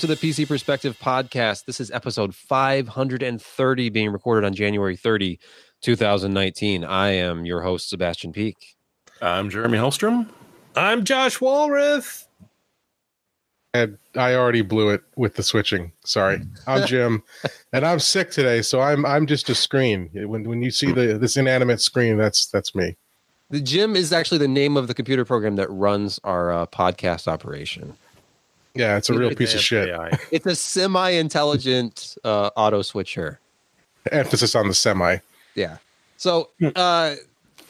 welcome 0.00 0.16
to 0.16 0.20
the 0.20 0.32
PC 0.32 0.48
Perspective 0.48 0.98
podcast. 0.98 1.66
This 1.66 1.78
is 1.78 1.90
episode 1.90 2.34
530 2.34 3.90
being 3.90 4.10
recorded 4.10 4.46
on 4.46 4.54
January 4.54 4.96
30, 4.96 5.38
2019. 5.82 6.84
I 6.84 7.10
am 7.10 7.44
your 7.44 7.60
host, 7.60 7.90
Sebastian 7.90 8.32
Peak. 8.32 8.76
I'm 9.20 9.50
Jeremy 9.50 9.76
Hellstrom. 9.76 10.30
I'm 10.74 11.04
Josh 11.04 11.36
Walrath. 11.40 12.24
And 13.74 13.98
I 14.16 14.36
already 14.36 14.62
blew 14.62 14.88
it 14.88 15.02
with 15.16 15.34
the 15.34 15.42
switching. 15.42 15.92
Sorry. 16.02 16.40
I'm 16.66 16.86
Jim. 16.86 17.22
and 17.74 17.84
I'm 17.84 18.00
sick 18.00 18.30
today, 18.30 18.62
so 18.62 18.80
I'm 18.80 19.04
I'm 19.04 19.26
just 19.26 19.50
a 19.50 19.54
screen. 19.54 20.08
When 20.14 20.44
when 20.44 20.62
you 20.62 20.70
see 20.70 20.92
the 20.92 21.18
this 21.18 21.36
inanimate 21.36 21.82
screen, 21.82 22.16
that's 22.16 22.46
that's 22.46 22.74
me. 22.74 22.96
The 23.50 23.60
Jim 23.60 23.96
is 23.96 24.14
actually 24.14 24.38
the 24.38 24.48
name 24.48 24.78
of 24.78 24.88
the 24.88 24.94
computer 24.94 25.26
program 25.26 25.56
that 25.56 25.68
runs 25.68 26.18
our 26.24 26.50
uh, 26.50 26.66
podcast 26.66 27.28
operation. 27.28 27.98
Yeah, 28.74 28.96
it's 28.96 29.10
a 29.10 29.14
real 29.14 29.34
piece 29.34 29.54
of 29.54 29.60
shit. 29.60 29.88
It's 30.30 30.46
a 30.46 30.54
semi-intelligent 30.54 32.16
uh, 32.24 32.50
auto 32.56 32.82
switcher. 32.82 33.40
Emphasis 34.12 34.54
on 34.54 34.68
the 34.68 34.74
semi. 34.74 35.18
Yeah. 35.54 35.78
So 36.16 36.50
uh, 36.76 37.16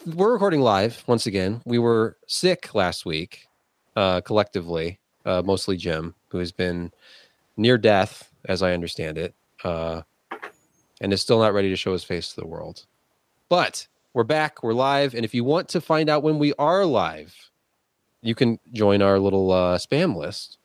we're 0.07 0.33
recording 0.33 0.61
live 0.61 1.03
once 1.07 1.27
again. 1.27 1.63
We 1.65 1.79
were 1.79 2.17
sick 2.27 2.75
last 2.75 3.07
week, 3.07 3.49
uh, 3.97 4.21
collectively, 4.21 4.99
uh, 5.25 5.43
mostly 5.45 5.77
Jim, 5.77 6.15
who 6.29 6.39
has 6.39 6.53
been 6.53 6.93
near 7.57 7.79
death, 7.79 8.31
as 8.45 8.63
I 8.63 8.73
understand 8.73 9.19
it, 9.19 9.35
uh, 9.65 10.03
and 11.01 11.13
is 11.13 11.21
still 11.21 11.39
not 11.39 11.55
ready 11.55 11.71
to 11.71 11.77
show 11.77 11.93
his 11.93 12.05
face 12.05 12.31
to 12.35 12.41
the 12.41 12.47
world. 12.47 12.85
But 13.49 13.87
we're 14.13 14.25
back, 14.25 14.63
we're 14.63 14.75
live, 14.75 15.15
and 15.15 15.25
if 15.25 15.35
you 15.35 15.45
want 15.45 15.69
to 15.71 15.81
find 15.81 16.09
out 16.09 16.23
when 16.23 16.39
we 16.39 16.53
are 16.59 16.85
live, 16.85 17.51
you 18.23 18.35
can 18.35 18.59
join 18.73 19.03
our 19.03 19.19
little 19.19 19.51
uh, 19.51 19.79
spam 19.79 20.15
list. 20.15 20.59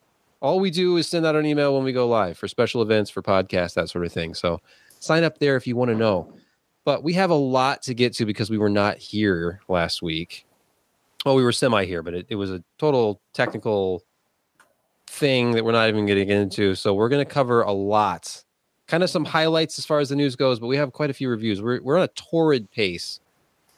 All 0.45 0.59
we 0.59 0.69
do 0.69 0.97
is 0.97 1.07
send 1.07 1.25
out 1.25 1.35
an 1.35 1.43
email 1.43 1.73
when 1.73 1.83
we 1.83 1.91
go 1.91 2.07
live 2.07 2.37
for 2.37 2.47
special 2.47 2.83
events, 2.83 3.09
for 3.09 3.23
podcasts, 3.23 3.73
that 3.73 3.89
sort 3.89 4.05
of 4.05 4.13
thing. 4.13 4.35
So 4.35 4.61
sign 4.99 5.23
up 5.23 5.39
there 5.39 5.55
if 5.55 5.65
you 5.65 5.75
want 5.75 5.89
to 5.89 5.97
know. 5.97 6.31
But 6.83 7.03
we 7.03 7.13
have 7.13 7.31
a 7.31 7.35
lot 7.35 7.81
to 7.81 7.95
get 7.95 8.13
to 8.17 8.27
because 8.27 8.51
we 8.51 8.59
were 8.59 8.69
not 8.69 8.97
here 8.99 9.61
last 9.67 10.03
week. 10.03 10.45
Well, 11.25 11.33
we 11.33 11.43
were 11.43 11.51
semi 11.51 11.85
here, 11.85 12.03
but 12.03 12.13
it, 12.13 12.27
it 12.29 12.35
was 12.35 12.51
a 12.51 12.63
total 12.77 13.19
technical 13.33 14.03
thing 15.07 15.53
that 15.53 15.65
we're 15.65 15.71
not 15.71 15.89
even 15.89 16.05
getting 16.05 16.29
into. 16.29 16.75
So 16.75 16.93
we're 16.93 17.09
going 17.09 17.25
to 17.25 17.33
cover 17.33 17.63
a 17.63 17.71
lot, 17.71 18.43
kind 18.85 19.01
of 19.01 19.09
some 19.09 19.25
highlights 19.25 19.79
as 19.79 19.85
far 19.87 19.97
as 19.97 20.09
the 20.09 20.15
news 20.15 20.35
goes, 20.35 20.59
but 20.59 20.67
we 20.67 20.77
have 20.77 20.93
quite 20.93 21.09
a 21.09 21.13
few 21.15 21.27
reviews. 21.27 21.59
We're, 21.59 21.81
we're 21.81 21.97
on 21.97 22.03
a 22.03 22.09
torrid 22.09 22.69
pace 22.69 23.19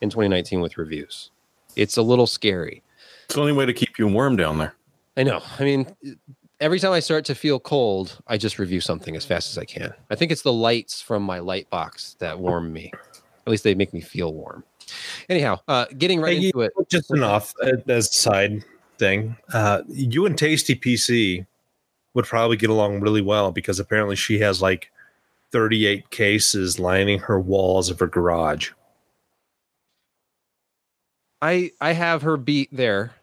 in 0.01 0.09
2019 0.09 0.59
with 0.59 0.77
reviews. 0.77 1.31
It's 1.77 1.95
a 1.95 2.01
little 2.01 2.27
scary. 2.27 2.83
It's 3.23 3.35
the 3.35 3.39
only 3.39 3.53
way 3.53 3.65
to 3.65 3.73
keep 3.73 3.97
you 3.97 4.09
warm 4.09 4.35
down 4.35 4.57
there. 4.57 4.75
I 5.15 5.23
know. 5.23 5.41
I 5.57 5.63
mean, 5.63 5.87
every 6.59 6.79
time 6.79 6.91
I 6.91 6.99
start 6.99 7.25
to 7.25 7.35
feel 7.35 7.59
cold, 7.59 8.19
I 8.27 8.37
just 8.37 8.59
review 8.59 8.81
something 8.81 9.15
as 9.15 9.25
fast 9.25 9.49
as 9.51 9.57
I 9.57 9.65
can. 9.65 9.93
I 10.09 10.15
think 10.15 10.31
it's 10.31 10.41
the 10.41 10.53
lights 10.53 11.01
from 11.01 11.23
my 11.23 11.39
light 11.39 11.69
box 11.69 12.15
that 12.19 12.39
warm 12.39 12.73
me. 12.73 12.91
At 13.45 13.51
least 13.51 13.63
they 13.63 13.75
make 13.75 13.93
me 13.93 14.01
feel 14.01 14.33
warm. 14.33 14.63
Anyhow, 15.29 15.59
uh, 15.67 15.85
getting 15.97 16.19
right 16.21 16.37
Hey, 16.37 16.47
into 16.47 16.61
it. 16.61 16.73
Just 16.89 17.11
uh, 17.11 17.39
as 17.87 18.07
a 18.07 18.13
side 18.13 18.63
thing. 18.97 19.35
Uh, 19.53 19.83
you 19.87 20.25
and 20.25 20.37
Tasty 20.37 20.75
PC 20.75 21.45
would 22.13 22.25
probably 22.25 22.57
get 22.57 22.69
along 22.69 22.99
really 22.99 23.21
well 23.21 23.51
because 23.51 23.79
apparently 23.79 24.15
she 24.15 24.39
has 24.39 24.61
like 24.61 24.91
38 25.51 26.09
cases 26.09 26.79
lining 26.79 27.19
her 27.19 27.39
walls 27.39 27.89
of 27.89 27.99
her 27.99 28.07
garage. 28.07 28.71
I 31.41 31.71
I 31.79 31.93
have 31.93 32.23
her 32.23 32.35
beat 32.35 32.69
there, 32.71 33.13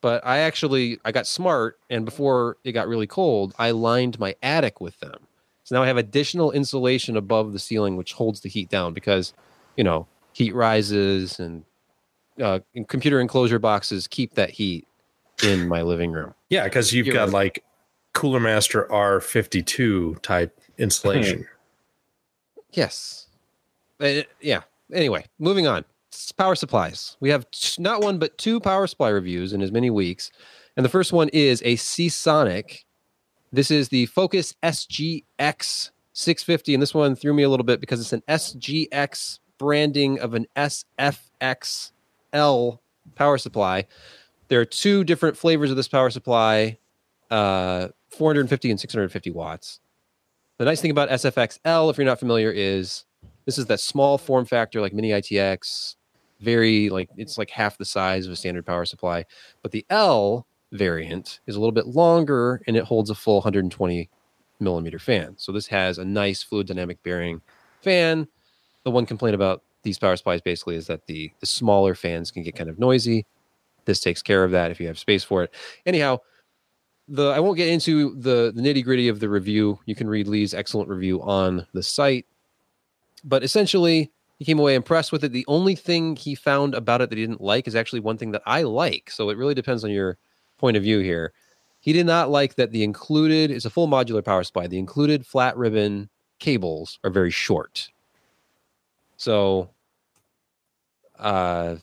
but 0.00 0.24
I 0.26 0.38
actually 0.38 0.98
I 1.04 1.12
got 1.12 1.26
smart 1.26 1.78
and 1.90 2.04
before 2.04 2.56
it 2.64 2.72
got 2.72 2.88
really 2.88 3.06
cold, 3.06 3.54
I 3.58 3.70
lined 3.70 4.18
my 4.18 4.34
attic 4.42 4.80
with 4.80 4.98
them. 5.00 5.18
So 5.64 5.74
now 5.74 5.82
I 5.82 5.86
have 5.86 5.96
additional 5.96 6.52
insulation 6.52 7.16
above 7.16 7.52
the 7.52 7.58
ceiling 7.58 7.96
which 7.96 8.12
holds 8.12 8.40
the 8.40 8.48
heat 8.48 8.68
down 8.68 8.92
because, 8.92 9.32
you 9.76 9.84
know, 9.84 10.06
heat 10.32 10.54
rises 10.54 11.40
and 11.40 11.64
uh, 12.40 12.60
computer 12.88 13.20
enclosure 13.20 13.58
boxes 13.58 14.06
keep 14.06 14.34
that 14.34 14.50
heat 14.50 14.86
in 15.42 15.68
my 15.68 15.82
living 15.82 16.12
room. 16.12 16.34
Yeah, 16.50 16.64
because 16.64 16.92
you've 16.92 17.06
You're 17.06 17.14
got 17.14 17.24
right. 17.26 17.32
like 17.32 17.64
Cooler 18.12 18.40
Master 18.40 18.86
R52 18.90 20.22
type 20.22 20.58
insulation. 20.78 21.46
Yes. 22.72 23.26
Uh, 24.00 24.22
yeah. 24.40 24.62
Anyway, 24.92 25.24
moving 25.38 25.66
on. 25.66 25.84
Power 26.36 26.54
supplies. 26.54 27.16
We 27.20 27.30
have 27.30 27.50
t- 27.50 27.82
not 27.82 28.02
one 28.02 28.18
but 28.18 28.38
two 28.38 28.60
power 28.60 28.86
supply 28.86 29.08
reviews 29.08 29.52
in 29.52 29.62
as 29.62 29.72
many 29.72 29.90
weeks. 29.90 30.30
And 30.76 30.84
the 30.84 30.90
first 30.90 31.12
one 31.12 31.28
is 31.30 31.62
a 31.64 31.76
Seasonic. 31.76 32.84
This 33.52 33.70
is 33.70 33.88
the 33.88 34.06
Focus 34.06 34.54
SGX 34.62 35.90
650. 36.12 36.74
And 36.74 36.82
this 36.82 36.94
one 36.94 37.16
threw 37.16 37.32
me 37.32 37.42
a 37.42 37.48
little 37.48 37.64
bit 37.64 37.80
because 37.80 38.00
it's 38.00 38.12
an 38.12 38.22
SGX 38.28 39.38
branding 39.58 40.18
of 40.18 40.34
an 40.34 40.46
SFXL 40.56 41.90
power 43.14 43.38
supply. 43.38 43.86
There 44.48 44.60
are 44.60 44.66
two 44.66 45.04
different 45.04 45.36
flavors 45.36 45.70
of 45.70 45.76
this 45.76 45.88
power 45.88 46.10
supply 46.10 46.78
uh, 47.30 47.88
450 48.10 48.70
and 48.70 48.80
650 48.80 49.30
watts. 49.30 49.80
The 50.58 50.64
nice 50.64 50.80
thing 50.80 50.90
about 50.90 51.10
SFXL, 51.10 51.90
if 51.90 51.98
you're 51.98 52.06
not 52.06 52.18
familiar, 52.18 52.50
is 52.50 53.04
this 53.44 53.58
is 53.58 53.66
that 53.66 53.80
small 53.80 54.16
form 54.16 54.46
factor 54.46 54.80
like 54.80 54.94
mini 54.94 55.10
ITX, 55.10 55.95
very 56.40 56.90
like 56.90 57.08
it's 57.16 57.38
like 57.38 57.50
half 57.50 57.78
the 57.78 57.84
size 57.84 58.26
of 58.26 58.32
a 58.32 58.36
standard 58.36 58.66
power 58.66 58.84
supply. 58.84 59.24
But 59.62 59.72
the 59.72 59.84
L 59.90 60.46
variant 60.72 61.40
is 61.46 61.56
a 61.56 61.60
little 61.60 61.72
bit 61.72 61.86
longer 61.86 62.60
and 62.66 62.76
it 62.76 62.84
holds 62.84 63.10
a 63.10 63.14
full 63.14 63.36
120 63.36 64.10
millimeter 64.60 64.98
fan. 64.98 65.34
So 65.38 65.52
this 65.52 65.66
has 65.68 65.98
a 65.98 66.04
nice 66.04 66.42
fluid 66.42 66.66
dynamic 66.66 67.02
bearing 67.02 67.40
fan. 67.82 68.28
The 68.84 68.90
one 68.90 69.06
complaint 69.06 69.34
about 69.34 69.62
these 69.82 69.98
power 69.98 70.16
supplies 70.16 70.40
basically 70.40 70.76
is 70.76 70.86
that 70.88 71.06
the 71.06 71.30
the 71.40 71.46
smaller 71.46 71.94
fans 71.94 72.30
can 72.30 72.42
get 72.42 72.56
kind 72.56 72.70
of 72.70 72.78
noisy. 72.78 73.26
This 73.84 74.00
takes 74.00 74.22
care 74.22 74.44
of 74.44 74.50
that 74.50 74.70
if 74.70 74.80
you 74.80 74.86
have 74.88 74.98
space 74.98 75.22
for 75.24 75.44
it. 75.44 75.54
Anyhow, 75.86 76.18
the 77.08 77.28
I 77.28 77.40
won't 77.40 77.56
get 77.56 77.68
into 77.68 78.14
the, 78.16 78.52
the 78.54 78.60
nitty 78.60 78.84
gritty 78.84 79.08
of 79.08 79.20
the 79.20 79.28
review. 79.28 79.78
You 79.86 79.94
can 79.94 80.08
read 80.08 80.26
Lee's 80.26 80.54
excellent 80.54 80.88
review 80.88 81.22
on 81.22 81.66
the 81.72 81.82
site. 81.82 82.26
But 83.24 83.42
essentially, 83.44 84.12
he 84.38 84.44
came 84.44 84.58
away 84.58 84.74
impressed 84.74 85.12
with 85.12 85.24
it. 85.24 85.32
The 85.32 85.44
only 85.48 85.74
thing 85.74 86.16
he 86.16 86.34
found 86.34 86.74
about 86.74 87.00
it 87.00 87.10
that 87.10 87.18
he 87.18 87.26
didn't 87.26 87.40
like 87.40 87.66
is 87.66 87.74
actually 87.74 88.00
one 88.00 88.18
thing 88.18 88.32
that 88.32 88.42
I 88.44 88.62
like. 88.62 89.10
So 89.10 89.30
it 89.30 89.38
really 89.38 89.54
depends 89.54 89.82
on 89.82 89.90
your 89.90 90.18
point 90.58 90.76
of 90.76 90.82
view 90.82 90.98
here. 90.98 91.32
He 91.80 91.92
did 91.92 92.06
not 92.06 92.30
like 92.30 92.56
that 92.56 92.72
the 92.72 92.82
included 92.82 93.50
is 93.50 93.64
a 93.64 93.70
full 93.70 93.88
modular 93.88 94.24
power 94.24 94.44
supply. 94.44 94.66
The 94.66 94.78
included 94.78 95.26
flat 95.26 95.56
ribbon 95.56 96.08
cables 96.38 96.98
are 97.04 97.10
very 97.10 97.30
short. 97.30 97.88
So 99.16 99.70
uh 101.18 101.76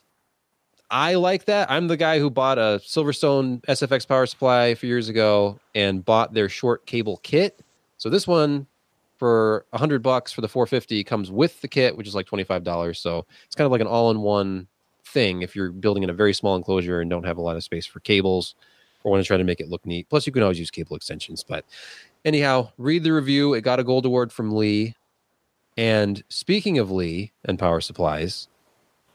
I 0.90 1.14
like 1.14 1.46
that. 1.46 1.68
I'm 1.70 1.88
the 1.88 1.96
guy 1.96 2.20
who 2.20 2.30
bought 2.30 2.58
a 2.58 2.80
Silverstone 2.84 3.62
SFX 3.62 4.06
power 4.06 4.26
supply 4.26 4.66
a 4.66 4.76
few 4.76 4.88
years 4.88 5.08
ago 5.08 5.58
and 5.74 6.04
bought 6.04 6.34
their 6.34 6.48
short 6.48 6.86
cable 6.86 7.16
kit. 7.24 7.58
So 7.96 8.08
this 8.08 8.28
one 8.28 8.68
for 9.24 9.64
a 9.72 9.78
hundred 9.78 10.02
bucks 10.02 10.32
for 10.32 10.42
the 10.42 10.48
450 10.48 11.02
comes 11.02 11.30
with 11.30 11.62
the 11.62 11.68
kit, 11.68 11.96
which 11.96 12.06
is 12.06 12.14
like 12.14 12.26
$25. 12.26 12.94
So 12.94 13.24
it's 13.46 13.54
kind 13.54 13.64
of 13.64 13.72
like 13.72 13.80
an 13.80 13.86
all-in-one 13.86 14.68
thing 15.06 15.40
if 15.40 15.56
you're 15.56 15.72
building 15.72 16.02
in 16.02 16.10
a 16.10 16.12
very 16.12 16.34
small 16.34 16.56
enclosure 16.56 17.00
and 17.00 17.08
don't 17.08 17.24
have 17.24 17.38
a 17.38 17.40
lot 17.40 17.56
of 17.56 17.64
space 17.64 17.86
for 17.86 18.00
cables 18.00 18.54
or 19.02 19.10
want 19.10 19.24
to 19.24 19.26
try 19.26 19.38
to 19.38 19.44
make 19.44 19.60
it 19.60 19.70
look 19.70 19.86
neat. 19.86 20.10
Plus 20.10 20.26
you 20.26 20.32
can 20.34 20.42
always 20.42 20.58
use 20.58 20.70
cable 20.70 20.94
extensions. 20.94 21.42
But 21.42 21.64
anyhow, 22.26 22.68
read 22.76 23.02
the 23.02 23.12
review. 23.12 23.54
It 23.54 23.62
got 23.62 23.80
a 23.80 23.82
gold 23.82 24.04
award 24.04 24.30
from 24.30 24.54
Lee. 24.54 24.94
And 25.78 26.22
speaking 26.28 26.76
of 26.76 26.90
Lee 26.90 27.32
and 27.46 27.58
power 27.58 27.80
supplies, 27.80 28.48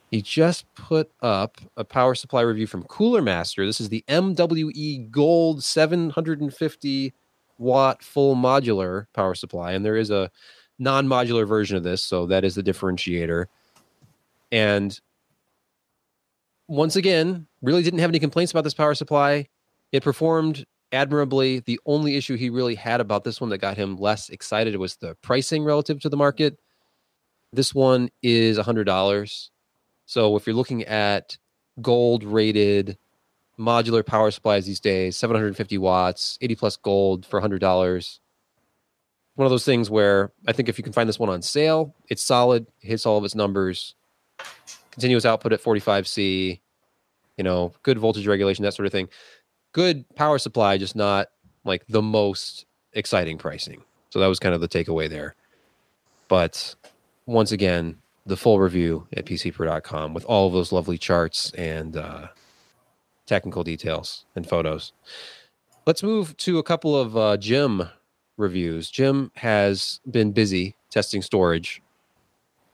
he 0.09 0.23
just 0.23 0.65
put 0.73 1.11
up 1.21 1.61
a 1.77 1.83
power 1.83 2.15
supply 2.15 2.41
review 2.41 2.65
from 2.65 2.81
Cooler 2.85 3.21
Master. 3.21 3.63
This 3.63 3.79
is 3.79 3.89
the 3.89 4.03
MWE 4.07 5.11
Gold 5.11 5.63
750 5.63 7.13
watt 7.59 8.01
full 8.01 8.35
modular 8.35 9.05
power 9.13 9.35
supply. 9.35 9.73
And 9.73 9.85
there 9.85 9.97
is 9.97 10.09
a 10.09 10.31
non 10.79 11.07
modular 11.07 11.47
version 11.47 11.77
of 11.77 11.83
this. 11.83 12.03
So 12.03 12.25
that 12.27 12.43
is 12.43 12.55
the 12.55 12.63
differentiator. 12.63 13.45
And 14.51 14.99
once 16.67 16.95
again, 16.95 17.47
really 17.61 17.83
didn't 17.83 17.99
have 17.99 18.09
any 18.09 18.19
complaints 18.19 18.51
about 18.51 18.63
this 18.63 18.73
power 18.73 18.95
supply. 18.95 19.47
It 19.91 20.03
performed 20.03 20.65
admirably. 20.91 21.59
The 21.59 21.79
only 21.85 22.15
issue 22.15 22.35
he 22.35 22.49
really 22.49 22.75
had 22.75 23.01
about 23.01 23.23
this 23.23 23.39
one 23.39 23.49
that 23.51 23.57
got 23.59 23.77
him 23.77 23.97
less 23.97 24.29
excited 24.29 24.75
was 24.77 24.95
the 24.95 25.15
pricing 25.21 25.63
relative 25.63 25.99
to 26.01 26.09
the 26.09 26.17
market. 26.17 26.57
This 27.51 27.75
one 27.75 28.09
is 28.21 28.57
$100. 28.57 29.49
So 30.05 30.35
if 30.35 30.47
you're 30.47 30.55
looking 30.55 30.83
at 30.85 31.37
gold 31.81 32.23
rated 32.23 32.97
modular 33.59 34.05
power 34.05 34.31
supplies 34.31 34.65
these 34.65 34.79
days, 34.79 35.17
750 35.17 35.77
watts, 35.77 36.37
80 36.41 36.55
plus 36.55 36.77
gold 36.77 37.25
for 37.25 37.41
$100. 37.41 38.19
One 39.35 39.45
of 39.45 39.51
those 39.51 39.65
things 39.65 39.89
where 39.89 40.31
I 40.47 40.53
think 40.53 40.69
if 40.69 40.77
you 40.77 40.83
can 40.83 40.93
find 40.93 41.07
this 41.07 41.19
one 41.19 41.29
on 41.29 41.41
sale, 41.41 41.93
it's 42.07 42.23
solid, 42.23 42.67
hits 42.79 43.05
all 43.05 43.17
of 43.17 43.25
its 43.25 43.35
numbers, 43.35 43.95
continuous 44.91 45.25
output 45.25 45.53
at 45.53 45.61
45C, 45.61 46.59
you 47.37 47.43
know, 47.43 47.73
good 47.83 47.99
voltage 47.99 48.27
regulation, 48.27 48.63
that 48.63 48.73
sort 48.73 48.85
of 48.85 48.91
thing. 48.91 49.09
Good 49.71 50.03
power 50.15 50.39
supply, 50.39 50.77
just 50.77 50.95
not 50.95 51.27
like 51.63 51.85
the 51.87 52.01
most 52.01 52.65
exciting 52.93 53.37
pricing. 53.37 53.83
So 54.09 54.19
that 54.19 54.27
was 54.27 54.39
kind 54.39 54.55
of 54.55 54.61
the 54.61 54.67
takeaway 54.67 55.09
there. 55.09 55.35
But 56.27 56.75
once 57.25 57.51
again, 57.51 57.97
the 58.25 58.37
full 58.37 58.59
review 58.59 59.07
at 59.13 59.25
pcper.com 59.25 60.13
with 60.13 60.25
all 60.25 60.47
of 60.47 60.53
those 60.53 60.71
lovely 60.71 60.97
charts 60.97 61.51
and 61.51 61.95
uh, 61.95 62.27
technical 63.29 63.63
details 63.63 64.25
and 64.35 64.47
photos. 64.47 64.91
Let's 65.85 66.03
move 66.03 66.35
to 66.37 66.57
a 66.57 66.63
couple 66.63 66.97
of 66.97 67.15
uh, 67.15 67.37
Jim 67.37 67.87
reviews. 68.35 68.89
Jim 68.89 69.31
has 69.35 70.01
been 70.09 70.31
busy 70.31 70.75
testing 70.89 71.21
storage, 71.21 71.81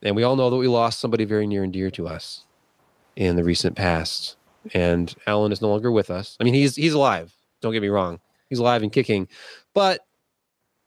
and 0.02 0.16
we 0.16 0.22
all 0.22 0.34
know 0.34 0.50
that 0.50 0.56
we 0.56 0.66
lost 0.66 0.98
somebody 0.98 1.24
very 1.24 1.46
near 1.46 1.62
and 1.62 1.72
dear 1.72 1.90
to 1.92 2.08
us 2.08 2.44
in 3.14 3.36
the 3.36 3.44
recent 3.44 3.76
past. 3.76 4.36
And 4.74 5.14
Alan 5.26 5.52
is 5.52 5.62
no 5.62 5.68
longer 5.68 5.92
with 5.92 6.10
us. 6.10 6.36
I 6.40 6.44
mean, 6.44 6.54
he's 6.54 6.74
he's 6.74 6.94
alive. 6.94 7.32
Don't 7.60 7.72
get 7.72 7.82
me 7.82 7.88
wrong; 7.88 8.18
he's 8.48 8.58
alive 8.58 8.82
and 8.82 8.90
kicking, 8.90 9.28
but 9.74 10.05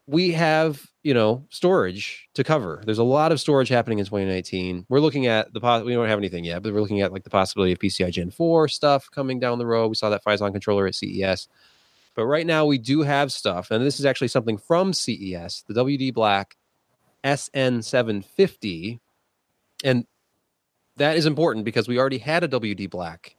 we 0.09 0.31
have 0.31 0.89
you 1.03 1.13
know 1.13 1.45
storage 1.49 2.27
to 2.33 2.43
cover. 2.43 2.81
There's 2.83 2.97
a 2.97 3.03
lot 3.03 3.31
of 3.31 3.39
storage 3.39 3.69
happening 3.69 3.99
in 3.99 4.05
2019 4.05 4.87
we're 4.89 4.99
looking 4.99 5.27
at 5.27 5.53
the 5.53 5.83
we 5.85 5.93
don't 5.93 6.07
have 6.07 6.17
anything 6.17 6.43
yet 6.43 6.63
but 6.63 6.73
we're 6.73 6.81
looking 6.81 7.01
at 7.01 7.13
like 7.13 7.23
the 7.23 7.29
possibility 7.29 7.71
of 7.71 7.79
pci 7.79 8.11
gen 8.11 8.31
4 8.31 8.67
stuff 8.67 9.09
coming 9.11 9.39
down 9.39 9.59
the 9.59 9.65
road. 9.67 9.87
We 9.89 9.95
saw 9.95 10.09
that 10.09 10.23
phison 10.23 10.51
controller 10.51 10.87
at 10.87 10.95
ces 10.95 11.47
but 12.15 12.25
right 12.25 12.45
now 12.45 12.65
we 12.65 12.79
do 12.79 13.03
have 13.03 13.31
stuff 13.31 13.69
and 13.69 13.85
this 13.85 13.99
is 13.99 14.05
actually 14.05 14.29
something 14.29 14.57
from 14.57 14.93
ces 14.93 15.63
the 15.67 15.73
wd 15.73 16.13
black 16.13 16.57
sn750 17.23 18.99
and 19.83 20.05
that 20.97 21.17
is 21.17 21.25
important 21.25 21.65
because 21.65 21.87
we 21.87 21.99
already 21.99 22.17
had 22.17 22.43
a 22.43 22.47
wd 22.47 22.89
black 22.89 23.35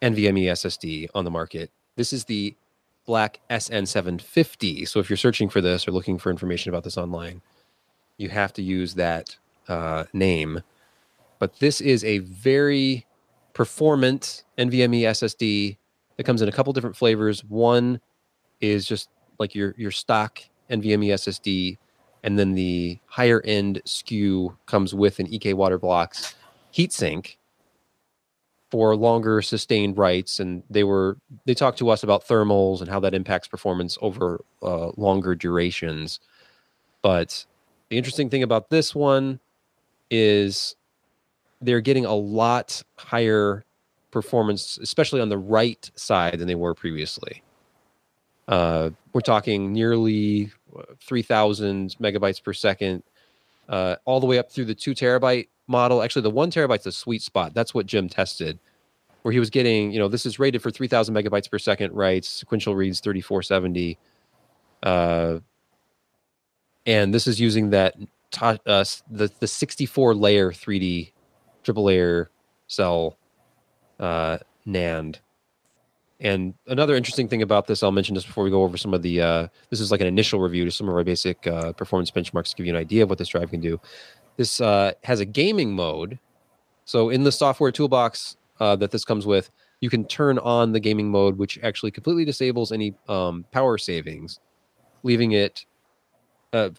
nvme 0.00 0.44
ssd 0.44 1.08
on 1.14 1.24
the 1.24 1.30
market. 1.30 1.70
This 1.96 2.12
is 2.12 2.24
the 2.24 2.56
Black 3.06 3.40
SN750. 3.50 4.88
So 4.88 5.00
if 5.00 5.10
you're 5.10 5.16
searching 5.16 5.48
for 5.48 5.60
this 5.60 5.86
or 5.86 5.92
looking 5.92 6.18
for 6.18 6.30
information 6.30 6.70
about 6.70 6.84
this 6.84 6.96
online, 6.96 7.42
you 8.16 8.28
have 8.28 8.52
to 8.54 8.62
use 8.62 8.94
that 8.94 9.36
uh, 9.68 10.04
name. 10.12 10.62
But 11.38 11.58
this 11.58 11.80
is 11.80 12.04
a 12.04 12.18
very 12.18 13.06
performant 13.52 14.44
NVMe 14.58 15.02
SSD 15.02 15.76
that 16.16 16.24
comes 16.24 16.42
in 16.42 16.48
a 16.48 16.52
couple 16.52 16.72
different 16.72 16.96
flavors. 16.96 17.44
One 17.44 18.00
is 18.60 18.86
just 18.86 19.08
like 19.38 19.54
your 19.54 19.74
your 19.76 19.90
stock 19.90 20.40
NVMe 20.70 21.08
SSD, 21.08 21.78
and 22.22 22.38
then 22.38 22.54
the 22.54 22.98
higher 23.06 23.42
end 23.44 23.82
SKU 23.84 24.56
comes 24.66 24.94
with 24.94 25.18
an 25.18 25.32
EK 25.32 25.54
Waterblocks 25.54 26.34
heatsink 26.72 27.36
for 28.74 28.96
longer 28.96 29.40
sustained 29.40 29.96
writes 29.96 30.40
and 30.40 30.64
they 30.68 30.82
were 30.82 31.16
they 31.44 31.54
talked 31.54 31.78
to 31.78 31.88
us 31.90 32.02
about 32.02 32.26
thermals 32.26 32.80
and 32.80 32.90
how 32.90 32.98
that 32.98 33.14
impacts 33.14 33.46
performance 33.46 33.96
over 34.02 34.44
uh, 34.64 34.90
longer 34.96 35.36
durations. 35.36 36.18
But 37.00 37.46
the 37.88 37.96
interesting 37.96 38.30
thing 38.30 38.42
about 38.42 38.70
this 38.70 38.92
one 38.92 39.38
is 40.10 40.74
they're 41.60 41.80
getting 41.80 42.04
a 42.04 42.16
lot 42.16 42.82
higher 42.98 43.64
performance 44.10 44.76
especially 44.82 45.20
on 45.20 45.28
the 45.28 45.38
right 45.38 45.88
side 45.94 46.40
than 46.40 46.48
they 46.48 46.56
were 46.56 46.74
previously. 46.74 47.44
Uh, 48.48 48.90
we're 49.12 49.20
talking 49.20 49.72
nearly 49.72 50.50
3000 50.98 51.94
megabytes 52.02 52.42
per 52.42 52.52
second 52.52 53.04
uh, 53.68 53.96
all 54.04 54.20
the 54.20 54.26
way 54.26 54.38
up 54.38 54.50
through 54.50 54.66
the 54.66 54.74
two 54.74 54.92
terabyte 54.94 55.48
model. 55.66 56.02
Actually, 56.02 56.22
the 56.22 56.30
one 56.30 56.50
terabyte's 56.50 56.86
a 56.86 56.92
sweet 56.92 57.22
spot. 57.22 57.54
That's 57.54 57.74
what 57.74 57.86
Jim 57.86 58.08
tested, 58.08 58.58
where 59.22 59.32
he 59.32 59.38
was 59.38 59.50
getting, 59.50 59.92
you 59.92 59.98
know, 59.98 60.08
this 60.08 60.26
is 60.26 60.38
rated 60.38 60.62
for 60.62 60.70
3,000 60.70 61.14
megabytes 61.14 61.50
per 61.50 61.58
second 61.58 61.92
writes, 61.92 62.28
sequential 62.28 62.74
reads 62.74 63.00
3470. 63.00 63.98
Uh, 64.82 65.40
and 66.86 67.14
this 67.14 67.26
is 67.26 67.40
using 67.40 67.70
that 67.70 67.94
uh, 68.40 68.84
the 69.10 69.30
the 69.40 69.46
64 69.46 70.14
layer 70.14 70.50
3D 70.50 71.12
triple 71.62 71.84
layer 71.84 72.30
cell 72.66 73.16
uh, 73.98 74.38
NAND. 74.66 75.16
And 76.24 76.54
another 76.66 76.94
interesting 76.96 77.28
thing 77.28 77.42
about 77.42 77.66
this, 77.66 77.82
I'll 77.82 77.92
mention 77.92 78.14
this 78.14 78.24
before 78.24 78.44
we 78.44 78.50
go 78.50 78.62
over 78.62 78.78
some 78.78 78.94
of 78.94 79.02
the. 79.02 79.20
Uh, 79.20 79.48
this 79.68 79.78
is 79.78 79.90
like 79.90 80.00
an 80.00 80.06
initial 80.06 80.40
review 80.40 80.64
to 80.64 80.70
some 80.70 80.88
of 80.88 80.94
our 80.94 81.04
basic 81.04 81.46
uh, 81.46 81.74
performance 81.74 82.10
benchmarks 82.10 82.48
to 82.48 82.56
give 82.56 82.64
you 82.64 82.72
an 82.72 82.80
idea 82.80 83.02
of 83.02 83.10
what 83.10 83.18
this 83.18 83.28
drive 83.28 83.50
can 83.50 83.60
do. 83.60 83.78
This 84.38 84.58
uh, 84.58 84.92
has 85.04 85.20
a 85.20 85.26
gaming 85.26 85.74
mode. 85.74 86.18
So 86.86 87.10
in 87.10 87.24
the 87.24 87.30
software 87.30 87.70
toolbox 87.70 88.38
uh, 88.58 88.74
that 88.76 88.90
this 88.90 89.04
comes 89.04 89.26
with, 89.26 89.50
you 89.80 89.90
can 89.90 90.06
turn 90.06 90.38
on 90.38 90.72
the 90.72 90.80
gaming 90.80 91.10
mode, 91.10 91.36
which 91.36 91.58
actually 91.62 91.90
completely 91.90 92.24
disables 92.24 92.72
any 92.72 92.94
um, 93.06 93.44
power 93.52 93.76
savings, 93.76 94.40
leaving 95.02 95.32
it 95.32 95.66
uh, 96.54 96.70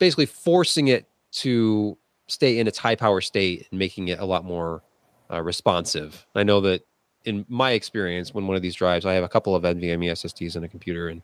basically 0.00 0.26
forcing 0.26 0.88
it 0.88 1.06
to 1.30 1.96
stay 2.26 2.58
in 2.58 2.66
its 2.66 2.78
high 2.78 2.96
power 2.96 3.20
state 3.20 3.68
and 3.70 3.78
making 3.78 4.08
it 4.08 4.18
a 4.18 4.24
lot 4.24 4.44
more 4.44 4.82
uh, 5.30 5.40
responsive. 5.40 6.26
I 6.34 6.42
know 6.42 6.60
that 6.62 6.82
in 7.24 7.44
my 7.48 7.72
experience, 7.72 8.34
when 8.34 8.46
one 8.46 8.56
of 8.56 8.62
these 8.62 8.74
drives, 8.74 9.06
I 9.06 9.14
have 9.14 9.24
a 9.24 9.28
couple 9.28 9.54
of 9.54 9.62
NVMe 9.62 10.10
SSDs 10.10 10.56
in 10.56 10.64
a 10.64 10.68
computer, 10.68 11.08
and 11.08 11.22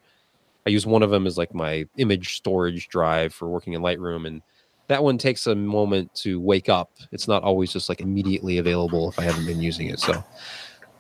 I 0.67 0.71
use 0.71 0.87
one 0.87 1.03
of 1.03 1.11
them 1.11 1.27
as 1.27 1.39
like 1.39 1.55
my 1.55 1.87
image 1.97 2.37
storage 2.37 2.89
drive 2.89 3.35
for 3.35 3.49
working 3.49 3.73
in 3.73 3.83
Lightroom, 3.83 4.27
and 4.27 4.43
that 4.89 5.03
one 5.03 5.19
takes 5.19 5.47
a 5.47 5.55
moment 5.55 6.15
to 6.17 6.41
wake 6.41 6.69
up. 6.69 6.93
It's 7.13 7.29
not 7.29 7.43
always 7.43 7.73
just 7.73 7.89
like 7.89 8.01
immediately 8.01 8.59
available 8.59 9.09
if 9.09 9.19
I 9.19 9.25
haven't 9.25 9.47
been 9.47 9.61
using 9.61 9.89
it. 9.89 10.01
So, 10.01 10.25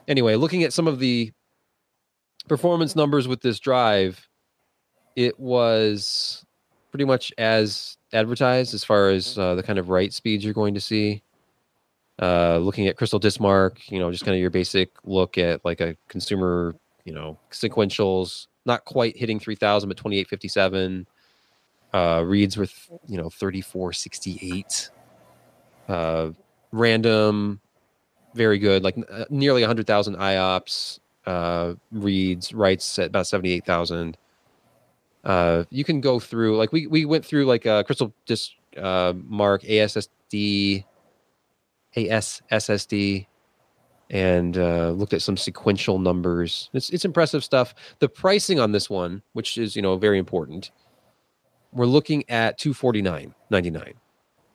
anyway, 0.07 0.37
looking 0.37 0.63
at 0.63 0.73
some 0.73 0.87
of 0.87 0.99
the 0.99 1.33
performance 2.49 2.97
numbers 2.97 3.29
with 3.29 3.41
this 3.41 3.59
drive, 3.59 4.29
it 5.17 5.39
was 5.39 6.45
pretty 6.91 7.05
much 7.05 7.33
as 7.39 7.97
advertised 8.13 8.75
as 8.75 8.85
far 8.85 9.11
as 9.11 9.39
uh, 9.39 9.55
the 9.55 9.63
kind 9.63 9.79
of 9.79 9.89
write 9.89 10.13
speeds 10.13 10.45
you're 10.45 10.55
going 10.55 10.75
to 10.75 10.81
see. 10.81 11.23
Uh, 12.21 12.59
looking 12.59 12.89
at 12.89 12.97
Crystal 12.97 13.21
Mark, 13.39 13.91
you 13.91 13.99
know, 13.99 14.11
just 14.11 14.25
kind 14.25 14.35
of 14.35 14.41
your 14.41 14.51
basic 14.51 14.91
look 15.05 15.39
at 15.39 15.65
like 15.65 15.81
a 15.81 15.97
consumer, 16.09 16.75
you 17.05 17.13
know, 17.13 17.39
sequentials, 17.53 18.49
not 18.67 18.85
quite 18.85 19.17
hitting 19.17 19.39
3000, 19.39 19.89
but 19.89 19.97
2857 19.97 21.07
uh, 21.93 22.23
reads 22.27 22.57
with 22.57 22.89
you 23.07 23.17
know 23.17 23.31
3468 23.31 24.91
uh, 25.89 26.31
random 26.73 27.61
very 28.35 28.59
good 28.59 28.83
like 28.83 28.97
uh, 29.11 29.25
nearly 29.31 29.63
100000 29.63 30.17
iops 30.17 31.01
uh, 31.27 31.75
reads 31.93 32.53
writes 32.53 32.99
at 32.99 33.07
about 33.07 33.27
78000 33.27 34.17
uh, 35.25 35.65
you 35.71 35.85
can 35.85 36.01
go 36.01 36.19
through 36.21 36.57
like 36.57 36.73
we, 36.73 36.87
we 36.87 37.05
went 37.05 37.25
through 37.25 37.45
like 37.47 37.67
a 37.67 37.83
crystal 37.85 38.13
disk 38.27 38.53
uh, 38.77 39.13
ASSD 42.07 42.43
ASSD 42.53 43.27
and 44.11 44.57
uh, 44.57 44.91
looked 44.91 45.13
at 45.13 45.21
some 45.21 45.37
sequential 45.37 45.99
numbers. 45.99 46.71
It's 46.73 46.91
it's 46.91 47.05
impressive 47.05 47.45
stuff. 47.45 47.75
The 47.99 48.09
pricing 48.09 48.59
on 48.59 48.73
this 48.73 48.89
one, 48.89 49.23
which 49.33 49.59
is 49.59 49.77
you 49.77 49.83
know 49.83 49.97
very 49.97 50.19
important, 50.19 50.71
we're 51.73 51.87
looking 51.87 52.29
at 52.31 52.59
249.99 52.59 53.93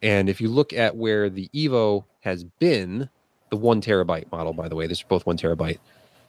and 0.02 0.30
if 0.30 0.42
you 0.42 0.50
look 0.50 0.74
at 0.74 0.96
where 0.96 1.30
the 1.30 1.50
evo 1.54 2.06
has 2.22 2.44
been 2.44 3.10
the 3.50 3.56
one 3.56 3.82
terabyte 3.82 4.32
model 4.32 4.54
by 4.54 4.68
the 4.68 4.76
way 4.76 4.88
this 4.88 5.00
is 5.00 5.04
both 5.04 5.26
one 5.26 5.38
terabyte 5.38 5.80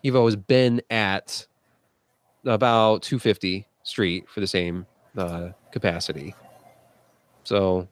evo 0.04 0.24
has 0.24 0.36
been 0.36 0.80
at 0.90 1.46
about 2.44 3.02
250 3.02 3.66
street 3.82 4.28
for 4.28 4.40
the 4.40 4.46
same 4.46 4.86
uh, 5.16 5.48
capacity 5.72 6.34
so 7.44 7.88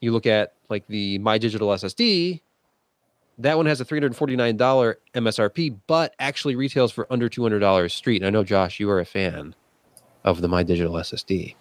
you 0.00 0.12
look 0.12 0.26
at 0.26 0.54
like 0.68 0.86
the 0.88 1.18
my 1.18 1.38
digital 1.38 1.68
ssd 1.68 2.40
that 3.38 3.56
one 3.56 3.66
has 3.66 3.80
a 3.80 3.84
$349 3.84 4.94
msrp 5.14 5.76
but 5.86 6.14
actually 6.18 6.56
retails 6.56 6.92
for 6.92 7.06
under 7.12 7.28
$200 7.28 7.90
street. 7.90 8.22
And 8.22 8.26
i 8.26 8.30
know 8.30 8.44
josh 8.44 8.80
you 8.80 8.90
are 8.90 9.00
a 9.00 9.04
fan 9.04 9.54
of 10.24 10.40
the 10.40 10.48
my 10.48 10.62
digital 10.62 10.94
ssd 10.94 11.54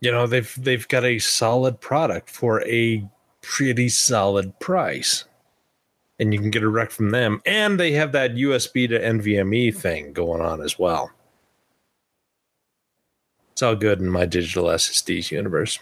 you 0.00 0.12
know 0.12 0.26
they've 0.26 0.54
they've 0.58 0.86
got 0.88 1.04
a 1.04 1.18
solid 1.18 1.80
product 1.80 2.30
for 2.30 2.64
a 2.66 3.08
pretty 3.40 3.88
solid 3.88 4.58
price. 4.60 5.24
And 6.20 6.34
you 6.34 6.40
can 6.40 6.50
get 6.50 6.64
a 6.64 6.68
rec 6.68 6.90
from 6.90 7.10
them. 7.10 7.40
And 7.46 7.78
they 7.78 7.92
have 7.92 8.12
that 8.12 8.34
usb 8.34 8.88
to 8.88 9.00
nvme 9.00 9.74
thing 9.74 10.12
going 10.12 10.42
on 10.42 10.60
as 10.60 10.78
well. 10.78 11.10
It's 13.52 13.62
all 13.62 13.76
good 13.76 14.00
in 14.00 14.08
my 14.08 14.26
digital 14.26 14.64
ssds 14.66 15.30
universe 15.30 15.78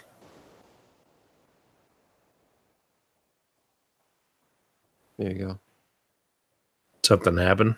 there 5.17 5.31
you 5.31 5.37
go. 5.39 5.59
Something 7.03 7.37
happened? 7.37 7.75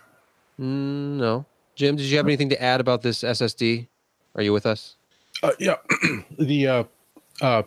Mm, 0.60 1.18
no. 1.18 1.46
Jim 1.76 1.96
did 1.96 2.06
you 2.06 2.18
have 2.18 2.26
anything 2.26 2.50
to 2.50 2.62
add 2.62 2.82
about 2.82 3.02
this 3.04 3.24
ssd 3.24 3.88
are 4.36 4.44
you 4.44 4.54
with 4.54 4.66
us? 4.66 4.96
Uh, 5.42 5.52
yeah, 5.60 5.76
the 6.40 6.68
uh, 6.68 6.84
uh, 7.42 7.64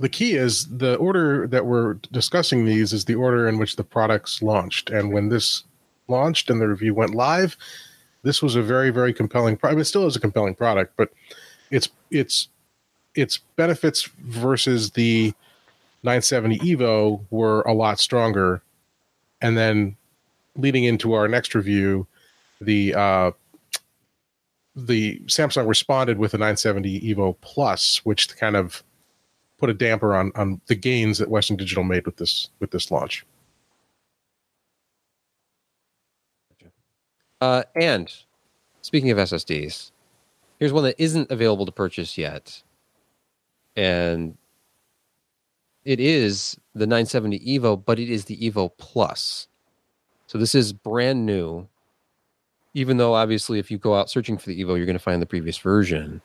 the 0.00 0.08
key 0.08 0.34
is 0.34 0.66
the 0.66 0.96
order 0.96 1.46
that 1.48 1.66
we're 1.66 1.94
discussing 2.12 2.64
these 2.64 2.92
is 2.92 3.04
the 3.04 3.14
order 3.14 3.48
in 3.48 3.58
which 3.58 3.76
the 3.76 3.84
products 3.84 4.42
launched, 4.42 4.90
and 4.90 5.12
when 5.12 5.28
this 5.28 5.64
launched 6.08 6.50
and 6.50 6.60
the 6.60 6.68
review 6.68 6.94
went 6.94 7.14
live, 7.14 7.56
this 8.22 8.42
was 8.42 8.56
a 8.56 8.62
very 8.62 8.90
very 8.90 9.12
compelling 9.12 9.56
product. 9.56 9.80
It 9.80 9.84
still 9.84 10.06
is 10.06 10.16
a 10.16 10.20
compelling 10.20 10.54
product, 10.54 10.94
but 10.96 11.10
it's 11.70 11.88
it's 12.10 12.48
its 13.14 13.38
benefits 13.56 14.02
versus 14.18 14.92
the 14.92 15.32
970 16.02 16.58
Evo 16.58 17.20
were 17.30 17.62
a 17.62 17.72
lot 17.72 17.98
stronger. 17.98 18.62
And 19.40 19.56
then 19.56 19.96
leading 20.56 20.84
into 20.84 21.12
our 21.12 21.28
next 21.28 21.54
review, 21.54 22.06
the 22.60 22.94
uh, 22.94 23.30
the 24.76 25.20
Samsung 25.26 25.68
responded 25.68 26.18
with 26.18 26.34
a 26.34 26.38
970 26.38 27.00
Evo 27.00 27.36
Plus, 27.40 28.04
which 28.04 28.36
kind 28.36 28.56
of 28.56 28.82
put 29.58 29.70
a 29.70 29.74
damper 29.74 30.14
on 30.14 30.32
on 30.34 30.60
the 30.66 30.74
gains 30.74 31.18
that 31.18 31.30
Western 31.30 31.56
Digital 31.56 31.84
made 31.84 32.06
with 32.06 32.16
this 32.16 32.50
with 32.60 32.70
this 32.70 32.90
launch. 32.90 33.24
Uh, 37.40 37.62
and 37.76 38.10
speaking 38.80 39.10
of 39.10 39.18
SSDs, 39.18 39.90
here's 40.58 40.72
one 40.72 40.84
that 40.84 40.94
isn't 40.98 41.30
available 41.30 41.66
to 41.66 41.72
purchase 41.72 42.16
yet, 42.16 42.62
and 43.76 44.36
it 45.84 46.00
is 46.00 46.58
the 46.74 46.86
970 46.86 47.40
Evo, 47.40 47.82
but 47.82 47.98
it 47.98 48.10
is 48.10 48.24
the 48.24 48.36
Evo 48.38 48.70
Plus. 48.78 49.48
So 50.26 50.38
this 50.38 50.54
is 50.54 50.72
brand 50.72 51.26
new. 51.26 51.68
Even 52.76 52.96
though 52.96 53.14
obviously, 53.14 53.60
if 53.60 53.70
you 53.70 53.78
go 53.78 53.94
out 53.94 54.10
searching 54.10 54.36
for 54.36 54.48
the 54.48 54.60
Evo, 54.60 54.76
you're 54.76 54.86
going 54.86 54.94
to 54.94 54.98
find 54.98 55.22
the 55.22 55.26
previous 55.26 55.58
version. 55.58 56.20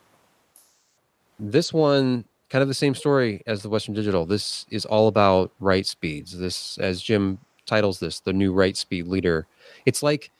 This 1.39 1.71
one, 1.71 2.25
kind 2.49 2.63
of 2.63 2.67
the 2.67 2.73
same 2.73 2.95
story 2.95 3.43
as 3.45 3.61
the 3.61 3.69
Western 3.69 3.93
Digital. 3.93 4.25
This 4.25 4.65
is 4.71 4.83
all 4.85 5.07
about 5.07 5.51
write 5.59 5.85
speeds. 5.85 6.37
This, 6.37 6.79
as 6.79 7.01
Jim 7.01 7.37
titles 7.67 7.99
this, 7.99 8.19
the 8.19 8.33
new 8.33 8.51
write 8.51 8.77
speed 8.77 9.07
leader. 9.07 9.45
It's 9.85 10.01
like 10.01 10.31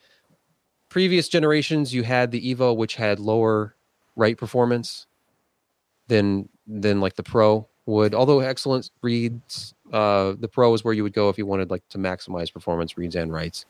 previous 0.89 1.29
generations. 1.29 1.93
You 1.93 2.01
had 2.03 2.31
the 2.31 2.55
Evo, 2.55 2.75
which 2.75 2.95
had 2.95 3.19
lower 3.19 3.75
write 4.15 4.37
performance 4.37 5.05
than 6.07 6.49
than 6.67 6.99
like 6.99 7.15
the 7.15 7.23
Pro 7.23 7.68
would. 7.85 8.13
Although 8.13 8.39
excellent 8.39 8.91
reads, 9.01 9.73
uh, 9.91 10.33
the 10.39 10.47
Pro 10.47 10.73
is 10.73 10.83
where 10.83 10.93
you 10.93 11.03
would 11.03 11.13
go 11.13 11.29
if 11.29 11.37
you 11.37 11.45
wanted 11.45 11.71
like 11.71 11.87
to 11.89 11.97
maximize 11.97 12.51
performance 12.51 12.97
reads 12.97 13.15
and 13.15 13.31
writes. 13.31 13.65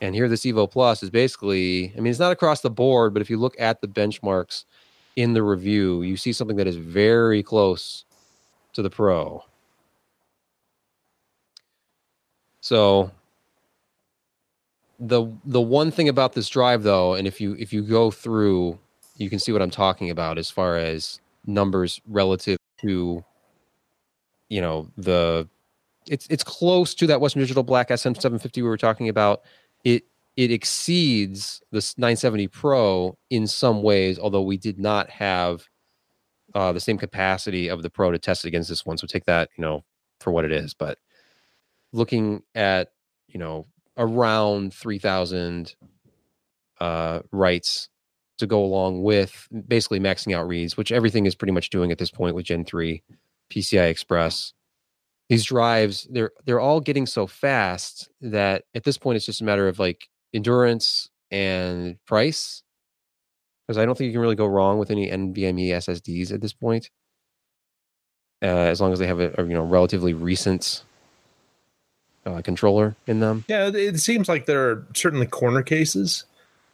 And 0.00 0.14
here, 0.14 0.28
this 0.28 0.42
Evo 0.42 0.70
Plus 0.70 1.02
is 1.02 1.10
basically, 1.10 1.92
I 1.96 2.00
mean, 2.00 2.10
it's 2.10 2.20
not 2.20 2.30
across 2.30 2.60
the 2.60 2.70
board, 2.70 3.12
but 3.12 3.20
if 3.20 3.28
you 3.28 3.36
look 3.36 3.58
at 3.58 3.80
the 3.80 3.88
benchmarks 3.88 4.64
in 5.16 5.32
the 5.32 5.42
review, 5.42 6.02
you 6.02 6.16
see 6.16 6.32
something 6.32 6.56
that 6.56 6.68
is 6.68 6.76
very 6.76 7.42
close 7.42 8.04
to 8.74 8.82
the 8.82 8.90
Pro. 8.90 9.42
So 12.60 13.10
the 15.00 15.26
the 15.44 15.60
one 15.60 15.90
thing 15.90 16.08
about 16.08 16.32
this 16.32 16.48
drive 16.48 16.82
though, 16.82 17.14
and 17.14 17.26
if 17.26 17.40
you 17.40 17.56
if 17.58 17.72
you 17.72 17.82
go 17.82 18.10
through, 18.10 18.78
you 19.16 19.30
can 19.30 19.38
see 19.38 19.52
what 19.52 19.62
I'm 19.62 19.70
talking 19.70 20.10
about 20.10 20.38
as 20.38 20.50
far 20.50 20.76
as 20.76 21.20
numbers 21.46 22.00
relative 22.06 22.58
to 22.82 23.24
you 24.48 24.60
know 24.60 24.90
the 24.96 25.48
it's 26.06 26.26
it's 26.30 26.44
close 26.44 26.94
to 26.94 27.06
that 27.06 27.20
Western 27.20 27.40
Digital 27.40 27.62
Black 27.62 27.88
SN750 27.88 28.56
we 28.56 28.62
were 28.62 28.76
talking 28.76 29.08
about. 29.08 29.42
It 29.84 30.04
it 30.36 30.50
exceeds 30.50 31.62
the 31.70 31.78
970 31.96 32.48
Pro 32.48 33.18
in 33.30 33.46
some 33.46 33.82
ways, 33.82 34.18
although 34.18 34.42
we 34.42 34.56
did 34.56 34.78
not 34.78 35.10
have 35.10 35.68
uh, 36.54 36.72
the 36.72 36.80
same 36.80 36.96
capacity 36.96 37.68
of 37.68 37.82
the 37.82 37.90
Pro 37.90 38.10
to 38.10 38.18
test 38.18 38.44
it 38.44 38.48
against 38.48 38.68
this 38.68 38.86
one. 38.86 38.98
So 38.98 39.06
take 39.06 39.26
that 39.26 39.50
you 39.56 39.62
know 39.62 39.84
for 40.20 40.32
what 40.32 40.44
it 40.44 40.52
is. 40.52 40.74
But 40.74 40.98
looking 41.92 42.42
at 42.54 42.92
you 43.28 43.38
know 43.38 43.66
around 43.96 44.72
3,000 44.72 45.74
uh, 46.80 47.20
writes 47.32 47.88
to 48.38 48.46
go 48.46 48.64
along 48.64 49.02
with 49.02 49.48
basically 49.66 49.98
maxing 49.98 50.36
out 50.36 50.46
reads, 50.46 50.76
which 50.76 50.92
everything 50.92 51.26
is 51.26 51.34
pretty 51.34 51.50
much 51.50 51.70
doing 51.70 51.90
at 51.90 51.98
this 51.98 52.10
point 52.10 52.36
with 52.36 52.46
Gen 52.46 52.64
3 52.64 53.02
PCI 53.50 53.88
Express. 53.88 54.52
These 55.28 55.44
drives, 55.44 56.06
they're 56.10 56.32
they're 56.46 56.60
all 56.60 56.80
getting 56.80 57.06
so 57.06 57.26
fast 57.26 58.08
that 58.20 58.64
at 58.74 58.84
this 58.84 58.96
point 58.96 59.16
it's 59.16 59.26
just 59.26 59.42
a 59.42 59.44
matter 59.44 59.68
of 59.68 59.78
like 59.78 60.08
endurance 60.32 61.10
and 61.30 61.96
price. 62.06 62.62
Because 63.66 63.76
I 63.76 63.84
don't 63.84 63.98
think 63.98 64.06
you 64.06 64.12
can 64.12 64.22
really 64.22 64.34
go 64.34 64.46
wrong 64.46 64.78
with 64.78 64.90
any 64.90 65.10
NVMe 65.10 65.68
SSDs 65.68 66.32
at 66.32 66.40
this 66.40 66.54
point, 66.54 66.88
uh, 68.42 68.46
as 68.46 68.80
long 68.80 68.94
as 68.94 68.98
they 68.98 69.06
have 69.06 69.20
a, 69.20 69.34
a 69.36 69.42
you 69.42 69.52
know 69.52 69.64
relatively 69.64 70.14
recent 70.14 70.82
uh, 72.24 72.40
controller 72.42 72.96
in 73.06 73.20
them. 73.20 73.44
Yeah, 73.48 73.68
it 73.68 74.00
seems 74.00 74.28
like 74.28 74.46
there 74.46 74.70
are 74.70 74.86
certainly 74.94 75.26
corner 75.26 75.62
cases 75.62 76.24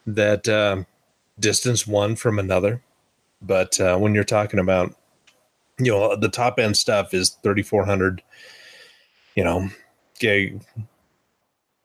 that 0.07 0.49
uh, 0.49 0.85
distance 1.38 1.87
one 1.87 2.16
from 2.16 2.38
another. 2.38 2.83
But 3.43 3.78
uh, 3.81 3.99
when 3.99 4.14
you're 4.14 4.25
talking 4.25 4.59
about, 4.59 4.95
you 5.78 5.93
know, 5.93 6.16
the 6.16 6.28
top 6.28 6.59
end 6.59 6.76
stuff 6.76 7.14
is 7.14 7.31
3,400, 7.43 8.23
you 9.35 9.45
know, 9.45 9.69
gig, 10.19 10.62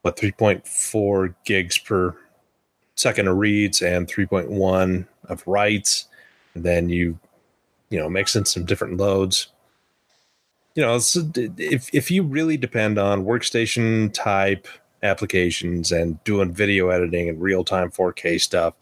what, 0.02 0.18
3.4 0.18 1.36
gigs 1.46 1.78
per 1.78 2.16
second 2.96 3.28
of 3.28 3.38
reads 3.38 3.82
and 3.82 4.08
3.1 4.08 5.08
of 5.26 5.48
writes. 5.48 6.08
And 6.54 6.64
then 6.64 6.90
you, 6.90 7.20
you 7.90 8.00
know, 8.00 8.10
mix 8.10 8.36
in 8.36 8.46
some 8.46 8.66
different 8.66 8.98
loads 8.98 9.50
you 10.80 10.86
know, 10.86 10.96
if 10.96 11.94
if 11.94 12.10
you 12.10 12.24
really 12.24 12.56
depend 12.56 12.98
on 12.98 13.26
workstation 13.26 14.14
type 14.14 14.66
applications 15.04 15.92
and 15.92 16.24
doing 16.24 16.54
video 16.54 16.88
editing 16.88 17.28
and 17.28 17.42
real 17.42 17.66
time 17.66 17.92
4K 17.92 18.40
stuff, 18.40 18.76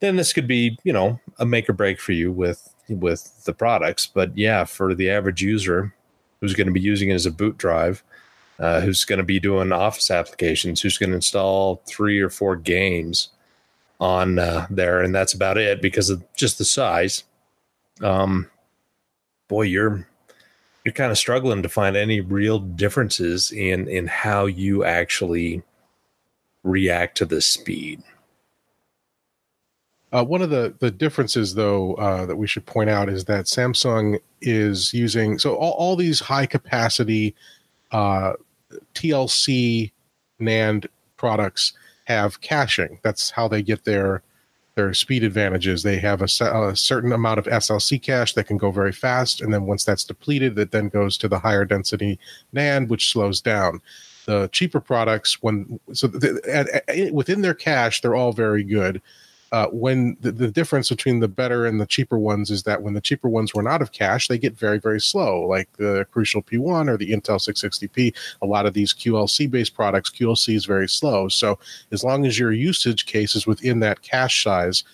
then 0.00 0.16
this 0.16 0.32
could 0.32 0.46
be 0.46 0.78
you 0.84 0.92
know 0.92 1.20
a 1.38 1.44
make 1.44 1.68
or 1.68 1.74
break 1.74 2.00
for 2.00 2.12
you 2.12 2.32
with 2.32 2.71
with 2.88 3.44
the 3.44 3.52
products. 3.52 4.06
But 4.06 4.36
yeah, 4.36 4.64
for 4.64 4.94
the 4.94 5.10
average 5.10 5.42
user 5.42 5.94
who's 6.40 6.54
going 6.54 6.66
to 6.66 6.72
be 6.72 6.80
using 6.80 7.10
it 7.10 7.14
as 7.14 7.26
a 7.26 7.30
boot 7.30 7.56
drive, 7.56 8.02
uh, 8.58 8.80
who's 8.80 9.04
going 9.04 9.18
to 9.18 9.24
be 9.24 9.40
doing 9.40 9.72
office 9.72 10.10
applications, 10.10 10.80
who's 10.80 10.98
going 10.98 11.10
to 11.10 11.16
install 11.16 11.82
three 11.86 12.20
or 12.20 12.30
four 12.30 12.56
games 12.56 13.28
on 14.00 14.38
uh, 14.38 14.66
there, 14.68 15.00
and 15.00 15.14
that's 15.14 15.32
about 15.32 15.58
it 15.58 15.80
because 15.80 16.10
of 16.10 16.24
just 16.34 16.58
the 16.58 16.64
size. 16.64 17.24
Um, 18.00 18.50
boy, 19.48 19.62
you're 19.62 20.06
you're 20.84 20.92
kind 20.92 21.12
of 21.12 21.18
struggling 21.18 21.62
to 21.62 21.68
find 21.68 21.96
any 21.96 22.20
real 22.20 22.58
differences 22.58 23.52
in 23.52 23.88
in 23.88 24.06
how 24.08 24.46
you 24.46 24.84
actually 24.84 25.62
react 26.64 27.16
to 27.18 27.24
the 27.24 27.40
speed. 27.40 28.02
Uh, 30.12 30.24
one 30.24 30.42
of 30.42 30.50
the 30.50 30.74
the 30.78 30.90
differences, 30.90 31.54
though, 31.54 31.94
uh, 31.94 32.26
that 32.26 32.36
we 32.36 32.46
should 32.46 32.66
point 32.66 32.90
out 32.90 33.08
is 33.08 33.24
that 33.24 33.46
Samsung 33.46 34.18
is 34.40 34.92
using 34.92 35.38
so 35.38 35.54
all, 35.56 35.72
all 35.72 35.96
these 35.96 36.20
high 36.20 36.46
capacity 36.46 37.34
uh, 37.92 38.34
TLC 38.94 39.92
NAND 40.40 40.86
products 41.16 41.72
have 42.04 42.40
caching. 42.40 42.98
That's 43.02 43.30
how 43.30 43.48
they 43.48 43.62
get 43.62 43.84
their 43.84 44.22
their 44.74 44.94
speed 44.94 45.22
advantages. 45.22 45.82
They 45.82 45.98
have 45.98 46.22
a, 46.22 46.44
a, 46.44 46.74
certain 46.74 47.12
amount 47.12 47.38
of 47.38 47.44
SLC 47.44 48.00
cache 48.00 48.32
that 48.34 48.46
can 48.46 48.56
go 48.56 48.70
very 48.70 48.92
fast, 48.92 49.40
and 49.40 49.52
then 49.52 49.66
once 49.66 49.84
that's 49.84 50.04
depleted, 50.04 50.58
it 50.58 50.70
then 50.70 50.88
goes 50.88 51.18
to 51.18 51.28
the 51.28 51.38
higher 51.38 51.64
density 51.64 52.18
NAND, 52.54 52.88
which 52.88 53.10
slows 53.10 53.40
down. 53.40 53.80
The 54.24 54.48
cheaper 54.52 54.80
products, 54.80 55.42
when 55.42 55.80
so 55.92 56.06
the, 56.06 56.40
at, 56.48 56.88
at, 56.88 57.12
within 57.12 57.42
their 57.42 57.54
cache, 57.54 58.00
they're 58.00 58.14
all 58.14 58.32
very 58.32 58.62
good 58.62 59.02
uh, 59.52 59.66
when 59.66 60.16
the, 60.20 60.32
the 60.32 60.50
difference 60.50 60.88
between 60.88 61.20
the 61.20 61.28
better 61.28 61.66
and 61.66 61.78
the 61.78 61.86
cheaper 61.86 62.18
ones 62.18 62.50
is 62.50 62.62
that 62.62 62.82
when 62.82 62.94
the 62.94 63.00
cheaper 63.02 63.28
ones 63.28 63.54
run 63.54 63.68
out 63.68 63.82
of 63.82 63.92
cache, 63.92 64.26
they 64.26 64.38
get 64.38 64.58
very, 64.58 64.78
very 64.78 65.00
slow, 65.00 65.42
like 65.42 65.70
the 65.76 66.06
Crucial 66.10 66.42
P1 66.42 66.88
or 66.88 66.96
the 66.96 67.12
Intel 67.12 67.38
660p. 67.38 68.14
A 68.40 68.46
lot 68.46 68.64
of 68.64 68.72
these 68.72 68.94
QLC 68.94 69.50
based 69.50 69.74
products, 69.74 70.08
QLC 70.08 70.54
is 70.54 70.64
very 70.64 70.88
slow. 70.88 71.28
So 71.28 71.58
as 71.90 72.02
long 72.02 72.24
as 72.24 72.38
your 72.38 72.52
usage 72.52 73.04
case 73.04 73.36
is 73.36 73.46
within 73.46 73.80
that 73.80 74.00
cache 74.00 74.42
size, 74.42 74.84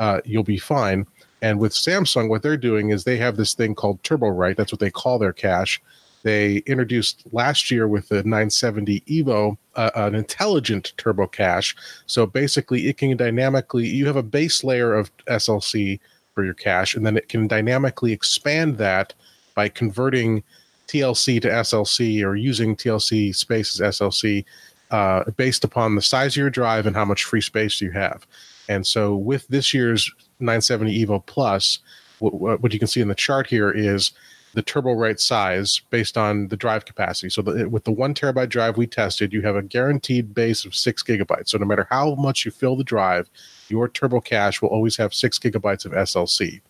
uh, 0.00 0.22
you'll 0.24 0.42
be 0.42 0.58
fine. 0.58 1.06
And 1.42 1.58
with 1.58 1.72
Samsung, 1.72 2.30
what 2.30 2.42
they're 2.42 2.56
doing 2.56 2.90
is 2.90 3.04
they 3.04 3.18
have 3.18 3.36
this 3.36 3.52
thing 3.52 3.74
called 3.74 4.02
Turbo 4.02 4.28
Write. 4.28 4.56
That's 4.56 4.72
what 4.72 4.80
they 4.80 4.90
call 4.90 5.18
their 5.18 5.34
cache 5.34 5.82
they 6.26 6.56
introduced 6.66 7.22
last 7.30 7.70
year 7.70 7.86
with 7.86 8.08
the 8.08 8.16
970 8.24 9.00
Evo 9.02 9.56
uh, 9.76 9.90
an 9.94 10.16
intelligent 10.16 10.92
turbo 10.96 11.28
cache. 11.28 11.76
So 12.06 12.26
basically, 12.26 12.88
it 12.88 12.98
can 12.98 13.16
dynamically, 13.16 13.86
you 13.86 14.06
have 14.08 14.16
a 14.16 14.24
base 14.24 14.64
layer 14.64 14.92
of 14.92 15.16
SLC 15.26 16.00
for 16.34 16.44
your 16.44 16.54
cache, 16.54 16.96
and 16.96 17.06
then 17.06 17.16
it 17.16 17.28
can 17.28 17.46
dynamically 17.46 18.10
expand 18.10 18.76
that 18.78 19.14
by 19.54 19.68
converting 19.68 20.42
TLC 20.88 21.40
to 21.42 21.48
SLC 21.48 22.24
or 22.24 22.34
using 22.34 22.74
TLC 22.74 23.32
space 23.32 23.80
as 23.80 24.00
SLC 24.00 24.44
uh, 24.90 25.30
based 25.36 25.62
upon 25.62 25.94
the 25.94 26.02
size 26.02 26.32
of 26.32 26.38
your 26.38 26.50
drive 26.50 26.86
and 26.86 26.96
how 26.96 27.04
much 27.04 27.22
free 27.22 27.40
space 27.40 27.80
you 27.80 27.92
have. 27.92 28.26
And 28.68 28.84
so 28.84 29.14
with 29.14 29.46
this 29.46 29.72
year's 29.72 30.10
970 30.40 31.06
Evo 31.06 31.24
Plus, 31.24 31.78
what, 32.18 32.60
what 32.60 32.72
you 32.72 32.80
can 32.80 32.88
see 32.88 33.00
in 33.00 33.06
the 33.06 33.14
chart 33.14 33.46
here 33.46 33.70
is 33.70 34.10
the 34.56 34.62
turbo 34.62 34.94
write 34.94 35.20
size 35.20 35.82
based 35.90 36.16
on 36.16 36.48
the 36.48 36.56
drive 36.56 36.86
capacity. 36.86 37.28
So 37.28 37.42
the, 37.42 37.68
with 37.68 37.84
the 37.84 37.92
one 37.92 38.14
terabyte 38.14 38.48
drive 38.48 38.78
we 38.78 38.86
tested, 38.86 39.30
you 39.30 39.42
have 39.42 39.54
a 39.54 39.60
guaranteed 39.60 40.32
base 40.32 40.64
of 40.64 40.74
six 40.74 41.02
gigabytes. 41.02 41.50
So 41.50 41.58
no 41.58 41.66
matter 41.66 41.86
how 41.90 42.14
much 42.14 42.46
you 42.46 42.50
fill 42.50 42.74
the 42.74 42.82
drive, 42.82 43.28
your 43.68 43.86
turbo 43.86 44.18
cache 44.18 44.62
will 44.62 44.70
always 44.70 44.96
have 44.96 45.12
six 45.12 45.38
gigabytes 45.38 45.84
of 45.84 45.92
SLC. 45.92 46.62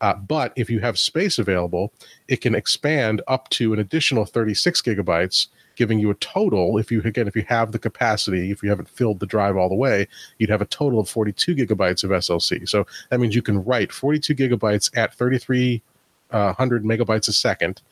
Uh, 0.00 0.14
but 0.14 0.54
if 0.56 0.70
you 0.70 0.80
have 0.80 0.98
space 0.98 1.38
available, 1.38 1.92
it 2.28 2.40
can 2.40 2.54
expand 2.54 3.20
up 3.28 3.50
to 3.50 3.74
an 3.74 3.78
additional 3.78 4.24
36 4.24 4.80
gigabytes, 4.80 5.48
giving 5.76 5.98
you 5.98 6.08
a 6.08 6.14
total. 6.14 6.78
If 6.78 6.90
you 6.90 7.02
again, 7.02 7.28
if 7.28 7.36
you 7.36 7.44
have 7.46 7.72
the 7.72 7.78
capacity, 7.78 8.50
if 8.50 8.62
you 8.62 8.70
haven't 8.70 8.88
filled 8.88 9.20
the 9.20 9.26
drive 9.26 9.54
all 9.54 9.68
the 9.68 9.74
way, 9.74 10.08
you'd 10.38 10.48
have 10.48 10.62
a 10.62 10.66
total 10.66 10.98
of 10.98 11.10
42 11.10 11.54
gigabytes 11.54 12.04
of 12.04 12.10
SLC. 12.10 12.66
So 12.66 12.86
that 13.10 13.20
means 13.20 13.34
you 13.34 13.42
can 13.42 13.62
write 13.64 13.92
42 13.92 14.34
gigabytes 14.34 14.96
at 14.96 15.12
33 15.12 15.82
uh, 16.30 16.54
100 16.56 16.84
megabytes 16.84 17.28
a 17.28 17.32
second 17.32 17.82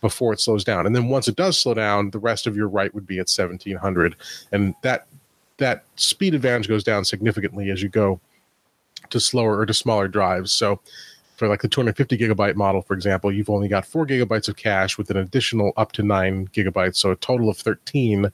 before 0.00 0.32
it 0.32 0.40
slows 0.40 0.64
down. 0.64 0.84
And 0.84 0.94
then 0.94 1.08
once 1.08 1.28
it 1.28 1.36
does 1.36 1.58
slow 1.58 1.74
down, 1.74 2.10
the 2.10 2.18
rest 2.18 2.46
of 2.46 2.56
your 2.56 2.68
write 2.68 2.94
would 2.94 3.06
be 3.06 3.16
at 3.18 3.28
1700. 3.28 4.16
And 4.50 4.74
that 4.82 5.06
that 5.58 5.84
speed 5.96 6.34
advantage 6.34 6.68
goes 6.68 6.82
down 6.82 7.04
significantly 7.04 7.70
as 7.70 7.82
you 7.82 7.88
go 7.88 8.20
to 9.10 9.20
slower 9.20 9.58
or 9.58 9.66
to 9.66 9.74
smaller 9.74 10.08
drives. 10.08 10.52
So 10.52 10.80
for 11.36 11.48
like 11.48 11.62
the 11.62 11.68
250 11.68 12.18
gigabyte 12.18 12.56
model, 12.56 12.82
for 12.82 12.94
example, 12.94 13.32
you've 13.32 13.50
only 13.50 13.68
got 13.68 13.86
four 13.86 14.06
gigabytes 14.06 14.48
of 14.48 14.56
cache 14.56 14.98
with 14.98 15.10
an 15.10 15.16
additional 15.16 15.72
up 15.76 15.92
to 15.92 16.02
nine 16.02 16.48
gigabytes, 16.48 16.96
so 16.96 17.10
a 17.10 17.16
total 17.16 17.48
of 17.48 17.56
13. 17.56 18.32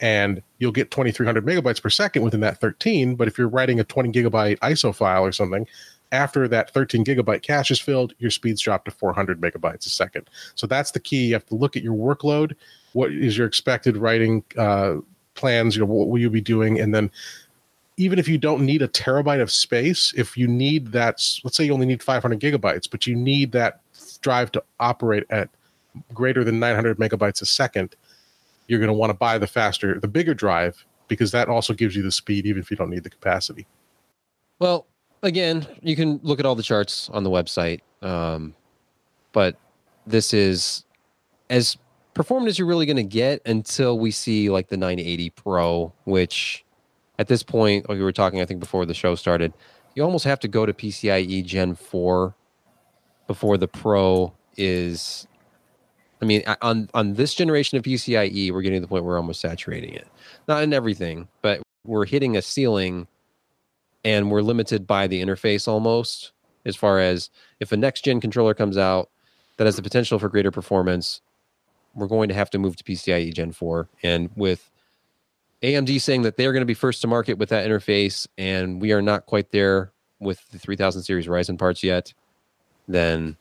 And 0.00 0.42
you'll 0.58 0.72
get 0.72 0.90
2300 0.90 1.46
megabytes 1.46 1.80
per 1.80 1.88
second 1.88 2.22
within 2.22 2.40
that 2.40 2.60
13. 2.60 3.14
But 3.14 3.28
if 3.28 3.38
you're 3.38 3.48
writing 3.48 3.80
a 3.80 3.84
20 3.84 4.10
gigabyte 4.10 4.58
ISO 4.58 4.94
file 4.94 5.24
or 5.24 5.32
something, 5.32 5.66
after 6.14 6.46
that 6.48 6.70
13 6.70 7.04
gigabyte 7.04 7.42
cache 7.42 7.70
is 7.70 7.80
filled, 7.80 8.14
your 8.18 8.30
speeds 8.30 8.60
drop 8.60 8.84
to 8.84 8.90
400 8.90 9.40
megabytes 9.40 9.86
a 9.86 9.90
second. 9.90 10.30
So 10.54 10.66
that's 10.66 10.92
the 10.92 11.00
key. 11.00 11.26
You 11.26 11.34
have 11.34 11.46
to 11.46 11.54
look 11.54 11.76
at 11.76 11.82
your 11.82 11.94
workload. 11.94 12.54
What 12.92 13.12
is 13.12 13.36
your 13.36 13.46
expected 13.46 13.96
writing 13.96 14.44
uh, 14.56 14.96
plans? 15.34 15.74
You 15.74 15.80
know, 15.80 15.86
what 15.92 16.08
will 16.08 16.20
you 16.20 16.30
be 16.30 16.40
doing? 16.40 16.80
And 16.80 16.94
then 16.94 17.10
even 17.96 18.18
if 18.18 18.28
you 18.28 18.38
don't 18.38 18.64
need 18.64 18.82
a 18.82 18.88
terabyte 18.88 19.42
of 19.42 19.50
space, 19.50 20.14
if 20.16 20.36
you 20.36 20.46
need 20.46 20.92
that, 20.92 21.16
let's 21.42 21.56
say 21.56 21.64
you 21.64 21.72
only 21.72 21.86
need 21.86 22.02
500 22.02 22.40
gigabytes, 22.40 22.88
but 22.88 23.06
you 23.06 23.16
need 23.16 23.52
that 23.52 23.80
drive 24.20 24.52
to 24.52 24.62
operate 24.80 25.24
at 25.30 25.50
greater 26.12 26.44
than 26.44 26.58
900 26.60 26.98
megabytes 26.98 27.42
a 27.42 27.46
second, 27.46 27.96
you're 28.68 28.80
going 28.80 28.88
to 28.88 28.94
want 28.94 29.10
to 29.10 29.14
buy 29.14 29.36
the 29.38 29.46
faster, 29.46 29.98
the 30.00 30.08
bigger 30.08 30.34
drive 30.34 30.84
because 31.08 31.32
that 31.32 31.48
also 31.48 31.74
gives 31.74 31.94
you 31.94 32.02
the 32.02 32.12
speed, 32.12 32.46
even 32.46 32.62
if 32.62 32.70
you 32.70 32.76
don't 32.76 32.90
need 32.90 33.04
the 33.04 33.10
capacity. 33.10 33.66
Well, 34.58 34.86
again, 35.24 35.66
you 35.82 35.96
can 35.96 36.20
look 36.22 36.38
at 36.38 36.46
all 36.46 36.54
the 36.54 36.62
charts 36.62 37.10
on 37.10 37.24
the 37.24 37.30
website. 37.30 37.80
Um, 38.02 38.54
but 39.32 39.56
this 40.06 40.32
is 40.32 40.84
as 41.50 41.76
performant 42.12 42.50
as 42.50 42.58
you're 42.58 42.68
really 42.68 42.86
going 42.86 42.96
to 42.96 43.02
get 43.02 43.40
until 43.46 43.98
we 43.98 44.10
see 44.10 44.50
like 44.50 44.68
the 44.68 44.76
980 44.76 45.30
Pro, 45.30 45.92
which 46.04 46.64
at 47.18 47.26
this 47.26 47.42
point, 47.42 47.88
like 47.88 47.98
we 47.98 48.04
were 48.04 48.12
talking, 48.12 48.40
I 48.40 48.44
think 48.44 48.60
before 48.60 48.86
the 48.86 48.94
show 48.94 49.14
started, 49.14 49.52
you 49.94 50.04
almost 50.04 50.24
have 50.24 50.40
to 50.40 50.48
go 50.48 50.66
to 50.66 50.72
PCIe 50.72 51.44
Gen 51.44 51.74
4 51.74 52.34
before 53.26 53.56
the 53.56 53.68
Pro 53.68 54.32
is. 54.56 55.26
I 56.22 56.26
mean, 56.26 56.42
on 56.62 56.88
on 56.94 57.14
this 57.14 57.34
generation 57.34 57.76
of 57.76 57.84
PCIe, 57.84 58.50
we're 58.50 58.62
getting 58.62 58.78
to 58.78 58.80
the 58.80 58.88
point 58.88 59.04
where 59.04 59.14
we're 59.14 59.18
almost 59.18 59.40
saturating 59.40 59.94
it. 59.94 60.06
Not 60.48 60.62
in 60.62 60.72
everything, 60.72 61.28
but 61.42 61.60
we're 61.84 62.06
hitting 62.06 62.36
a 62.36 62.42
ceiling 62.42 63.06
and 64.04 64.30
we're 64.30 64.42
limited 64.42 64.86
by 64.86 65.06
the 65.06 65.22
interface 65.22 65.66
almost 65.66 66.32
as 66.64 66.76
far 66.76 66.98
as 66.98 67.30
if 67.60 67.72
a 67.72 67.76
next 67.76 68.04
gen 68.04 68.20
controller 68.20 68.54
comes 68.54 68.76
out 68.76 69.10
that 69.56 69.66
has 69.66 69.76
the 69.76 69.82
potential 69.82 70.18
for 70.18 70.28
greater 70.28 70.50
performance 70.50 71.20
we're 71.94 72.06
going 72.06 72.28
to 72.28 72.34
have 72.34 72.50
to 72.50 72.58
move 72.58 72.76
to 72.76 72.84
PCIe 72.84 73.32
Gen 73.32 73.52
4 73.52 73.88
and 74.02 74.30
with 74.36 74.70
AMD 75.62 76.00
saying 76.00 76.22
that 76.22 76.36
they're 76.36 76.52
going 76.52 76.62
to 76.62 76.66
be 76.66 76.74
first 76.74 77.00
to 77.02 77.06
market 77.06 77.38
with 77.38 77.48
that 77.50 77.68
interface 77.68 78.26
and 78.36 78.80
we 78.80 78.92
are 78.92 79.02
not 79.02 79.26
quite 79.26 79.50
there 79.52 79.92
with 80.20 80.46
the 80.50 80.58
3000 80.58 81.02
series 81.02 81.26
Ryzen 81.26 81.58
parts 81.58 81.82
yet 81.82 82.12
then 82.88 83.36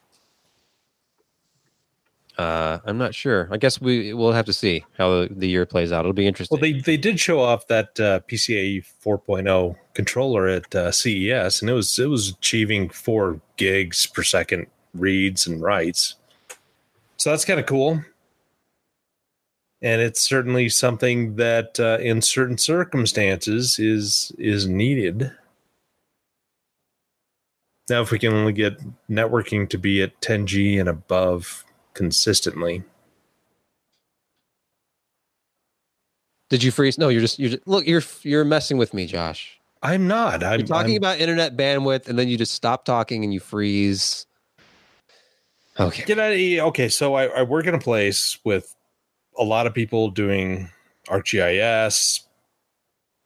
uh, 2.38 2.80
I'm 2.86 2.98
not 2.98 3.13
sure. 3.13 3.48
I 3.52 3.58
guess 3.58 3.80
we 3.80 4.13
we'll 4.13 4.32
have 4.32 4.46
to 4.46 4.54
see 4.54 4.84
how 4.98 5.28
the, 5.30 5.48
year 5.48 5.65
plays 5.65 5.91
out. 5.91 6.00
It'll 6.00 6.13
be 6.13 6.28
interesting. 6.28 6.58
Well, 6.60 6.62
they 6.62 6.80
they 6.80 6.98
did 6.98 7.19
show 7.19 7.39
off 7.39 7.67
that 7.67 8.00
uh, 8.00 8.22
PCIe 8.28 8.86
4.0 9.04 9.76
controller 9.93 10.48
at 10.48 10.74
uh, 10.74 10.91
CES, 10.91 11.62
and 11.62 11.69
it 11.69 11.74
was 11.74 12.00
it 12.00 12.10
was 12.10 12.30
achieving 12.30 12.89
four 12.89 13.39
gigs 13.58 14.08
per 14.08 14.24
second 14.24 14.67
reads 14.96 15.46
and 15.46 15.62
writes. 15.62 16.15
So 17.17 17.30
that's 17.30 17.46
kind 17.46 17.60
of 17.60 17.67
cool, 17.67 18.04
and 19.82 20.02
it's 20.02 20.22
certainly 20.22 20.69
something 20.69 21.36
that, 21.36 21.80
uh, 21.80 22.00
in 22.02 22.22
certain 22.22 22.58
circumstances, 22.58 23.78
is 23.78 24.32
is 24.39 24.67
needed. 24.67 25.32
Now, 27.89 28.02
if 28.02 28.12
we 28.12 28.17
can 28.17 28.34
only 28.34 28.54
get 28.54 28.80
networking 29.10 29.69
to 29.69 29.78
be 29.78 30.02
at 30.02 30.19
10G 30.22 30.80
and 30.80 30.88
above 30.88 31.65
consistently. 31.94 32.84
Did 36.50 36.62
you 36.62 36.72
freeze? 36.72 36.98
No, 36.98 37.10
you're 37.10 37.22
just 37.22 37.40
you're 37.40 37.50
just, 37.50 37.68
look. 37.68 37.88
You're 37.88 38.04
you're 38.22 38.46
messing 38.46 38.78
with 38.78 38.94
me, 38.94 39.08
Josh. 39.08 39.60
I'm 39.82 40.08
not. 40.08 40.44
I'm 40.44 40.60
you're 40.60 40.68
talking 40.68 40.92
I'm, 40.92 40.98
about 40.98 41.20
internet 41.20 41.58
bandwidth, 41.58 42.08
and 42.08 42.18
then 42.18 42.28
you 42.28 42.38
just 42.38 42.54
stop 42.54 42.86
talking 42.86 43.24
and 43.24 43.34
you 43.34 43.40
freeze. 43.40 44.28
Okay. 45.80 46.04
Get 46.06 46.20
out 46.20 46.32
of 46.32 46.68
Okay, 46.68 46.90
so 46.90 47.16
I, 47.16 47.26
I 47.26 47.42
work 47.44 47.66
in 47.66 47.74
a 47.74 47.80
place 47.80 48.38
with 48.44 48.76
a 49.38 49.44
lot 49.44 49.66
of 49.66 49.74
people 49.74 50.12
doing 50.12 50.70
ArcGIS, 51.08 52.22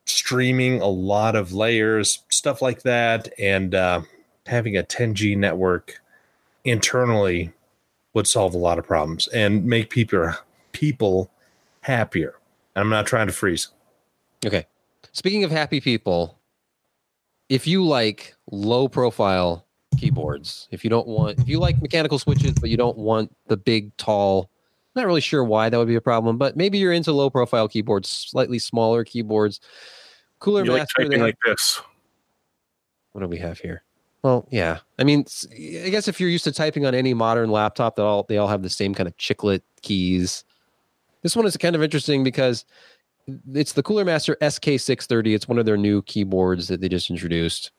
streaming 0.06 0.82
a 0.82 0.88
lot 0.88 1.36
of 1.36 1.52
layers, 1.52 2.24
stuff 2.30 2.62
like 2.62 2.84
that, 2.84 3.28
and 3.38 3.76
uh, 3.76 4.02
having 4.46 4.78
a 4.78 4.84
10G 4.84 5.38
network 5.38 6.00
internally 6.64 7.52
would 8.18 8.28
solve 8.28 8.56
a 8.56 8.58
lot 8.58 8.80
of 8.80 8.86
problems 8.86 9.28
and 9.28 9.64
make 9.64 9.92
people 9.92 10.34
people 10.72 11.30
happier. 11.82 12.34
And 12.76 12.82
I'm 12.82 12.90
not 12.90 13.06
trying 13.06 13.28
to 13.28 13.34
freeze. 13.34 13.68
Okay. 14.44 14.66
Speaking 15.12 15.44
of 15.44 15.52
happy 15.52 15.80
people, 15.80 16.40
if 17.48 17.68
you 17.68 17.86
like 17.86 18.36
low 18.52 18.88
profile 18.88 19.68
keyboards, 20.00 20.68
if 20.72 20.84
you 20.84 20.90
don't 20.90 21.08
want 21.08 21.40
if 21.40 21.48
you 21.48 21.60
like 21.60 21.80
mechanical 21.80 22.18
switches 22.18 22.54
but 22.54 22.72
you 22.72 22.78
don't 22.78 22.98
want 22.98 23.34
the 23.48 23.56
big 23.56 23.96
tall 23.98 24.50
not 24.96 25.06
really 25.06 25.22
sure 25.22 25.44
why 25.44 25.70
that 25.70 25.78
would 25.78 25.88
be 25.88 25.94
a 25.94 26.02
problem, 26.02 26.40
but 26.40 26.58
maybe 26.58 26.80
you're 26.80 26.92
into 26.92 27.12
low 27.12 27.30
profile 27.30 27.68
keyboards, 27.68 28.10
slightly 28.10 28.58
smaller 28.58 29.04
keyboards. 29.04 29.60
Cooler 30.40 30.66
you 30.66 30.72
Master 30.72 31.04
like 31.04 31.12
typing 31.12 31.22
like 31.22 31.38
this. 31.46 31.80
What 33.12 33.22
do 33.22 33.28
we 33.28 33.38
have 33.38 33.60
here? 33.60 33.84
Well, 34.24 34.48
yeah. 34.52 34.80
I 35.00 35.04
mean, 35.04 35.26
I 35.52 35.90
guess 35.90 36.08
if 36.08 36.20
you're 36.20 36.30
used 36.30 36.44
to 36.46 36.52
typing 36.52 36.86
on 36.86 36.96
any 36.96 37.14
modern 37.14 37.50
laptop, 37.50 37.96
they 37.96 38.04
all 38.04 38.26
they 38.28 38.38
all 38.38 38.48
have 38.48 38.64
the 38.64 38.70
same 38.70 38.94
kind 38.94 39.08
of 39.08 39.16
chiclet 39.18 39.62
keys. 39.82 40.44
This 41.22 41.36
one 41.36 41.46
is 41.46 41.58
kind 41.58 41.76
of 41.76 41.84
interesting 41.84 42.24
because 42.24 42.66
it's 43.54 43.74
the 43.74 43.84
Cooler 43.84 44.06
Master 44.06 44.38
SK630. 44.42 45.36
It's 45.36 45.48
one 45.48 45.58
of 45.58 45.66
their 45.66 45.78
new 45.78 46.02
keyboards 46.04 46.68
that 46.68 46.82
they 46.82 46.90
just 46.90 47.10
introduced. 47.10 47.72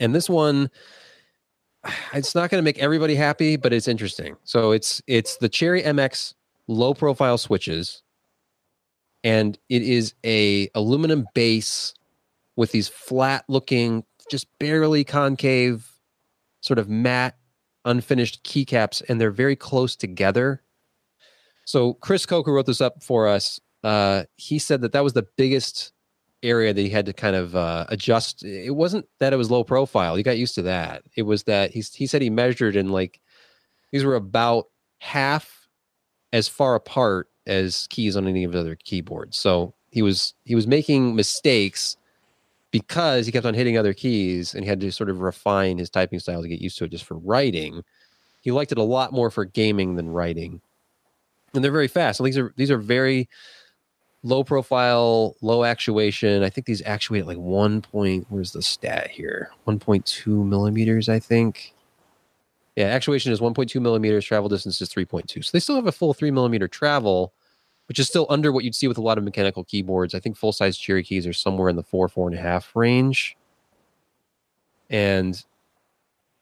And 0.00 0.14
this 0.14 0.28
one 0.28 0.70
it's 2.14 2.34
not 2.34 2.50
going 2.50 2.60
to 2.60 2.64
make 2.64 2.78
everybody 2.78 3.14
happy, 3.14 3.56
but 3.56 3.72
it's 3.72 3.88
interesting. 3.88 4.36
So 4.44 4.72
it's 4.72 5.02
it's 5.06 5.36
the 5.38 5.48
Cherry 5.48 5.82
MX 5.82 6.34
low 6.68 6.94
profile 6.94 7.36
switches 7.36 8.02
and 9.24 9.58
it 9.70 9.82
is 9.82 10.14
a 10.24 10.68
aluminum 10.74 11.26
base 11.34 11.94
with 12.56 12.70
these 12.70 12.88
flat 12.88 13.44
looking 13.48 14.04
just 14.30 14.46
barely 14.58 15.04
concave, 15.04 15.90
sort 16.60 16.78
of 16.78 16.88
matte, 16.88 17.36
unfinished 17.84 18.44
keycaps, 18.44 19.02
and 19.08 19.20
they're 19.20 19.30
very 19.30 19.56
close 19.56 19.96
together. 19.96 20.62
So 21.64 21.94
Chris 21.94 22.26
Coker 22.26 22.52
wrote 22.52 22.66
this 22.66 22.80
up 22.80 23.02
for 23.02 23.28
us. 23.28 23.60
Uh, 23.82 24.24
he 24.36 24.58
said 24.58 24.80
that 24.82 24.92
that 24.92 25.04
was 25.04 25.12
the 25.12 25.26
biggest 25.36 25.92
area 26.42 26.72
that 26.72 26.80
he 26.80 26.90
had 26.90 27.06
to 27.06 27.12
kind 27.12 27.34
of 27.34 27.56
uh, 27.56 27.86
adjust. 27.88 28.44
It 28.44 28.74
wasn't 28.74 29.06
that 29.18 29.32
it 29.32 29.36
was 29.36 29.50
low 29.50 29.64
profile. 29.64 30.14
He 30.14 30.22
got 30.22 30.38
used 30.38 30.54
to 30.56 30.62
that. 30.62 31.02
It 31.16 31.22
was 31.22 31.44
that 31.44 31.70
he 31.72 31.82
he 31.92 32.06
said 32.06 32.22
he 32.22 32.30
measured 32.30 32.76
and 32.76 32.92
like 32.92 33.20
these 33.90 34.04
were 34.04 34.14
about 34.14 34.66
half 34.98 35.68
as 36.32 36.48
far 36.48 36.74
apart 36.74 37.28
as 37.46 37.86
keys 37.88 38.16
on 38.16 38.26
any 38.26 38.44
of 38.44 38.52
the 38.52 38.60
other 38.60 38.76
keyboards. 38.76 39.36
So 39.36 39.74
he 39.90 40.02
was 40.02 40.34
he 40.44 40.54
was 40.54 40.66
making 40.66 41.14
mistakes 41.14 41.96
because 42.74 43.24
he 43.24 43.30
kept 43.30 43.46
on 43.46 43.54
hitting 43.54 43.78
other 43.78 43.94
keys 43.94 44.52
and 44.52 44.64
he 44.64 44.68
had 44.68 44.80
to 44.80 44.90
sort 44.90 45.08
of 45.08 45.20
refine 45.20 45.78
his 45.78 45.88
typing 45.88 46.18
style 46.18 46.42
to 46.42 46.48
get 46.48 46.60
used 46.60 46.76
to 46.76 46.82
it 46.82 46.90
just 46.90 47.04
for 47.04 47.16
writing. 47.18 47.84
He 48.40 48.50
liked 48.50 48.72
it 48.72 48.78
a 48.78 48.82
lot 48.82 49.12
more 49.12 49.30
for 49.30 49.44
gaming 49.44 49.94
than 49.94 50.10
writing. 50.10 50.60
And 51.54 51.62
they're 51.62 51.70
very 51.70 51.86
fast. 51.86 52.20
These 52.20 52.36
are 52.36 52.52
these 52.56 52.72
are 52.72 52.78
very 52.78 53.28
low 54.24 54.42
profile, 54.42 55.36
low 55.40 55.62
actuation. 55.62 56.42
I 56.42 56.50
think 56.50 56.66
these 56.66 56.82
actuate 56.82 57.20
at 57.20 57.28
like 57.28 57.38
one 57.38 57.80
point. 57.80 58.26
Where's 58.28 58.50
the 58.50 58.60
stat 58.60 59.08
here? 59.08 59.52
One 59.66 59.78
point 59.78 60.04
two 60.04 60.42
millimeters, 60.42 61.08
I 61.08 61.20
think. 61.20 61.74
Yeah, 62.74 62.86
actuation 62.86 63.32
is 63.32 63.38
1.2 63.38 63.80
millimeters, 63.80 64.24
travel 64.24 64.48
distance 64.48 64.80
is 64.80 64.88
3.2. 64.88 65.44
So 65.44 65.50
they 65.52 65.60
still 65.60 65.76
have 65.76 65.86
a 65.86 65.92
full 65.92 66.12
three 66.12 66.32
millimeter 66.32 66.66
travel, 66.66 67.32
which 67.86 67.98
is 67.98 68.06
still 68.06 68.26
under 68.28 68.52
what 68.52 68.64
you'd 68.64 68.74
see 68.74 68.88
with 68.88 68.98
a 68.98 69.02
lot 69.02 69.18
of 69.18 69.24
mechanical 69.24 69.64
keyboards. 69.64 70.14
I 70.14 70.20
think 70.20 70.36
full 70.36 70.52
size 70.52 70.76
cherry 70.76 71.02
keys 71.02 71.26
are 71.26 71.32
somewhere 71.32 71.68
in 71.68 71.76
the 71.76 71.82
four, 71.82 72.08
four 72.08 72.28
and 72.28 72.38
a 72.38 72.40
half 72.40 72.74
range. 72.74 73.36
And 74.90 75.42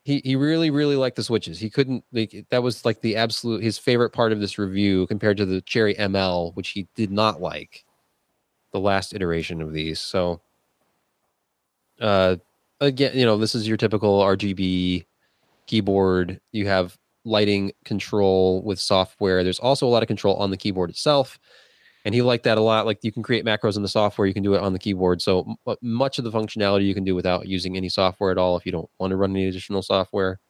he 0.05 0.21
he 0.25 0.37
really, 0.37 0.71
really 0.71 0.97
liked 0.97 1.17
the 1.17 1.23
switches. 1.23 1.59
He 1.61 1.71
couldn't 1.71 2.05
like 2.13 2.47
that 2.51 2.63
was 2.63 2.85
like 2.85 3.01
the 3.01 3.17
absolute 3.17 3.63
his 3.63 3.79
favorite 3.79 4.11
part 4.11 4.33
of 4.33 4.41
this 4.41 4.59
review 4.59 5.07
compared 5.07 5.37
to 5.37 5.47
the 5.47 5.61
Cherry 5.63 5.95
ML, 5.95 6.55
which 6.55 6.71
he 6.71 6.89
did 6.95 7.11
not 7.11 7.41
like 7.41 7.85
the 8.73 8.81
last 8.81 9.15
iteration 9.15 9.63
of 9.63 9.73
these. 9.73 10.01
So 10.01 10.41
uh 12.01 12.37
again, 12.81 13.17
you 13.17 13.25
know, 13.25 13.37
this 13.39 13.55
is 13.55 13.69
your 13.69 13.77
typical 13.77 14.21
RGB 14.21 15.07
keyboard. 15.67 16.41
You 16.51 16.67
have 16.67 16.99
lighting 17.25 17.73
control 17.85 18.63
with 18.63 18.79
software. 18.79 19.45
There's 19.45 19.59
also 19.59 19.87
a 19.87 19.91
lot 19.91 20.03
of 20.03 20.07
control 20.09 20.37
on 20.37 20.51
the 20.51 20.57
keyboard 20.57 20.91
itself. 20.91 21.39
And 22.05 22.15
he 22.15 22.23
liked 22.23 22.45
that 22.45 22.59
a 22.59 22.61
lot. 22.61 22.85
Like 22.85 22.99
you 23.03 23.13
can 23.13 23.23
create 23.23 23.45
macros 23.45 23.77
in 23.77 23.83
the 23.83 23.89
software, 23.89 24.27
you 24.27 24.35
can 24.35 24.43
do 24.43 24.55
it 24.55 24.61
on 24.61 24.73
the 24.73 24.79
keyboard. 24.79 25.23
So 25.23 25.41
m- 25.41 25.57
uh, 25.67 25.77
much 25.83 26.19
of 26.19 26.25
the 26.25 26.33
functionality 26.33 26.85
you 26.85 26.95
can 26.95 27.05
do 27.05 27.15
without 27.15 27.47
using 27.47 27.77
any 27.77 27.89
software 27.89 28.33
at 28.33 28.39
all 28.39 28.57
if 28.57 28.67
you 28.67 28.73
don't 28.73 28.91
want 28.99 29.13
to 29.13 29.17
run 29.17 29.31
any 29.31 29.47
additional 29.47 29.83
software. 29.83 30.41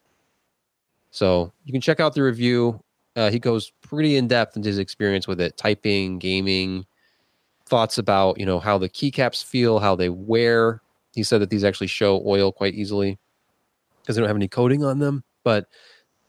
So 1.11 1.53
you 1.65 1.73
can 1.73 1.83
check 1.83 2.01
out 2.01 2.15
the 2.15 2.23
review. 2.23 2.83
Uh, 3.17 3.31
he 3.31 3.39
goes 3.39 3.71
pretty 3.83 4.17
in 4.17 4.29
depth 4.29 4.57
into 4.57 4.69
his 4.69 4.79
experience 4.79 5.29
with 5.29 5.43
it, 5.43 5.59
typing, 5.59 6.19
gaming, 6.19 6.87
thoughts 7.67 7.99
about 7.99 8.39
you 8.39 8.47
know 8.47 8.59
how 8.59 8.79
the 8.79 8.89
keycaps 8.89 9.45
feel, 9.45 9.79
how 9.79 9.95
they 9.95 10.09
wear. 10.09 10.81
He 11.15 11.23
said 11.23 11.43
that 11.43 11.51
these 11.51 11.65
actually 11.65 11.89
show 11.89 12.23
oil 12.27 12.51
quite 12.51 12.75
easily 12.75 13.19
because 14.01 14.17
they 14.17 14.21
don't 14.21 14.29
have 14.29 14.37
any 14.37 14.49
coating 14.49 14.83
on 14.83 14.99
them. 14.99 15.23
But 15.45 15.67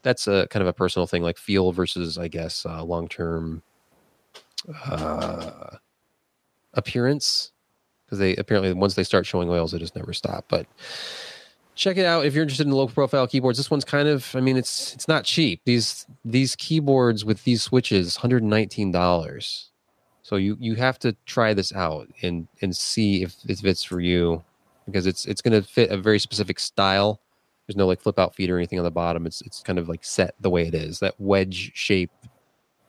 that's 0.03 0.27
a 0.27 0.47
kind 0.49 0.61
of 0.61 0.67
a 0.67 0.73
personal 0.73 1.07
thing, 1.07 1.23
like 1.23 1.37
feel 1.37 1.71
versus, 1.71 2.17
I 2.17 2.27
guess, 2.27 2.65
uh, 2.65 2.83
long 2.83 3.07
term 3.07 3.63
uh, 4.85 5.77
appearance. 6.73 7.51
Because 8.05 8.19
they 8.19 8.35
apparently 8.35 8.73
once 8.73 8.95
they 8.95 9.03
start 9.03 9.25
showing 9.25 9.49
oils, 9.49 9.71
they 9.71 9.79
just 9.79 9.95
never 9.95 10.13
stop. 10.13 10.45
But 10.47 10.67
check 11.75 11.97
it 11.97 12.05
out 12.05 12.25
if 12.25 12.33
you're 12.33 12.43
interested 12.43 12.67
in 12.67 12.73
low 12.73 12.87
profile 12.87 13.27
keyboards. 13.27 13.57
This 13.57 13.71
one's 13.71 13.85
kind 13.85 14.07
of, 14.07 14.35
I 14.35 14.41
mean, 14.41 14.57
it's 14.57 14.93
it's 14.93 15.07
not 15.07 15.23
cheap. 15.23 15.61
These 15.65 16.05
these 16.23 16.55
keyboards 16.55 17.25
with 17.25 17.43
these 17.43 17.63
switches, 17.63 18.17
hundred 18.17 18.43
nineteen 18.43 18.91
dollars. 18.91 19.69
So 20.21 20.35
you 20.35 20.57
you 20.59 20.75
have 20.75 20.99
to 20.99 21.15
try 21.25 21.53
this 21.53 21.73
out 21.73 22.07
and 22.21 22.47
and 22.61 22.75
see 22.75 23.23
if 23.23 23.35
it 23.47 23.59
fits 23.59 23.83
for 23.83 23.99
you 23.99 24.43
because 24.85 25.05
it's 25.05 25.25
it's 25.25 25.41
going 25.41 25.59
to 25.59 25.67
fit 25.67 25.91
a 25.91 25.97
very 25.97 26.19
specific 26.19 26.59
style 26.59 27.19
there's 27.67 27.77
no 27.77 27.87
like 27.87 28.01
flip 28.01 28.19
out 28.19 28.35
feet 28.35 28.49
or 28.49 28.57
anything 28.57 28.79
on 28.79 28.85
the 28.85 28.91
bottom. 28.91 29.25
It's 29.25 29.41
it's 29.41 29.61
kind 29.61 29.79
of 29.79 29.89
like 29.89 30.03
set 30.03 30.35
the 30.39 30.49
way 30.49 30.67
it 30.67 30.73
is. 30.73 30.99
That 30.99 31.15
wedge 31.19 31.71
shape 31.73 32.11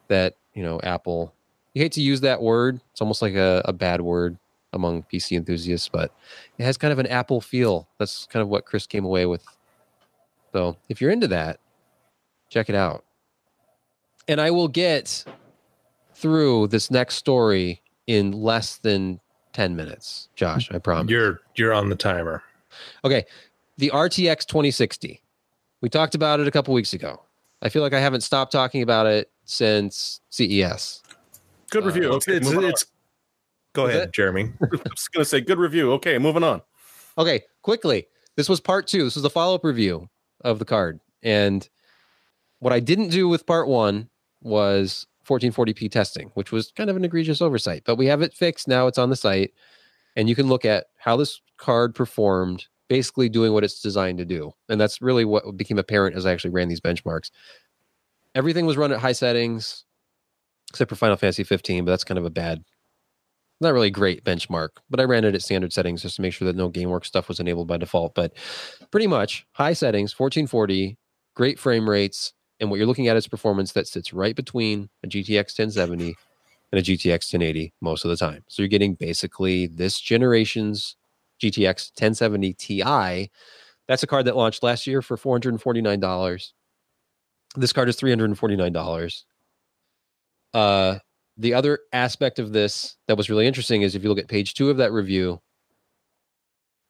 that, 0.08 0.36
you 0.54 0.62
know, 0.62 0.80
Apple 0.82 1.34
you 1.74 1.82
hate 1.82 1.92
to 1.92 2.00
use 2.00 2.20
that 2.22 2.40
word. 2.40 2.80
It's 2.92 3.00
almost 3.00 3.20
like 3.20 3.34
a, 3.34 3.60
a 3.64 3.72
bad 3.72 4.00
word 4.00 4.38
among 4.72 5.02
PC 5.04 5.36
enthusiasts, 5.36 5.88
but 5.88 6.12
it 6.56 6.64
has 6.64 6.78
kind 6.78 6.92
of 6.92 6.98
an 6.98 7.06
Apple 7.08 7.40
feel. 7.40 7.88
That's 7.98 8.26
kind 8.26 8.42
of 8.42 8.48
what 8.48 8.64
Chris 8.64 8.86
came 8.86 9.04
away 9.04 9.26
with. 9.26 9.44
So 10.52 10.76
if 10.88 11.00
you're 11.00 11.10
into 11.10 11.28
that, 11.28 11.58
check 12.48 12.68
it 12.68 12.76
out. 12.76 13.04
And 14.28 14.40
I 14.40 14.52
will 14.52 14.68
get 14.68 15.24
through 16.14 16.68
this 16.68 16.90
next 16.90 17.16
story 17.16 17.82
in 18.06 18.30
less 18.30 18.76
than 18.78 19.20
10 19.52 19.74
minutes, 19.74 20.28
Josh. 20.36 20.70
I 20.70 20.78
promise. 20.78 21.10
You're 21.10 21.40
you're 21.56 21.72
on 21.72 21.88
the 21.88 21.96
timer. 21.96 22.42
Okay, 23.04 23.24
the 23.76 23.90
RTX 23.92 24.46
2060. 24.46 25.22
We 25.80 25.88
talked 25.88 26.14
about 26.14 26.40
it 26.40 26.48
a 26.48 26.50
couple 26.50 26.74
weeks 26.74 26.92
ago. 26.92 27.22
I 27.62 27.68
feel 27.68 27.82
like 27.82 27.92
I 27.92 28.00
haven't 28.00 28.22
stopped 28.22 28.52
talking 28.52 28.82
about 28.82 29.06
it 29.06 29.30
since 29.44 30.20
CES. 30.30 31.02
Good 31.70 31.84
review. 31.84 32.12
Uh, 32.12 32.16
okay, 32.16 32.36
it's, 32.36 32.48
moving 32.48 32.68
it's, 32.68 32.86
go 33.72 33.86
Is 33.86 33.94
ahead, 33.94 34.08
it? 34.08 34.14
Jeremy. 34.14 34.52
I'm 34.62 34.80
just 34.94 35.12
gonna 35.12 35.24
say 35.24 35.40
good 35.40 35.58
review. 35.58 35.92
Okay, 35.94 36.18
moving 36.18 36.44
on. 36.44 36.62
Okay, 37.18 37.42
quickly. 37.62 38.06
This 38.36 38.48
was 38.48 38.60
part 38.60 38.86
two. 38.86 39.04
This 39.04 39.14
was 39.14 39.22
the 39.22 39.30
follow 39.30 39.54
up 39.54 39.64
review 39.64 40.08
of 40.42 40.58
the 40.58 40.64
card. 40.64 41.00
And 41.22 41.68
what 42.58 42.72
I 42.72 42.80
didn't 42.80 43.08
do 43.08 43.28
with 43.28 43.46
part 43.46 43.68
one 43.68 44.08
was 44.42 45.06
1440p 45.26 45.90
testing, 45.90 46.30
which 46.34 46.52
was 46.52 46.72
kind 46.72 46.90
of 46.90 46.96
an 46.96 47.04
egregious 47.04 47.40
oversight. 47.40 47.82
But 47.84 47.96
we 47.96 48.06
have 48.06 48.22
it 48.22 48.34
fixed 48.34 48.68
now. 48.68 48.86
It's 48.86 48.98
on 48.98 49.10
the 49.10 49.16
site. 49.16 49.52
And 50.16 50.28
you 50.28 50.34
can 50.34 50.48
look 50.48 50.64
at 50.64 50.86
how 50.96 51.16
this 51.16 51.40
card 51.56 51.94
performed, 51.94 52.66
basically 52.88 53.28
doing 53.28 53.52
what 53.52 53.64
it's 53.64 53.80
designed 53.80 54.18
to 54.18 54.24
do. 54.24 54.52
And 54.68 54.80
that's 54.80 55.00
really 55.00 55.24
what 55.24 55.56
became 55.56 55.78
apparent 55.78 56.16
as 56.16 56.26
I 56.26 56.32
actually 56.32 56.50
ran 56.50 56.68
these 56.68 56.80
benchmarks. 56.80 57.30
Everything 58.34 58.66
was 58.66 58.76
run 58.76 58.92
at 58.92 59.00
high 59.00 59.12
settings, 59.12 59.84
except 60.70 60.88
for 60.88 60.96
Final 60.96 61.16
Fantasy 61.16 61.44
15, 61.44 61.84
but 61.84 61.92
that's 61.92 62.04
kind 62.04 62.18
of 62.18 62.24
a 62.24 62.30
bad 62.30 62.64
not 63.60 63.72
really 63.72 63.90
great 63.90 64.24
benchmark, 64.24 64.70
but 64.90 65.00
I 65.00 65.04
ran 65.04 65.24
it 65.24 65.34
at 65.34 65.42
standard 65.42 65.72
settings 65.72 66.02
just 66.02 66.16
to 66.16 66.22
make 66.22 66.32
sure 66.32 66.46
that 66.46 66.56
no 66.56 66.70
GameWorks 66.70 67.06
stuff 67.06 67.28
was 67.28 67.40
enabled 67.40 67.68
by 67.68 67.76
default. 67.76 68.14
But 68.14 68.32
pretty 68.90 69.06
much 69.06 69.46
high 69.52 69.72
settings, 69.72 70.18
1440, 70.18 70.98
great 71.34 71.58
frame 71.58 71.88
rates, 71.88 72.32
and 72.60 72.70
what 72.70 72.76
you're 72.76 72.86
looking 72.86 73.08
at 73.08 73.16
is 73.16 73.26
performance 73.28 73.72
that 73.72 73.86
sits 73.86 74.12
right 74.12 74.34
between 74.34 74.88
a 75.02 75.08
GTX 75.08 75.58
1070 75.58 76.14
and 76.72 76.78
a 76.78 76.82
GTX 76.82 77.32
1080 77.32 77.72
most 77.80 78.04
of 78.04 78.10
the 78.10 78.16
time. 78.16 78.44
So 78.48 78.62
you're 78.62 78.68
getting 78.68 78.94
basically 78.94 79.66
this 79.66 80.00
generation's 80.00 80.96
GTX 81.42 81.92
1070 81.98 82.54
Ti. 82.54 83.30
That's 83.86 84.02
a 84.02 84.06
card 84.06 84.26
that 84.26 84.36
launched 84.36 84.62
last 84.62 84.86
year 84.86 85.02
for 85.02 85.16
$449. 85.16 86.52
This 87.56 87.72
card 87.72 87.88
is 87.88 87.96
$349. 87.96 89.22
Uh, 90.52 90.98
the 91.36 91.54
other 91.54 91.80
aspect 91.92 92.38
of 92.38 92.52
this 92.52 92.96
that 93.08 93.16
was 93.16 93.28
really 93.28 93.46
interesting 93.46 93.82
is 93.82 93.94
if 93.94 94.02
you 94.02 94.08
look 94.08 94.18
at 94.18 94.28
page 94.28 94.54
two 94.54 94.70
of 94.70 94.76
that 94.78 94.92
review, 94.92 95.40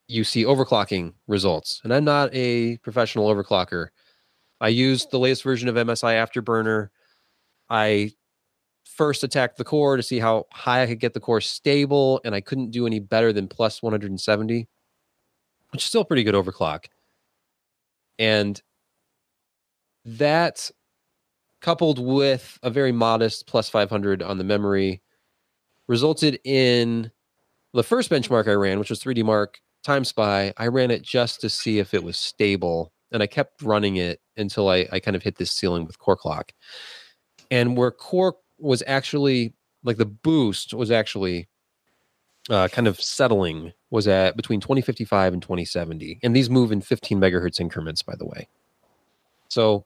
you 0.06 0.22
see 0.22 0.44
overclocking 0.44 1.14
results. 1.26 1.80
And 1.82 1.92
I'm 1.92 2.04
not 2.04 2.28
a 2.34 2.76
professional 2.78 3.28
overclocker. 3.34 3.88
I 4.60 4.68
used 4.68 5.10
the 5.10 5.18
latest 5.18 5.42
version 5.42 5.68
of 5.68 5.76
MSI 5.76 6.14
Afterburner. 6.14 6.88
I 7.70 8.12
first 8.96 9.24
attacked 9.24 9.56
the 9.56 9.64
core 9.64 9.96
to 9.96 10.02
see 10.02 10.18
how 10.18 10.46
high 10.52 10.82
I 10.82 10.86
could 10.86 11.00
get 11.00 11.14
the 11.14 11.20
core 11.20 11.40
stable, 11.40 12.20
and 12.24 12.34
I 12.34 12.40
couldn't 12.40 12.70
do 12.70 12.86
any 12.86 13.00
better 13.00 13.32
than 13.32 13.48
plus 13.48 13.82
170, 13.82 14.68
which 15.70 15.82
is 15.82 15.86
still 15.86 16.04
pretty 16.04 16.22
good 16.22 16.34
overclock. 16.34 16.86
And 18.18 18.60
that 20.04 20.70
coupled 21.60 21.98
with 21.98 22.58
a 22.62 22.70
very 22.70 22.92
modest 22.92 23.46
plus 23.46 23.68
500 23.68 24.22
on 24.22 24.38
the 24.38 24.44
memory 24.44 25.00
resulted 25.88 26.38
in 26.44 27.10
the 27.72 27.82
first 27.82 28.10
benchmark 28.10 28.48
I 28.48 28.52
ran, 28.52 28.78
which 28.78 28.90
was 28.90 29.02
3D 29.02 29.24
Mark 29.24 29.58
Time 29.82 30.04
Spy. 30.04 30.52
I 30.56 30.68
ran 30.68 30.90
it 30.90 31.02
just 31.02 31.40
to 31.40 31.48
see 31.48 31.78
if 31.78 31.94
it 31.94 32.04
was 32.04 32.16
stable, 32.16 32.92
and 33.10 33.22
I 33.22 33.26
kept 33.26 33.62
running 33.62 33.96
it 33.96 34.20
until 34.36 34.68
I, 34.68 34.86
I 34.92 35.00
kind 35.00 35.16
of 35.16 35.22
hit 35.22 35.36
this 35.36 35.50
ceiling 35.50 35.84
with 35.84 35.98
Core 35.98 36.16
Clock. 36.16 36.52
And 37.50 37.76
where 37.76 37.90
Core 37.90 38.36
was 38.64 38.82
actually 38.86 39.52
like 39.84 39.98
the 39.98 40.06
boost 40.06 40.72
was 40.74 40.90
actually 40.90 41.46
uh, 42.50 42.68
kind 42.68 42.88
of 42.88 43.00
settling 43.00 43.72
was 43.90 44.08
at 44.08 44.36
between 44.36 44.60
2055 44.60 45.32
and 45.32 45.42
2070, 45.42 46.18
and 46.22 46.34
these 46.34 46.50
move 46.50 46.72
in 46.72 46.80
15 46.80 47.18
megahertz 47.18 47.60
increments, 47.60 48.02
by 48.02 48.14
the 48.16 48.26
way. 48.26 48.48
So 49.48 49.84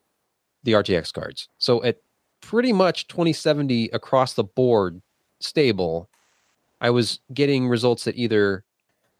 the 0.64 0.72
RTX 0.72 1.12
cards. 1.12 1.48
So 1.58 1.82
at 1.84 1.98
pretty 2.40 2.72
much 2.72 3.08
2070 3.08 3.90
across 3.92 4.34
the 4.34 4.44
board 4.44 5.02
stable, 5.40 6.08
I 6.80 6.90
was 6.90 7.20
getting 7.34 7.68
results 7.68 8.04
that 8.04 8.16
either 8.16 8.64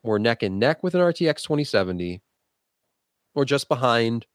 were 0.03 0.18
neck 0.18 0.42
and 0.42 0.59
neck 0.59 0.83
with 0.83 0.94
an 0.94 1.01
RTX 1.01 1.42
2070 1.42 2.21
or 3.35 3.44
just 3.44 3.68
behind, 3.68 4.27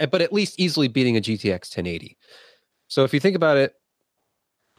eh, 0.00 0.06
but 0.06 0.22
at 0.22 0.32
least 0.32 0.58
easily 0.58 0.88
beating 0.88 1.16
a 1.16 1.20
GTX 1.20 1.76
1080. 1.76 2.16
So 2.88 3.04
if 3.04 3.12
you 3.12 3.20
think 3.20 3.36
about 3.36 3.58
it, 3.58 3.74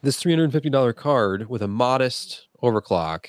this 0.02 0.22
$350 0.24 0.96
card 0.96 1.50
with 1.50 1.62
a 1.62 1.68
modest 1.68 2.48
overclock 2.64 3.28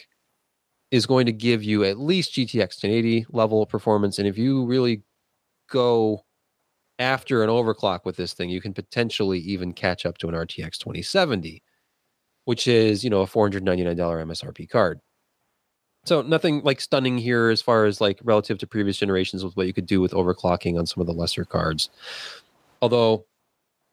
is 0.90 1.06
going 1.06 1.26
to 1.26 1.32
give 1.32 1.62
you 1.62 1.84
at 1.84 1.98
least 1.98 2.34
GTX 2.34 2.82
1080 2.82 3.26
level 3.30 3.64
performance. 3.66 4.18
And 4.18 4.26
if 4.26 4.36
you 4.36 4.64
really 4.64 5.02
go 5.70 6.24
after 6.98 7.42
an 7.42 7.48
overclock 7.48 8.00
with 8.04 8.16
this 8.16 8.34
thing, 8.34 8.50
you 8.50 8.60
can 8.60 8.74
potentially 8.74 9.38
even 9.38 9.72
catch 9.72 10.04
up 10.04 10.18
to 10.18 10.28
an 10.28 10.34
RTX 10.34 10.78
2070, 10.78 11.62
which 12.44 12.66
is, 12.66 13.04
you 13.04 13.10
know, 13.10 13.22
a 13.22 13.26
$499 13.26 13.96
MSRP 13.96 14.68
card. 14.68 15.00
So 16.04 16.22
nothing 16.22 16.62
like 16.62 16.80
stunning 16.80 17.18
here 17.18 17.50
as 17.50 17.60
far 17.62 17.84
as 17.84 18.00
like 18.00 18.20
relative 18.24 18.58
to 18.58 18.66
previous 18.66 18.96
generations 18.96 19.44
with 19.44 19.56
what 19.56 19.66
you 19.66 19.72
could 19.72 19.86
do 19.86 20.00
with 20.00 20.12
overclocking 20.12 20.78
on 20.78 20.86
some 20.86 21.00
of 21.00 21.06
the 21.06 21.12
lesser 21.12 21.44
cards. 21.44 21.90
Although 22.82 23.26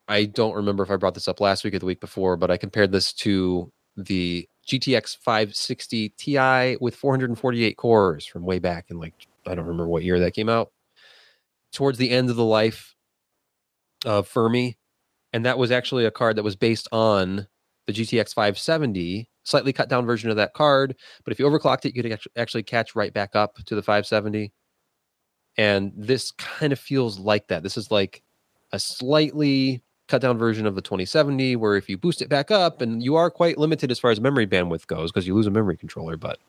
I 0.07 0.25
don't 0.25 0.55
remember 0.55 0.83
if 0.83 0.91
I 0.91 0.95
brought 0.95 1.13
this 1.13 1.27
up 1.27 1.41
last 1.41 1.63
week 1.63 1.73
or 1.73 1.79
the 1.79 1.85
week 1.85 1.99
before, 1.99 2.37
but 2.37 2.49
I 2.49 2.57
compared 2.57 2.91
this 2.91 3.11
to 3.13 3.71
the 3.97 4.47
GTX 4.67 5.17
560 5.17 6.09
Ti 6.09 6.77
with 6.79 6.95
448 6.95 7.77
cores 7.77 8.25
from 8.25 8.43
way 8.43 8.59
back 8.59 8.85
in 8.89 8.99
like 8.99 9.13
I 9.45 9.55
don't 9.55 9.65
remember 9.65 9.87
what 9.87 10.03
year 10.03 10.19
that 10.19 10.33
came 10.33 10.49
out. 10.49 10.71
Towards 11.73 11.97
the 11.97 12.09
end 12.09 12.29
of 12.29 12.35
the 12.35 12.45
life 12.45 12.95
of 14.05 14.27
Fermi, 14.27 14.77
and 15.33 15.45
that 15.45 15.57
was 15.57 15.71
actually 15.71 16.05
a 16.05 16.11
card 16.11 16.37
that 16.37 16.43
was 16.43 16.55
based 16.55 16.87
on 16.91 17.47
the 17.87 17.93
GTX 17.93 18.33
570, 18.33 19.29
slightly 19.43 19.73
cut 19.73 19.89
down 19.89 20.05
version 20.05 20.29
of 20.29 20.35
that 20.37 20.53
card. 20.53 20.95
But 21.23 21.31
if 21.31 21.39
you 21.39 21.45
overclocked 21.45 21.85
it, 21.85 21.95
you 21.95 22.03
could 22.03 22.19
actually 22.35 22.63
catch 22.63 22.95
right 22.95 23.13
back 23.13 23.35
up 23.35 23.55
to 23.65 23.75
the 23.75 23.81
570. 23.81 24.51
And 25.57 25.91
this 25.95 26.31
kind 26.31 26.71
of 26.71 26.79
feels 26.79 27.19
like 27.19 27.47
that. 27.47 27.63
This 27.63 27.77
is 27.77 27.89
like 27.89 28.21
a 28.71 28.79
slightly 28.79 29.81
cut 30.07 30.21
down 30.21 30.37
version 30.37 30.65
of 30.65 30.75
the 30.75 30.81
2070, 30.81 31.55
where 31.55 31.75
if 31.75 31.89
you 31.89 31.97
boost 31.97 32.21
it 32.21 32.29
back 32.29 32.51
up, 32.51 32.81
and 32.81 33.03
you 33.03 33.15
are 33.15 33.29
quite 33.29 33.57
limited 33.57 33.91
as 33.91 33.99
far 33.99 34.11
as 34.11 34.21
memory 34.21 34.47
bandwidth 34.47 34.87
goes 34.87 35.11
because 35.11 35.27
you 35.27 35.35
lose 35.35 35.47
a 35.47 35.51
memory 35.51 35.77
controller, 35.77 36.17
but 36.17 36.39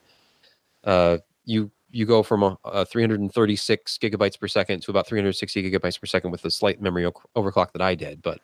uh, 0.84 1.18
you 1.44 1.70
you 1.90 2.04
go 2.04 2.22
from 2.22 2.42
a, 2.42 2.58
a 2.64 2.84
336 2.84 3.98
gigabytes 3.98 4.38
per 4.38 4.46
second 4.46 4.82
to 4.82 4.90
about 4.90 5.06
360 5.06 5.70
gigabytes 5.70 5.98
per 5.98 6.06
second 6.06 6.30
with 6.30 6.42
the 6.42 6.50
slight 6.50 6.82
memory 6.82 7.06
o- 7.06 7.12
overclock 7.34 7.72
that 7.72 7.80
I 7.80 7.94
did. 7.94 8.20
But 8.20 8.40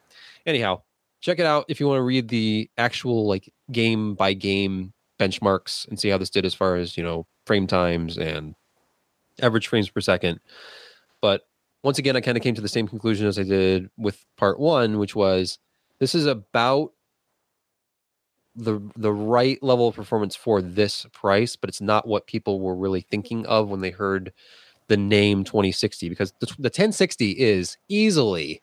anyhow, 0.47 0.83
check 1.21 1.39
it 1.39 1.47
out 1.47 1.67
if 1.69 1.79
you 1.79 1.87
want 1.87 1.99
to 1.99 2.03
read 2.03 2.29
the 2.29 2.71
actual 2.79 3.27
like 3.27 3.53
game 3.71 4.15
by 4.15 4.33
game 4.33 4.93
benchmarks 5.21 5.87
and 5.89 6.01
see 6.01 6.09
how 6.09 6.19
this 6.19 6.31
did 6.31 6.45
as 6.45 6.55
far 6.55 6.77
as 6.77 6.97
you 6.97 7.05
know 7.05 7.27
frame 7.47 7.67
times 7.67 8.19
and 8.19 8.55
average 9.43 9.69
frames 9.69 9.91
per 9.91 10.01
second. 10.01 10.41
But 11.21 11.43
once 11.85 11.99
again, 11.99 12.17
I 12.17 12.23
kind 12.23 12.37
of 12.37 12.43
came 12.43 12.55
to 12.55 12.63
the 12.63 12.69
same 12.69 12.89
conclusion 12.89 13.27
as 13.27 13.39
I 13.39 13.43
did 13.43 13.91
with 13.99 14.25
part 14.37 14.59
one, 14.59 14.99
which 14.99 15.15
was 15.15 15.59
this 16.01 16.15
is 16.15 16.25
about 16.25 16.93
the 18.57 18.81
the 18.97 19.13
right 19.13 19.63
level 19.63 19.89
of 19.89 19.95
performance 19.95 20.35
for 20.35 20.63
this 20.63 21.07
price, 21.13 21.57
but 21.57 21.69
it's 21.69 21.83
not 21.83 22.09
what 22.09 22.27
people 22.27 22.59
were 22.59 22.75
really 22.75 23.03
thinking 23.03 23.45
of 23.47 23.69
when 23.69 23.83
they 23.83 23.91
heard 23.91 24.33
the 24.89 24.97
name 24.97 25.45
2060 25.45 26.09
because 26.09 26.33
the, 26.41 26.47
the 26.59 26.69
1060 26.69 27.31
is 27.33 27.77
easily 27.89 28.63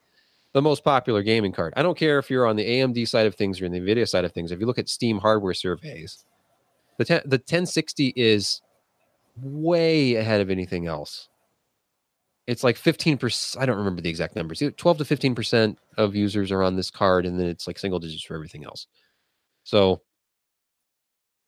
the 0.53 0.61
most 0.61 0.83
popular 0.83 1.23
gaming 1.23 1.51
card. 1.51 1.73
I 1.75 1.83
don't 1.83 1.97
care 1.97 2.19
if 2.19 2.29
you're 2.29 2.47
on 2.47 2.55
the 2.55 2.65
AMD 2.65 3.07
side 3.07 3.25
of 3.25 3.35
things 3.35 3.61
or 3.61 3.65
in 3.65 3.71
the 3.71 3.79
Nvidia 3.79 4.07
side 4.07 4.25
of 4.25 4.31
things. 4.31 4.51
If 4.51 4.59
you 4.59 4.65
look 4.65 4.77
at 4.77 4.89
Steam 4.89 5.19
hardware 5.19 5.53
surveys, 5.53 6.25
the 6.97 7.05
10, 7.05 7.21
the 7.25 7.37
1060 7.37 8.13
is 8.15 8.61
way 9.41 10.15
ahead 10.15 10.41
of 10.41 10.49
anything 10.49 10.87
else. 10.87 11.29
It's 12.47 12.63
like 12.63 12.75
15%. 12.75 13.57
I 13.57 13.65
don't 13.65 13.77
remember 13.77 14.01
the 14.01 14.09
exact 14.09 14.35
numbers. 14.35 14.61
12 14.75 14.97
to 14.97 15.03
15% 15.03 15.77
of 15.97 16.15
users 16.15 16.51
are 16.51 16.63
on 16.63 16.75
this 16.75 16.91
card, 16.91 17.25
and 17.25 17.39
then 17.39 17.47
it's 17.47 17.67
like 17.67 17.77
single 17.77 17.99
digits 17.99 18.23
for 18.23 18.35
everything 18.35 18.65
else. 18.65 18.87
So 19.63 20.01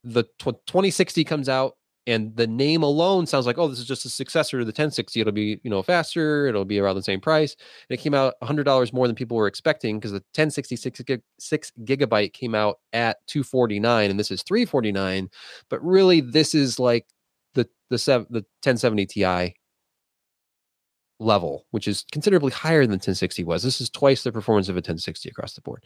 the 0.04 0.24
tw- 0.40 0.66
2060 0.68 1.24
comes 1.24 1.50
out, 1.50 1.78
and 2.06 2.36
the 2.36 2.48
name 2.48 2.84
alone 2.84 3.26
sounds 3.26 3.46
like, 3.46 3.58
oh, 3.58 3.68
this 3.70 3.80
is 3.80 3.86
just 3.86 4.06
a 4.06 4.10
successor 4.10 4.60
to 4.60 4.66
the 4.66 4.70
1060. 4.70 5.22
It'll 5.22 5.32
be, 5.32 5.60
you 5.64 5.70
know, 5.70 5.82
faster. 5.82 6.48
It'll 6.48 6.66
be 6.66 6.80
around 6.80 6.96
the 6.96 7.04
same 7.04 7.22
price. 7.22 7.56
And 7.90 7.98
it 7.98 8.02
came 8.02 8.14
out 8.14 8.36
$100 8.44 8.94
more 8.94 9.08
than 9.08 9.16
people 9.16 9.38
were 9.38 9.48
expecting 9.48 9.98
because 9.98 10.12
the 10.12 10.18
1066 10.36 11.02
gig- 11.02 11.22
six 11.40 11.72
gigabyte 11.84 12.34
came 12.34 12.56
out 12.56 12.80
at 12.92 13.26
249, 13.28 14.12
and 14.12 14.20
this 14.20 14.32
is 14.32 14.44
349. 14.44 15.30
But 15.70 15.84
really, 15.84 16.22
this 16.22 16.54
is 16.54 16.78
like 16.78 17.08
the 17.54 17.68
the 17.90 17.98
sev- 17.98 18.28
the 18.30 18.42
1070 18.62 19.06
Ti 19.06 19.56
level, 21.20 21.66
which 21.72 21.88
is 21.88 22.06
considerably 22.12 22.52
higher 22.52 22.84
than 22.84 22.94
1060 22.94 23.44
was. 23.44 23.64
This 23.64 23.82
is 23.82 23.90
twice 23.90 24.24
the 24.24 24.32
performance 24.32 24.70
of 24.70 24.76
a 24.76 24.78
1060 24.78 25.30
across 25.30 25.54
the 25.54 25.62
board. 25.62 25.84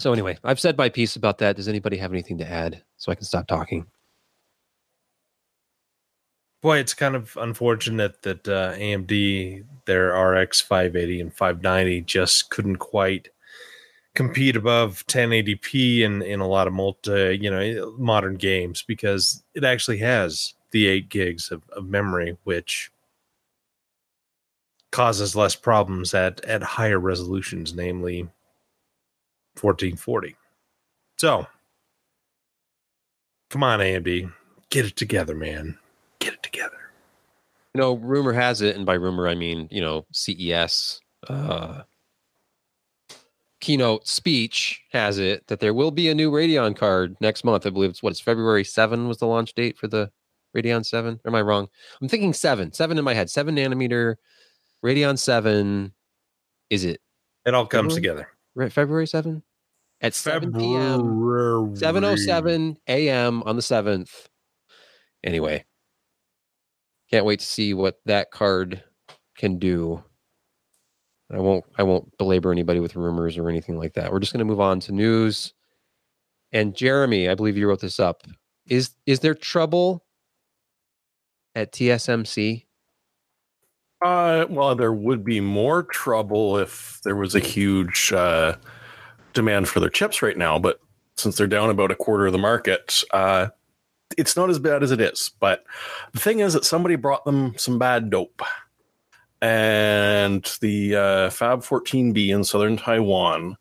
So 0.00 0.12
anyway, 0.12 0.38
I've 0.42 0.60
said 0.60 0.76
my 0.76 0.88
piece 0.88 1.16
about 1.16 1.38
that. 1.38 1.56
Does 1.56 1.68
anybody 1.68 1.96
have 1.98 2.12
anything 2.12 2.38
to 2.38 2.50
add 2.50 2.82
so 2.96 3.12
I 3.12 3.14
can 3.14 3.24
stop 3.24 3.46
talking? 3.46 3.86
Boy, 6.62 6.78
it's 6.78 6.94
kind 6.94 7.14
of 7.14 7.36
unfortunate 7.36 8.22
that 8.22 8.48
uh, 8.48 8.72
AMD, 8.74 9.64
their 9.84 10.18
RX 10.18 10.60
580 10.62 11.20
and 11.20 11.34
590 11.34 12.00
just 12.02 12.48
couldn't 12.50 12.78
quite 12.78 13.28
compete 14.14 14.56
above 14.56 15.04
1080p 15.06 16.00
in, 16.00 16.22
in 16.22 16.40
a 16.40 16.46
lot 16.46 16.66
of 16.66 16.72
multi, 16.72 17.38
you 17.40 17.50
know, 17.50 17.94
modern 17.98 18.36
games 18.36 18.82
because 18.82 19.42
it 19.54 19.64
actually 19.64 19.98
has 19.98 20.54
the 20.70 20.86
eight 20.86 21.08
gigs 21.08 21.50
of, 21.50 21.62
of 21.70 21.86
memory, 21.86 22.36
which 22.44 22.90
causes 24.94 25.34
less 25.34 25.56
problems 25.56 26.14
at, 26.14 26.42
at 26.44 26.62
higher 26.62 27.00
resolutions, 27.00 27.74
namely 27.74 28.22
1440. 29.60 30.36
So, 31.16 31.48
come 33.50 33.64
on, 33.64 33.80
AMD, 33.80 34.32
get 34.70 34.86
it 34.86 34.94
together, 34.94 35.34
man. 35.34 35.76
Get 36.20 36.34
it 36.34 36.44
together. 36.44 36.78
You 37.74 37.80
know, 37.80 37.94
rumor 37.94 38.32
has 38.32 38.62
it, 38.62 38.76
and 38.76 38.86
by 38.86 38.94
rumor 38.94 39.26
I 39.26 39.34
mean 39.34 39.66
you 39.72 39.80
know 39.80 40.06
CES 40.12 41.00
uh, 41.28 41.82
keynote 43.60 44.06
speech 44.06 44.80
has 44.92 45.18
it 45.18 45.44
that 45.48 45.58
there 45.58 45.74
will 45.74 45.90
be 45.90 46.08
a 46.08 46.14
new 46.14 46.30
Radeon 46.30 46.76
card 46.76 47.16
next 47.20 47.42
month. 47.42 47.66
I 47.66 47.70
believe 47.70 47.90
it's 47.90 48.02
what 48.02 48.12
it's 48.12 48.20
February 48.20 48.62
seven 48.62 49.08
was 49.08 49.18
the 49.18 49.26
launch 49.26 49.54
date 49.54 49.76
for 49.76 49.88
the 49.88 50.12
Radeon 50.56 50.86
seven. 50.86 51.18
Or 51.24 51.30
am 51.30 51.34
I 51.34 51.42
wrong? 51.42 51.66
I'm 52.00 52.08
thinking 52.08 52.32
seven, 52.32 52.72
seven 52.72 52.96
in 52.96 53.02
my 53.02 53.14
head, 53.14 53.28
seven 53.28 53.56
nanometer 53.56 54.14
Radeon 54.84 55.18
seven. 55.18 55.92
Is 56.70 56.84
it 56.84 57.00
It 57.46 57.54
all 57.54 57.66
comes 57.66 57.94
February? 57.94 58.26
together. 58.56 58.70
February 58.70 59.06
seven 59.06 59.42
at 60.00 60.14
seven 60.14 60.52
p.m. 60.52 61.76
707 61.76 62.76
a.m. 62.88 63.42
on 63.44 63.56
the 63.56 63.62
7th. 63.62 64.26
Anyway, 65.24 65.64
can't 67.10 67.24
wait 67.24 67.40
to 67.40 67.46
see 67.46 67.72
what 67.74 67.98
that 68.04 68.30
card 68.30 68.84
can 69.36 69.58
do. 69.58 70.02
I 71.32 71.38
won't 71.38 71.64
I 71.78 71.82
won't 71.82 72.16
belabor 72.18 72.52
anybody 72.52 72.80
with 72.80 72.94
rumors 72.96 73.38
or 73.38 73.48
anything 73.48 73.78
like 73.78 73.94
that. 73.94 74.12
We're 74.12 74.20
just 74.20 74.32
going 74.32 74.40
to 74.40 74.44
move 74.44 74.60
on 74.60 74.80
to 74.80 74.92
news. 74.92 75.54
And 76.52 76.76
Jeremy, 76.76 77.28
I 77.28 77.34
believe 77.34 77.56
you 77.56 77.66
wrote 77.66 77.80
this 77.80 77.98
up. 77.98 78.22
Is 78.66 78.90
is 79.06 79.20
there 79.20 79.34
trouble 79.34 80.04
at 81.54 81.72
TSMC? 81.72 82.63
Uh, 84.04 84.44
well, 84.50 84.74
there 84.74 84.92
would 84.92 85.24
be 85.24 85.40
more 85.40 85.82
trouble 85.82 86.58
if 86.58 87.00
there 87.04 87.16
was 87.16 87.34
a 87.34 87.40
huge 87.40 88.12
uh, 88.12 88.54
demand 89.32 89.66
for 89.66 89.80
their 89.80 89.88
chips 89.88 90.20
right 90.20 90.36
now. 90.36 90.58
But 90.58 90.78
since 91.16 91.38
they're 91.38 91.46
down 91.46 91.70
about 91.70 91.90
a 91.90 91.94
quarter 91.94 92.26
of 92.26 92.32
the 92.32 92.38
market, 92.38 93.02
uh, 93.12 93.48
it's 94.18 94.36
not 94.36 94.50
as 94.50 94.58
bad 94.58 94.82
as 94.82 94.90
it 94.90 95.00
is. 95.00 95.30
But 95.40 95.64
the 96.12 96.20
thing 96.20 96.40
is 96.40 96.52
that 96.52 96.66
somebody 96.66 96.96
brought 96.96 97.24
them 97.24 97.54
some 97.56 97.78
bad 97.78 98.10
dope. 98.10 98.42
And 99.40 100.44
the 100.60 100.96
uh, 100.96 101.30
Fab 101.30 101.60
14B 101.60 102.28
in 102.28 102.44
southern 102.44 102.76
Taiwan 102.76 103.56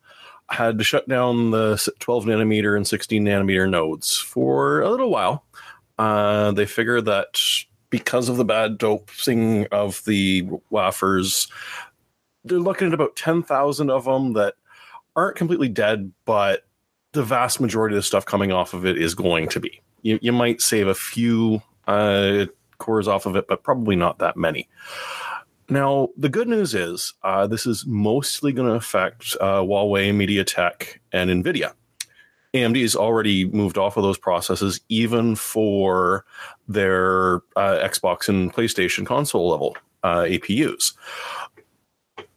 had 0.49 0.77
to 0.77 0.83
shut 0.83 1.07
down 1.07 1.51
the 1.51 1.89
12 1.99 2.25
nanometer 2.25 2.75
and 2.75 2.85
16 2.85 3.23
nanometer 3.23 3.69
nodes 3.69 4.17
for 4.17 4.81
a 4.81 4.91
little 4.91 5.09
while. 5.09 5.45
Uh, 5.97 6.51
they 6.51 6.65
figure 6.65 6.99
that 6.99 7.39
because 7.93 8.27
of 8.27 8.37
the 8.37 8.43
bad 8.43 8.79
doping 8.79 9.67
of 9.67 10.03
the 10.05 10.49
wafers, 10.71 11.47
they're 12.43 12.57
looking 12.57 12.87
at 12.87 12.93
about 12.95 13.15
10,000 13.15 13.91
of 13.91 14.05
them 14.05 14.33
that 14.33 14.55
aren't 15.15 15.35
completely 15.37 15.69
dead, 15.69 16.11
but 16.25 16.65
the 17.11 17.21
vast 17.21 17.61
majority 17.61 17.93
of 17.95 17.99
the 17.99 18.01
stuff 18.01 18.25
coming 18.25 18.51
off 18.51 18.73
of 18.73 18.83
it 18.83 18.97
is 18.97 19.13
going 19.13 19.47
to 19.49 19.59
be. 19.59 19.79
You, 20.01 20.17
you 20.23 20.31
might 20.31 20.59
save 20.59 20.87
a 20.87 20.95
few 20.95 21.61
uh, 21.85 22.47
cores 22.79 23.07
off 23.07 23.27
of 23.27 23.35
it, 23.35 23.47
but 23.47 23.61
probably 23.61 23.95
not 23.95 24.17
that 24.17 24.37
many. 24.37 24.67
Now, 25.69 26.09
the 26.17 26.29
good 26.29 26.47
news 26.47 26.73
is 26.73 27.13
uh, 27.21 27.45
this 27.45 27.67
is 27.67 27.85
mostly 27.85 28.53
going 28.53 28.69
to 28.69 28.73
affect 28.73 29.37
uh, 29.39 29.59
Huawei, 29.59 30.11
MediaTek, 30.11 30.97
and 31.11 31.29
NVIDIA. 31.29 31.73
AMD's 32.53 32.95
already 32.95 33.45
moved 33.45 33.77
off 33.77 33.97
of 33.97 34.03
those 34.03 34.17
processes, 34.17 34.79
even 34.89 35.35
for 35.35 36.25
their 36.67 37.37
uh, 37.55 37.79
Xbox 37.81 38.29
and 38.29 38.53
PlayStation 38.53 39.05
console 39.05 39.49
level 39.49 39.75
uh, 40.03 40.21
APUs. 40.21 40.93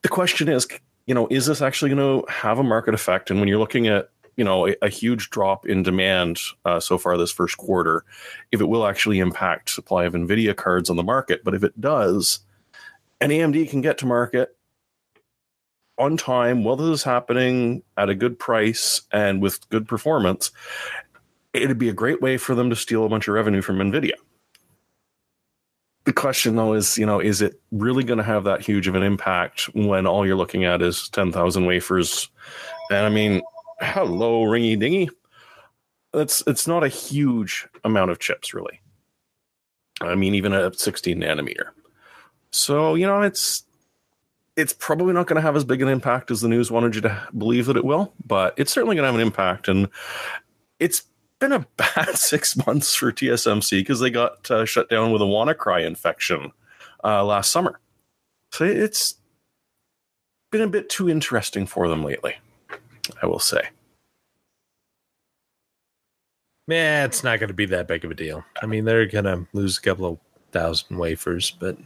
The 0.03 0.09
question 0.09 0.49
is, 0.49 0.67
you 1.07 1.15
know, 1.15 1.27
is 1.31 1.47
this 1.47 1.61
actually 1.61 1.95
going 1.95 2.23
to 2.23 2.33
have 2.33 2.59
a 2.59 2.63
market 2.63 2.95
effect? 2.95 3.31
And 3.31 3.41
when 3.41 3.49
you're 3.49 3.59
looking 3.59 3.89
at, 3.89 4.09
you 4.37 4.45
know, 4.45 4.69
a, 4.69 4.77
a 4.83 4.89
huge 4.89 5.31
drop 5.31 5.67
in 5.67 5.83
demand 5.83 6.39
uh, 6.65 6.81
so 6.81 6.97
far 6.97 7.17
this 7.17 7.33
first 7.33 7.59
quarter, 7.59 8.05
if 8.53 8.61
it 8.61 8.67
will 8.67 8.87
actually 8.87 9.19
impact 9.19 9.71
supply 9.71 10.05
of 10.05 10.15
NVIDIA 10.15 10.57
cards 10.57 10.89
on 10.89 10.97
the 10.97 11.03
market, 11.03 11.45
but 11.45 11.55
if 11.55 11.63
it 11.63 11.79
does, 11.81 12.41
and 13.21 13.33
AMD 13.33 13.69
can 13.71 13.81
get 13.81 13.99
to 13.99 14.07
market 14.07 14.56
on 15.99 16.17
time 16.17 16.65
while 16.65 16.77
this 16.77 16.89
is 16.89 17.03
happening 17.03 17.83
at 17.97 18.09
a 18.09 18.15
good 18.15 18.39
price 18.39 19.03
and 19.13 19.41
with 19.41 19.69
good 19.71 19.89
performance, 19.89 20.51
it'd 21.53 21.79
be 21.79 21.89
a 21.89 21.95
great 21.95 22.21
way 22.21 22.37
for 22.37 22.55
them 22.55 22.71
to 22.71 22.77
steal 22.77 23.05
a 23.05 23.09
bunch 23.09 23.29
of 23.29 23.35
revenue 23.35 23.63
from 23.63 23.79
NVIDIA. 23.79 24.13
The 26.05 26.13
question 26.13 26.55
though 26.55 26.75
is, 26.75 26.97
you 26.97 27.07
know, 27.07 27.19
is 27.19 27.43
it 27.43 27.61
really 27.73 28.05
going 28.05 28.19
to 28.19 28.25
have 28.25 28.45
that 28.45 28.61
huge 28.61 28.87
of 28.87 28.95
an 28.95 29.03
impact 29.03 29.65
when 29.75 30.07
all 30.07 30.25
you're 30.25 30.37
looking 30.37 30.65
at 30.65 30.83
is 30.83 31.09
10,000 31.09 31.67
wafers? 31.67 32.29
And 32.91 33.05
I 33.05 33.09
mean, 33.09 33.43
hello, 33.81 34.45
ringy 34.45 34.79
dingy. 34.79 35.11
That's 36.13 36.43
it's 36.47 36.67
not 36.67 36.85
a 36.85 36.89
huge 36.89 37.67
amount 37.85 38.11
of 38.11 38.21
chips, 38.21 38.55
really. 38.55 38.81
I 40.01 40.15
mean, 40.15 40.35
even 40.35 40.53
at 40.53 40.79
16 40.79 41.19
nanometer. 41.19 41.71
So, 42.51 42.95
you 42.95 43.07
know, 43.07 43.23
it's 43.23 43.65
it's 44.57 44.73
probably 44.73 45.13
not 45.13 45.27
going 45.27 45.37
to 45.37 45.43
have 45.43 45.57
as 45.57 45.65
big 45.65 45.83
an 45.83 45.89
impact 45.89 46.31
as 46.31 46.41
the 46.41 46.49
news 46.49 46.71
wanted 46.71 46.95
you 46.95 47.03
to 47.03 47.29
believe 47.37 47.67
that 47.67 47.77
it 47.77 47.85
will, 47.85 48.13
but 48.27 48.55
it's 48.57 48.73
certainly 48.73 48.97
going 48.97 49.05
to 49.05 49.13
have 49.13 49.15
an 49.15 49.27
impact. 49.27 49.69
And 49.69 49.89
it's 50.81 51.03
been 51.39 51.53
a 51.53 51.67
bad 51.77 52.17
six 52.17 52.57
months 52.67 52.95
for 52.95 53.13
TSMC 53.13 53.81
because 53.81 54.01
they 54.01 54.11
got 54.11 54.51
uh, 54.51 54.65
shut 54.65 54.89
down 54.89 55.13
with 55.13 55.21
a 55.21 55.27
WannaCry 55.27 55.87
infection 55.87 56.53
uh, 57.05 57.25
last 57.25 57.53
summer. 57.53 57.81
So 58.53 58.65
it's 58.65 59.17
been 60.51 60.63
a 60.63 60.69
bit 60.69 60.89
too 60.89 61.11
interesting 61.11 61.67
for 61.67 61.89
them 61.89 62.03
lately, 62.03 62.37
I 63.23 63.27
will 63.27 63.39
say. 63.39 63.69
Man, 66.69 67.07
it's 67.07 67.23
not 67.23 67.39
going 67.39 67.49
to 67.49 67.55
be 67.55 67.67
that 67.67 67.87
big 67.87 68.05
of 68.05 68.11
a 68.11 68.15
deal. 68.15 68.45
I 68.61 68.67
mean, 68.67 68.85
they're 68.85 69.07
going 69.07 69.27
to 69.27 69.47
lose 69.53 69.79
a 69.79 69.81
couple 69.81 70.07
of 70.07 70.19
thousand 70.51 70.97
wafers, 70.97 71.51
but 71.51 71.77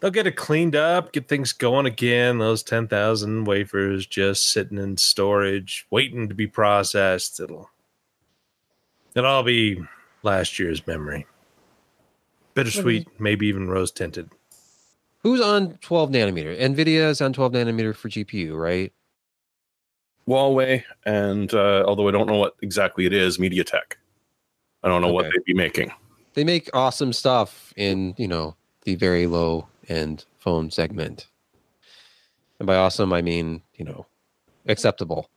they'll 0.00 0.10
get 0.10 0.26
it 0.26 0.36
cleaned 0.36 0.74
up, 0.74 1.12
get 1.12 1.28
things 1.28 1.52
going 1.52 1.86
again. 1.86 2.38
Those 2.38 2.62
10,000 2.62 3.44
wafers 3.44 4.06
just 4.06 4.50
sitting 4.50 4.78
in 4.78 4.96
storage, 4.96 5.86
waiting 5.90 6.28
to 6.28 6.34
be 6.34 6.46
processed. 6.46 7.38
It'll, 7.40 7.70
it'll 9.14 9.30
all 9.30 9.42
be 9.42 9.82
last 10.22 10.58
year's 10.58 10.86
memory. 10.86 11.26
Bittersweet, 12.54 13.06
maybe 13.18 13.46
even 13.46 13.68
rose 13.68 13.92
tinted. 13.92 14.30
Who's 15.22 15.40
on 15.40 15.78
12 15.82 16.10
nanometer? 16.10 16.58
Nvidia 16.58 17.10
is 17.10 17.20
on 17.20 17.32
12 17.32 17.52
nanometer 17.52 17.94
for 17.94 18.08
GPU, 18.08 18.58
right? 18.58 18.92
Huawei, 20.26 20.84
and 21.04 21.52
uh, 21.52 21.84
although 21.86 22.08
I 22.08 22.10
don't 22.10 22.26
know 22.26 22.36
what 22.36 22.54
exactly 22.62 23.06
it 23.06 23.12
is, 23.12 23.38
MediaTek. 23.38 23.96
I 24.82 24.88
don't 24.88 25.02
know 25.02 25.08
okay. 25.08 25.14
what 25.14 25.24
they'd 25.24 25.44
be 25.44 25.54
making. 25.54 25.92
They 26.34 26.44
make 26.44 26.70
awesome 26.72 27.12
stuff 27.12 27.74
in 27.76 28.14
you 28.16 28.28
know 28.28 28.54
the 28.84 28.94
very 28.94 29.26
low 29.26 29.66
end 29.90 30.24
phone 30.38 30.70
segment, 30.70 31.26
and 32.58 32.66
by 32.66 32.76
awesome 32.76 33.12
I 33.12 33.20
mean 33.22 33.62
you 33.74 33.84
know 33.84 34.06
acceptable. 34.66 35.28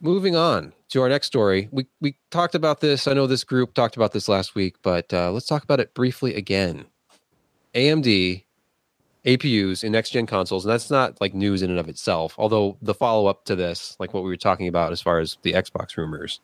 Moving 0.00 0.36
on 0.36 0.72
to 0.90 1.02
our 1.02 1.08
next 1.08 1.28
story, 1.28 1.68
we 1.70 1.86
we 2.00 2.16
talked 2.30 2.54
about 2.54 2.80
this. 2.80 3.06
I 3.06 3.12
know 3.12 3.26
this 3.26 3.44
group 3.44 3.74
talked 3.74 3.96
about 3.96 4.12
this 4.12 4.28
last 4.28 4.54
week, 4.54 4.76
but 4.82 5.12
uh, 5.12 5.30
let's 5.30 5.46
talk 5.46 5.62
about 5.62 5.80
it 5.80 5.94
briefly 5.94 6.34
again. 6.34 6.86
AMD 7.74 8.44
APUs 9.24 9.82
in 9.82 9.92
next 9.92 10.10
gen 10.10 10.26
consoles, 10.26 10.64
and 10.64 10.72
that's 10.72 10.90
not 10.90 11.20
like 11.20 11.34
news 11.34 11.62
in 11.62 11.70
and 11.70 11.78
of 11.78 11.88
itself. 11.88 12.34
Although 12.38 12.76
the 12.82 12.94
follow 12.94 13.26
up 13.26 13.44
to 13.46 13.56
this, 13.56 13.96
like 13.98 14.12
what 14.12 14.22
we 14.22 14.28
were 14.28 14.36
talking 14.36 14.68
about 14.68 14.92
as 14.92 15.00
far 15.00 15.18
as 15.18 15.38
the 15.42 15.52
Xbox 15.52 15.96
rumors, 15.96 16.40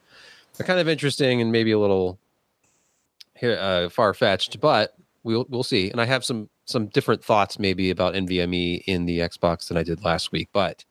are 0.58 0.64
kind 0.64 0.80
of 0.80 0.88
interesting 0.88 1.40
and 1.40 1.52
maybe 1.52 1.72
a 1.72 1.78
little 1.78 2.18
uh, 3.42 3.88
far 3.88 4.14
fetched, 4.14 4.60
but 4.60 4.94
we'll 5.22 5.46
we'll 5.48 5.62
see. 5.62 5.90
And 5.90 6.00
I 6.00 6.04
have 6.04 6.24
some 6.24 6.48
some 6.64 6.86
different 6.86 7.24
thoughts 7.24 7.58
maybe 7.58 7.90
about 7.90 8.14
NVMe 8.14 8.82
in 8.86 9.06
the 9.06 9.18
Xbox 9.20 9.68
than 9.68 9.76
I 9.76 9.82
did 9.82 10.04
last 10.04 10.32
week, 10.32 10.48
but 10.52 10.84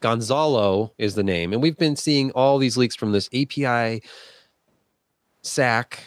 Gonzalo 0.00 0.92
is 0.98 1.14
the 1.14 1.24
name, 1.24 1.52
and 1.52 1.60
we've 1.60 1.76
been 1.76 1.96
seeing 1.96 2.30
all 2.32 2.58
these 2.58 2.76
leaks 2.76 2.94
from 2.94 3.12
this 3.12 3.28
API 3.34 4.02
SAC, 5.42 5.98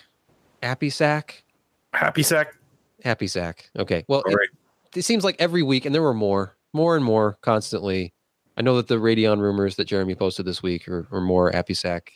Appy 0.64 0.90
SAC, 0.90 1.44
Happy 1.94 2.24
Sack, 2.24 2.56
Happy 3.04 3.28
Sack. 3.28 3.70
Okay, 3.78 4.06
well, 4.08 4.24
it, 4.26 4.50
it 4.96 5.02
seems 5.04 5.24
like 5.24 5.36
every 5.40 5.62
week, 5.62 5.86
and 5.86 5.94
there 5.94 6.02
were 6.02 6.14
more, 6.14 6.56
more 6.74 6.96
and 6.96 7.04
more 7.04 7.38
constantly. 7.42 8.14
I 8.58 8.62
know 8.62 8.78
that 8.78 8.88
the 8.88 8.96
Radeon 8.96 9.40
rumors 9.40 9.76
that 9.76 9.86
Jeremy 9.86 10.16
posted 10.16 10.46
this 10.46 10.62
week 10.62 10.88
are, 10.88 11.08
are 11.12 11.22
more 11.22 11.52
AppySac 11.52 12.10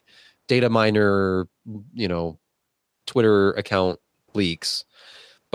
data 0.48 0.70
miner, 0.70 1.48
you 1.94 2.08
know, 2.08 2.40
Twitter 3.06 3.52
account 3.54 4.00
leaks. 4.34 4.86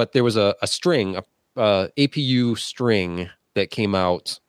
But 0.00 0.12
there 0.12 0.24
was 0.24 0.38
a, 0.38 0.54
a 0.62 0.66
string, 0.66 1.16
a, 1.16 1.24
a 1.56 1.90
APU 1.98 2.56
string 2.56 3.28
that 3.54 3.70
came 3.70 3.94
out. 3.94 4.40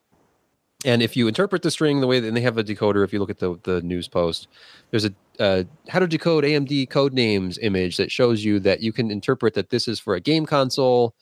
And 0.86 1.02
if 1.02 1.18
you 1.18 1.28
interpret 1.28 1.62
the 1.62 1.70
string 1.70 2.00
the 2.00 2.08
way 2.08 2.22
that 2.22 2.34
they 2.34 2.40
have 2.40 2.58
a 2.58 2.64
decoder, 2.64 3.04
if 3.04 3.12
you 3.12 3.20
look 3.20 3.30
at 3.30 3.40
the, 3.40 3.60
the 3.64 3.82
news 3.82 4.08
post, 4.08 4.48
there's 4.92 5.04
a 5.04 5.14
uh, 5.42 5.64
how 5.90 6.00
to 6.00 6.08
decode 6.08 6.46
AMD 6.46 6.90
code 6.90 7.12
names 7.12 7.58
image 7.58 7.98
that 7.98 8.14
shows 8.14 8.46
you 8.46 8.62
that 8.62 8.80
you 8.80 8.94
can 8.94 9.12
interpret 9.12 9.54
that 9.56 9.72
this 9.72 9.90
is 9.90 10.00
for 10.00 10.16
a 10.16 10.22
game 10.22 10.46
console 10.46 11.14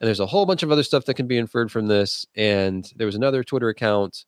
and 0.00 0.08
there's 0.08 0.18
a 0.18 0.26
whole 0.26 0.46
bunch 0.46 0.64
of 0.64 0.72
other 0.72 0.82
stuff 0.82 1.04
that 1.04 1.14
can 1.14 1.28
be 1.28 1.38
inferred 1.38 1.70
from 1.70 1.86
this. 1.86 2.26
And 2.34 2.92
there 2.96 3.06
was 3.06 3.14
another 3.14 3.44
Twitter 3.44 3.68
account 3.68 4.24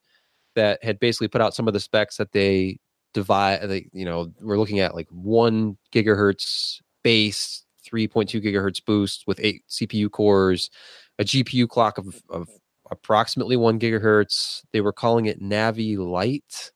that 0.55 0.81
had 0.81 1.01
basically 1.01 1.27
put 1.27 1.41
out 1.41 1.53
some 1.53 1.67
of 1.67 1.73
the 1.73 1.81
specs 1.81 2.15
that 2.15 2.31
they 2.31 2.79
divide. 3.13 3.67
They, 3.67 3.89
you 3.91 4.05
know, 4.05 4.31
we're 4.39 4.57
looking 4.57 4.79
at 4.79 4.95
like 4.95 5.09
one 5.09 5.77
gigahertz 5.91 6.79
base, 7.03 7.65
3.2 7.91 8.43
gigahertz 8.43 8.83
boost 8.83 9.25
with 9.27 9.39
eight 9.41 9.63
CPU 9.69 10.09
cores, 10.09 10.69
a 11.17 11.23
GPU 11.23 11.67
clock 11.67 11.97
of, 11.97 12.21
of 12.29 12.49
approximately 12.91 13.57
one 13.57 13.79
gigahertz. 13.79 14.63
They 14.71 14.81
were 14.81 14.93
calling 14.93 15.25
it 15.25 15.41
Navi 15.41 15.97
Light, 15.97 16.71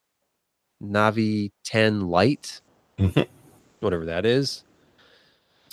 Navi 0.81 1.51
10 1.63 2.07
Light, 2.07 2.61
mm-hmm. 2.99 3.21
whatever 3.79 4.05
that 4.05 4.25
is. 4.25 4.63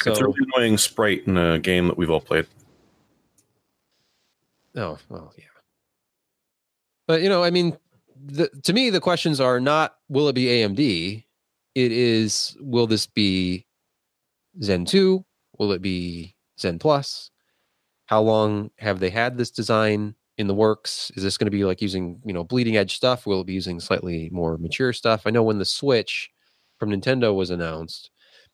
So, 0.02 0.10
it's 0.10 0.20
a 0.20 0.24
really 0.24 0.46
annoying 0.54 0.78
sprite 0.78 1.26
in 1.26 1.36
a 1.36 1.58
game 1.58 1.88
that 1.88 1.98
we've 1.98 2.10
all 2.10 2.22
played. 2.22 2.46
Oh, 4.76 4.98
well, 5.08 5.32
yeah. 5.36 5.44
But 7.06 7.22
you 7.22 7.28
know, 7.28 7.42
I 7.42 7.50
mean, 7.50 7.76
the, 8.24 8.48
to 8.62 8.72
me, 8.72 8.88
the 8.88 9.00
questions 9.00 9.40
are 9.40 9.60
not 9.60 9.96
will 10.08 10.28
it 10.28 10.34
be 10.34 10.46
AMD? 10.46 11.24
It 11.74 11.92
is 11.92 12.56
will 12.60 12.86
this 12.86 13.06
be 13.06 13.66
Zen 14.62 14.84
2? 14.84 15.24
Will 15.60 15.72
it 15.72 15.82
be 15.82 16.34
Zen 16.58 16.78
Plus? 16.78 17.30
How 18.06 18.22
long 18.22 18.70
have 18.78 18.98
they 18.98 19.10
had 19.10 19.36
this 19.36 19.50
design 19.50 20.14
in 20.38 20.46
the 20.46 20.54
works? 20.54 21.12
Is 21.16 21.22
this 21.22 21.36
going 21.36 21.48
to 21.48 21.50
be 21.50 21.66
like 21.66 21.82
using, 21.82 22.18
you 22.24 22.32
know, 22.32 22.42
bleeding 22.42 22.78
edge 22.78 22.96
stuff? 22.96 23.26
Will 23.26 23.42
it 23.42 23.46
be 23.46 23.52
using 23.52 23.78
slightly 23.78 24.30
more 24.32 24.56
mature 24.56 24.94
stuff? 24.94 25.26
I 25.26 25.30
know 25.30 25.42
when 25.42 25.58
the 25.58 25.66
Switch 25.66 26.30
from 26.78 26.88
Nintendo 26.88 27.34
was 27.34 27.50
announced, 27.50 28.10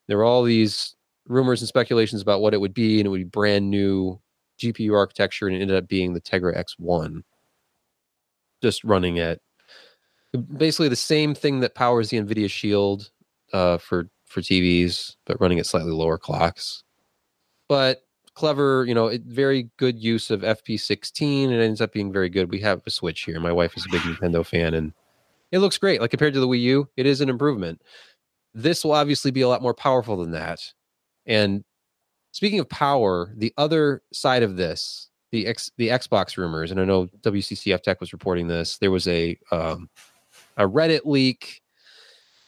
there 0.09 0.17
were 0.17 0.25
all 0.25 0.43
these 0.43 0.97
rumors 1.29 1.63
and 1.63 1.69
speculations 1.69 2.23
about 2.23 2.41
what 2.41 2.55
it 2.55 2.61
would 2.61 2.75
be, 2.75 2.99
and 2.99 3.07
it 3.07 3.11
would 3.11 3.21
be 3.21 3.25
brand 3.25 3.71
new 3.71 4.21
GPU 4.61 4.93
architecture 4.97 5.47
and 5.47 5.57
it 5.57 5.61
ended 5.61 5.77
up 5.77 5.87
being 5.87 6.13
the 6.13 6.21
Tegra 6.21 6.61
X1, 6.61 7.23
just 8.63 8.83
running 8.83 9.21
at 9.21 9.39
basically 10.57 10.89
the 10.89 10.97
same 10.97 11.37
thing 11.37 11.61
that 11.61 11.77
powers 11.77 12.11
the 12.11 12.17
NVIDIA 12.17 12.51
Shield 12.51 13.11
uh, 13.53 13.79
for 13.79 14.09
for 14.25 14.41
TVs, 14.41 15.15
but 15.25 15.41
running 15.41 15.61
at 15.61 15.67
slightly 15.67 15.93
lower 15.93 16.19
clocks. 16.19 16.83
But 17.69 18.03
clever, 18.35 18.85
you 18.87 18.95
know, 18.95 19.09
it, 19.09 19.23
very 19.23 19.71
good 19.77 19.99
use 19.99 20.31
of 20.31 20.43
FP16. 20.43 21.51
It 21.51 21.63
ends 21.63 21.81
up 21.81 21.93
being 21.93 22.13
very 22.13 22.29
good. 22.29 22.51
We 22.51 22.61
have 22.61 22.83
a 22.87 22.91
Switch 22.91 23.23
here. 23.23 23.41
My 23.41 23.53
wife 23.53 23.77
is 23.77 23.87
a 23.87 23.91
big 23.91 24.01
Nintendo 24.03 24.45
fan, 24.45 24.75
and 24.75 24.93
it 25.53 25.59
looks 25.59 25.79
great. 25.79 26.01
Like 26.01 26.11
compared 26.11 26.35
to 26.35 26.41
the 26.41 26.49
Wii 26.49 26.61
U, 26.63 26.89
it 26.97 27.07
is 27.07 27.21
an 27.21 27.29
improvement. 27.29 27.83
This 28.55 28.85
will 28.85 28.93
obviously 28.93 29.31
be 29.31 29.43
a 29.43 29.49
lot 29.49 29.63
more 29.63 29.75
powerful 29.75 30.17
than 30.17 30.31
that. 30.33 30.61
And 31.27 31.65
Speaking 32.37 32.61
of 32.61 32.69
power, 32.69 33.33
the 33.35 33.55
other 33.57 34.03
side 34.13 34.43
of 34.43 34.59
this, 34.59 35.09
the 35.33 35.47
X, 35.47 35.71
the 35.79 35.89
Xbox 35.89 36.37
rumors, 36.37 36.71
and 36.71 36.79
I 36.79 36.85
know 36.85 37.07
WCCF 37.23 37.83
Tech 37.83 37.99
was 37.99 38.13
reporting 38.13 38.47
this. 38.47 38.77
There 38.77 38.91
was 38.91 39.09
a 39.09 39.39
um, 39.51 39.89
a 40.59 40.69
Reddit 40.69 41.07
leak 41.07 41.63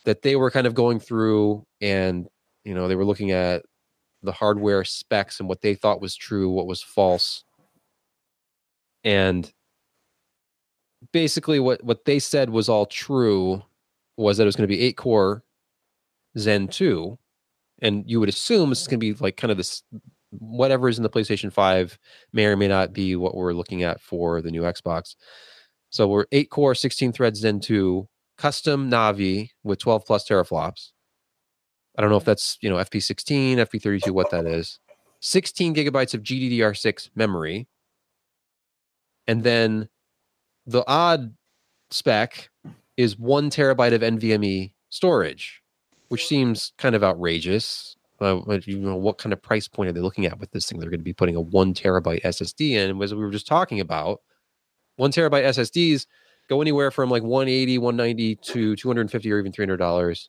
that 0.05 0.21
they 0.21 0.37
were 0.37 0.51
kind 0.51 0.67
of 0.67 0.75
going 0.75 1.01
through, 1.01 1.65
and 1.81 2.29
you 2.65 2.75
know 2.75 2.87
they 2.87 2.97
were 2.97 3.05
looking 3.07 3.31
at 3.31 3.63
the 4.23 4.33
hardware 4.33 4.85
specs 4.85 5.41
and 5.41 5.49
what 5.49 5.61
they 5.61 5.75
thought 5.75 6.01
was 6.01 6.17
true, 6.17 6.51
what 6.51 6.67
was 6.67 6.83
false, 6.83 7.45
and 9.05 9.53
basically 11.13 11.61
what 11.61 11.83
what 11.85 12.05
they 12.05 12.19
said 12.19 12.51
was 12.51 12.69
all 12.69 12.87
true 12.87 13.63
was 14.17 14.37
that 14.37 14.45
it 14.45 14.47
was 14.47 14.57
going 14.57 14.69
to 14.69 14.75
be 14.75 14.81
eight 14.81 14.97
core 14.97 15.45
Zen 16.37 16.69
two 16.69 17.19
and 17.81 18.05
you 18.11 18.21
would 18.21 18.29
assume 18.29 18.73
it's 18.73 18.87
going 18.87 18.99
to 19.01 19.15
be 19.15 19.15
like 19.15 19.37
kind 19.37 19.51
of 19.51 19.57
this 19.57 19.83
whatever 20.31 20.89
is 20.89 20.99
in 20.99 21.03
the 21.03 21.11
PlayStation 21.11 21.53
5 21.53 21.99
may 22.33 22.47
or 22.47 22.57
may 22.57 22.69
not 22.69 22.93
be 22.93 23.17
what 23.17 23.35
we're 23.35 23.55
looking 23.55 23.83
at 23.83 24.01
for 24.01 24.43
the 24.43 24.51
new 24.51 24.63
Xbox. 24.63 25.15
So 25.91 26.07
we're 26.07 26.27
8 26.33 26.51
core, 26.51 26.75
16 26.75 27.13
threads 27.13 27.41
Zen 27.41 27.61
2, 27.61 28.07
custom 28.37 28.91
Navi 28.91 29.51
with 29.63 29.79
12 29.79 30.05
plus 30.05 30.29
teraflops. 30.29 30.91
I 31.99 32.01
don't 32.01 32.11
know 32.11 32.17
if 32.17 32.25
that's, 32.25 32.57
you 32.63 32.71
know, 32.71 32.77
FP16, 32.77 33.57
FP32, 33.57 34.13
what 34.13 34.31
that 34.31 34.47
is. 34.47 34.79
16 35.21 35.75
gigabytes 35.75 36.15
of 36.15 36.23
GDDR6 36.23 37.11
memory. 37.15 37.67
And 39.27 39.43
then 39.43 39.89
the 40.65 40.85
odd 40.87 41.35
spec 41.91 42.49
is 42.97 43.19
one 43.19 43.51
terabyte 43.51 43.93
of 43.93 44.01
NVMe 44.01 44.73
storage 44.89 45.63
which 46.09 46.27
seems 46.27 46.73
kind 46.79 46.95
of 46.95 47.05
outrageous. 47.05 47.97
Uh, 48.21 48.41
you 48.65 48.79
know, 48.79 48.97
what 48.97 49.19
kind 49.19 49.33
of 49.33 49.41
price 49.41 49.69
point 49.69 49.89
are 49.89 49.93
they 49.93 50.01
looking 50.01 50.27
at 50.27 50.41
with 50.41 50.51
this 50.51 50.69
thing? 50.69 50.81
They're 50.81 50.91
going 50.91 51.01
to 51.01 51.05
be 51.05 51.13
putting 51.13 51.37
a 51.37 51.41
one 51.41 51.73
terabyte 51.73 52.23
SSD 52.23 52.73
in. 52.73 53.01
As 53.01 53.15
we 53.15 53.21
were 53.21 53.31
just 53.31 53.47
talking 53.47 53.79
about, 53.81 54.21
one 54.97 55.13
terabyte 55.13 55.45
SSDs 55.45 56.07
go 56.49 56.61
anywhere 56.61 56.91
from 56.91 57.11
like 57.11 57.23
180, 57.23 57.79
190 57.79 58.37
to 58.37 58.75
250 58.75 59.33
or 59.33 59.39
even 59.39 59.53
$300 59.53 60.29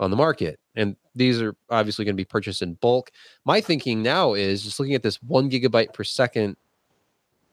on 0.00 0.10
the 0.10 0.16
market. 0.16 0.58
And 0.78 0.96
these 1.14 1.42
are 1.42 1.54
obviously 1.70 2.04
going 2.04 2.14
to 2.14 2.20
be 2.20 2.24
purchased 2.24 2.62
in 2.62 2.74
bulk. 2.74 3.10
My 3.44 3.60
thinking 3.60 4.00
now 4.02 4.34
is 4.34 4.62
just 4.62 4.78
looking 4.78 4.94
at 4.94 5.02
this 5.02 5.20
one 5.22 5.50
gigabyte 5.50 5.92
per 5.92 6.04
second 6.04 6.56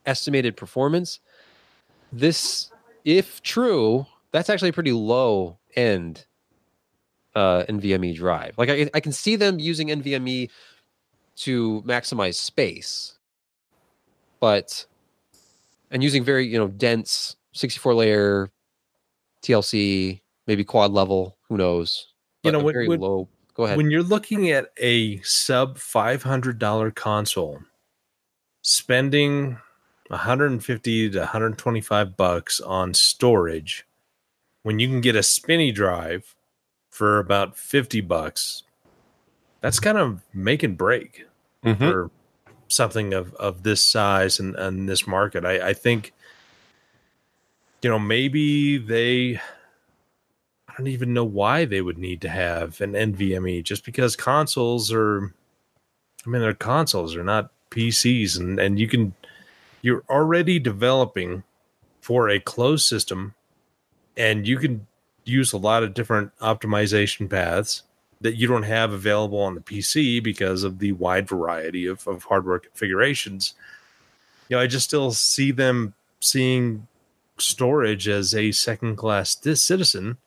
estimated 0.05 0.55
performance. 0.55 1.19
This, 2.13 2.71
if 3.03 3.41
true, 3.41 4.05
that's 4.31 4.49
actually 4.49 4.69
a 4.69 4.73
pretty 4.73 4.91
low 4.91 5.57
end 5.75 6.25
uh, 7.35 7.63
NVMe 7.67 8.15
drive. 8.15 8.53
Like 8.57 8.69
I, 8.69 8.89
I 8.93 8.99
can 8.99 9.11
see 9.11 9.35
them 9.35 9.59
using 9.59 9.87
NVMe 9.87 10.49
to 11.37 11.81
maximize 11.81 12.35
space, 12.35 13.17
but 14.39 14.85
and 15.89 16.03
using 16.03 16.23
very 16.23 16.47
you 16.47 16.59
know 16.59 16.67
dense 16.67 17.35
64 17.53 17.93
layer 17.95 18.51
TLC, 19.41 20.21
maybe 20.47 20.63
quad 20.63 20.91
level, 20.91 21.37
who 21.49 21.57
knows? 21.57 22.13
You 22.45 22.51
know, 22.51 22.59
when- 22.63 22.87
when- 22.87 22.99
low. 22.99 23.27
Go 23.53 23.63
ahead. 23.65 23.77
When 23.77 23.89
you're 23.89 24.03
looking 24.03 24.51
at 24.51 24.71
a 24.77 25.21
sub 25.21 25.77
$500 25.77 26.91
console, 26.93 27.61
spending 28.61 29.57
150 30.09 31.09
to 31.11 31.19
125 31.19 32.17
bucks 32.17 32.59
on 32.59 32.93
storage, 32.93 33.85
when 34.63 34.79
you 34.79 34.87
can 34.87 34.99
get 35.01 35.15
a 35.15 35.23
spinny 35.23 35.71
drive 35.71 36.35
for 36.89 37.17
about 37.19 37.57
50 37.57 38.01
bucks, 38.01 38.63
that's 39.61 39.79
kind 39.79 39.97
of 39.97 40.21
make 40.33 40.61
and 40.63 40.77
break 40.77 41.25
Mhm. 41.63 41.77
for 41.77 42.11
something 42.67 43.13
of, 43.13 43.33
of 43.35 43.63
this 43.63 43.81
size 43.81 44.39
and, 44.39 44.55
and 44.55 44.89
this 44.89 45.07
market. 45.07 45.45
I, 45.45 45.69
I 45.69 45.73
think, 45.73 46.13
you 47.81 47.89
know, 47.89 47.99
maybe 47.99 48.77
they, 48.77 49.39
I 50.75 50.79
don't 50.79 50.87
even 50.87 51.13
know 51.13 51.23
why 51.23 51.63
they 51.63 51.81
would 51.81 51.97
need 51.97 52.19
to 52.21 52.29
have 52.29 52.81
an 52.81 52.93
NVMe 52.93 53.63
just 53.63 53.85
because 53.85 54.17
consoles 54.17 54.91
are, 54.91 55.33
I 56.25 56.29
mean, 56.29 56.41
they're 56.41 56.53
consoles, 56.53 57.13
they're 57.13 57.23
not 57.23 57.49
PCs. 57.71 58.37
And, 58.37 58.59
and 58.59 58.77
you 58.77 58.89
can, 58.89 59.13
you're 59.81 60.03
already 60.09 60.59
developing 60.59 61.43
for 62.01 62.27
a 62.27 62.41
closed 62.41 62.85
system 62.85 63.35
and 64.17 64.45
you 64.45 64.57
can 64.57 64.85
use 65.23 65.53
a 65.53 65.57
lot 65.57 65.83
of 65.83 65.93
different 65.93 66.37
optimization 66.39 67.29
paths 67.29 67.83
that 68.19 68.35
you 68.35 68.47
don't 68.47 68.63
have 68.63 68.91
available 68.91 69.39
on 69.39 69.55
the 69.55 69.61
PC 69.61 70.21
because 70.21 70.63
of 70.63 70.79
the 70.79 70.91
wide 70.93 71.27
variety 71.27 71.85
of, 71.85 72.05
of 72.05 72.25
hardware 72.25 72.59
configurations. 72.59 73.53
You 74.49 74.57
know, 74.57 74.61
I 74.61 74.67
just 74.67 74.87
still 74.87 75.11
see 75.11 75.51
them 75.51 75.93
seeing 76.19 76.87
storage 77.37 78.07
as 78.07 78.35
a 78.35 78.51
second 78.51 78.97
class 78.97 79.37
citizen, 79.61 80.17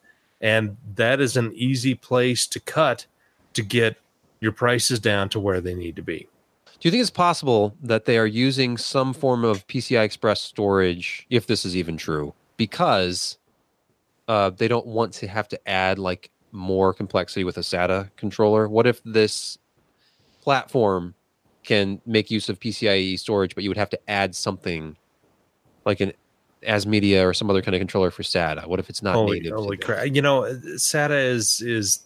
and 0.40 0.76
that 0.94 1.20
is 1.20 1.36
an 1.36 1.52
easy 1.54 1.94
place 1.94 2.46
to 2.46 2.60
cut 2.60 3.06
to 3.54 3.62
get 3.62 3.96
your 4.40 4.52
prices 4.52 5.00
down 5.00 5.28
to 5.30 5.40
where 5.40 5.60
they 5.60 5.74
need 5.74 5.96
to 5.96 6.02
be. 6.02 6.28
Do 6.80 6.86
you 6.86 6.90
think 6.92 7.00
it's 7.00 7.10
possible 7.10 7.74
that 7.82 8.04
they 8.04 8.18
are 8.18 8.26
using 8.26 8.76
some 8.76 9.12
form 9.12 9.44
of 9.44 9.66
PCI 9.66 10.04
Express 10.04 10.40
storage, 10.40 11.26
if 11.28 11.46
this 11.46 11.64
is 11.64 11.76
even 11.76 11.96
true, 11.96 12.34
because 12.56 13.36
uh, 14.28 14.50
they 14.50 14.68
don't 14.68 14.86
want 14.86 15.12
to 15.14 15.26
have 15.26 15.48
to 15.48 15.68
add 15.68 15.98
like 15.98 16.30
more 16.52 16.94
complexity 16.94 17.42
with 17.42 17.56
a 17.58 17.62
SATA 17.62 18.10
controller? 18.16 18.68
What 18.68 18.86
if 18.86 19.02
this 19.04 19.58
platform 20.40 21.14
can 21.64 22.00
make 22.06 22.30
use 22.30 22.48
of 22.48 22.58
PCIe 22.60 23.18
storage, 23.18 23.54
but 23.54 23.64
you 23.64 23.70
would 23.70 23.76
have 23.76 23.90
to 23.90 24.00
add 24.08 24.34
something 24.34 24.96
like 25.84 26.00
an 26.00 26.12
ASMedia 26.66 27.24
or 27.24 27.34
some 27.34 27.50
other 27.50 27.62
kind 27.62 27.74
of 27.74 27.80
controller 27.80 28.10
for 28.10 28.22
SATA? 28.22 28.66
What 28.66 28.80
if 28.80 28.88
it's 28.90 29.02
not 29.02 29.14
holy, 29.14 29.40
native? 29.40 29.54
holy 29.54 29.76
crap! 29.76 30.14
You 30.14 30.22
know, 30.22 30.42
SATA 30.42 31.30
is 31.30 31.60
is 31.60 32.04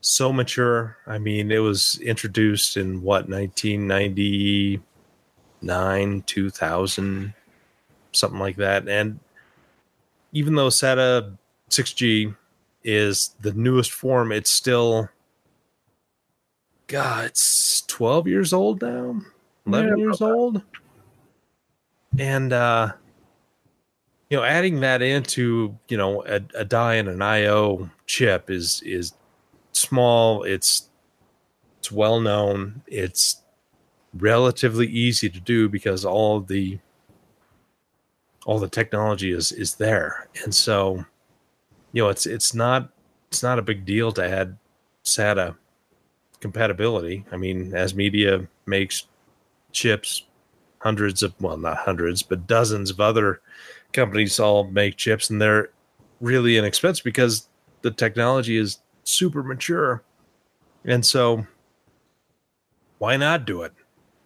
so 0.00 0.32
mature. 0.32 0.96
I 1.06 1.18
mean, 1.18 1.50
it 1.50 1.58
was 1.58 2.00
introduced 2.00 2.76
in 2.76 3.02
what 3.02 3.28
1999, 3.28 6.22
2000, 6.22 7.34
something 8.12 8.40
like 8.40 8.56
that. 8.56 8.88
And 8.88 9.20
even 10.32 10.54
though 10.54 10.68
SATA 10.68 11.36
6G 11.70 12.34
is 12.82 13.34
the 13.40 13.52
newest 13.52 13.92
form, 13.92 14.32
it's 14.32 14.50
still 14.50 15.08
God, 16.86 17.26
it's 17.26 17.82
12 17.82 18.26
years 18.26 18.52
old 18.52 18.82
now. 18.82 19.20
11 19.66 19.90
Yeah, 19.90 19.96
years 19.96 20.20
old. 20.20 20.62
And 22.18 22.52
uh 22.52 22.92
you 24.30 24.36
know, 24.36 24.44
adding 24.44 24.80
that 24.80 25.02
into, 25.02 25.76
you 25.88 25.96
know, 25.96 26.24
a, 26.24 26.40
a 26.54 26.64
die 26.64 26.94
and 26.94 27.08
an 27.08 27.20
IO 27.20 27.90
chip 28.06 28.48
is 28.48 28.80
is 28.86 29.12
small, 29.72 30.44
it's 30.44 30.88
it's 31.78 31.90
well 31.90 32.20
known, 32.20 32.82
it's 32.86 33.42
relatively 34.14 34.86
easy 34.86 35.28
to 35.28 35.40
do 35.40 35.68
because 35.68 36.04
all 36.04 36.40
the 36.40 36.78
all 38.46 38.60
the 38.60 38.68
technology 38.68 39.32
is 39.32 39.50
is 39.50 39.74
there. 39.74 40.28
And 40.44 40.54
so, 40.54 41.04
you 41.92 42.04
know, 42.04 42.08
it's 42.08 42.24
it's 42.24 42.54
not 42.54 42.88
it's 43.28 43.42
not 43.42 43.58
a 43.58 43.62
big 43.62 43.84
deal 43.84 44.12
to 44.12 44.24
add 44.24 44.56
SATA 45.04 45.56
compatibility. 46.38 47.24
I 47.32 47.36
mean, 47.36 47.72
ASMedia 47.72 48.46
makes 48.64 49.06
chips, 49.72 50.22
hundreds 50.78 51.24
of 51.24 51.34
well, 51.40 51.56
not 51.56 51.78
hundreds, 51.78 52.22
but 52.22 52.46
dozens 52.46 52.90
of 52.90 53.00
other 53.00 53.40
companies 53.92 54.38
all 54.40 54.64
make 54.64 54.96
chips, 54.96 55.30
and 55.30 55.40
they're 55.40 55.70
really 56.20 56.56
inexpensive 56.56 57.04
because 57.04 57.48
the 57.82 57.90
technology 57.90 58.56
is 58.56 58.78
super 59.04 59.42
mature. 59.42 60.02
And 60.84 61.04
so, 61.04 61.46
why 62.98 63.16
not 63.16 63.44
do 63.44 63.62
it? 63.62 63.72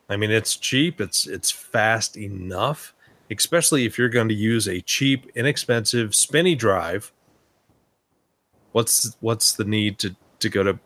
I 0.09 0.17
mean, 0.17 0.31
it's 0.31 0.57
cheap. 0.57 1.01
It's 1.01 1.27
it's 1.27 1.51
fast 1.51 2.17
enough, 2.17 2.95
especially 3.31 3.87
if 3.87 3.99
you're 3.99 4.09
going 4.09 4.29
to 4.29 4.35
use 4.35 4.69
a 4.69 4.81
cheap, 4.81 5.31
inexpensive 5.35 6.15
spinny 6.15 6.55
drive. 6.55 7.12
What's 8.73 9.17
what's 9.21 9.53
the 9.53 9.65
need 9.65 9.99
to 10.01 10.15
to 10.41 10.49
go 10.49 10.62
to 10.62 10.79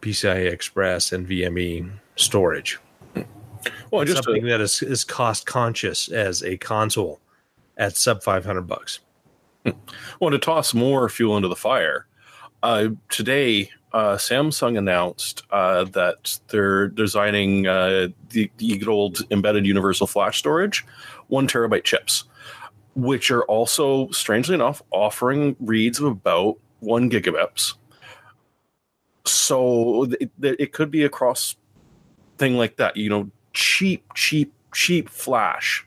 PCI 0.00 0.50
Express 0.50 1.10
NVMe 1.10 1.90
storage? 2.16 2.78
Well, 3.90 4.04
just 4.04 4.24
something 4.24 4.46
that 4.46 4.60
is, 4.60 4.82
is 4.82 5.04
cost 5.04 5.46
conscious 5.46 6.08
as 6.08 6.42
a 6.42 6.56
console 6.56 7.20
at 7.76 7.96
sub 7.96 8.22
500 8.22 8.62
bucks. 8.62 9.00
well, 10.20 10.30
to 10.30 10.38
toss 10.38 10.74
more 10.74 11.08
fuel 11.08 11.36
into 11.36 11.48
the 11.48 11.56
fire, 11.56 12.06
uh, 12.62 12.88
today 13.08 13.70
uh, 13.92 14.16
Samsung 14.16 14.76
announced 14.76 15.42
uh, 15.50 15.84
that 15.84 16.38
they're 16.48 16.88
designing 16.88 17.66
uh, 17.66 18.08
the, 18.30 18.50
the 18.58 18.84
old 18.86 19.20
embedded 19.30 19.64
universal 19.64 20.06
flash 20.06 20.38
storage, 20.38 20.84
one 21.28 21.48
terabyte 21.48 21.84
chips, 21.84 22.24
which 22.94 23.30
are 23.30 23.44
also, 23.44 24.10
strangely 24.10 24.54
enough, 24.54 24.82
offering 24.90 25.56
reads 25.60 25.98
of 25.98 26.06
about 26.06 26.58
one 26.80 27.10
gigabits. 27.10 27.74
So 29.24 30.08
it 30.42 30.72
could 30.72 30.90
be 30.90 31.04
a 31.04 31.08
cross 31.08 31.56
thing 32.38 32.56
like 32.56 32.76
that, 32.76 32.96
you 32.96 33.08
know, 33.08 33.30
cheap, 33.54 34.04
cheap, 34.14 34.52
cheap 34.72 35.08
flash 35.08 35.86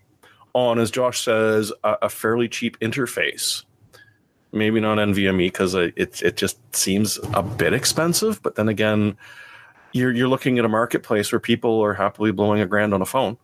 on, 0.54 0.80
as 0.80 0.92
Josh 0.92 1.22
says, 1.22 1.72
a, 1.84 1.98
a 2.04 2.10
fairly 2.10 2.48
cheap 2.48 2.80
interface. 2.80 3.64
Maybe 4.52 4.80
not 4.80 4.98
NVMe 4.98 5.48
because 5.48 5.76
it 5.76 5.94
it 6.24 6.36
just 6.36 6.58
seems 6.76 7.20
a 7.34 7.44
bit 7.44 7.74
expensive. 7.74 8.42
But 8.42 8.56
then 8.56 8.68
again, 8.68 9.16
you're 9.94 10.12
you're 10.12 10.28
looking 10.28 10.58
at 10.58 10.66
a 10.66 10.70
marketplace 10.70 11.32
where 11.32 11.40
people 11.40 11.84
are 11.84 11.94
happily 11.94 12.32
blowing 12.32 12.62
a 12.62 12.66
grand 12.66 12.94
on 12.94 13.02
a 13.02 13.06
phone. 13.06 13.38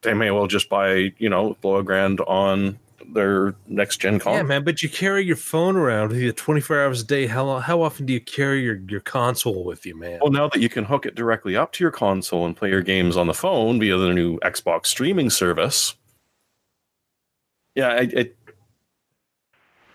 They 0.00 0.14
may 0.14 0.30
well 0.30 0.46
just 0.46 0.68
buy, 0.68 1.12
you 1.18 1.28
know, 1.28 1.56
blow 1.60 1.76
a 1.76 1.84
grand 1.84 2.20
on 2.22 2.78
their 3.12 3.54
next 3.66 3.98
gen 3.98 4.18
console. 4.18 4.34
Yeah, 4.34 4.42
man, 4.42 4.64
but 4.64 4.82
you 4.82 4.88
carry 4.88 5.24
your 5.24 5.36
phone 5.36 5.76
around 5.76 6.08
with 6.08 6.18
you 6.18 6.32
24 6.32 6.82
hours 6.82 7.00
a 7.02 7.04
day. 7.04 7.26
How 7.26 7.58
how 7.58 7.82
often 7.82 8.06
do 8.06 8.12
you 8.12 8.20
carry 8.20 8.62
your, 8.62 8.76
your 8.88 9.00
console 9.00 9.64
with 9.64 9.86
you, 9.86 9.98
man? 9.98 10.18
Well, 10.22 10.30
now 10.30 10.48
that 10.48 10.60
you 10.60 10.68
can 10.68 10.84
hook 10.84 11.06
it 11.06 11.14
directly 11.14 11.56
up 11.56 11.72
to 11.72 11.84
your 11.84 11.90
console 11.90 12.46
and 12.46 12.56
play 12.56 12.70
your 12.70 12.82
games 12.82 13.16
on 13.16 13.26
the 13.26 13.34
phone 13.34 13.78
via 13.80 13.96
the 13.96 14.12
new 14.12 14.38
Xbox 14.40 14.86
streaming 14.86 15.30
service, 15.30 15.94
yeah, 17.74 17.88
I, 17.88 18.08
I, 18.16 18.30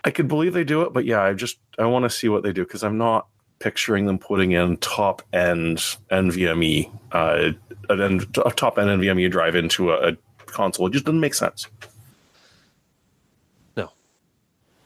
I 0.04 0.10
could 0.10 0.28
believe 0.28 0.54
they 0.54 0.64
do 0.64 0.82
it, 0.82 0.92
but 0.92 1.04
yeah, 1.04 1.22
I 1.22 1.32
just 1.34 1.58
I 1.78 1.86
want 1.86 2.04
to 2.04 2.10
see 2.10 2.28
what 2.28 2.42
they 2.42 2.52
do 2.52 2.64
because 2.64 2.82
I'm 2.82 2.98
not 2.98 3.26
picturing 3.58 4.06
them 4.06 4.18
putting 4.18 4.52
in 4.52 4.76
top 4.78 5.22
end 5.32 5.78
NVMe, 6.10 6.90
uh, 7.12 7.50
an, 7.88 8.20
a 8.44 8.50
top 8.50 8.78
end 8.78 8.88
NVMe 8.88 9.30
drive 9.30 9.54
into 9.54 9.90
a, 9.90 10.10
a 10.10 10.16
console. 10.46 10.86
It 10.86 10.92
just 10.92 11.04
doesn't 11.04 11.20
make 11.20 11.34
sense. 11.34 11.66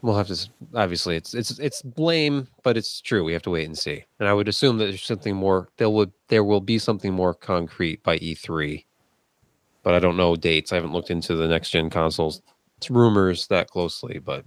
We'll 0.03 0.17
have 0.17 0.27
to. 0.27 0.49
Obviously, 0.75 1.15
it's 1.15 1.33
it's 1.33 1.57
it's 1.59 1.81
lame, 1.95 2.49
but 2.61 2.75
it's 2.75 2.99
true. 2.99 3.23
We 3.23 3.31
have 3.31 3.41
to 3.43 3.49
wait 3.49 3.65
and 3.65 3.77
see. 3.77 4.03
And 4.19 4.27
I 4.27 4.33
would 4.33 4.49
assume 4.49 4.77
that 4.77 4.87
there's 4.87 5.01
something 5.01 5.33
more. 5.33 5.69
There 5.77 5.89
would 5.89 6.11
there 6.27 6.43
will 6.43 6.59
be 6.59 6.77
something 6.77 7.13
more 7.13 7.33
concrete 7.33 8.03
by 8.03 8.19
E3, 8.19 8.83
but 9.81 9.93
I 9.93 9.99
don't 9.99 10.17
know 10.17 10.35
dates. 10.35 10.73
I 10.73 10.75
haven't 10.75 10.91
looked 10.91 11.09
into 11.09 11.35
the 11.35 11.47
next 11.47 11.69
gen 11.69 11.89
consoles. 11.89 12.41
Rumors 12.89 13.47
that 13.47 13.69
closely, 13.69 14.19
but 14.19 14.43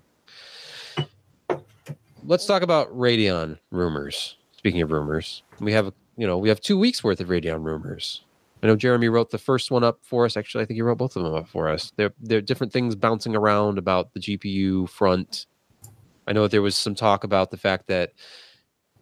let's 2.22 2.44
talk 2.44 2.60
about 2.60 2.94
Radeon 2.94 3.58
rumors. 3.70 4.36
Speaking 4.58 4.82
of 4.82 4.92
rumors, 4.92 5.42
we 5.58 5.72
have 5.72 5.90
you 6.18 6.26
know 6.26 6.36
we 6.36 6.50
have 6.50 6.60
two 6.60 6.78
weeks 6.78 7.02
worth 7.02 7.18
of 7.20 7.28
Radeon 7.28 7.64
rumors. 7.64 8.26
I 8.62 8.66
know 8.66 8.76
Jeremy 8.76 9.08
wrote 9.08 9.30
the 9.30 9.38
first 9.38 9.70
one 9.70 9.84
up 9.84 9.98
for 10.02 10.24
us. 10.24 10.36
Actually, 10.36 10.64
I 10.64 10.66
think 10.66 10.76
he 10.76 10.82
wrote 10.82 10.98
both 10.98 11.16
of 11.16 11.22
them 11.22 11.34
up 11.34 11.48
for 11.48 11.68
us. 11.68 11.92
There, 11.96 12.12
there 12.20 12.38
are 12.38 12.42
different 12.42 12.72
things 12.72 12.94
bouncing 12.94 13.36
around 13.36 13.78
about 13.78 14.12
the 14.14 14.20
GPU 14.20 14.88
front. 14.88 15.46
I 16.26 16.32
know 16.32 16.48
there 16.48 16.62
was 16.62 16.74
some 16.74 16.94
talk 16.94 17.24
about 17.24 17.50
the 17.50 17.56
fact 17.56 17.86
that 17.88 18.12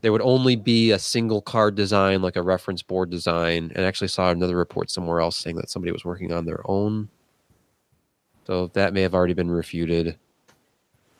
there 0.03 0.13
would 0.13 0.21
only 0.21 0.57
be 0.57 0.91
a 0.91 0.99
single 0.99 1.41
card 1.41 1.77
design, 1.77 2.21
like 2.21 2.37
a 2.37 2.43
reference 2.43 2.83
board 2.83 3.09
design, 3.11 3.73
and 3.75 3.85
I 3.85 3.89
actually 3.89 4.09
saw 4.09 4.31
another 4.31 4.57
report 4.57 4.91
somewhere 4.91 5.21
else 5.21 5.37
saying 5.37 5.57
that 5.57 5.71
somebody 5.71 5.93
was 5.93 6.05
working 6.05 6.33
on 6.33 6.45
their 6.45 6.61
own. 6.67 7.09
So 8.47 8.67
that 8.75 8.93
may 8.93 9.01
have 9.01 9.15
already 9.15 9.33
been 9.33 9.51
refuted. 9.51 10.19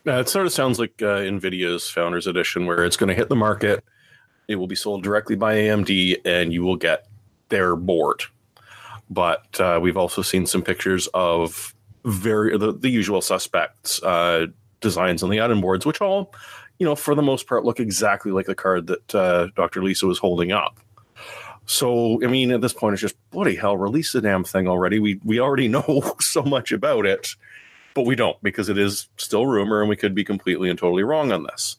Uh, 0.07 0.21
it 0.21 0.29
sort 0.29 0.45
of 0.45 0.53
sounds 0.53 0.79
like 0.79 1.01
uh, 1.01 1.21
NVIDIA's 1.21 1.89
Founders 1.91 2.27
Edition, 2.27 2.67
where 2.67 2.85
it's 2.85 2.99
going 2.99 3.09
to 3.09 3.15
hit 3.15 3.31
the 3.31 3.37
market. 3.37 3.83
It 4.49 4.57
will 4.57 4.67
be 4.67 4.75
sold 4.75 5.03
directly 5.03 5.37
by 5.37 5.55
AMD, 5.55 6.19
and 6.27 6.53
you 6.53 6.63
will 6.63 6.77
get 6.77 7.07
their 7.55 7.77
board. 7.77 8.25
But 9.09 9.61
uh, 9.61 9.79
we've 9.81 9.97
also 9.97 10.23
seen 10.23 10.45
some 10.45 10.63
pictures 10.63 11.07
of 11.15 11.73
very 12.05 12.59
the, 12.59 12.73
the 12.73 12.91
usual 12.91 13.23
suspects 13.23 14.03
uh, 14.03 14.47
designs 14.81 15.23
on 15.23 15.31
the 15.31 15.39
add-in 15.39 15.61
boards, 15.61 15.87
which 15.87 16.01
all, 16.01 16.35
you 16.81 16.85
know, 16.85 16.97
for 16.97 17.15
the 17.15 17.23
most 17.23 17.47
part, 17.47 17.65
look 17.65 17.79
exactly 17.79 18.33
like 18.33 18.47
the 18.47 18.57
card 18.57 18.89
that 18.89 19.15
uh, 19.15 19.47
Dr. 19.55 19.85
Lisa 19.85 20.07
was 20.07 20.19
holding 20.19 20.51
up. 20.51 20.81
So, 21.67 22.23
I 22.25 22.27
mean, 22.27 22.51
at 22.51 22.61
this 22.61 22.73
point, 22.73 22.95
it's 22.95 23.03
just 23.03 23.31
bloody 23.31 23.55
hell, 23.55 23.77
release 23.77 24.13
the 24.13 24.21
damn 24.21 24.43
thing 24.43 24.67
already. 24.67 24.99
We 24.99 25.21
we 25.25 25.39
already 25.39 25.69
know 25.77 26.17
so 26.21 26.43
much 26.43 26.73
about 26.73 27.07
it, 27.07 27.29
but 27.95 28.05
we 28.05 28.17
don't 28.17 28.43
because 28.43 28.69
it 28.69 28.79
is 28.79 29.09
still 29.17 29.47
rumor, 29.47 29.81
and 29.81 29.89
we 29.89 29.97
could 29.97 30.15
be 30.15 30.25
completely 30.25 30.71
and 30.71 30.79
totally 30.79 31.05
wrong 31.05 31.31
on 31.31 31.45
this. 31.45 31.77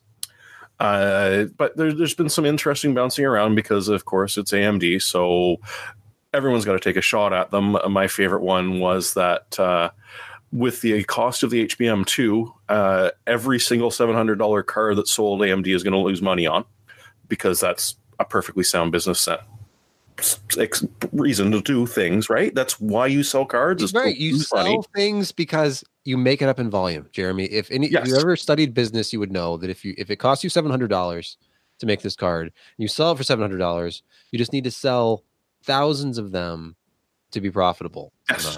Uh, 0.80 1.46
but 1.58 1.78
there, 1.78 1.94
there's 1.94 2.14
been 2.14 2.30
some 2.30 2.46
interesting 2.46 2.94
bouncing 2.94 3.26
around 3.26 3.56
because, 3.56 3.88
of 3.88 4.06
course, 4.06 4.38
it's 4.38 4.52
AMD, 4.52 5.02
so 5.02 5.58
everyone's 6.34 6.66
got 6.66 6.74
to 6.74 6.80
take 6.80 6.98
a 6.98 7.02
shot 7.02 7.34
at 7.34 7.52
them. 7.52 7.78
My 7.90 8.08
favorite 8.08 8.42
one 8.42 8.80
was 8.80 9.14
that 9.14 9.58
uh, 9.60 9.92
with 10.52 10.82
the 10.82 11.04
cost 11.06 11.44
of 11.44 11.50
the 11.50 11.66
HBM2, 11.66 12.54
uh, 12.70 13.12
every 13.26 13.60
single 13.60 13.90
$700 13.90 14.66
card 14.66 14.98
that's 14.98 15.12
sold 15.12 15.42
AMD 15.42 15.68
is 15.68 15.84
going 15.84 15.94
to 15.94 16.00
lose 16.00 16.22
money 16.22 16.46
on 16.46 16.66
because 17.30 17.60
that's 17.60 17.96
a 18.20 18.26
perfectly 18.26 18.64
sound 18.64 18.92
business 18.92 19.20
set 19.20 19.42
reason 21.12 21.52
to 21.52 21.62
do 21.62 21.86
things, 21.86 22.30
right? 22.30 22.54
That's 22.56 22.80
why 22.80 23.08
you 23.08 23.24
sell 23.24 23.46
cards. 23.46 23.84
Is 23.84 23.94
right. 23.94 24.16
You 24.16 24.40
sell 24.40 24.64
money. 24.64 24.80
things 24.96 25.32
because 25.32 25.84
you 26.06 26.18
make 26.18 26.42
it 26.42 26.48
up 26.48 26.60
in 26.60 26.70
volume, 26.70 27.10
Jeremy. 27.12 27.46
If 27.46 27.70
any, 27.72 27.90
yes. 27.90 28.04
if 28.04 28.08
you 28.08 28.16
ever 28.16 28.36
studied 28.36 28.74
business, 28.74 29.12
you 29.12 29.20
would 29.20 29.32
know 29.32 29.58
that 29.58 29.70
if 29.70 29.84
you 29.84 29.94
if 29.98 30.10
it 30.10 30.18
costs 30.18 30.44
you 30.44 30.50
seven 30.50 30.72
hundred 30.72 30.90
dollars 30.90 31.38
to 31.80 31.86
make 31.86 32.02
this 32.02 32.16
card, 32.16 32.54
you 32.78 32.88
sell 32.88 33.12
it 33.12 33.18
for 33.18 33.24
seven 33.24 33.44
hundred 33.44 33.58
dollars, 33.58 34.04
you 34.32 34.38
just 34.38 34.54
need 34.54 34.64
to 34.64 34.72
sell 34.72 35.24
thousands 35.64 36.18
of 36.18 36.32
them 36.32 36.76
to 37.32 37.42
be 37.42 37.52
profitable. 37.52 38.14
Yes. 38.30 38.58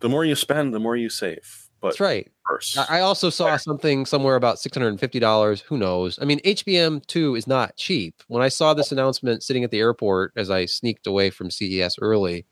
The 0.00 0.08
more 0.08 0.24
you 0.24 0.34
spend, 0.34 0.74
the 0.74 0.80
more 0.80 0.96
you 0.96 1.08
save. 1.08 1.68
But 1.80 1.88
That's 1.88 2.00
right. 2.00 2.32
First. 2.48 2.78
I 2.90 3.00
also 3.00 3.28
saw 3.28 3.56
something 3.56 4.06
somewhere 4.06 4.36
about 4.36 4.58
six 4.58 4.74
hundred 4.76 4.88
and 4.88 5.00
fifty 5.00 5.18
dollars. 5.18 5.60
Who 5.62 5.76
knows? 5.76 6.18
I 6.20 6.24
mean, 6.24 6.40
HBM 6.40 7.04
two 7.06 7.34
is 7.34 7.46
not 7.46 7.76
cheap. 7.76 8.22
When 8.28 8.42
I 8.42 8.48
saw 8.48 8.72
this 8.72 8.92
announcement 8.92 9.42
sitting 9.42 9.62
at 9.62 9.70
the 9.70 9.80
airport 9.80 10.32
as 10.36 10.50
I 10.50 10.64
sneaked 10.64 11.06
away 11.06 11.28
from 11.28 11.50
CES 11.50 11.96
early, 12.00 12.46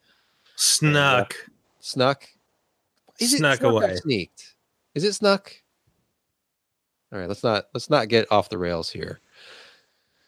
snuck, 0.57 1.35
uh, 1.35 1.51
snuck, 1.81 2.29
is 3.33 3.39
snuck 3.39 3.61
it 3.61 3.67
away, 3.67 3.97
sneaked. 3.97 4.55
Is 4.95 5.05
it 5.05 5.15
snuck? 5.15 5.53
All 7.13 7.19
right, 7.19 7.29
let's 7.29 7.45
not 7.45 7.67
let's 7.75 7.91
not 7.91 8.09
get 8.09 8.31
off 8.31 8.49
the 8.49 8.59
rails 8.59 8.91
here. 8.91 9.21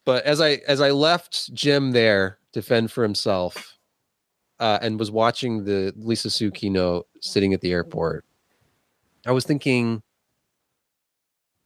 But 0.05 0.25
as 0.25 0.41
I 0.41 0.61
as 0.69 0.81
I 0.81 0.91
left 0.91 1.53
Jim 1.53 1.93
there 1.93 2.39
to 2.53 2.63
fend 2.63 2.93
for 2.93 3.03
himself, 3.03 3.77
uh, 4.61 4.79
and 4.81 4.99
was 4.99 5.11
watching 5.11 5.65
the 5.65 5.93
Lisa 5.97 6.31
Su 6.31 6.51
keynote 6.51 7.07
sitting 7.21 7.53
at 7.53 7.61
the 7.61 7.73
airport, 7.73 8.25
I 9.27 9.33
was 9.33 9.45
thinking, 9.45 10.03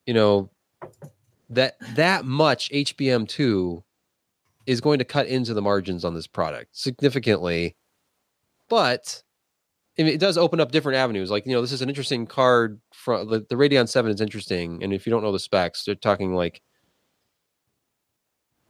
you 0.07 0.15
know, 0.15 0.51
that 1.51 1.77
that 1.95 2.25
much 2.25 2.71
HBM2 2.71 3.83
is 4.67 4.81
going 4.81 4.99
to 4.99 5.05
cut 5.05 5.27
into 5.27 5.53
the 5.53 5.63
margins 5.63 6.05
on 6.05 6.15
this 6.15 6.27
product 6.27 6.77
significantly. 6.77 7.77
But 8.69 9.23
it 10.09 10.21
does 10.21 10.39
open 10.39 10.61
up 10.61 10.73
different 10.73 10.97
avenues. 10.97 11.31
Like, 11.31 11.47
you 11.47 11.53
know, 11.53 11.61
this 11.61 11.73
is 11.73 11.83
an 11.83 11.89
interesting 11.89 12.27
card 12.27 12.81
from 12.93 13.29
the, 13.29 13.41
the 13.49 13.57
Radeon 13.57 13.89
7 13.89 14.11
is 14.11 14.21
interesting. 14.21 14.83
And 14.83 14.93
if 14.93 15.07
you 15.07 15.11
don't 15.11 15.23
know 15.23 15.33
the 15.33 15.39
specs, 15.39 15.85
they're 15.85 15.95
talking 15.95 16.35
like 16.35 16.63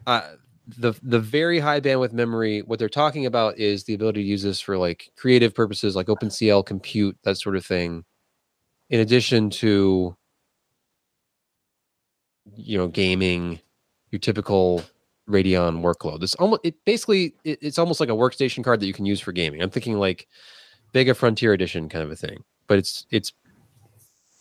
uh, 0.06 0.32
the 0.66 0.94
the 1.02 1.20
very 1.20 1.58
high 1.58 1.80
bandwidth 1.80 2.12
memory. 2.12 2.60
What 2.62 2.78
they're 2.78 2.88
talking 2.88 3.26
about 3.26 3.58
is 3.58 3.84
the 3.84 3.94
ability 3.94 4.22
to 4.22 4.28
use 4.28 4.42
this 4.42 4.60
for 4.60 4.78
like 4.78 5.10
creative 5.16 5.54
purposes, 5.54 5.94
like 5.96 6.06
OpenCL 6.06 6.64
compute, 6.64 7.18
that 7.24 7.36
sort 7.36 7.56
of 7.56 7.66
thing 7.66 8.04
in 8.90 9.00
addition 9.00 9.48
to 9.48 10.16
you 12.56 12.76
know 12.76 12.88
gaming 12.88 13.60
your 14.10 14.18
typical 14.18 14.82
radeon 15.28 15.80
workload 15.80 16.20
This 16.20 16.34
almost 16.34 16.60
it 16.64 16.74
basically 16.84 17.34
it, 17.44 17.58
it's 17.62 17.78
almost 17.78 18.00
like 18.00 18.08
a 18.08 18.12
workstation 18.12 18.64
card 18.64 18.80
that 18.80 18.86
you 18.86 18.92
can 18.92 19.06
use 19.06 19.20
for 19.20 19.32
gaming 19.32 19.62
i'm 19.62 19.70
thinking 19.70 19.98
like 19.98 20.26
Vega 20.92 21.14
Frontier 21.14 21.52
Edition 21.52 21.88
kind 21.88 22.04
of 22.04 22.10
a 22.10 22.16
thing 22.16 22.44
but 22.66 22.78
it's 22.78 23.06
it's 23.10 23.32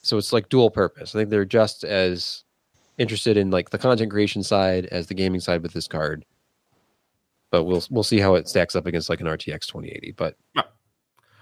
so 0.01 0.17
it's 0.17 0.33
like 0.33 0.49
dual 0.49 0.71
purpose 0.71 1.15
i 1.15 1.19
think 1.19 1.29
they're 1.29 1.45
just 1.45 1.83
as 1.83 2.43
interested 2.97 3.37
in 3.37 3.49
like 3.51 3.69
the 3.69 3.77
content 3.77 4.11
creation 4.11 4.43
side 4.43 4.85
as 4.87 5.07
the 5.07 5.13
gaming 5.13 5.41
side 5.41 5.61
with 5.61 5.73
this 5.73 5.87
card 5.87 6.25
but 7.51 7.63
we'll 7.63 7.83
we'll 7.89 8.03
see 8.03 8.19
how 8.19 8.35
it 8.35 8.47
stacks 8.47 8.75
up 8.75 8.85
against 8.85 9.09
like 9.09 9.21
an 9.21 9.27
rtx 9.27 9.67
2080 9.67 10.13
but 10.17 10.35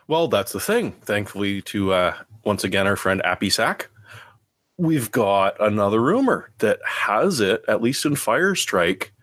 well, 0.08 0.30
that's 0.30 0.54
the 0.54 0.60
thing. 0.60 0.94
Thankfully, 1.02 1.62
to 1.64 1.92
uh, 1.92 2.16
once 2.46 2.64
again 2.64 2.88
our 2.88 2.96
friend 2.96 3.22
Appy 3.26 3.50
Sack, 3.50 3.90
we've 4.78 5.12
got 5.12 5.60
another 5.60 6.02
rumor 6.02 6.52
that 6.60 6.80
has 6.86 7.42
it, 7.42 7.64
at 7.68 7.82
least 7.82 8.06
in 8.06 8.16
Fire 8.16 8.56
Strike 8.56 9.14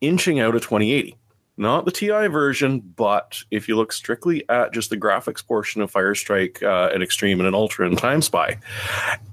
inching 0.00 0.40
out 0.40 0.54
of 0.54 0.62
2080. 0.62 1.16
Not 1.58 1.86
the 1.86 1.90
TI 1.90 2.26
version, 2.26 2.80
but 2.80 3.38
if 3.50 3.66
you 3.66 3.76
look 3.76 3.92
strictly 3.92 4.46
at 4.48 4.74
just 4.74 4.90
the 4.90 4.96
graphics 4.96 5.46
portion 5.46 5.80
of 5.80 5.90
Firestrike, 5.90 6.62
uh, 6.62 6.94
an 6.94 7.02
Extreme 7.02 7.40
and 7.40 7.46
an 7.46 7.54
Ultra 7.54 7.86
and 7.86 7.96
Time 7.96 8.20
Spy, 8.20 8.58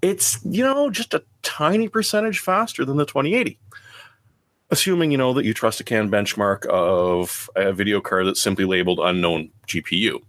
it's 0.01 0.39
you 0.45 0.63
know 0.63 0.89
just 0.89 1.13
a 1.13 1.23
tiny 1.41 1.89
percentage 1.89 2.39
faster 2.39 2.85
than 2.85 2.97
the 2.97 3.05
2080 3.05 3.59
assuming 4.71 5.11
you 5.11 5.17
know 5.19 5.33
that 5.33 5.45
you 5.45 5.53
trust 5.53 5.79
a 5.79 5.83
CAN 5.83 6.09
benchmark 6.09 6.65
of 6.65 7.47
a 7.55 7.71
video 7.71 8.01
card 8.01 8.25
that's 8.25 8.41
simply 8.41 8.65
labeled 8.65 8.99
unknown 8.99 9.51
GPU. 9.67 10.19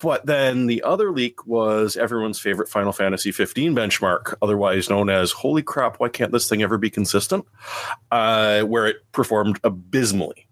But 0.00 0.26
then 0.26 0.66
the 0.66 0.82
other 0.82 1.10
leak 1.10 1.46
was 1.46 1.96
everyone's 1.96 2.38
favorite 2.38 2.68
Final 2.68 2.92
Fantasy 2.92 3.32
15 3.32 3.74
benchmark, 3.74 4.34
otherwise 4.42 4.90
known 4.90 5.08
as 5.10 5.32
"Holy 5.32 5.62
crap! 5.62 5.98
Why 5.98 6.08
can't 6.08 6.32
this 6.32 6.48
thing 6.48 6.62
ever 6.62 6.78
be 6.78 6.90
consistent?" 6.90 7.46
Uh, 8.10 8.60
where 8.62 8.86
it 8.86 8.96
performed 9.12 9.58
abysmally. 9.64 10.47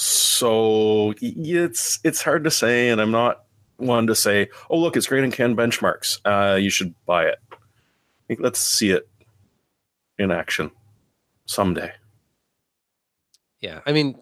So 0.00 1.12
it's 1.20 2.00
it's 2.04 2.22
hard 2.22 2.44
to 2.44 2.50
say, 2.50 2.88
and 2.88 3.02
I'm 3.02 3.10
not 3.10 3.44
one 3.76 4.06
to 4.06 4.14
say, 4.14 4.48
"Oh, 4.70 4.78
look, 4.78 4.96
it's 4.96 5.06
great 5.06 5.24
in 5.24 5.30
CAN 5.30 5.54
benchmarks. 5.54 6.20
Uh, 6.24 6.56
you 6.56 6.70
should 6.70 6.94
buy 7.04 7.26
it." 7.26 7.38
Let's 8.38 8.60
see 8.60 8.92
it 8.92 9.06
in 10.18 10.30
action 10.30 10.70
someday. 11.44 11.92
Yeah, 13.60 13.80
I 13.84 13.92
mean, 13.92 14.18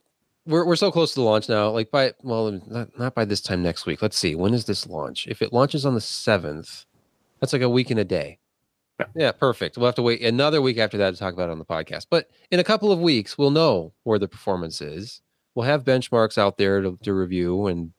we're 0.47 0.65
we're 0.65 0.75
so 0.75 0.91
close 0.91 1.15
to 1.15 1.21
the 1.21 1.25
launch 1.25 1.49
now. 1.49 1.71
Like 1.71 1.93
by 1.93 2.13
well, 2.25 2.61
not, 2.67 2.99
not 2.99 3.15
by 3.15 3.25
this 3.25 3.41
time 3.41 3.63
next 3.63 3.87
week. 3.87 4.03
Let's 4.03 4.19
see. 4.19 4.35
When 4.35 4.55
is 4.55 4.65
this 4.65 4.85
launch? 4.85 5.29
If 5.29 5.43
it 5.43 5.53
launches 5.53 5.87
on 5.87 5.95
the 5.95 6.01
seventh, 6.01 6.87
that's 7.39 7.53
like 7.53 7.63
a 7.63 7.69
week 7.69 7.93
and 7.93 8.01
a 8.01 8.05
day. 8.05 8.41
Yeah. 8.99 9.07
yeah, 9.15 9.31
perfect. 9.31 9.77
We'll 9.77 9.87
have 9.87 9.95
to 9.95 10.03
wait 10.03 10.23
another 10.23 10.61
week 10.61 10.79
after 10.79 10.99
that 10.99 11.13
to 11.13 11.17
talk 11.21 11.35
about 11.35 11.51
it 11.51 11.53
on 11.53 11.61
the 11.61 11.65
podcast. 11.65 12.07
But 12.11 12.29
in 12.51 12.59
a 12.59 12.65
couple 12.65 12.91
of 12.91 12.99
weeks, 12.99 13.39
we'll 13.39 13.53
know 13.53 13.93
where 14.03 14.19
the 14.19 14.27
performance 14.27 14.81
is. 14.81 15.23
We'll 15.59 15.67
have 15.67 15.83
benchmarks 15.83 16.39
out 16.39 16.57
there 16.57 16.81
to, 16.83 16.97
to 17.03 17.13
review, 17.13 17.67
and 17.67 17.91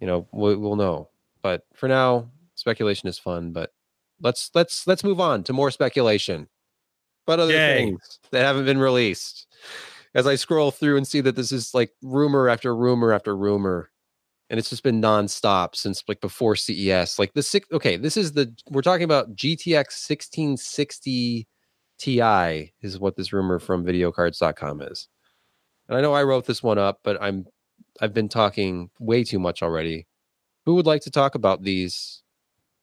you 0.00 0.06
know 0.06 0.26
we'll, 0.32 0.56
we'll 0.56 0.76
know. 0.76 1.10
But 1.42 1.66
for 1.74 1.86
now, 1.86 2.30
speculation 2.54 3.10
is 3.10 3.18
fun. 3.18 3.52
But 3.52 3.74
let's 4.22 4.50
let's 4.54 4.86
let's 4.86 5.04
move 5.04 5.20
on 5.20 5.42
to 5.42 5.52
more 5.52 5.70
speculation. 5.70 6.48
But 7.26 7.40
other 7.40 7.52
Yay. 7.52 7.76
things 7.76 8.20
that 8.30 8.42
haven't 8.42 8.64
been 8.64 8.78
released 8.78 9.46
as 10.14 10.26
I 10.26 10.36
scroll 10.36 10.70
through 10.70 10.96
and 10.96 11.06
see 11.06 11.20
that 11.20 11.36
this 11.36 11.52
is 11.52 11.74
like 11.74 11.90
rumor 12.00 12.48
after 12.48 12.74
rumor 12.74 13.12
after 13.12 13.36
rumor, 13.36 13.90
and 14.48 14.58
it's 14.58 14.70
just 14.70 14.82
been 14.82 15.02
nonstop 15.02 15.76
since 15.76 16.02
like 16.08 16.22
before 16.22 16.56
CES. 16.56 17.18
Like 17.18 17.34
the 17.34 17.42
six, 17.42 17.68
okay, 17.70 17.98
this 17.98 18.16
is 18.16 18.32
the 18.32 18.50
we're 18.70 18.80
talking 18.80 19.04
about 19.04 19.36
GTX 19.36 20.08
1660 20.08 21.46
Ti 21.98 22.72
is 22.80 22.98
what 22.98 23.14
this 23.14 23.34
rumor 23.34 23.58
from 23.58 23.84
videocardz.com 23.84 24.80
is. 24.80 25.08
And 25.88 25.96
I 25.96 26.00
know 26.00 26.12
I 26.14 26.22
wrote 26.22 26.46
this 26.46 26.62
one 26.62 26.78
up, 26.78 27.00
but 27.02 27.20
I'm 27.22 27.46
I've 28.00 28.12
been 28.14 28.28
talking 28.28 28.90
way 28.98 29.24
too 29.24 29.38
much 29.38 29.62
already. 29.62 30.06
Who 30.64 30.74
would 30.74 30.86
like 30.86 31.02
to 31.02 31.10
talk 31.10 31.34
about 31.34 31.62
these 31.62 32.22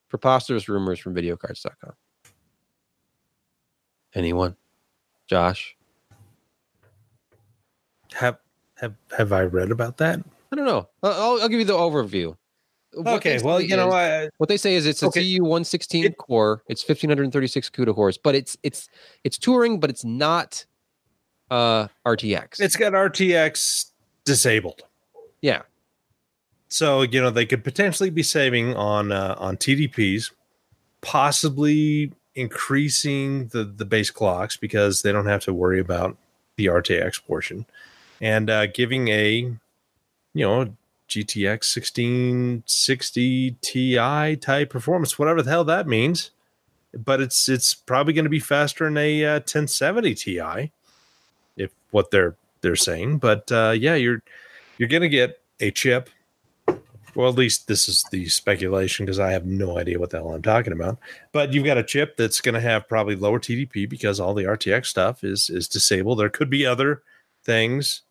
preposterous 0.09 0.69
rumors 0.69 0.99
from 0.99 1.13
videocardz.com? 1.13 1.93
Anyone? 4.15 4.55
Josh? 5.27 5.75
Have 8.13 8.37
have 8.75 8.93
have 9.17 9.31
I 9.31 9.41
read 9.43 9.71
about 9.71 9.97
that? 9.97 10.19
I 10.51 10.55
don't 10.55 10.65
know. 10.65 10.87
I'll, 11.01 11.41
I'll 11.41 11.49
give 11.49 11.59
you 11.59 11.65
the 11.65 11.73
overview. 11.73 12.35
What 12.93 13.15
okay, 13.15 13.41
well, 13.41 13.57
say 13.59 13.65
you 13.65 13.75
know, 13.75 13.87
is- 13.87 13.93
I, 13.93 14.29
what 14.37 14.49
they 14.49 14.57
say 14.57 14.75
is 14.75 14.85
it's 14.85 15.01
a 15.01 15.07
Okay. 15.07 15.21
TU 15.37 15.41
116 15.43 16.05
It- 16.05 16.17
core. 16.17 16.61
It's 16.67 16.83
1536 16.87 17.69
CUDA 17.71 17.95
cores, 17.95 18.19
but 18.19 18.35
it's 18.35 18.55
it's 18.61 18.87
it's 19.23 19.37
Turing, 19.39 19.79
but 19.79 19.89
it's 19.89 20.05
not 20.05 20.63
uh 21.51 21.87
RTX. 22.05 22.59
it's 22.59 22.75
got 22.75 22.93
RTX 22.93 23.91
disabled. 24.25 24.83
yeah, 25.41 25.63
So 26.69 27.01
you 27.01 27.21
know 27.21 27.29
they 27.29 27.45
could 27.45 27.63
potentially 27.63 28.09
be 28.09 28.23
saving 28.23 28.75
on 28.75 29.11
uh, 29.11 29.35
on 29.37 29.57
TDPs, 29.57 30.31
possibly 31.01 32.11
increasing 32.35 33.47
the 33.47 33.63
the 33.63 33.85
base 33.85 34.09
clocks 34.09 34.57
because 34.57 35.01
they 35.01 35.11
don't 35.11 35.27
have 35.27 35.43
to 35.43 35.53
worry 35.53 35.79
about 35.79 36.17
the 36.55 36.67
RTX 36.67 37.23
portion, 37.25 37.65
and 38.21 38.49
uh, 38.49 38.67
giving 38.67 39.09
a 39.09 39.51
you 40.33 40.45
know 40.45 40.73
GTX 41.09 41.75
1660 41.75 43.57
Ti 43.61 44.35
type 44.37 44.69
performance, 44.69 45.19
whatever 45.19 45.41
the 45.41 45.51
hell 45.51 45.63
that 45.65 45.87
means. 45.87 46.31
But 46.95 47.21
it's 47.21 47.49
it's 47.49 47.73
probably 47.73 48.13
going 48.13 48.25
to 48.25 48.29
be 48.29 48.39
faster 48.39 48.85
than 48.85 48.97
a 48.97 49.25
uh, 49.25 49.33
1070 49.39 50.15
Ti, 50.15 50.71
what 51.93 52.11
they're 52.11 52.35
they're 52.61 52.75
saying. 52.75 53.19
But 53.19 53.51
uh, 53.51 53.73
yeah, 53.77 53.95
you're 53.95 54.21
you're 54.77 54.89
to 54.89 55.09
get 55.09 55.41
a 55.59 55.71
chip 55.71 56.09
well, 57.15 57.29
at 57.29 57.35
least 57.35 57.67
this 57.67 57.87
is 57.87 58.03
the 58.11 58.27
speculation 58.27 59.05
because 59.05 59.19
I 59.19 59.31
have 59.31 59.45
no 59.45 59.77
idea 59.77 59.99
what 59.99 60.09
the 60.09 60.17
hell 60.17 60.33
I'm 60.33 60.41
talking 60.41 60.73
about. 60.73 60.97
But 61.31 61.53
you've 61.53 61.65
got 61.65 61.77
a 61.77 61.83
chip 61.83 62.17
that's 62.17 62.41
going 62.41 62.55
to 62.55 62.61
have 62.61 62.87
probably 62.87 63.15
lower 63.15 63.39
TDP 63.39 63.87
because 63.87 64.19
all 64.19 64.33
the 64.33 64.45
RTX 64.45 64.87
stuff 64.87 65.23
is 65.23 65.49
is 65.49 65.67
disabled. 65.67 66.19
There 66.19 66.29
could 66.29 66.49
be 66.49 66.65
other 66.65 67.03
things 67.43 68.01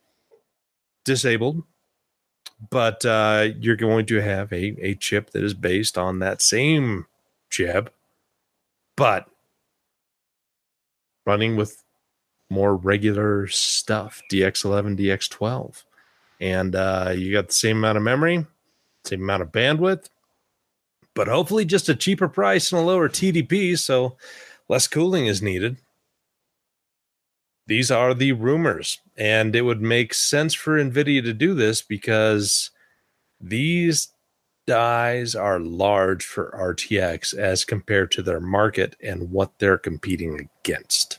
disabled, 1.05 1.65
but 2.71 3.05
uh, 3.05 3.49
you're 3.59 3.77
going 3.77 4.07
to 4.07 4.21
have 4.21 4.53
a 4.53 4.77
a 4.81 4.95
chip 4.95 5.31
that 5.31 5.43
is 5.43 5.55
based 5.55 5.99
on 5.99 6.21
that 6.21 6.41
same 6.41 7.07
chip, 7.51 7.93
but 8.97 9.29
running 11.27 11.57
with 11.57 11.82
more 12.53 12.77
regular 12.77 13.49
stuff, 13.49 14.23
DX11, 14.31 14.99
DX12, 14.99 15.85
and 16.41 16.77
uh, 16.77 17.13
you 17.17 17.33
got 17.33 17.49
the 17.49 17.55
same 17.55 17.79
amount 17.79 17.97
of 17.97 18.05
memory 18.05 18.47
same 19.05 19.23
amount 19.23 19.43
of 19.43 19.53
bandwidth, 19.53 20.09
but 21.15 21.29
hopefully 21.29 21.65
just 21.65 21.89
a 21.89 21.95
cheaper 21.95 22.29
price 22.29 22.73
and 22.73 22.81
a 22.81 22.85
lower 22.85 23.09
TDP, 23.09 23.79
so 23.79 24.17
less 24.69 24.87
cooling 24.87 25.27
is 25.27 25.43
needed. 25.43 25.77
These 27.67 27.91
are 27.91 28.15
the 28.15 28.33
rumors, 28.33 28.99
and 29.17 29.55
it 29.55 29.63
would 29.63 29.81
make 29.81 30.15
sense 30.15 30.55
for 30.55 30.79
NVIDIA 30.79 31.23
to 31.25 31.33
do 31.33 31.55
this 31.55 31.81
because 31.81 32.71
these 33.41 34.09
dies 34.67 35.35
are 35.35 35.59
large 35.59 36.25
for 36.25 36.55
RTX 36.57 37.35
as 37.35 37.65
compared 37.65 38.11
to 38.13 38.23
their 38.23 38.41
market 38.41 38.97
and 39.03 39.31
what 39.31 39.59
they're 39.59 39.79
competing 39.79 40.49
against. 40.65 41.19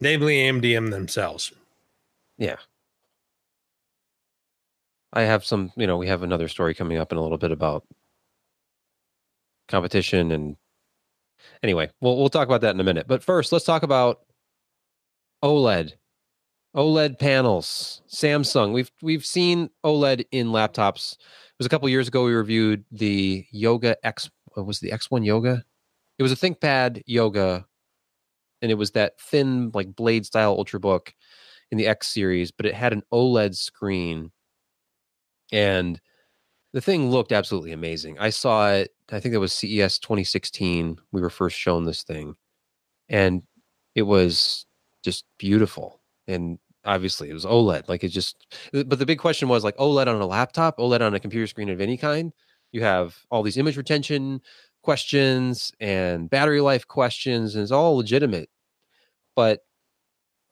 Namely, 0.00 0.36
AMDM 0.36 0.90
themselves. 0.90 1.52
yeah. 2.38 2.56
I 5.12 5.22
have 5.22 5.44
some, 5.46 5.72
you 5.76 5.86
know, 5.86 5.96
we 5.96 6.08
have 6.08 6.22
another 6.22 6.46
story 6.46 6.74
coming 6.74 6.98
up 6.98 7.10
in 7.10 7.16
a 7.16 7.22
little 7.22 7.38
bit 7.38 7.50
about 7.50 7.84
competition 9.68 10.30
and 10.30 10.56
anyway, 11.62 11.90
we'll 12.00 12.18
we'll 12.18 12.28
talk 12.28 12.46
about 12.46 12.60
that 12.62 12.74
in 12.74 12.80
a 12.80 12.84
minute. 12.84 13.06
But 13.08 13.22
first, 13.22 13.50
let's 13.52 13.64
talk 13.64 13.82
about 13.82 14.20
OLED. 15.42 15.92
OLED 16.74 17.18
panels. 17.18 18.02
Samsung. 18.08 18.72
We've 18.72 18.90
we've 19.00 19.24
seen 19.24 19.70
OLED 19.84 20.26
in 20.32 20.48
laptops. 20.48 21.12
It 21.12 21.58
was 21.58 21.66
a 21.66 21.70
couple 21.70 21.88
years 21.88 22.08
ago 22.08 22.24
we 22.24 22.34
reviewed 22.34 22.84
the 22.90 23.46
Yoga 23.50 23.96
X 24.04 24.28
was 24.54 24.80
the 24.80 24.90
X1 24.90 25.24
Yoga? 25.24 25.64
It 26.18 26.22
was 26.22 26.32
a 26.32 26.36
ThinkPad 26.36 27.02
Yoga 27.06 27.66
and 28.62 28.70
it 28.70 28.76
was 28.76 28.92
that 28.92 29.20
thin 29.20 29.70
like 29.74 29.94
blade 29.94 30.26
style 30.26 30.56
ultrabook 30.56 31.12
in 31.70 31.78
the 31.78 31.86
X 31.86 32.08
series, 32.08 32.50
but 32.50 32.66
it 32.66 32.74
had 32.74 32.92
an 32.92 33.02
OLED 33.12 33.54
screen 33.54 34.30
and 35.52 36.00
the 36.72 36.80
thing 36.80 37.10
looked 37.10 37.32
absolutely 37.32 37.72
amazing. 37.72 38.18
I 38.18 38.30
saw 38.30 38.70
it, 38.70 38.90
I 39.10 39.20
think 39.20 39.34
it 39.34 39.38
was 39.38 39.52
CES 39.52 39.98
2016. 39.98 40.98
We 41.12 41.20
were 41.20 41.30
first 41.30 41.56
shown 41.56 41.84
this 41.84 42.02
thing, 42.02 42.34
and 43.08 43.42
it 43.94 44.02
was 44.02 44.66
just 45.02 45.24
beautiful. 45.38 46.00
And 46.26 46.58
obviously, 46.84 47.30
it 47.30 47.34
was 47.34 47.46
OLED. 47.46 47.88
Like 47.88 48.04
it 48.04 48.08
just, 48.08 48.46
uh, 48.74 48.84
but 48.84 48.98
the 48.98 49.06
big 49.06 49.18
question 49.18 49.48
was 49.48 49.64
like 49.64 49.76
OLED 49.78 50.08
on 50.08 50.20
a 50.20 50.26
laptop, 50.26 50.78
OLED 50.78 51.00
on 51.00 51.14
a 51.14 51.20
computer 51.20 51.46
screen 51.46 51.70
of 51.70 51.80
any 51.80 51.96
kind. 51.96 52.32
You 52.72 52.82
have 52.82 53.16
all 53.30 53.42
these 53.42 53.56
image 53.56 53.76
retention 53.76 54.40
questions 54.86 55.72
and 55.80 56.30
battery 56.30 56.60
life 56.60 56.86
questions, 56.86 57.56
and 57.56 57.62
it's 57.62 57.72
all 57.72 57.96
legitimate. 57.96 58.48
But 59.34 59.62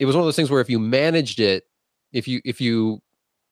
it 0.00 0.06
was 0.06 0.16
one 0.16 0.22
of 0.22 0.26
those 0.26 0.34
things 0.34 0.50
where 0.50 0.60
if 0.60 0.68
you 0.68 0.80
managed 0.80 1.38
it, 1.38 1.64
if 2.12 2.26
you 2.26 2.40
if 2.44 2.60
you 2.60 3.00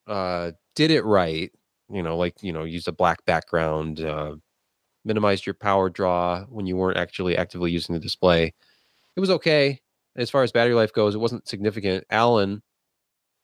uh, 0.09 0.51
did 0.74 0.91
it 0.91 1.05
right, 1.05 1.53
you 1.89 2.03
know, 2.03 2.16
like 2.16 2.43
you 2.43 2.53
know, 2.53 2.64
used 2.64 2.89
a 2.89 2.93
black 2.93 3.24
background, 3.26 4.01
uh, 4.01 4.35
minimized 5.05 5.47
your 5.47 5.55
power 5.55 5.89
draw 5.89 6.43
when 6.47 6.66
you 6.66 6.76
weren't 6.76 6.99
actually 6.99 7.37
actively 7.37 7.70
using 7.70 7.95
the 7.95 8.01
display. 8.01 8.53
It 9.14 9.20
was 9.20 9.30
okay 9.30 9.80
as 10.16 10.30
far 10.30 10.43
as 10.43 10.51
battery 10.51 10.74
life 10.74 10.93
goes. 10.93 11.14
It 11.14 11.18
wasn't 11.18 11.47
significant. 11.47 12.05
Alan 12.11 12.61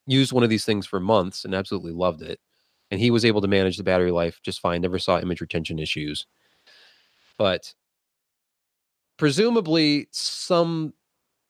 used 0.09 0.33
one 0.33 0.43
of 0.43 0.51
these 0.51 0.65
things 0.65 0.87
for 0.89 0.99
months 0.99 1.45
and 1.45 1.55
absolutely 1.55 1.93
loved 1.93 2.23
it, 2.23 2.41
and 2.91 2.99
he 2.99 3.13
was 3.13 3.25
able 3.25 3.43
to 3.43 3.49
manage 3.49 3.77
the 3.77 3.85
battery 3.85 4.11
life 4.11 4.41
just 4.43 4.61
fine. 4.61 4.81
Never 4.83 4.99
saw 4.99 5.21
image 5.21 5.41
retention 5.41 5.79
issues, 5.79 6.27
but 7.39 7.75
presumably 9.17 10.09
some 10.13 10.93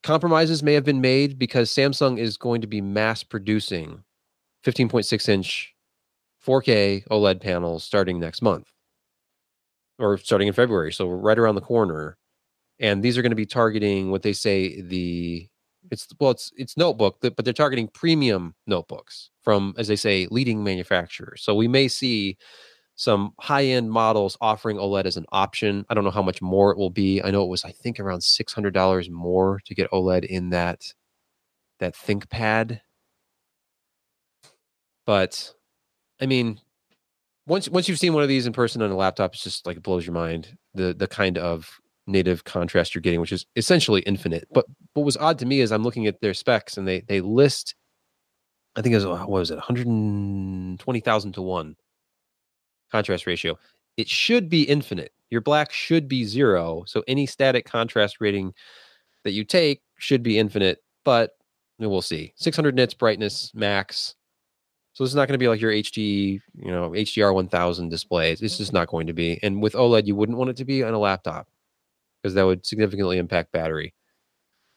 compromises 0.03 0.63
may 0.63 0.75
have 0.75 0.85
been 0.85 1.01
made 1.01 1.39
because 1.39 1.71
Samsung 1.71 2.19
is 2.19 2.37
going 2.37 2.61
to 2.61 2.67
be 2.67 2.81
mass 2.81 3.23
producing 3.23 4.05
15.6 4.65 5.29
inch 5.29 5.75
4K 6.47 7.07
OLED 7.09 7.41
panels 7.41 7.85
starting 7.85 8.21
next 8.21 8.43
month 8.43 8.71
or 9.99 10.17
starting 10.19 10.49
in 10.49 10.55
February. 10.55 10.93
So 10.93 11.07
we're 11.07 11.17
right 11.17 11.39
around 11.39 11.57
the 11.57 11.61
corner. 11.61 12.17
And 12.81 13.03
these 13.03 13.19
are 13.19 13.23
going 13.23 13.31
to 13.31 13.37
be 13.37 13.47
targeting 13.47 14.11
what 14.11 14.23
they 14.23 14.33
say 14.33 14.81
the 14.81 15.49
it's 15.91 16.07
well 16.21 16.31
it's 16.31 16.53
it's 16.57 16.77
notebook 16.77 17.19
but 17.21 17.45
they're 17.45 17.55
targeting 17.55 17.89
premium 17.89 18.55
notebooks 18.67 19.31
from 19.43 19.75
as 19.79 19.89
they 19.89 19.97
say 19.97 20.29
leading 20.31 20.63
manufacturers. 20.63 21.43
So 21.43 21.55
we 21.55 21.67
may 21.67 21.89
see 21.89 22.37
some 22.99 23.33
high-end 23.41 23.91
models 23.91 24.37
offering 24.41 24.77
OLED 24.77 25.07
as 25.07 25.17
an 25.17 25.25
option. 25.33 25.87
I 25.89 25.95
don't 25.95 26.05
know 26.05 26.11
how 26.11 26.23
much 26.23 26.43
more 26.43 26.73
it 26.73 26.79
will 26.79 26.91
be. 26.91 27.23
I 27.23 27.31
know 27.31 27.43
it 27.43 27.49
was 27.49 27.65
I 27.65 27.71
think 27.71 27.99
around 27.99 28.21
$600 28.21 29.11
more 29.11 29.61
to 29.65 29.75
get 29.75 29.91
OLED 29.91 30.25
in 30.27 30.51
that 30.51 30.93
that 31.79 31.95
ThinkPad 31.95 32.81
but 35.09 35.55
I 36.21 36.27
mean, 36.27 36.61
once 37.47 37.67
once 37.71 37.89
you've 37.89 37.99
seen 37.99 38.13
one 38.13 38.23
of 38.23 38.29
these 38.29 38.47
in 38.47 38.53
person 38.53 38.83
on 38.83 38.91
a 38.91 38.95
laptop, 38.95 39.33
it's 39.33 39.43
just 39.43 39.67
like 39.67 39.79
it 39.79 39.83
blows 39.83 40.05
your 40.05 40.13
mind 40.13 40.59
the 40.75 40.93
the 40.93 41.07
kind 41.07 41.39
of 41.39 41.81
native 42.07 42.45
contrast 42.45 42.95
you're 42.95 43.01
getting, 43.01 43.19
which 43.19 43.33
is 43.33 43.47
essentially 43.57 44.03
infinite. 44.03 44.47
But 44.53 44.67
what 44.93 45.07
was 45.07 45.17
odd 45.17 45.39
to 45.39 45.47
me 45.47 45.61
is 45.61 45.73
I'm 45.73 45.83
looking 45.83 46.07
at 46.07 46.21
their 46.21 46.35
specs 46.35 46.77
and 46.77 46.87
they 46.87 47.01
they 47.09 47.23
list, 47.23 47.75
I 48.77 48.83
think 48.83 48.93
it 48.93 48.97
was 48.97 49.07
what 49.07 49.31
was 49.31 49.51
it, 49.51 49.55
120,000 49.55 51.33
to 51.33 51.41
one 51.41 51.75
contrast 52.91 53.27
ratio. 53.27 53.59
It 53.97 54.09
should 54.09 54.49
be 54.49 54.63
infinite. 54.63 55.13
Your 55.31 55.41
black 55.41 55.73
should 55.73 56.09
be 56.09 56.25
zero. 56.25 56.85
So 56.87 57.03
any 57.09 57.27
static 57.27 57.67
contrast 57.67 58.21
rating 58.21 58.55
that 59.25 59.33
you 59.33 59.45
take 59.45 59.83
should 59.99 60.23
be 60.23 60.39
infinite. 60.39 60.83
But 61.05 61.33
we'll 61.79 62.03
see. 62.03 62.33
600 62.37 62.75
nits 62.75 62.95
brightness 62.95 63.53
max. 63.55 64.15
So 64.95 65.05
this 65.05 65.11
is 65.11 65.17
not 65.17 65.29
going 65.29 65.35
to 65.35 65.39
be 65.39 65.49
like 65.49 65.61
your 65.61 65.71
HD, 65.71 66.41
you 66.55 66.73
know, 66.73 66.91
HDR 66.91 67.33
1000 67.33 67.89
display. 67.89 68.33
It's 68.33 68.59
just 68.59 68.73
not 68.73 68.89
going 68.89 69.07
to 69.07 69.13
be. 69.13 69.39
And 69.43 69.63
with 69.63 69.75
OLED, 69.75 70.07
you 70.07 70.17
wouldn't 70.17 70.39
want 70.39 70.51
it 70.51 70.57
to 70.57 70.65
be 70.65 70.83
on 70.83 70.93
a 70.93 70.99
laptop 70.99 71.47
because 72.21 72.35
that 72.35 72.43
would 72.45 72.67
significantly 72.67 73.19
impact 73.19 73.53
battery. 73.53 73.95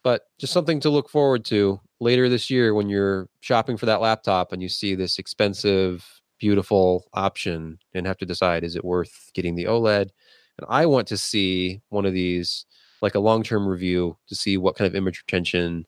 But 0.04 0.24
just 0.40 0.54
something 0.54 0.80
to 0.82 0.90
look 0.90 1.10
forward 1.10 1.44
to 1.46 1.80
later 2.00 2.30
this 2.30 2.50
year 2.50 2.74
when 2.74 2.90
you're 2.90 3.30
shopping 3.40 3.78
for 3.78 3.88
that 3.88 4.02
laptop 4.02 4.52
and 4.52 4.62
you 4.62 4.70
see 4.70 4.96
this 4.96 5.18
expensive, 5.20 6.21
beautiful 6.42 7.06
option 7.14 7.78
and 7.94 8.08
have 8.08 8.18
to 8.18 8.26
decide 8.26 8.64
is 8.64 8.76
it 8.76 8.84
worth 8.84 9.30
getting 9.36 9.56
the 9.56 9.66
OLED? 9.66 10.10
And 10.58 10.68
I 10.68 10.88
want 10.88 11.08
to 11.10 11.18
see 11.18 11.82
one 11.90 12.06
of 12.06 12.14
these 12.14 12.66
like 13.02 13.14
a 13.14 13.20
long-term 13.20 13.68
review 13.68 14.18
to 14.28 14.36
see 14.36 14.58
what 14.58 14.76
kind 14.76 14.88
of 14.88 14.96
image 14.96 15.24
retention 15.26 15.86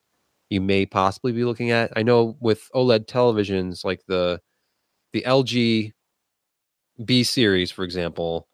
you 0.50 0.62
may 0.62 0.86
possibly 0.86 1.32
be 1.32 1.44
looking 1.44 1.72
at. 1.72 1.92
I 1.96 2.04
know 2.04 2.38
with 2.40 2.70
OLED 2.76 3.08
televisions, 3.08 3.84
like 3.84 4.04
the 4.08 4.40
the 5.12 5.24
LG 5.24 5.92
B 7.04 7.24
series, 7.24 7.72
for 7.72 7.84
example, 7.84 8.48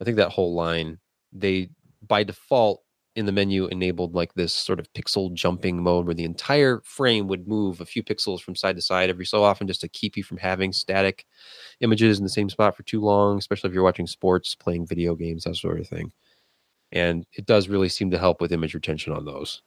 I 0.00 0.04
think 0.04 0.18
that 0.18 0.30
whole 0.30 0.54
line 0.54 0.98
they 1.32 1.70
by 2.06 2.24
default 2.24 2.82
in 3.14 3.26
the 3.26 3.32
menu 3.32 3.66
enabled 3.66 4.14
like 4.14 4.32
this 4.34 4.54
sort 4.54 4.80
of 4.80 4.90
pixel 4.94 5.32
jumping 5.34 5.82
mode 5.82 6.06
where 6.06 6.14
the 6.14 6.24
entire 6.24 6.80
frame 6.84 7.28
would 7.28 7.46
move 7.46 7.80
a 7.80 7.86
few 7.86 8.02
pixels 8.02 8.40
from 8.40 8.54
side 8.54 8.76
to 8.76 8.82
side 8.82 9.10
every 9.10 9.26
so 9.26 9.44
often 9.44 9.66
just 9.66 9.82
to 9.82 9.88
keep 9.88 10.16
you 10.16 10.22
from 10.22 10.38
having 10.38 10.72
static 10.72 11.26
images 11.80 12.18
in 12.18 12.24
the 12.24 12.30
same 12.30 12.48
spot 12.48 12.74
for 12.76 12.82
too 12.84 13.00
long, 13.00 13.38
especially 13.38 13.68
if 13.68 13.74
you're 13.74 13.82
watching 13.82 14.06
sports, 14.06 14.54
playing 14.54 14.86
video 14.86 15.14
games, 15.14 15.44
that 15.44 15.56
sort 15.56 15.78
of 15.80 15.88
thing. 15.88 16.10
And 16.90 17.26
it 17.34 17.46
does 17.46 17.68
really 17.68 17.88
seem 17.88 18.10
to 18.10 18.18
help 18.18 18.40
with 18.40 18.52
image 18.52 18.74
retention 18.74 19.12
on 19.12 19.24
those. 19.24 19.62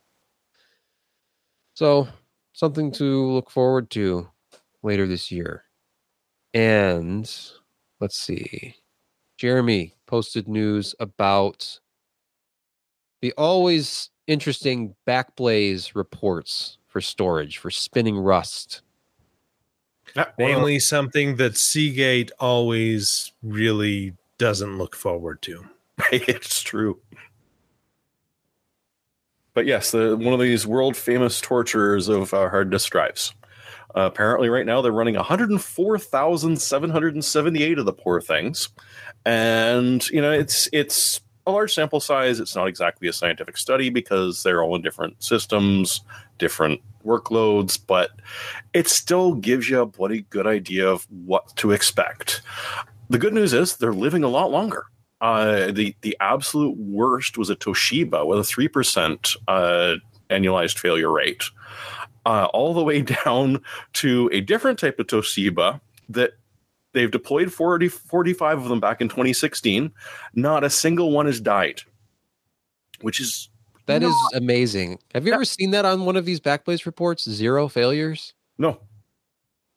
So, 1.76 2.08
something 2.54 2.92
to 2.94 3.32
look 3.32 3.50
forward 3.52 3.90
to 3.92 4.30
later 4.82 5.08
this 5.08 5.32
year. 5.32 5.66
And 6.54 7.30
let's 8.00 8.20
see. 8.20 8.76
Jeremy 9.38 9.94
posted 10.08 10.48
news 10.48 10.96
about 11.00 11.80
the 13.26 13.34
always 13.40 14.12
interesting 14.28 14.94
backblaze 15.08 15.96
reports 15.96 16.78
for 16.86 17.02
storage 17.02 17.58
for 17.58 17.72
spinning 17.72 18.20
rust. 18.20 18.84
Namely, 20.38 20.78
something 20.78 21.38
that 21.38 21.58
Seagate 21.58 22.30
always 22.40 23.32
really 23.42 24.14
doesn't 24.38 24.78
look 24.78 24.96
forward 24.96 25.42
to. 25.42 25.66
it's 26.12 26.62
true. 26.62 27.00
But 29.56 29.66
yes, 29.66 29.90
the, 29.90 30.16
one 30.16 30.36
of 30.36 30.40
these 30.40 30.68
world 30.68 30.96
famous 30.96 31.42
torturers 31.42 32.10
of 32.10 32.32
uh, 32.32 32.48
hard 32.50 32.70
disk 32.70 32.92
drives. 32.92 33.34
Uh, 33.96 34.02
apparently, 34.02 34.50
right 34.50 34.68
now 34.68 34.84
they're 34.84 34.92
running 34.92 35.16
104,778 35.16 37.80
of 37.80 37.86
the 37.88 37.94
poor 37.94 38.22
things, 38.22 38.70
and 39.26 40.08
you 40.10 40.22
know 40.22 40.32
it's 40.32 40.70
it's 40.72 41.22
a 41.46 41.52
large 41.52 41.74
sample 41.74 42.00
size. 42.00 42.40
It's 42.40 42.56
not 42.56 42.68
exactly 42.68 43.08
a 43.08 43.14
scientific 43.14 43.58
study 43.58 43.90
because 43.90 44.44
they're 44.44 44.64
all 44.64 44.76
in 44.76 44.82
different 44.82 45.22
systems, 45.24 46.02
different 46.38 46.82
workloads, 47.06 47.80
but 47.86 48.12
it 48.74 48.88
still 48.88 49.36
gives 49.36 49.70
you 49.70 49.82
a 49.82 49.86
bloody 49.86 50.22
good 50.30 50.48
idea 50.48 50.88
of 50.88 51.06
what 51.10 51.56
to 51.58 51.72
expect. 51.72 52.42
The 53.10 53.20
good 53.20 53.34
news 53.34 53.54
is 53.54 53.78
they're 53.78 53.94
living 53.94 54.24
a 54.24 54.30
lot 54.30 54.52
longer. 54.52 54.86
Uh, 55.22 55.72
the 55.72 55.96
the 56.02 56.18
absolute 56.20 56.78
worst 56.78 57.38
was 57.38 57.50
a 57.50 57.56
Toshiba 57.56 58.26
with 58.26 58.40
a 58.40 58.44
three 58.44 58.68
percent 58.68 59.36
uh, 59.48 59.96
annualized 60.30 60.78
failure 60.78 61.12
rate, 61.12 61.44
uh, 62.26 62.48
all 62.54 62.74
the 62.74 62.84
way 62.84 63.02
down 63.26 63.62
to 63.94 64.30
a 64.34 64.42
different 64.42 64.80
type 64.80 65.00
of 65.00 65.08
Toshiba 65.08 65.80
that 66.10 66.34
they've 66.96 67.12
deployed 67.12 67.54
40, 67.54 67.88
45 67.90 68.58
of 68.64 68.70
them 68.70 68.80
back 68.80 69.02
in 69.02 69.08
2016. 69.10 69.92
Not 70.34 70.64
a 70.64 70.70
single 70.70 71.12
one 71.12 71.28
has 71.28 71.40
died, 71.40 71.82
which 73.02 73.20
is 73.20 73.50
That 73.86 74.02
is 74.02 74.10
not- 74.10 74.36
amazing. 74.42 74.98
Have 75.14 75.28
you 75.28 75.34
ever 75.34 75.46
seen 75.46 75.70
that 75.72 75.86
on 75.86 76.06
one 76.06 76.16
of 76.16 76.26
these 76.26 76.40
backblaze 76.40 76.86
reports? 76.88 77.30
Zero 77.30 77.68
failures? 77.68 78.34
no, 78.58 78.80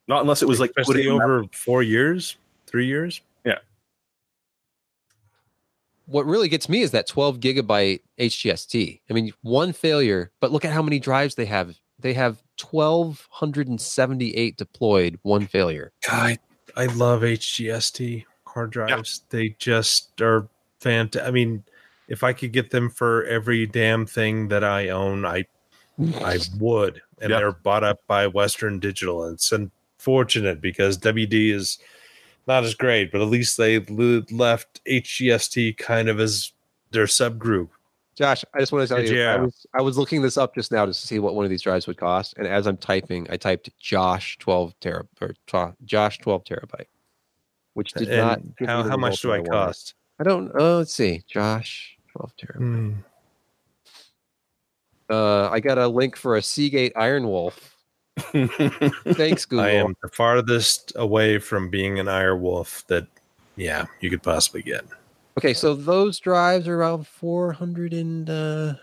not 0.06 0.22
unless 0.22 0.40
it 0.40 0.48
was 0.48 0.58
like 0.60 0.70
Especially 0.70 1.02
putting 1.04 1.20
over 1.20 1.44
four 1.52 1.82
years, 1.82 2.36
three 2.66 2.86
years. 2.86 3.20
Yeah. 3.44 3.58
What 6.06 6.24
really 6.24 6.48
gets 6.48 6.68
me 6.70 6.80
is 6.80 6.92
that 6.92 7.06
12 7.06 7.38
gigabyte 7.40 8.00
HGST. 8.18 9.00
I 9.10 9.12
mean, 9.12 9.32
one 9.42 9.74
failure, 9.74 10.30
but 10.40 10.50
look 10.52 10.64
at 10.64 10.72
how 10.72 10.80
many 10.80 10.98
drives 10.98 11.34
they 11.34 11.44
have. 11.44 11.76
They 11.98 12.14
have 12.14 12.40
1,278 12.58 14.56
deployed, 14.56 15.18
one 15.22 15.46
failure. 15.46 15.92
God, 16.08 16.38
I 16.78 16.86
love 16.86 17.22
HGST 17.22 18.24
hard 18.46 18.70
drives. 18.70 19.22
They 19.30 19.56
just 19.58 20.20
are 20.22 20.48
fantastic. 20.80 21.28
I 21.28 21.32
mean, 21.32 21.64
if 22.06 22.22
I 22.22 22.32
could 22.32 22.52
get 22.52 22.70
them 22.70 22.88
for 22.88 23.24
every 23.24 23.66
damn 23.66 24.06
thing 24.06 24.48
that 24.48 24.62
I 24.62 24.90
own, 24.90 25.26
I 25.26 25.44
I 26.22 26.38
would. 26.58 27.02
And 27.20 27.30
Yeah. 27.30 27.38
they're 27.38 27.52
bought 27.52 27.82
up 27.82 27.98
by 28.06 28.28
Western 28.28 28.78
Digital. 28.78 29.24
And 29.24 29.34
it's 29.34 29.50
unfortunate 29.50 30.60
because 30.60 30.96
WD 30.98 31.52
is 31.52 31.78
not 32.46 32.62
as 32.62 32.74
great, 32.74 33.10
but 33.10 33.20
at 33.20 33.26
least 33.26 33.56
they 33.56 33.80
left 33.80 34.80
HGST 34.86 35.76
kind 35.78 36.08
of 36.08 36.20
as 36.20 36.52
their 36.92 37.06
subgroup. 37.06 37.70
Josh, 38.18 38.44
I 38.52 38.58
just 38.58 38.72
want 38.72 38.88
to 38.88 38.92
tell 38.92 39.04
you, 39.04 39.16
Yeah. 39.16 39.34
I 39.34 39.36
was 39.38 39.66
I 39.78 39.80
was 39.80 39.96
looking 39.96 40.22
this 40.22 40.36
up 40.36 40.52
just 40.56 40.72
now 40.72 40.84
to 40.84 40.92
see 40.92 41.20
what 41.20 41.36
one 41.36 41.44
of 41.44 41.50
these 41.50 41.62
drives 41.62 41.86
would 41.86 41.96
cost, 41.98 42.34
and 42.36 42.48
as 42.48 42.66
I'm 42.66 42.76
typing, 42.76 43.28
I 43.30 43.36
typed 43.36 43.70
Josh 43.78 44.36
12 44.38 44.74
tera 44.80 45.06
or 45.20 45.34
tw- 45.46 45.76
Josh 45.84 46.18
12 46.18 46.42
terabyte, 46.42 46.86
which 47.74 47.92
did 47.92 48.08
And 48.08 48.52
not. 48.60 48.68
how, 48.68 48.82
how 48.82 48.96
much 48.96 49.22
do 49.22 49.32
I 49.32 49.40
cost? 49.40 49.94
I 50.18 50.24
don't. 50.24 50.50
Oh, 50.58 50.78
let's 50.78 50.92
see, 50.92 51.22
Josh 51.28 51.96
12 52.12 52.32
terabyte. 52.36 52.56
Hmm. 52.56 52.92
Uh, 55.08 55.48
I 55.50 55.60
got 55.60 55.78
a 55.78 55.86
link 55.86 56.16
for 56.16 56.36
a 56.36 56.42
Seagate 56.42 56.92
Iron 56.96 57.28
Wolf. 57.28 57.76
Thanks, 58.18 59.44
Google. 59.46 59.64
I 59.64 59.70
am 59.70 59.96
the 60.02 60.08
farthest 60.08 60.92
away 60.96 61.38
from 61.38 61.70
being 61.70 61.98
an 62.00 62.08
Iron 62.08 62.42
Wolf 62.42 62.84
that, 62.88 63.06
yeah, 63.56 63.86
you 64.00 64.10
could 64.10 64.22
possibly 64.24 64.60
get. 64.62 64.84
Okay, 65.38 65.54
so 65.54 65.72
those 65.72 66.18
drives 66.18 66.66
are 66.66 66.80
around 66.80 67.06
400 67.06 67.94
and 67.94 68.28
uh 68.28 68.74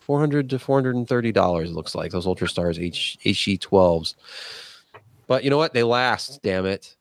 400 0.00 0.50
to 0.50 0.58
430 0.58 1.32
dollars 1.32 1.70
it 1.70 1.72
looks 1.72 1.94
like 1.94 2.12
those 2.12 2.26
Ultra 2.26 2.50
Stars 2.50 2.78
H 2.78 3.16
HE12s. 3.24 4.14
But 5.26 5.42
you 5.42 5.48
know 5.48 5.56
what? 5.56 5.72
They 5.72 5.84
last, 5.84 6.42
damn 6.42 6.66
it. 6.66 6.94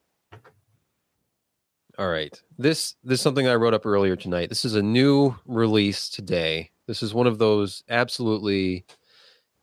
All 2.00 2.08
right. 2.08 2.42
This 2.58 2.96
this 3.04 3.20
is 3.20 3.22
something 3.22 3.50
I 3.50 3.56
wrote 3.56 3.74
up 3.74 3.86
earlier 3.86 4.16
tonight. 4.16 4.48
This 4.48 4.64
is 4.64 4.76
a 4.76 4.82
new 4.82 5.36
release 5.46 6.08
today. 6.08 6.72
This 6.88 7.04
is 7.04 7.14
one 7.14 7.28
of 7.28 7.38
those 7.38 7.84
absolutely 7.90 8.86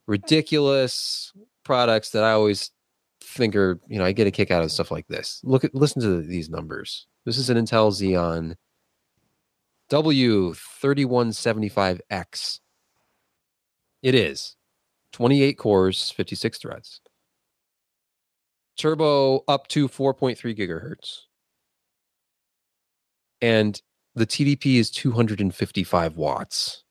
ridiculous 0.05 1.33
products 1.63 2.11
that 2.11 2.23
I 2.23 2.33
always 2.33 2.69
think 3.19 3.55
are, 3.55 3.79
you 3.87 3.97
know, 3.97 4.05
I 4.05 4.11
get 4.11 4.27
a 4.27 4.31
kick 4.31 4.51
out 4.51 4.61
of 4.61 4.71
stuff 4.71 4.91
like 4.91 5.07
this. 5.07 5.41
Look 5.43 5.63
at 5.63 5.73
listen 5.73 6.03
to 6.03 6.21
these 6.21 6.51
numbers. 6.51 7.07
This 7.25 7.39
is 7.39 7.49
an 7.49 7.57
Intel 7.57 7.89
Xeon 7.89 8.57
W3175X. 9.89 12.59
It 14.01 14.15
is 14.15 14.55
28 15.13 15.57
cores, 15.57 16.11
56 16.11 16.57
threads. 16.57 16.99
Turbo 18.77 19.45
up 19.47 19.67
to 19.67 19.87
4.3 19.87 20.35
gigahertz. 20.57 21.19
And 23.41 23.81
the 24.15 24.25
TDP 24.25 24.77
is 24.77 24.89
255 24.91 26.17
watts. 26.17 26.83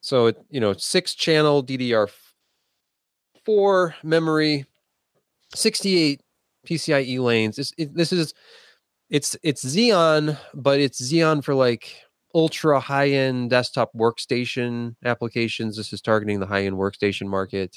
So 0.00 0.26
it, 0.26 0.36
you 0.50 0.60
know, 0.60 0.72
six 0.72 1.14
channel 1.14 1.64
DDR4 1.64 3.94
memory, 4.02 4.66
68 5.54 6.22
PCIe 6.66 7.20
lanes. 7.20 7.54
This 7.56 7.72
it, 7.78 7.94
this 7.94 8.12
is 8.12 8.34
it's 9.12 9.36
it's 9.42 9.62
Xeon, 9.62 10.38
but 10.54 10.80
it's 10.80 11.00
Xeon 11.00 11.44
for 11.44 11.54
like 11.54 11.94
ultra 12.34 12.80
high 12.80 13.10
end 13.10 13.50
desktop 13.50 13.92
workstation 13.94 14.96
applications. 15.04 15.76
This 15.76 15.92
is 15.92 16.00
targeting 16.00 16.40
the 16.40 16.46
high 16.46 16.64
end 16.64 16.76
workstation 16.76 17.26
market. 17.26 17.76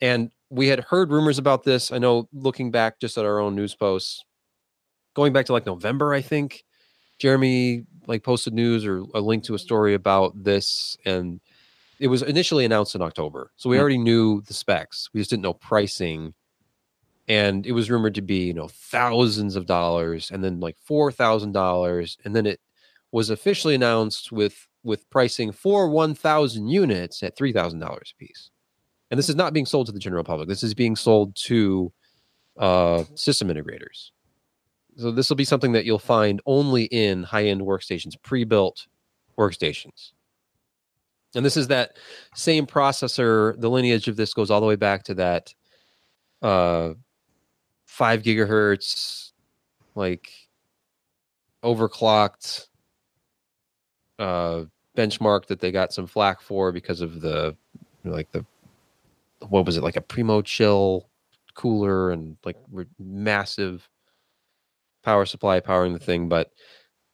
And 0.00 0.30
we 0.50 0.68
had 0.68 0.80
heard 0.80 1.10
rumors 1.10 1.38
about 1.38 1.64
this. 1.64 1.90
I 1.90 1.98
know 1.98 2.28
looking 2.32 2.70
back 2.70 3.00
just 3.00 3.18
at 3.18 3.24
our 3.24 3.40
own 3.40 3.56
news 3.56 3.74
posts, 3.74 4.24
going 5.14 5.32
back 5.32 5.46
to 5.46 5.52
like 5.52 5.66
November, 5.66 6.14
I 6.14 6.20
think 6.20 6.62
Jeremy 7.18 7.84
like 8.06 8.22
posted 8.22 8.54
news 8.54 8.86
or 8.86 9.04
a 9.14 9.20
link 9.20 9.42
to 9.44 9.54
a 9.54 9.58
story 9.58 9.94
about 9.94 10.44
this 10.44 10.96
and 11.04 11.40
it 11.98 12.06
was 12.08 12.22
initially 12.22 12.64
announced 12.64 12.94
in 12.94 13.02
October. 13.02 13.50
So 13.56 13.68
we 13.68 13.76
Hmm. 13.76 13.80
already 13.80 13.98
knew 13.98 14.42
the 14.42 14.54
specs. 14.54 15.08
We 15.12 15.20
just 15.20 15.30
didn't 15.30 15.42
know 15.42 15.54
pricing 15.54 16.34
and 17.28 17.66
it 17.66 17.72
was 17.72 17.90
rumored 17.90 18.14
to 18.14 18.22
be 18.22 18.44
you 18.44 18.54
know 18.54 18.68
thousands 18.68 19.56
of 19.56 19.66
dollars 19.66 20.30
and 20.30 20.42
then 20.42 20.60
like 20.60 20.76
four 20.78 21.12
thousand 21.12 21.52
dollars 21.52 22.18
and 22.24 22.34
then 22.34 22.46
it 22.46 22.60
was 23.12 23.30
officially 23.30 23.74
announced 23.74 24.32
with 24.32 24.68
with 24.84 25.08
pricing 25.10 25.52
for 25.52 25.88
1000 25.88 26.66
units 26.66 27.22
at 27.22 27.36
$3000 27.36 27.82
a 27.84 28.16
piece 28.18 28.50
and 29.12 29.18
this 29.18 29.28
is 29.28 29.36
not 29.36 29.52
being 29.52 29.66
sold 29.66 29.84
to 29.86 29.92
the 29.92 29.98
general 29.98 30.24
public. 30.24 30.48
This 30.48 30.62
is 30.62 30.72
being 30.72 30.96
sold 30.96 31.36
to 31.44 31.92
uh, 32.56 33.04
system 33.14 33.48
integrators. 33.48 34.10
So 34.96 35.10
this 35.10 35.28
will 35.28 35.36
be 35.36 35.44
something 35.44 35.72
that 35.72 35.84
you'll 35.84 35.98
find 35.98 36.40
only 36.46 36.84
in 36.84 37.22
high-end 37.22 37.60
workstations 37.60 38.14
pre-built 38.22 38.86
workstations. 39.38 40.12
And 41.34 41.44
this 41.44 41.58
is 41.58 41.68
that 41.68 41.98
same 42.34 42.66
processor. 42.66 43.60
The 43.60 43.68
lineage 43.68 44.08
of 44.08 44.16
this 44.16 44.32
goes 44.32 44.50
all 44.50 44.62
the 44.62 44.66
way 44.66 44.76
back 44.76 45.04
to 45.04 45.14
that 45.14 45.54
uh 46.40 46.94
five 47.92 48.22
gigahertz 48.22 49.32
like 49.94 50.32
overclocked 51.62 52.68
uh 54.18 54.62
benchmark 54.96 55.44
that 55.44 55.60
they 55.60 55.70
got 55.70 55.92
some 55.92 56.06
flack 56.06 56.40
for 56.40 56.72
because 56.72 57.02
of 57.02 57.20
the 57.20 57.54
like 58.04 58.32
the 58.32 58.42
what 59.48 59.66
was 59.66 59.76
it 59.76 59.82
like 59.82 59.96
a 59.96 60.00
primo 60.00 60.40
chill 60.40 61.06
cooler 61.52 62.12
and 62.12 62.38
like 62.46 62.56
massive 62.98 63.86
power 65.04 65.26
supply 65.26 65.60
powering 65.60 65.92
the 65.92 65.98
thing 65.98 66.30
but 66.30 66.50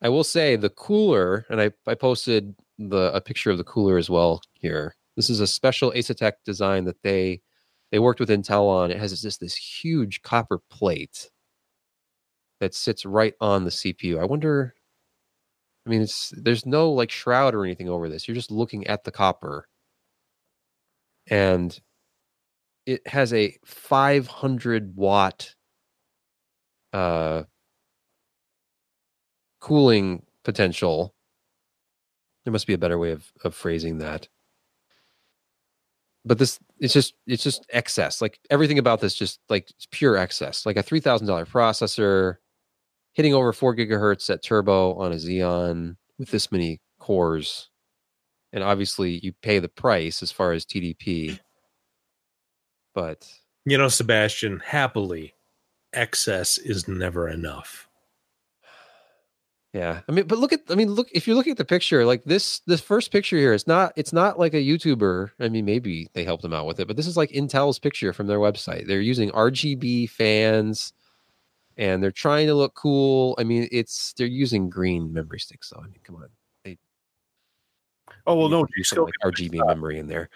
I 0.00 0.08
will 0.10 0.22
say 0.22 0.54
the 0.54 0.70
cooler, 0.70 1.44
and 1.50 1.60
I, 1.60 1.72
I 1.86 1.94
posted 1.94 2.54
the 2.78 3.12
a 3.12 3.20
picture 3.20 3.50
of 3.50 3.58
the 3.58 3.64
cooler 3.64 3.98
as 3.98 4.08
well 4.08 4.40
here. 4.52 4.94
This 5.16 5.28
is 5.28 5.40
a 5.40 5.46
special 5.46 5.90
Asetek 5.90 6.34
design 6.44 6.84
that 6.84 7.02
they 7.02 7.40
they 7.90 7.98
worked 7.98 8.20
with 8.20 8.28
Intel 8.28 8.68
on. 8.68 8.90
It 8.90 8.98
has 8.98 9.20
just 9.20 9.40
this 9.40 9.56
huge 9.56 10.22
copper 10.22 10.60
plate 10.70 11.30
that 12.60 12.74
sits 12.74 13.04
right 13.06 13.34
on 13.40 13.64
the 13.64 13.70
CPU. 13.70 14.20
I 14.20 14.24
wonder. 14.24 14.74
I 15.86 15.90
mean, 15.90 16.02
it's 16.02 16.32
there's 16.36 16.66
no 16.66 16.90
like 16.92 17.10
shroud 17.10 17.54
or 17.54 17.64
anything 17.64 17.88
over 17.88 18.08
this. 18.08 18.28
You're 18.28 18.34
just 18.34 18.50
looking 18.50 18.86
at 18.86 19.04
the 19.04 19.10
copper, 19.10 19.68
and 21.30 21.78
it 22.86 23.06
has 23.06 23.32
a 23.32 23.56
500 23.64 24.96
watt 24.96 25.54
uh 26.92 27.42
cooling 29.60 30.22
potential. 30.44 31.14
There 32.44 32.52
must 32.52 32.66
be 32.66 32.72
a 32.72 32.78
better 32.78 32.98
way 32.98 33.12
of, 33.12 33.30
of 33.44 33.54
phrasing 33.54 33.98
that. 33.98 34.28
But 36.28 36.38
this 36.38 36.60
it's 36.78 36.92
just 36.92 37.14
it's 37.26 37.42
just 37.42 37.66
excess. 37.72 38.20
Like 38.20 38.38
everything 38.50 38.78
about 38.78 39.00
this 39.00 39.14
just 39.14 39.40
like 39.48 39.70
it's 39.70 39.88
pure 39.90 40.16
excess. 40.16 40.66
Like 40.66 40.76
a 40.76 40.82
three 40.82 41.00
thousand 41.00 41.26
dollar 41.26 41.46
processor 41.46 42.36
hitting 43.14 43.34
over 43.34 43.52
four 43.52 43.74
gigahertz 43.74 44.28
at 44.30 44.42
turbo 44.44 44.94
on 44.94 45.10
a 45.10 45.16
Xeon 45.16 45.96
with 46.18 46.30
this 46.30 46.52
many 46.52 46.80
cores. 47.00 47.70
And 48.52 48.62
obviously 48.62 49.18
you 49.22 49.32
pay 49.42 49.58
the 49.58 49.68
price 49.68 50.22
as 50.22 50.30
far 50.30 50.52
as 50.52 50.66
TDP. 50.66 51.40
But 52.94 53.26
You 53.64 53.78
know, 53.78 53.88
Sebastian, 53.88 54.60
happily, 54.60 55.34
excess 55.94 56.58
is 56.58 56.86
never 56.86 57.28
enough. 57.28 57.87
Yeah, 59.74 60.00
I 60.08 60.12
mean, 60.12 60.26
but 60.26 60.38
look 60.38 60.52
at, 60.54 60.62
I 60.70 60.74
mean, 60.74 60.90
look 60.90 61.08
if 61.12 61.26
you're 61.26 61.36
looking 61.36 61.50
at 61.50 61.58
the 61.58 61.64
picture, 61.64 62.06
like 62.06 62.24
this, 62.24 62.60
this 62.60 62.80
first 62.80 63.12
picture 63.12 63.36
here, 63.36 63.52
it's 63.52 63.66
not, 63.66 63.92
it's 63.96 64.14
not 64.14 64.38
like 64.38 64.54
a 64.54 64.56
YouTuber. 64.56 65.32
I 65.40 65.48
mean, 65.50 65.66
maybe 65.66 66.08
they 66.14 66.24
helped 66.24 66.42
them 66.42 66.54
out 66.54 66.66
with 66.66 66.80
it, 66.80 66.86
but 66.86 66.96
this 66.96 67.06
is 67.06 67.18
like 67.18 67.30
Intel's 67.32 67.78
picture 67.78 68.14
from 68.14 68.28
their 68.28 68.38
website. 68.38 68.86
They're 68.86 69.02
using 69.02 69.30
RGB 69.30 70.08
fans, 70.08 70.94
and 71.76 72.02
they're 72.02 72.10
trying 72.10 72.46
to 72.46 72.54
look 72.54 72.74
cool. 72.74 73.34
I 73.38 73.44
mean, 73.44 73.68
it's 73.70 74.14
they're 74.14 74.26
using 74.26 74.70
green 74.70 75.12
memory 75.12 75.38
sticks, 75.38 75.68
though. 75.68 75.80
I 75.80 75.88
mean, 75.88 76.00
come 76.02 76.16
on, 76.16 76.28
Oh 78.26 78.34
well, 78.34 78.48
no, 78.48 78.66
you 78.76 78.84
still 78.84 79.04
like 79.04 79.14
RGB 79.34 79.66
memory 79.66 79.98
in 79.98 80.06
there. 80.06 80.30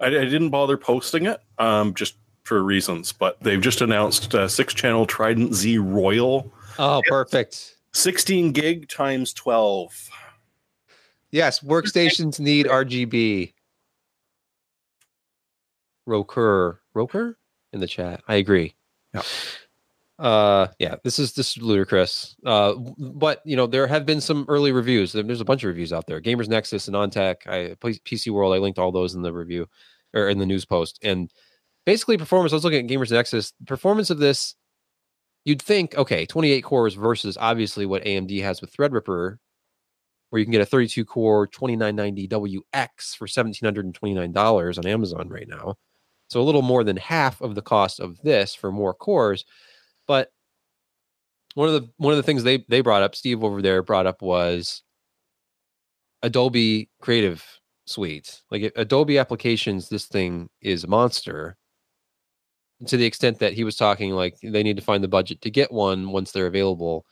I, 0.00 0.06
I 0.06 0.10
didn't 0.10 0.50
bother 0.50 0.76
posting 0.76 1.26
it, 1.26 1.40
um, 1.58 1.94
just 1.94 2.16
for 2.44 2.62
reasons. 2.62 3.12
But 3.12 3.38
they've 3.42 3.60
just 3.60 3.80
announced 3.80 4.34
uh, 4.34 4.46
six-channel 4.48 5.06
Trident 5.06 5.54
Z 5.54 5.78
Royal, 5.78 6.52
Oh, 6.78 7.02
perfect. 7.06 7.76
16 7.98 8.52
gig 8.52 8.88
times 8.88 9.32
12. 9.32 10.10
Yes, 11.30 11.60
workstations 11.60 12.40
need 12.40 12.66
RGB. 12.66 13.52
Roker, 16.06 16.80
Roker 16.94 17.36
in 17.72 17.80
the 17.80 17.86
chat. 17.86 18.22
I 18.28 18.36
agree. 18.36 18.74
Yeah. 19.12 19.22
Uh, 20.18 20.68
yeah. 20.78 20.96
This 21.04 21.18
is 21.18 21.34
this 21.34 21.56
is 21.56 21.62
ludicrous. 21.62 22.34
Uh, 22.44 22.74
but 22.98 23.42
you 23.44 23.56
know 23.56 23.66
there 23.66 23.86
have 23.86 24.06
been 24.06 24.20
some 24.20 24.46
early 24.48 24.72
reviews. 24.72 25.12
There's 25.12 25.40
a 25.40 25.44
bunch 25.44 25.62
of 25.62 25.68
reviews 25.68 25.92
out 25.92 26.06
there. 26.06 26.20
Gamers 26.20 26.48
Nexus 26.48 26.88
and 26.88 26.96
AnandTech. 26.96 27.46
I 27.46 27.74
PC 27.74 28.30
World. 28.30 28.54
I 28.54 28.58
linked 28.58 28.78
all 28.78 28.90
those 28.90 29.14
in 29.14 29.22
the 29.22 29.32
review 29.32 29.68
or 30.14 30.28
in 30.28 30.38
the 30.38 30.46
news 30.46 30.64
post. 30.64 30.98
And 31.02 31.30
basically, 31.84 32.16
performance. 32.16 32.52
I 32.52 32.56
was 32.56 32.64
looking 32.64 32.84
at 32.84 32.90
Gamers 32.90 33.12
Nexus. 33.12 33.52
Performance 33.66 34.10
of 34.10 34.18
this. 34.18 34.56
You'd 35.44 35.62
think, 35.62 35.96
okay, 35.96 36.26
28 36.26 36.62
cores 36.62 36.94
versus 36.94 37.38
obviously 37.40 37.86
what 37.86 38.04
AMD 38.04 38.42
has 38.42 38.60
with 38.60 38.74
Threadripper, 38.74 39.38
where 40.30 40.38
you 40.40 40.44
can 40.44 40.52
get 40.52 40.60
a 40.60 40.66
32 40.66 41.04
core 41.04 41.46
2990 41.46 42.28
WX 42.28 43.16
for 43.16 43.26
$1,729 43.26 44.78
on 44.78 44.86
Amazon 44.86 45.28
right 45.28 45.48
now. 45.48 45.76
So 46.28 46.40
a 46.40 46.44
little 46.44 46.62
more 46.62 46.84
than 46.84 46.96
half 46.96 47.40
of 47.40 47.54
the 47.54 47.62
cost 47.62 48.00
of 48.00 48.20
this 48.22 48.54
for 48.54 48.70
more 48.72 48.94
cores. 48.94 49.44
But 50.06 50.30
one 51.54 51.68
of 51.68 51.74
the 51.74 51.90
one 51.96 52.12
of 52.12 52.16
the 52.16 52.22
things 52.22 52.44
they 52.44 52.64
they 52.68 52.80
brought 52.80 53.02
up, 53.02 53.14
Steve 53.14 53.42
over 53.44 53.60
there 53.62 53.82
brought 53.82 54.06
up 54.06 54.22
was 54.22 54.82
Adobe 56.22 56.88
Creative 57.00 57.44
Suite. 57.86 58.42
Like 58.50 58.72
Adobe 58.76 59.18
applications, 59.18 59.88
this 59.88 60.06
thing 60.06 60.48
is 60.62 60.84
a 60.84 60.88
monster. 60.88 61.57
To 62.86 62.96
the 62.96 63.06
extent 63.06 63.40
that 63.40 63.54
he 63.54 63.64
was 63.64 63.76
talking, 63.76 64.12
like 64.12 64.36
they 64.40 64.62
need 64.62 64.76
to 64.76 64.82
find 64.82 65.02
the 65.02 65.08
budget 65.08 65.40
to 65.42 65.50
get 65.50 65.72
one 65.72 66.10
once 66.10 66.30
they're 66.30 66.46
available. 66.46 67.04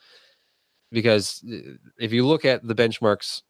Because 0.93 1.43
uh, 1.51 1.75
if 1.99 2.13
you 2.13 2.25
look 2.25 2.45
at 2.45 2.67
the 2.67 2.75
benchmarks, 2.75 3.43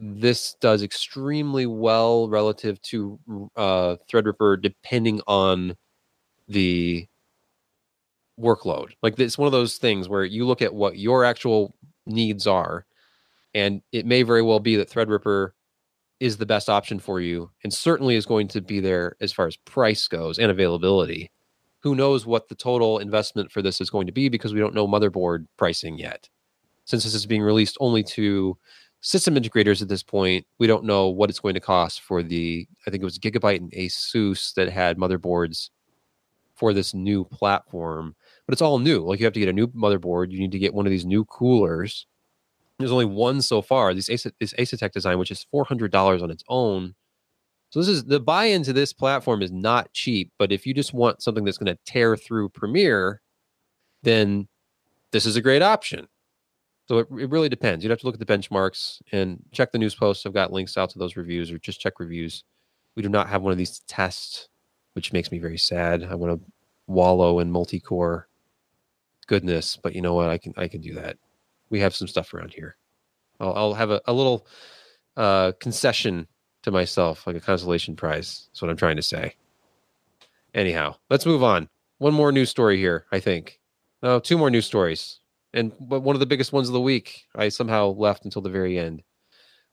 this 0.00 0.56
does 0.60 0.82
extremely 0.82 1.66
well 1.66 2.28
relative 2.28 2.82
to 2.82 3.20
uh, 3.56 3.96
Threadripper, 4.10 4.60
depending 4.60 5.20
on 5.26 5.76
the 6.48 7.06
workload. 8.38 8.92
Like 9.02 9.18
it's 9.18 9.38
one 9.38 9.46
of 9.46 9.52
those 9.52 9.78
things 9.78 10.08
where 10.08 10.24
you 10.24 10.46
look 10.46 10.62
at 10.62 10.74
what 10.74 10.98
your 10.98 11.24
actual 11.24 11.74
needs 12.06 12.46
are, 12.46 12.86
and 13.54 13.82
it 13.92 14.04
may 14.04 14.22
very 14.22 14.42
well 14.42 14.60
be 14.60 14.76
that 14.76 14.90
Threadripper 14.90 15.50
is 16.18 16.36
the 16.36 16.46
best 16.46 16.68
option 16.68 16.98
for 16.98 17.20
you, 17.20 17.50
and 17.62 17.72
certainly 17.72 18.16
is 18.16 18.26
going 18.26 18.48
to 18.48 18.60
be 18.60 18.80
there 18.80 19.16
as 19.20 19.32
far 19.32 19.46
as 19.46 19.56
price 19.56 20.08
goes 20.08 20.38
and 20.38 20.50
availability. 20.50 21.30
Who 21.86 21.94
knows 21.94 22.26
what 22.26 22.48
the 22.48 22.56
total 22.56 22.98
investment 22.98 23.52
for 23.52 23.62
this 23.62 23.80
is 23.80 23.90
going 23.90 24.08
to 24.08 24.12
be 24.12 24.28
because 24.28 24.52
we 24.52 24.58
don't 24.58 24.74
know 24.74 24.88
motherboard 24.88 25.46
pricing 25.56 25.96
yet. 25.96 26.28
Since 26.84 27.04
this 27.04 27.14
is 27.14 27.26
being 27.26 27.42
released 27.42 27.76
only 27.78 28.02
to 28.02 28.58
system 29.02 29.36
integrators 29.36 29.80
at 29.80 29.88
this 29.88 30.02
point, 30.02 30.44
we 30.58 30.66
don't 30.66 30.82
know 30.82 31.08
what 31.08 31.30
it's 31.30 31.38
going 31.38 31.54
to 31.54 31.60
cost 31.60 32.00
for 32.00 32.24
the 32.24 32.66
I 32.86 32.90
think 32.90 33.02
it 33.02 33.04
was 33.04 33.20
Gigabyte 33.20 33.58
and 33.58 33.70
Asus 33.70 34.52
that 34.54 34.68
had 34.68 34.98
motherboards 34.98 35.70
for 36.56 36.72
this 36.72 36.92
new 36.92 37.24
platform 37.24 38.16
but 38.46 38.52
it's 38.52 38.62
all 38.62 38.80
new. 38.80 39.04
Like 39.04 39.20
you 39.20 39.26
have 39.26 39.34
to 39.34 39.40
get 39.40 39.48
a 39.48 39.52
new 39.52 39.68
motherboard. 39.68 40.32
You 40.32 40.40
need 40.40 40.52
to 40.52 40.58
get 40.58 40.74
one 40.74 40.86
of 40.86 40.90
these 40.90 41.06
new 41.06 41.24
coolers. 41.24 42.08
There's 42.80 42.90
only 42.90 43.04
one 43.04 43.42
so 43.42 43.62
far. 43.62 43.94
This 43.94 44.10
Ace, 44.10 44.26
this 44.40 44.54
Asetek 44.54 44.90
design, 44.90 45.18
which 45.18 45.30
is 45.30 45.46
four 45.52 45.64
hundred 45.64 45.92
dollars 45.92 46.22
on 46.22 46.32
its 46.32 46.44
own. 46.48 46.96
So 47.76 47.80
this 47.80 47.90
is 47.90 48.04
the 48.06 48.20
buy-in 48.20 48.62
to 48.62 48.72
this 48.72 48.94
platform 48.94 49.42
is 49.42 49.52
not 49.52 49.92
cheap. 49.92 50.32
But 50.38 50.50
if 50.50 50.66
you 50.66 50.72
just 50.72 50.94
want 50.94 51.20
something 51.20 51.44
that's 51.44 51.58
going 51.58 51.66
to 51.66 51.78
tear 51.84 52.16
through 52.16 52.48
Premiere, 52.48 53.20
then 54.02 54.48
this 55.12 55.26
is 55.26 55.36
a 55.36 55.42
great 55.42 55.60
option. 55.60 56.08
So 56.88 57.00
it, 57.00 57.08
it 57.18 57.28
really 57.28 57.50
depends. 57.50 57.84
You'd 57.84 57.90
have 57.90 58.00
to 58.00 58.06
look 58.06 58.18
at 58.18 58.26
the 58.26 58.32
benchmarks 58.34 59.02
and 59.12 59.42
check 59.52 59.72
the 59.72 59.78
news 59.78 59.94
posts. 59.94 60.24
I've 60.24 60.32
got 60.32 60.54
links 60.54 60.78
out 60.78 60.88
to 60.88 60.98
those 60.98 61.16
reviews, 61.16 61.52
or 61.52 61.58
just 61.58 61.78
check 61.78 62.00
reviews. 62.00 62.44
We 62.94 63.02
do 63.02 63.10
not 63.10 63.28
have 63.28 63.42
one 63.42 63.52
of 63.52 63.58
these 63.58 63.78
to 63.78 63.86
test, 63.86 64.48
which 64.94 65.12
makes 65.12 65.30
me 65.30 65.38
very 65.38 65.58
sad. 65.58 66.02
I 66.02 66.14
want 66.14 66.40
to 66.40 66.52
wallow 66.86 67.40
in 67.40 67.52
multi-core 67.52 68.26
goodness 69.26 69.76
but 69.76 69.92
you 69.92 70.00
know 70.00 70.14
what 70.14 70.30
i 70.30 70.38
can 70.38 70.54
i 70.56 70.68
can 70.68 70.80
do 70.80 70.94
that 70.94 71.18
we 71.68 71.80
have 71.80 71.92
some 71.92 72.06
stuff 72.06 72.32
around 72.32 72.52
here 72.54 72.76
i'll, 73.40 73.52
I'll 73.54 73.74
have 73.74 73.90
a, 73.90 74.00
a 74.06 74.12
little 74.12 74.46
uh 75.16 75.50
concession 75.58 76.28
to 76.66 76.72
myself 76.72 77.28
like 77.28 77.36
a 77.36 77.40
consolation 77.40 77.94
prize 77.94 78.48
that's 78.48 78.60
what 78.60 78.70
i'm 78.70 78.76
trying 78.76 78.96
to 78.96 79.02
say. 79.02 79.34
Anyhow 80.52 80.96
let's 81.10 81.24
move 81.24 81.44
on. 81.44 81.68
One 81.98 82.12
more 82.12 82.32
news 82.32 82.50
story 82.50 82.76
here 82.76 83.06
i 83.12 83.20
think. 83.20 83.60
No 84.02 84.18
two 84.18 84.36
more 84.36 84.50
news 84.50 84.66
stories. 84.66 85.20
And 85.54 85.72
but 85.78 86.00
one 86.00 86.16
of 86.16 86.20
the 86.20 86.26
biggest 86.26 86.52
ones 86.52 86.68
of 86.68 86.72
the 86.74 86.80
week 86.80 87.26
i 87.36 87.48
somehow 87.48 87.90
left 87.90 88.24
until 88.24 88.42
the 88.42 88.50
very 88.50 88.78
end. 88.78 89.04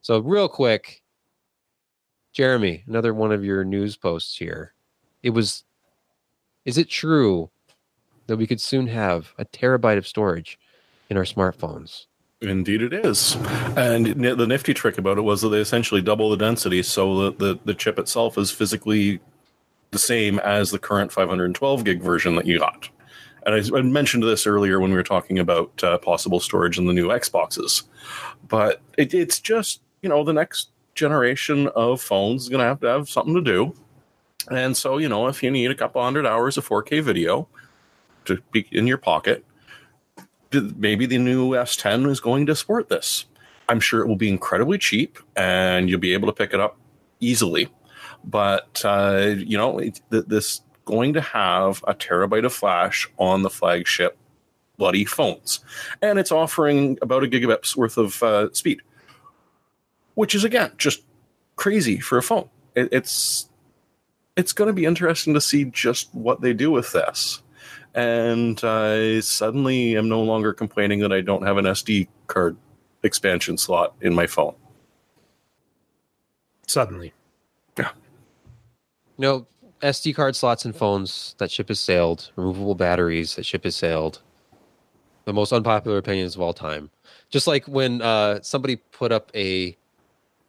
So 0.02 0.20
real 0.20 0.48
quick 0.48 1.02
jeremy 2.32 2.84
another 2.88 3.14
one 3.14 3.32
of 3.32 3.44
your 3.44 3.66
news 3.66 3.98
posts 3.98 4.38
here. 4.38 4.76
It 5.24 5.32
was 5.32 5.64
is 6.64 6.78
it 6.78 6.90
true 6.90 7.50
that 8.28 8.38
we 8.38 8.46
could 8.46 8.62
soon 8.62 8.86
have 8.86 9.34
a 9.40 9.46
terabyte 9.46 9.98
of 9.98 10.08
storage 10.08 10.60
in 11.10 11.18
our 11.18 11.24
smartphones? 11.24 12.06
Indeed, 12.44 12.82
it 12.82 12.94
is. 12.94 13.36
And 13.78 14.06
the 14.06 14.48
nifty 14.48 14.74
trick 14.74 14.98
about 14.98 15.18
it 15.18 15.22
was 15.22 15.42
that 15.42 15.50
they 15.50 15.60
essentially 15.60 16.02
double 16.02 16.30
the 16.30 16.38
density, 16.38 16.84
so 16.84 17.24
that 17.24 17.40
the, 17.40 17.58
the 17.64 17.74
chip 17.74 17.98
itself 17.98 18.38
is 18.38 18.52
physically 18.52 19.22
the 19.92 20.00
same 20.00 20.40
as 20.40 20.72
the 20.72 20.80
current 20.80 21.12
512 21.12 21.84
gig 21.84 22.02
version 22.02 22.36
that 22.36 22.46
you 22.46 22.60
got. 22.60 22.90
And 23.46 23.56
I, 23.56 23.78
I 23.78 23.82
mentioned 23.82 24.24
this 24.24 24.46
earlier 24.46 24.80
when 24.80 24.92
we 24.92 24.98
were 24.98 25.04
talking 25.04 25.40
about 25.40 25.84
uh, 25.84 25.98
possible 26.00 26.40
storage 26.40 26.78
in 26.78 26.86
the 26.86 26.94
new 26.94 27.08
Xboxes. 27.08 27.84
But 28.48 28.82
it, 28.98 29.14
it's 29.14 29.40
just, 29.40 29.82
you 30.02 30.10
know, 30.10 30.24
the 30.24 30.34
next 30.34 30.70
generation 30.96 31.68
of 31.70 32.02
phones 32.02 32.44
is 32.44 32.50
going 32.50 32.60
to 32.60 32.66
have 32.66 32.80
to 32.82 32.88
have 32.88 33.10
something 33.10 33.36
to 33.36 33.42
do. 33.42 33.74
And 34.52 34.76
so, 34.76 34.98
you 34.98 35.08
know, 35.08 35.28
if 35.28 35.42
you 35.42 35.52
need 35.52 35.72
a 35.72 35.76
couple 35.76 36.04
hundred 36.04 36.26
hours 36.26 36.58
of 36.58 36.68
4K 36.68 37.02
video 37.02 37.48
to 38.26 38.42
be 38.52 38.68
in 38.72 38.88
your 38.88 38.98
pocket, 38.98 39.46
maybe 40.62 41.06
the 41.06 41.18
new 41.18 41.52
S10 41.52 42.10
is 42.10 42.20
going 42.20 42.46
to 42.48 42.56
support 42.56 42.90
this. 42.90 43.26
I'm 43.70 43.80
sure 43.80 44.02
it 44.02 44.08
will 44.08 44.16
be 44.16 44.30
incredibly 44.30 44.78
cheap 44.78 45.20
and 45.36 45.90
you'll 45.90 46.00
be 46.00 46.14
able 46.14 46.28
to 46.28 46.34
pick 46.34 46.54
it 46.54 46.60
up 46.60 46.78
easily. 47.20 47.70
But, 48.24 48.82
uh, 48.86 49.36
you 49.38 49.58
know, 49.58 49.82
this 50.10 50.62
going 50.86 51.14
to 51.14 51.22
have 51.22 51.84
a 51.88 51.94
terabyte 51.94 52.46
of 52.46 52.54
flash 52.54 53.10
on 53.18 53.42
the 53.42 53.50
flagship 53.50 54.18
bloody 54.78 55.06
phones, 55.06 55.60
and 56.02 56.20
it's 56.20 56.32
offering 56.32 56.98
about 57.02 57.24
a 57.24 57.28
gigabits 57.28 57.76
worth 57.76 57.98
of 57.98 58.22
uh, 58.24 58.52
speed, 58.54 58.82
which 60.16 60.36
is 60.36 60.44
again 60.44 60.72
just 60.78 61.04
crazy 61.56 62.00
for 62.00 62.18
a 62.18 62.24
phone. 62.24 62.50
It, 62.76 62.90
it's 62.92 63.50
it's 64.36 64.54
going 64.54 64.68
to 64.68 64.74
be 64.74 64.86
interesting 64.86 65.34
to 65.36 65.42
see 65.42 65.66
just 65.66 66.14
what 66.14 66.42
they 66.42 66.54
do 66.54 66.72
with 66.72 66.92
this. 66.92 67.42
And 67.96 68.60
I 68.64 69.20
suddenly 69.20 69.96
am 69.98 70.10
no 70.10 70.22
longer 70.22 70.54
complaining 70.54 71.00
that 71.00 71.14
I 71.14 71.22
don't 71.22 71.44
have 71.44 71.58
an 71.58 71.66
SD 71.66 72.08
card 72.28 72.58
expansion 73.04 73.58
slot 73.58 73.94
in 74.02 74.14
my 74.14 74.28
phone. 74.28 74.56
Suddenly. 76.68 77.14
You 77.78 77.86
know, 79.18 79.48
SD 79.82 80.16
card 80.16 80.36
slots 80.36 80.66
in 80.66 80.74
phones, 80.74 81.36
that 81.38 81.52
ship 81.52 81.68
has 81.68 81.80
sailed. 81.80 82.32
Removable 82.36 82.74
batteries, 82.74 83.36
that 83.36 83.46
ship 83.46 83.64
has 83.64 83.76
sailed. 83.76 84.22
The 85.26 85.34
most 85.34 85.54
unpopular 85.54 85.98
opinions 85.98 86.36
of 86.36 86.42
all 86.42 86.54
time. 86.54 86.90
Just 87.30 87.46
like 87.46 87.68
when 87.68 88.02
uh, 88.02 88.42
somebody 88.42 88.78
put 88.78 89.12
up 89.12 89.30
a 89.36 89.78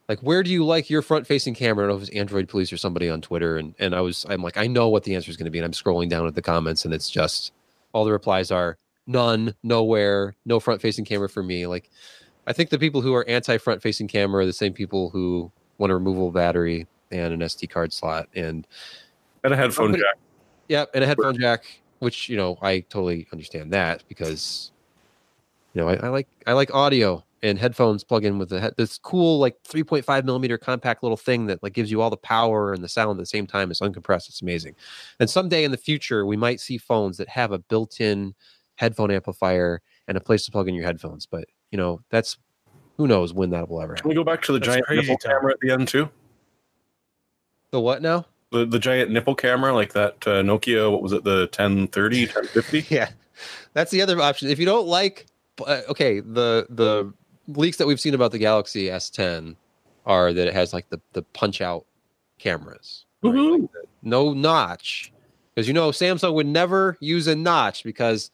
like 0.07 0.19
where 0.19 0.43
do 0.43 0.51
you 0.51 0.65
like 0.65 0.89
your 0.89 1.01
front 1.01 1.25
facing 1.25 1.55
camera? 1.55 1.85
I 1.85 1.87
don't 1.87 1.89
know 1.89 1.95
if 1.95 2.09
it 2.09 2.11
was 2.11 2.19
Android 2.19 2.47
Police 2.47 2.71
or 2.71 2.77
somebody 2.77 3.09
on 3.09 3.21
Twitter, 3.21 3.57
and 3.57 3.73
and 3.79 3.95
I 3.95 4.01
was 4.01 4.25
I'm 4.29 4.41
like 4.41 4.57
I 4.57 4.67
know 4.67 4.89
what 4.89 5.03
the 5.03 5.15
answer 5.15 5.31
is 5.31 5.37
going 5.37 5.45
to 5.45 5.51
be, 5.51 5.59
and 5.59 5.65
I'm 5.65 5.71
scrolling 5.71 6.09
down 6.09 6.27
at 6.27 6.35
the 6.35 6.41
comments, 6.41 6.85
and 6.85 6.93
it's 6.93 7.09
just 7.09 7.53
all 7.93 8.05
the 8.05 8.11
replies 8.11 8.51
are 8.51 8.77
none, 9.07 9.55
nowhere, 9.63 10.35
no 10.45 10.59
front 10.59 10.81
facing 10.81 11.05
camera 11.05 11.29
for 11.29 11.43
me. 11.43 11.65
Like 11.67 11.89
I 12.47 12.53
think 12.53 12.69
the 12.69 12.79
people 12.79 13.01
who 13.01 13.13
are 13.15 13.27
anti 13.27 13.57
front 13.57 13.81
facing 13.81 14.07
camera 14.07 14.43
are 14.43 14.45
the 14.45 14.53
same 14.53 14.73
people 14.73 15.09
who 15.09 15.51
want 15.77 15.91
a 15.91 15.95
removable 15.95 16.31
battery 16.31 16.87
and 17.11 17.33
an 17.33 17.39
SD 17.39 17.69
card 17.69 17.91
slot, 17.93 18.27
and 18.35 18.67
And 19.43 19.53
a 19.53 19.57
headphone 19.57 19.93
jack. 19.93 20.17
yeah, 20.67 20.85
and 20.93 21.03
a 21.03 21.07
headphone 21.07 21.39
jack, 21.39 21.65
which 21.99 22.29
you 22.29 22.37
know 22.37 22.57
I 22.61 22.81
totally 22.81 23.27
understand 23.31 23.73
that 23.73 24.03
because 24.07 24.71
you 25.73 25.81
know 25.81 25.87
I, 25.89 25.95
I 25.95 26.07
like 26.09 26.27
I 26.45 26.53
like 26.53 26.73
audio 26.73 27.23
and 27.45 27.59
headphones 27.59 28.03
plug 28.03 28.25
in 28.25 28.39
with 28.39 28.49
the 28.49 28.59
head, 28.59 28.73
this 28.77 28.97
cool 28.97 29.39
like 29.39 29.55
3.5 29.63 30.23
millimeter 30.23 30.57
compact 30.57 31.03
little 31.03 31.17
thing 31.17 31.45
that 31.45 31.61
like 31.61 31.73
gives 31.73 31.91
you 31.91 32.01
all 32.01 32.09
the 32.09 32.17
power 32.17 32.73
and 32.73 32.83
the 32.83 32.89
sound 32.89 33.11
at 33.11 33.17
the 33.17 33.25
same 33.25 33.45
time. 33.45 33.71
It's 33.71 33.81
uncompressed. 33.81 34.29
It's 34.29 34.41
amazing. 34.41 34.75
And 35.19 35.29
someday 35.29 35.63
in 35.63 35.71
the 35.71 35.77
future, 35.77 36.25
we 36.25 36.37
might 36.37 36.59
see 36.59 36.77
phones 36.77 37.17
that 37.17 37.29
have 37.29 37.51
a 37.51 37.59
built-in 37.59 38.33
headphone 38.75 39.11
amplifier 39.11 39.81
and 40.07 40.17
a 40.17 40.21
place 40.21 40.45
to 40.45 40.51
plug 40.51 40.67
in 40.67 40.75
your 40.75 40.85
headphones. 40.85 41.25
But 41.25 41.45
you 41.71 41.77
know 41.77 42.01
that's 42.09 42.37
who 42.97 43.07
knows 43.07 43.33
when 43.33 43.49
that 43.49 43.69
will 43.69 43.81
ever 43.81 43.95
Can 43.95 44.09
we 44.09 44.15
go 44.15 44.23
back 44.23 44.41
to 44.43 44.53
the 44.53 44.59
That's 44.59 44.75
giant 44.75 44.89
nipple 44.89 45.17
camera 45.17 45.51
at 45.51 45.59
the 45.59 45.71
end 45.71 45.87
too? 45.87 46.09
The 47.71 47.79
what 47.79 48.01
now? 48.01 48.25
The 48.51 48.65
the 48.65 48.79
giant 48.79 49.11
nipple 49.11 49.35
camera, 49.35 49.73
like 49.73 49.93
that 49.93 50.15
uh, 50.25 50.41
Nokia. 50.41 50.91
What 50.91 51.01
was 51.01 51.13
it? 51.13 51.23
The 51.23 51.49
1030, 51.51 52.25
1050. 52.25 52.85
yeah 52.95 53.09
that's 53.73 53.91
the 53.91 54.01
other 54.01 54.19
option 54.21 54.49
if 54.49 54.59
you 54.59 54.65
don't 54.65 54.87
like 54.87 55.27
uh, 55.65 55.81
okay 55.89 56.19
the 56.19 56.65
the 56.69 57.13
leaks 57.47 57.77
that 57.77 57.87
we've 57.87 57.99
seen 57.99 58.13
about 58.13 58.31
the 58.31 58.37
galaxy 58.37 58.87
s10 58.87 59.55
are 60.05 60.33
that 60.33 60.47
it 60.47 60.53
has 60.53 60.73
like 60.73 60.89
the 60.89 60.99
the 61.13 61.21
punch 61.21 61.61
out 61.61 61.85
cameras 62.39 63.05
right? 63.23 63.33
Woohoo. 63.33 63.61
Like 63.61 63.71
the- 63.71 63.87
no 64.03 64.33
notch 64.33 65.11
because 65.53 65.67
you 65.67 65.73
know 65.73 65.89
samsung 65.89 66.33
would 66.33 66.47
never 66.47 66.97
use 66.99 67.27
a 67.27 67.35
notch 67.35 67.83
because 67.83 68.31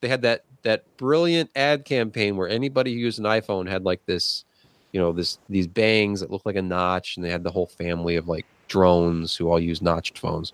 they 0.00 0.08
had 0.08 0.22
that 0.22 0.44
that 0.62 0.84
brilliant 0.96 1.50
ad 1.56 1.84
campaign 1.84 2.36
where 2.36 2.48
anybody 2.48 2.92
who 2.92 2.98
used 3.00 3.18
an 3.18 3.24
iphone 3.26 3.68
had 3.68 3.84
like 3.84 4.04
this 4.06 4.44
you 4.92 5.00
know 5.00 5.12
this 5.12 5.38
these 5.48 5.66
bangs 5.66 6.20
that 6.20 6.30
looked 6.30 6.46
like 6.46 6.56
a 6.56 6.62
notch 6.62 7.16
and 7.16 7.24
they 7.24 7.30
had 7.30 7.44
the 7.44 7.50
whole 7.50 7.66
family 7.66 8.16
of 8.16 8.28
like 8.28 8.46
drones 8.68 9.36
who 9.36 9.50
all 9.50 9.60
use 9.60 9.82
notched 9.82 10.18
phones 10.18 10.52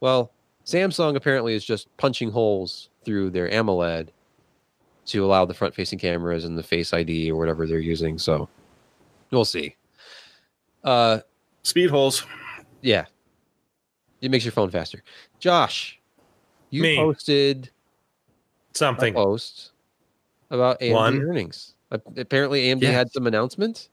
well 0.00 0.30
Samsung 0.64 1.16
apparently 1.16 1.54
is 1.54 1.64
just 1.64 1.88
punching 1.96 2.30
holes 2.30 2.88
through 3.04 3.30
their 3.30 3.48
AMOLED 3.48 4.10
to 5.06 5.24
allow 5.24 5.44
the 5.44 5.54
front 5.54 5.74
facing 5.74 5.98
cameras 5.98 6.44
and 6.44 6.56
the 6.56 6.62
Face 6.62 6.92
ID 6.92 7.30
or 7.30 7.36
whatever 7.36 7.66
they're 7.66 7.78
using. 7.78 8.18
So 8.18 8.48
we'll 9.30 9.44
see. 9.44 9.76
Uh, 10.84 11.20
Speed 11.62 11.90
holes. 11.90 12.24
yeah, 12.80 13.06
it 14.20 14.30
makes 14.30 14.44
your 14.44 14.52
phone 14.52 14.70
faster. 14.70 15.02
Josh, 15.38 16.00
you 16.70 16.82
Me. 16.82 16.96
posted 16.96 17.70
a 18.74 18.78
Something. 18.78 19.14
post 19.14 19.72
about 20.50 20.80
AMD 20.80 20.92
One. 20.92 21.22
earnings. 21.22 21.74
Apparently, 21.90 22.62
AMD 22.68 22.82
Yeah. 22.82 22.90
had 22.92 23.12
some 23.12 23.26
announcements. 23.26 23.88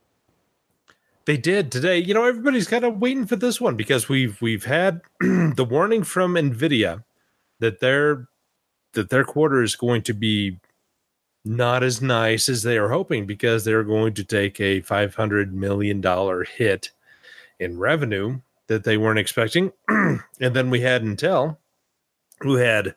They 1.26 1.36
did 1.36 1.70
today. 1.70 1.98
You 1.98 2.14
know, 2.14 2.24
everybody's 2.24 2.66
kind 2.66 2.82
of 2.84 2.98
waiting 2.98 3.26
for 3.26 3.36
this 3.36 3.60
one 3.60 3.76
because 3.76 4.08
we've 4.08 4.40
we've 4.40 4.64
had 4.64 5.02
the 5.20 5.66
warning 5.68 6.02
from 6.02 6.34
Nvidia 6.34 7.04
that 7.60 7.78
their 7.80 8.26
that 8.94 9.10
their 9.10 9.22
quarter 9.22 9.62
is 9.62 9.76
going 9.76 10.02
to 10.02 10.14
be 10.14 10.58
not 11.44 11.82
as 11.82 12.02
nice 12.02 12.48
as 12.48 12.62
they 12.62 12.76
are 12.76 12.90
hoping 12.90 13.26
because 13.26 13.64
they're 13.64 13.84
going 13.84 14.14
to 14.14 14.24
take 14.24 14.60
a 14.60 14.80
500 14.80 15.54
million 15.54 16.00
dollar 16.00 16.44
hit 16.44 16.90
in 17.58 17.78
revenue 17.78 18.40
that 18.66 18.84
they 18.84 18.96
weren't 18.96 19.18
expecting. 19.18 19.72
and 19.88 20.20
then 20.38 20.70
we 20.70 20.80
had 20.80 21.02
Intel 21.02 21.56
who 22.40 22.56
had 22.56 22.94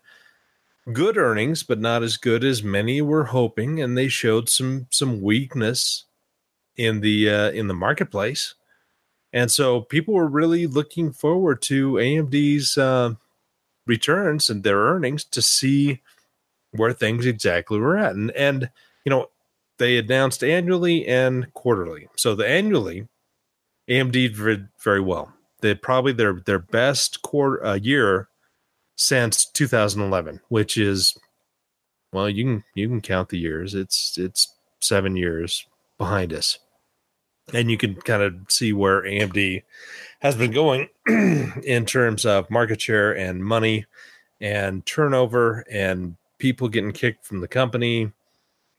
good 0.91 1.18
earnings 1.18 1.64
but 1.64 1.80
not 1.80 2.04
as 2.04 2.18
good 2.18 2.44
as 2.44 2.62
many 2.62 3.02
were 3.02 3.26
hoping 3.26 3.82
and 3.82 3.98
they 3.98 4.10
showed 4.10 4.50
some 4.50 4.88
some 4.89 5.22
weakness 5.22 6.06
in 6.76 7.02
the 7.02 7.30
uh, 7.30 7.52
in 7.52 7.68
the 7.68 7.74
marketplace, 7.74 8.56
and 9.32 9.52
so 9.52 9.82
people 9.82 10.14
were 10.14 10.28
really 10.28 10.68
looking 10.68 11.12
forward 11.12 11.62
to 11.64 11.94
AMD's 11.94 12.78
uh, 12.78 13.14
returns 13.86 14.50
and 14.50 14.64
their 14.64 14.80
earnings 14.80 15.24
to 15.26 15.41
see 15.41 16.02
where 16.74 16.93
things 16.93 17.26
exactly 17.26 17.80
were 17.80 17.97
at, 17.97 18.15
and 18.15 18.32
and 18.32 18.69
you 19.05 19.09
know 19.09 19.28
they 19.78 19.97
announced 19.97 20.43
annually 20.43 21.07
and 21.07 21.53
quarterly. 21.53 22.07
So 22.15 22.36
the 22.36 22.47
annually, 22.47 23.07
AMD 23.89 24.11
did 24.11 24.69
very 24.82 25.01
well. 25.01 25.34
They 25.61 25.76
probably 25.76 26.13
their 26.13 26.34
their 26.34 26.59
best 26.59 27.21
quarter 27.21 27.65
uh, 27.65 27.76
year 27.76 28.28
since 28.95 29.45
2011, 29.45 30.41
which 30.49 30.78
is 30.78 31.17
well 32.11 32.30
you 32.30 32.43
can 32.43 32.63
you 32.76 32.88
can 32.88 33.01
count 33.01 33.30
the 33.30 33.39
years. 33.39 33.74
It's 33.74 34.17
it's 34.17 34.53
seven 34.80 35.15
years 35.15 35.65
behind 35.97 36.34
us. 36.34 36.59
And 37.53 37.69
you 37.69 37.78
can 37.78 37.95
kind 37.95 38.24
of 38.24 38.36
see 38.49 38.71
where 38.71 39.01
AMD 39.01 39.63
has 40.21 40.36
been 40.36 40.51
going 40.51 40.88
in 41.07 41.86
terms 41.86 42.26
of 42.26 42.49
market 42.49 42.82
share 42.82 43.11
and 43.11 43.43
money 43.43 43.86
and 44.39 44.86
turnover 44.86 45.65
and 45.69 46.15
people 46.38 46.67
getting 46.67 46.91
kicked 46.91 47.25
from 47.25 47.41
the 47.41 47.47
company 47.47 48.11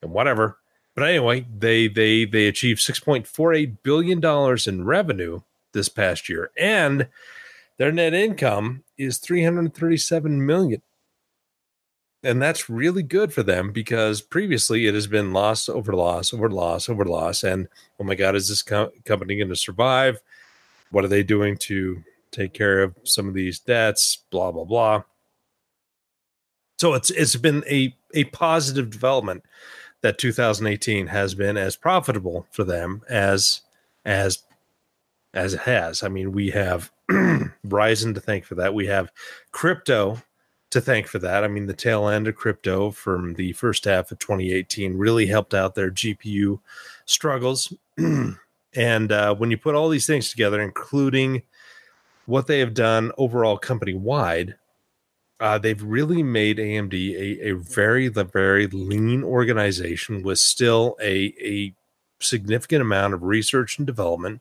and 0.02 0.12
whatever. 0.12 0.58
But 0.94 1.08
anyway, 1.08 1.46
they 1.56 1.88
they 1.88 2.24
they 2.24 2.46
achieved 2.46 2.80
6.48 2.80 3.78
billion 3.82 4.20
dollars 4.20 4.66
in 4.66 4.84
revenue 4.84 5.40
this 5.72 5.88
past 5.88 6.28
year 6.28 6.50
and 6.56 7.08
their 7.78 7.90
net 7.90 8.14
income 8.14 8.84
is 8.96 9.18
337 9.18 10.46
million. 10.46 10.82
And 12.22 12.40
that's 12.40 12.70
really 12.70 13.02
good 13.02 13.34
for 13.34 13.42
them 13.42 13.72
because 13.72 14.22
previously 14.22 14.86
it 14.86 14.94
has 14.94 15.06
been 15.06 15.32
loss 15.32 15.68
over 15.68 15.92
loss 15.92 16.32
over 16.32 16.48
loss 16.48 16.88
over 16.88 17.04
loss. 17.04 17.42
And 17.42 17.68
oh 17.98 18.04
my 18.04 18.14
god 18.14 18.36
is 18.36 18.48
this 18.48 18.62
co- 18.62 18.92
company 19.04 19.36
going 19.36 19.48
to 19.48 19.56
survive? 19.56 20.20
What 20.90 21.04
are 21.04 21.08
they 21.08 21.24
doing 21.24 21.56
to 21.58 22.02
take 22.30 22.54
care 22.54 22.82
of 22.82 22.94
some 23.02 23.28
of 23.28 23.34
these 23.34 23.58
debts? 23.58 24.24
Blah 24.30 24.52
blah 24.52 24.64
blah 24.64 25.02
so 26.78 26.94
it's 26.94 27.10
it's 27.10 27.36
been 27.36 27.64
a 27.68 27.94
a 28.14 28.24
positive 28.24 28.90
development 28.90 29.44
that 30.00 30.18
2018 30.18 31.08
has 31.08 31.34
been 31.34 31.56
as 31.56 31.76
profitable 31.76 32.46
for 32.50 32.64
them 32.64 33.02
as 33.08 33.62
as 34.04 34.42
as 35.32 35.54
it 35.54 35.60
has 35.60 36.02
i 36.02 36.08
mean 36.08 36.32
we 36.32 36.50
have 36.50 36.90
Ryzen 37.10 38.14
to 38.14 38.20
thank 38.20 38.44
for 38.44 38.54
that 38.56 38.74
we 38.74 38.86
have 38.86 39.10
crypto 39.52 40.22
to 40.74 40.80
thank 40.80 41.06
for 41.06 41.20
that. 41.20 41.44
I 41.44 41.48
mean, 41.48 41.66
the 41.66 41.72
tail 41.72 42.08
end 42.08 42.26
of 42.26 42.34
crypto 42.34 42.90
from 42.90 43.34
the 43.34 43.52
first 43.52 43.84
half 43.84 44.10
of 44.10 44.18
2018 44.18 44.98
really 44.98 45.26
helped 45.26 45.54
out 45.54 45.76
their 45.76 45.90
GPU 45.90 46.58
struggles. 47.04 47.72
and 47.96 49.12
uh, 49.12 49.36
when 49.36 49.52
you 49.52 49.56
put 49.56 49.76
all 49.76 49.88
these 49.88 50.06
things 50.06 50.30
together, 50.30 50.60
including 50.60 51.42
what 52.26 52.48
they 52.48 52.58
have 52.58 52.74
done 52.74 53.12
overall 53.16 53.56
company 53.56 53.94
wide, 53.94 54.56
uh, 55.40 55.58
they've 55.58 55.82
really 55.82 56.22
made 56.22 56.58
AMD 56.58 56.94
a, 56.94 57.50
a 57.50 57.52
very, 57.52 58.08
very 58.08 58.66
lean 58.68 59.24
organization 59.24 60.22
with 60.22 60.38
still 60.38 60.96
a, 61.02 61.34
a 61.40 61.74
significant 62.20 62.82
amount 62.82 63.14
of 63.14 63.22
research 63.22 63.78
and 63.78 63.86
development 63.86 64.40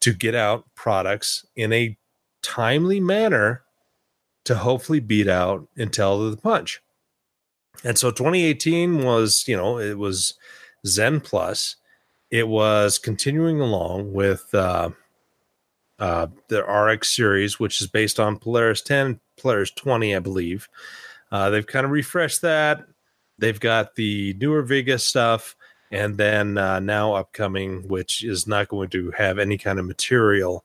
to 0.00 0.12
get 0.12 0.34
out 0.34 0.64
products 0.74 1.46
in 1.54 1.72
a 1.72 1.96
timely 2.42 3.00
manner 3.00 3.62
to 4.44 4.56
hopefully 4.56 5.00
beat 5.00 5.28
out 5.28 5.66
Intel 5.76 6.18
to 6.18 6.30
the 6.30 6.40
punch. 6.40 6.80
And 7.84 7.98
so 7.98 8.10
2018 8.10 9.02
was, 9.04 9.44
you 9.46 9.56
know, 9.56 9.78
it 9.78 9.98
was 9.98 10.34
Zen 10.86 11.20
Plus. 11.20 11.76
It 12.30 12.48
was 12.48 12.98
continuing 12.98 13.60
along 13.60 14.12
with 14.12 14.52
uh, 14.54 14.90
uh, 15.98 16.26
the 16.48 16.62
RX 16.62 17.14
series, 17.14 17.58
which 17.58 17.80
is 17.80 17.86
based 17.86 18.20
on 18.20 18.38
Polaris 18.38 18.82
10, 18.82 19.20
Polaris 19.40 19.70
20, 19.70 20.14
I 20.14 20.18
believe. 20.18 20.68
Uh, 21.32 21.50
they've 21.50 21.66
kind 21.66 21.84
of 21.84 21.92
refreshed 21.92 22.42
that. 22.42 22.84
they've 23.38 23.60
got 23.60 23.94
the 23.96 24.34
newer 24.38 24.62
Vega 24.62 24.98
stuff, 24.98 25.56
and 25.90 26.16
then 26.16 26.58
uh, 26.58 26.80
now 26.80 27.14
upcoming, 27.14 27.86
which 27.88 28.24
is 28.24 28.46
not 28.46 28.68
going 28.68 28.88
to 28.90 29.10
have 29.12 29.38
any 29.38 29.58
kind 29.58 29.78
of 29.78 29.86
material 29.86 30.64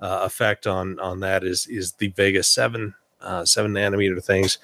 uh, 0.00 0.20
effect 0.22 0.66
on 0.66 0.98
on 1.00 1.20
that, 1.20 1.44
is 1.44 1.66
is 1.66 1.92
the 1.92 2.08
Vega 2.08 2.42
seven 2.42 2.94
uh, 3.20 3.44
seven 3.44 3.72
nanometer 3.72 4.22
things. 4.22 4.58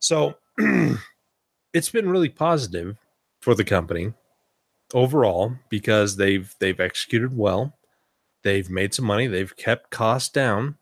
So 0.00 0.36
it's 1.72 1.90
been 1.90 2.08
really 2.08 2.28
positive 2.28 2.96
for 3.40 3.54
the 3.54 3.64
company 3.64 4.12
overall 4.94 5.52
because 5.68 6.16
they've 6.16 6.54
they've 6.58 6.80
executed 6.80 7.36
well. 7.36 7.77
They've 8.42 8.68
made 8.70 8.94
some 8.94 9.04
money. 9.04 9.26
They've 9.26 9.56
kept 9.56 9.90
costs 9.90 10.28
down. 10.28 10.76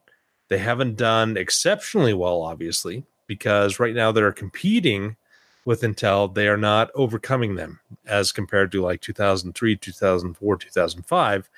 They 0.48 0.58
haven't 0.58 0.96
done 0.96 1.36
exceptionally 1.36 2.14
well, 2.14 2.42
obviously, 2.42 3.04
because 3.26 3.80
right 3.80 3.94
now 3.94 4.12
they're 4.12 4.32
competing 4.32 5.16
with 5.64 5.82
Intel. 5.82 6.32
They 6.32 6.48
are 6.48 6.56
not 6.56 6.90
overcoming 6.94 7.56
them 7.56 7.80
as 8.06 8.32
compared 8.32 8.70
to 8.72 8.82
like 8.82 9.00
2003, 9.00 9.76
2004, 9.76 10.56
2005, 10.56 11.50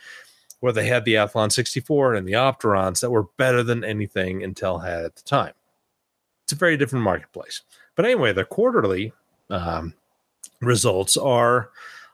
where 0.60 0.72
they 0.72 0.86
had 0.86 1.04
the 1.04 1.14
Athlon 1.14 1.52
64 1.52 2.14
and 2.14 2.26
the 2.26 2.32
Opterons 2.32 3.00
that 3.00 3.10
were 3.10 3.24
better 3.36 3.62
than 3.62 3.84
anything 3.84 4.40
Intel 4.40 4.84
had 4.84 5.04
at 5.04 5.16
the 5.16 5.22
time. 5.22 5.52
It's 6.44 6.52
a 6.54 6.56
very 6.56 6.78
different 6.78 7.04
marketplace. 7.04 7.62
But 7.94 8.06
anyway, 8.06 8.32
the 8.32 8.44
quarterly 8.44 9.12
um, 9.50 9.92
results 10.60 11.16
are 11.16 11.70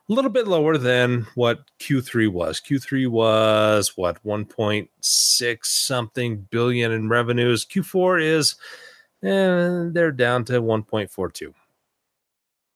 a 0.08 0.12
little 0.12 0.30
bit 0.30 0.46
lower 0.46 0.76
than 0.76 1.26
what 1.34 1.64
Q3 1.80 2.28
was. 2.28 2.60
Q3 2.60 3.08
was 3.08 3.96
what 3.96 4.22
1.6 4.24 5.64
something 5.64 6.46
billion 6.50 6.92
in 6.92 7.08
revenues. 7.08 7.64
Q4 7.64 8.22
is 8.22 8.54
eh, 9.22 9.90
they're 9.92 10.12
down 10.12 10.44
to 10.46 10.60
1.42. 10.60 11.54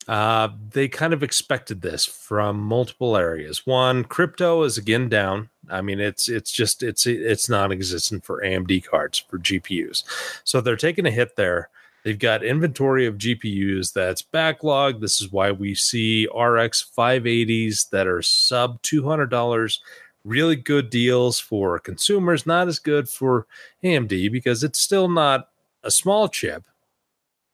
Uh, 0.08 0.48
they 0.70 0.88
kind 0.88 1.12
of 1.12 1.22
expected 1.22 1.82
this 1.82 2.06
from 2.06 2.58
multiple 2.58 3.14
areas. 3.14 3.66
One, 3.66 4.04
crypto 4.04 4.62
is 4.62 4.78
again 4.78 5.10
down. 5.10 5.50
I 5.68 5.82
mean, 5.82 6.00
it's 6.00 6.30
it's 6.30 6.50
just 6.50 6.82
it's 6.82 7.06
it's 7.06 7.50
non-existent 7.50 8.24
for 8.24 8.40
AMD 8.42 8.86
cards 8.86 9.18
for 9.18 9.38
GPUs, 9.38 10.04
so 10.44 10.62
they're 10.62 10.76
taking 10.76 11.04
a 11.04 11.10
hit 11.10 11.36
there. 11.36 11.68
They've 12.04 12.18
got 12.18 12.44
inventory 12.44 13.06
of 13.06 13.18
GPUs 13.18 13.92
that's 13.92 14.22
backlogged. 14.22 15.00
This 15.00 15.20
is 15.20 15.32
why 15.32 15.52
we 15.52 15.74
see 15.74 16.26
RX 16.26 16.90
580s 16.96 17.90
that 17.90 18.06
are 18.06 18.22
sub 18.22 18.80
$200. 18.82 19.78
Really 20.24 20.56
good 20.56 20.90
deals 20.90 21.40
for 21.40 21.78
consumers, 21.78 22.46
not 22.46 22.68
as 22.68 22.78
good 22.78 23.08
for 23.08 23.46
AMD 23.82 24.30
because 24.32 24.64
it's 24.64 24.80
still 24.80 25.08
not 25.08 25.48
a 25.82 25.90
small 25.90 26.28
chip 26.28 26.64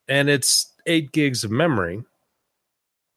and 0.09 0.29
it's 0.29 0.73
eight 0.87 1.13
gigs 1.13 1.45
of 1.45 1.51
memory. 1.51 2.03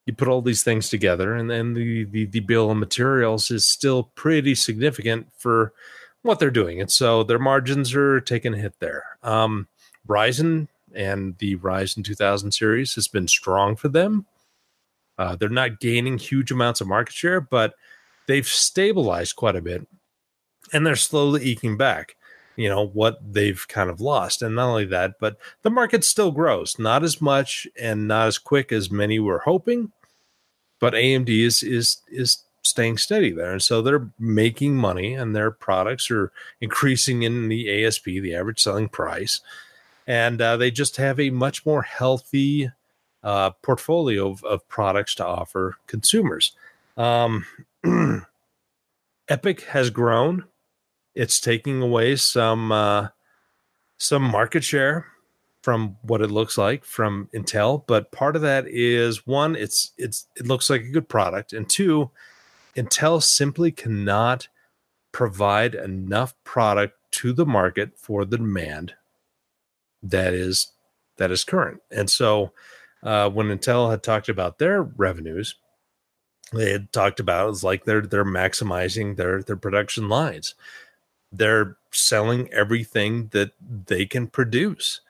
You 0.05 0.13
put 0.13 0.29
all 0.29 0.41
these 0.41 0.63
things 0.63 0.89
together, 0.89 1.35
and 1.35 1.49
then 1.49 1.73
the, 1.73 2.05
the, 2.05 2.25
the 2.25 2.39
bill 2.39 2.71
of 2.71 2.77
materials 2.77 3.51
is 3.51 3.67
still 3.67 4.03
pretty 4.15 4.55
significant 4.55 5.27
for 5.37 5.73
what 6.21 6.39
they're 6.39 6.49
doing. 6.49 6.79
And 6.79 6.89
so 6.89 7.23
their 7.23 7.39
margins 7.39 7.93
are 7.93 8.21
taking 8.21 8.53
a 8.53 8.57
hit 8.57 8.75
there. 8.79 9.03
Um, 9.21 9.67
Ryzen 10.07 10.69
and 10.97 11.37
the 11.37 11.55
Ryzen 11.57 12.03
2000 12.03 12.51
series 12.51 12.95
has 12.95 13.07
been 13.07 13.27
strong 13.27 13.75
for 13.75 13.87
them. 13.87 14.25
Uh, 15.17 15.35
they're 15.35 15.47
not 15.47 15.79
gaining 15.79 16.17
huge 16.17 16.51
amounts 16.51 16.81
of 16.81 16.87
market 16.87 17.13
share, 17.13 17.39
but 17.39 17.75
they've 18.27 18.47
stabilized 18.47 19.35
quite 19.35 19.55
a 19.55 19.61
bit, 19.61 19.87
and 20.73 20.85
they're 20.85 20.95
slowly 20.95 21.43
eking 21.43 21.77
back. 21.77 22.15
You 22.55 22.69
know 22.69 22.87
what 22.87 23.19
they've 23.33 23.67
kind 23.67 23.89
of 23.89 24.01
lost, 24.01 24.41
and 24.41 24.55
not 24.55 24.69
only 24.69 24.85
that, 24.85 25.19
but 25.19 25.37
the 25.61 25.69
market 25.69 26.03
still 26.03 26.31
grows, 26.31 26.79
not 26.79 27.03
as 27.03 27.21
much 27.21 27.67
and 27.79 28.07
not 28.07 28.27
as 28.27 28.39
quick 28.39 28.71
as 28.71 28.89
many 28.89 29.19
were 29.19 29.39
hoping. 29.39 29.91
But 30.79 30.93
AMD 30.93 31.29
is 31.29 31.61
is 31.61 32.01
is 32.09 32.43
staying 32.63 32.97
steady 32.97 33.31
there, 33.31 33.51
and 33.51 33.61
so 33.61 33.81
they're 33.81 34.09
making 34.17 34.75
money, 34.75 35.13
and 35.13 35.35
their 35.35 35.51
products 35.51 36.09
are 36.09 36.31
increasing 36.59 37.21
in 37.21 37.47
the 37.47 37.85
ASP, 37.85 38.05
the 38.05 38.33
average 38.33 38.59
selling 38.59 38.89
price 38.89 39.39
and 40.07 40.41
uh, 40.41 40.55
they 40.55 40.71
just 40.71 40.95
have 40.97 41.19
a 41.19 41.29
much 41.29 41.65
more 41.65 41.81
healthy 41.83 42.71
uh, 43.21 43.51
portfolio 43.61 44.31
of, 44.31 44.43
of, 44.45 44.67
products 44.69 45.13
to 45.15 45.25
offer 45.25 45.75
consumers. 45.85 46.53
Um, 46.95 47.45
EPYC 49.29 49.63
has 49.65 49.89
grown; 49.89 50.45
it's 51.13 51.41
taking 51.41 51.81
away 51.81 52.15
some 52.15 52.71
uh, 52.71 53.09
some 53.97 54.23
market 54.23 54.63
share 54.63 55.07
from 55.61 55.97
what 56.03 56.21
it 56.21 56.31
looks 56.31 56.57
like 56.57 56.85
from 56.85 57.27
Intel, 57.35 57.83
but 57.85 58.11
part 58.11 58.37
of 58.37 58.41
that 58.43 58.65
is 58.67 59.27
one, 59.27 59.55
it's 59.55 59.91
it's 59.97 60.27
it 60.37 60.47
looks 60.47 60.69
like 60.69 60.81
a 60.81 60.91
good 60.91 61.09
product, 61.09 61.51
and 61.51 61.69
two, 61.69 62.09
Intel 62.75 63.21
simply 63.21 63.71
cannot 63.71 64.47
provide 65.11 65.75
enough 65.75 66.33
product 66.43 66.95
to 67.09 67.33
the 67.33 67.45
market 67.45 67.97
for 67.97 68.23
the 68.23 68.37
demand 68.37 68.93
that 70.09 70.33
is 70.33 70.71
that 71.17 71.31
is 71.31 71.43
current. 71.43 71.81
And 71.91 72.09
so 72.09 72.51
uh, 73.03 73.29
when 73.29 73.47
Intel 73.47 73.89
had 73.91 74.03
talked 74.03 74.29
about 74.29 74.59
their 74.59 74.83
revenues, 74.83 75.55
they 76.53 76.71
had 76.71 76.91
talked 76.93 77.19
about 77.19 77.49
it's 77.49 77.63
like 77.63 77.85
they're 77.85 78.01
they're 78.01 78.25
maximizing 78.25 79.17
their 79.17 79.43
their 79.43 79.57
production 79.57 80.09
lines. 80.09 80.55
They're 81.31 81.77
selling 81.91 82.51
everything 82.53 83.27
that 83.33 83.51
they 83.61 84.05
can 84.05 84.27
produce, 84.27 85.01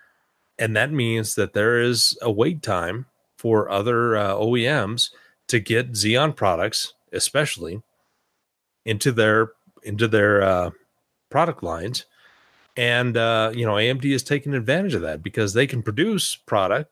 and 0.57 0.75
that 0.75 0.91
means 0.91 1.35
that 1.35 1.53
there 1.53 1.79
is 1.79 2.17
a 2.21 2.31
wait 2.31 2.63
time 2.63 3.05
for 3.37 3.69
other 3.69 4.17
uh, 4.17 4.33
OEMs 4.33 5.11
to 5.47 5.59
get 5.59 5.91
Xeon 5.91 6.35
products, 6.35 6.93
especially 7.13 7.83
into 8.85 9.11
their 9.11 9.51
into 9.83 10.07
their 10.07 10.41
uh, 10.41 10.71
product 11.29 11.61
lines 11.61 12.05
and 12.77 13.17
uh, 13.17 13.51
you 13.53 13.65
know 13.65 13.73
AMD 13.73 14.05
is 14.05 14.23
taking 14.23 14.53
advantage 14.53 14.93
of 14.93 15.01
that 15.01 15.23
because 15.23 15.53
they 15.53 15.67
can 15.67 15.81
produce 15.81 16.35
product 16.35 16.91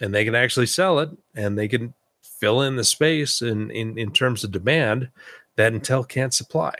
and 0.00 0.14
they 0.14 0.24
can 0.24 0.34
actually 0.34 0.66
sell 0.66 1.00
it 1.00 1.10
and 1.34 1.58
they 1.58 1.68
can 1.68 1.92
fill 2.22 2.62
in 2.62 2.76
the 2.76 2.84
space 2.84 3.42
in 3.42 3.70
in, 3.72 3.98
in 3.98 4.12
terms 4.12 4.44
of 4.44 4.52
demand 4.52 5.10
that 5.56 5.72
Intel 5.72 6.08
can't 6.08 6.32
supply. 6.32 6.72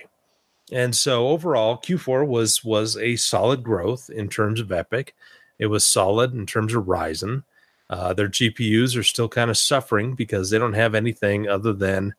And 0.72 0.96
so 0.96 1.28
overall, 1.28 1.76
Q4 1.76 2.26
was 2.26 2.64
was 2.64 2.96
a 2.96 3.16
solid 3.16 3.62
growth 3.62 4.08
in 4.08 4.28
terms 4.28 4.60
of 4.60 4.68
EPYC. 4.68 5.10
It 5.58 5.66
was 5.66 5.86
solid 5.86 6.32
in 6.32 6.46
terms 6.46 6.74
of 6.74 6.84
Ryzen. 6.84 7.44
Uh, 7.90 8.14
their 8.14 8.28
GPUs 8.28 8.96
are 8.96 9.02
still 9.02 9.28
kind 9.28 9.50
of 9.50 9.58
suffering 9.58 10.14
because 10.14 10.50
they 10.50 10.58
don't 10.58 10.72
have 10.72 10.94
anything 10.94 11.48
other 11.48 11.74
than, 11.74 12.14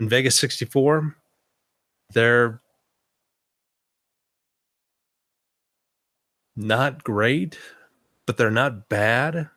in 0.00 0.08
Vegas 0.08 0.38
64, 0.38 1.16
they're 2.12 2.60
not 6.56 7.04
great, 7.04 7.58
but 8.26 8.36
they're 8.36 8.50
not 8.50 8.88
bad. 8.88 9.50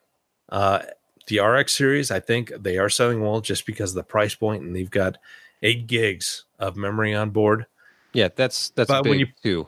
Uh, 0.49 0.79
the 1.27 1.39
RX 1.39 1.75
series, 1.75 2.11
I 2.11 2.19
think 2.19 2.51
they 2.57 2.77
are 2.77 2.89
selling 2.89 3.21
well 3.21 3.41
just 3.41 3.65
because 3.65 3.91
of 3.91 3.95
the 3.95 4.03
price 4.03 4.35
point, 4.35 4.63
and 4.63 4.75
they've 4.75 4.89
got 4.89 5.17
eight 5.61 5.87
gigs 5.87 6.45
of 6.59 6.75
memory 6.75 7.13
on 7.13 7.31
board. 7.31 7.65
Yeah, 8.13 8.29
that's 8.35 8.69
that's 8.69 8.87
but 8.87 9.05
when 9.05 9.19
you 9.19 9.27
too. 9.43 9.67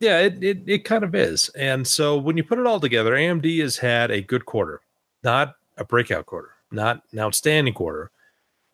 Yeah, 0.00 0.20
it, 0.20 0.42
it 0.42 0.62
it 0.66 0.84
kind 0.84 1.04
of 1.04 1.14
is. 1.14 1.48
And 1.50 1.86
so 1.86 2.16
when 2.16 2.36
you 2.36 2.44
put 2.44 2.58
it 2.58 2.66
all 2.66 2.80
together, 2.80 3.12
AMD 3.12 3.60
has 3.60 3.78
had 3.78 4.10
a 4.10 4.22
good 4.22 4.46
quarter, 4.46 4.80
not 5.22 5.56
a 5.76 5.84
breakout 5.84 6.26
quarter, 6.26 6.50
not 6.70 7.02
an 7.12 7.18
outstanding 7.18 7.74
quarter, 7.74 8.10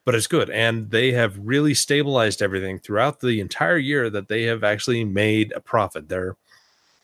but 0.05 0.15
it's 0.15 0.27
good. 0.27 0.51
And 0.51 0.91
they 0.91 1.13
have 1.13 1.39
really 1.39 1.75
stabilized 1.75 2.43
everything 2.43 2.79
throughout 2.79 3.21
the 3.21 3.41
entire 3.41 3.79
year 3.79 4.11
that 4.11 4.29
they 4.29 4.45
have 4.45 4.65
actually 4.65 5.05
made 5.05 5.53
a 5.53 5.61
profit. 5.61 6.09
They're 6.09 6.37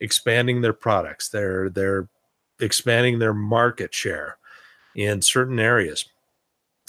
expanding 0.01 0.61
their 0.61 0.73
products. 0.73 1.29
They're 1.29 1.69
they're 1.69 2.09
expanding 2.61 3.19
their 3.19 3.35
market 3.35 3.95
share 3.95 4.37
in 4.95 5.23
certain 5.23 5.59
areas. 5.59 6.05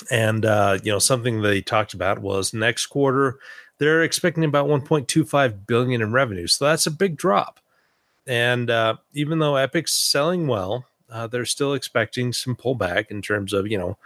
And 0.09 0.45
uh, 0.45 0.79
you 0.83 0.91
know, 0.91 0.99
something 0.99 1.41
they 1.41 1.61
talked 1.61 1.93
about 1.93 2.19
was 2.19 2.53
next 2.53 2.87
quarter 2.87 3.39
they're 3.81 4.03
expecting 4.03 4.43
about 4.43 4.67
1.25 4.67 5.65
billion 5.65 6.03
in 6.03 6.11
revenue. 6.11 6.45
So 6.45 6.65
that's 6.65 6.85
a 6.85 6.91
big 6.91 7.17
drop. 7.17 7.59
And 8.27 8.69
uh, 8.69 8.97
even 9.13 9.39
though 9.39 9.53
EPYC's 9.53 9.91
selling 9.91 10.45
well, 10.45 10.85
uh, 11.09 11.25
they're 11.25 11.45
still 11.45 11.73
expecting 11.73 12.31
some 12.31 12.55
pullback 12.55 13.07
in 13.09 13.23
terms 13.23 13.53
of 13.53 13.65
you 13.65 13.79
know 13.79 13.97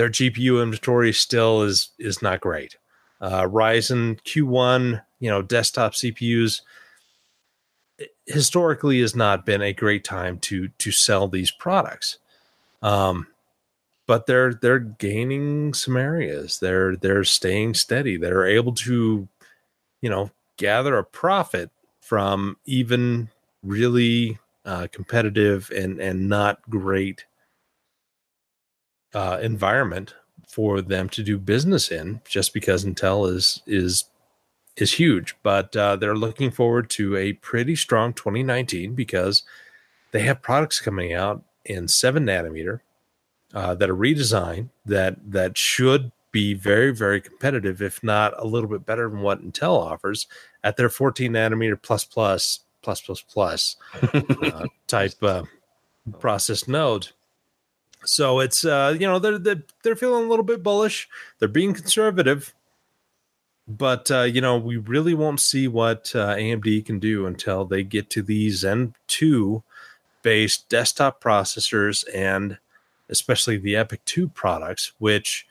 their 0.00 0.08
GPU 0.08 0.62
inventory 0.62 1.12
still 1.12 1.60
is 1.60 1.90
is 1.98 2.22
not 2.22 2.40
great. 2.40 2.78
Uh, 3.20 3.42
Ryzen 3.42 4.18
Q1, 4.22 5.02
you 5.18 5.28
know, 5.28 5.42
desktop 5.42 5.92
CPUs 5.92 6.62
historically 8.24 9.02
has 9.02 9.14
not 9.14 9.44
been 9.44 9.60
a 9.60 9.74
great 9.74 10.02
time 10.02 10.38
to 10.38 10.68
to 10.78 10.90
sell 10.90 11.28
these 11.28 11.50
products. 11.50 12.16
Um, 12.80 13.26
but 14.06 14.24
they're 14.24 14.54
they're 14.54 14.78
gaining 14.78 15.74
some 15.74 15.98
areas. 15.98 16.60
They're 16.60 16.96
they're 16.96 17.22
staying 17.22 17.74
steady. 17.74 18.16
They're 18.16 18.46
able 18.46 18.72
to, 18.76 19.28
you 20.00 20.08
know, 20.08 20.30
gather 20.56 20.96
a 20.96 21.04
profit 21.04 21.70
from 22.00 22.56
even 22.64 23.28
really 23.62 24.38
uh, 24.64 24.86
competitive 24.90 25.70
and 25.76 26.00
and 26.00 26.26
not 26.26 26.62
great 26.70 27.26
uh, 29.14 29.38
environment 29.42 30.14
for 30.46 30.80
them 30.80 31.08
to 31.08 31.22
do 31.22 31.38
business 31.38 31.90
in, 31.90 32.20
just 32.28 32.52
because 32.52 32.84
Intel 32.84 33.32
is 33.32 33.62
is 33.66 34.04
is 34.76 34.94
huge. 34.94 35.36
But 35.42 35.76
uh, 35.76 35.96
they're 35.96 36.16
looking 36.16 36.50
forward 36.50 36.90
to 36.90 37.16
a 37.16 37.34
pretty 37.34 37.76
strong 37.76 38.12
2019 38.12 38.94
because 38.94 39.42
they 40.12 40.20
have 40.20 40.42
products 40.42 40.80
coming 40.80 41.12
out 41.12 41.44
in 41.64 41.88
seven 41.88 42.26
nanometer 42.26 42.80
uh, 43.54 43.74
that 43.74 43.90
are 43.90 43.96
redesigned 43.96 44.70
that 44.86 45.16
that 45.30 45.56
should 45.56 46.12
be 46.32 46.54
very 46.54 46.92
very 46.92 47.20
competitive, 47.20 47.82
if 47.82 48.02
not 48.02 48.34
a 48.38 48.46
little 48.46 48.68
bit 48.68 48.86
better 48.86 49.08
than 49.08 49.20
what 49.20 49.42
Intel 49.42 49.78
offers 49.78 50.26
at 50.62 50.76
their 50.76 50.88
14 50.88 51.32
nanometer 51.32 51.80
plus 51.80 52.04
plus 52.04 52.60
plus 52.82 53.00
plus 53.00 53.22
plus 53.22 53.76
uh, 54.12 54.66
type 54.86 55.22
uh, 55.22 55.42
process 56.18 56.66
node. 56.66 57.08
So 58.04 58.40
it's 58.40 58.64
uh, 58.64 58.96
you 58.98 59.06
know 59.06 59.18
they're, 59.18 59.38
they're 59.38 59.62
they're 59.82 59.96
feeling 59.96 60.24
a 60.24 60.28
little 60.28 60.44
bit 60.44 60.62
bullish. 60.62 61.08
They're 61.38 61.48
being 61.48 61.74
conservative, 61.74 62.54
but 63.68 64.10
uh, 64.10 64.22
you 64.22 64.40
know 64.40 64.58
we 64.58 64.76
really 64.76 65.14
won't 65.14 65.40
see 65.40 65.68
what 65.68 66.12
uh, 66.14 66.34
AMD 66.36 66.86
can 66.86 66.98
do 66.98 67.26
until 67.26 67.64
they 67.64 67.82
get 67.82 68.10
to 68.10 68.22
these 68.22 68.60
Zen 68.60 68.94
two 69.06 69.62
based 70.22 70.68
desktop 70.68 71.22
processors 71.22 72.04
and 72.14 72.58
especially 73.10 73.56
the 73.56 73.74
EPYC 73.74 73.98
2 74.04 74.28
products, 74.28 74.92
which 74.98 75.46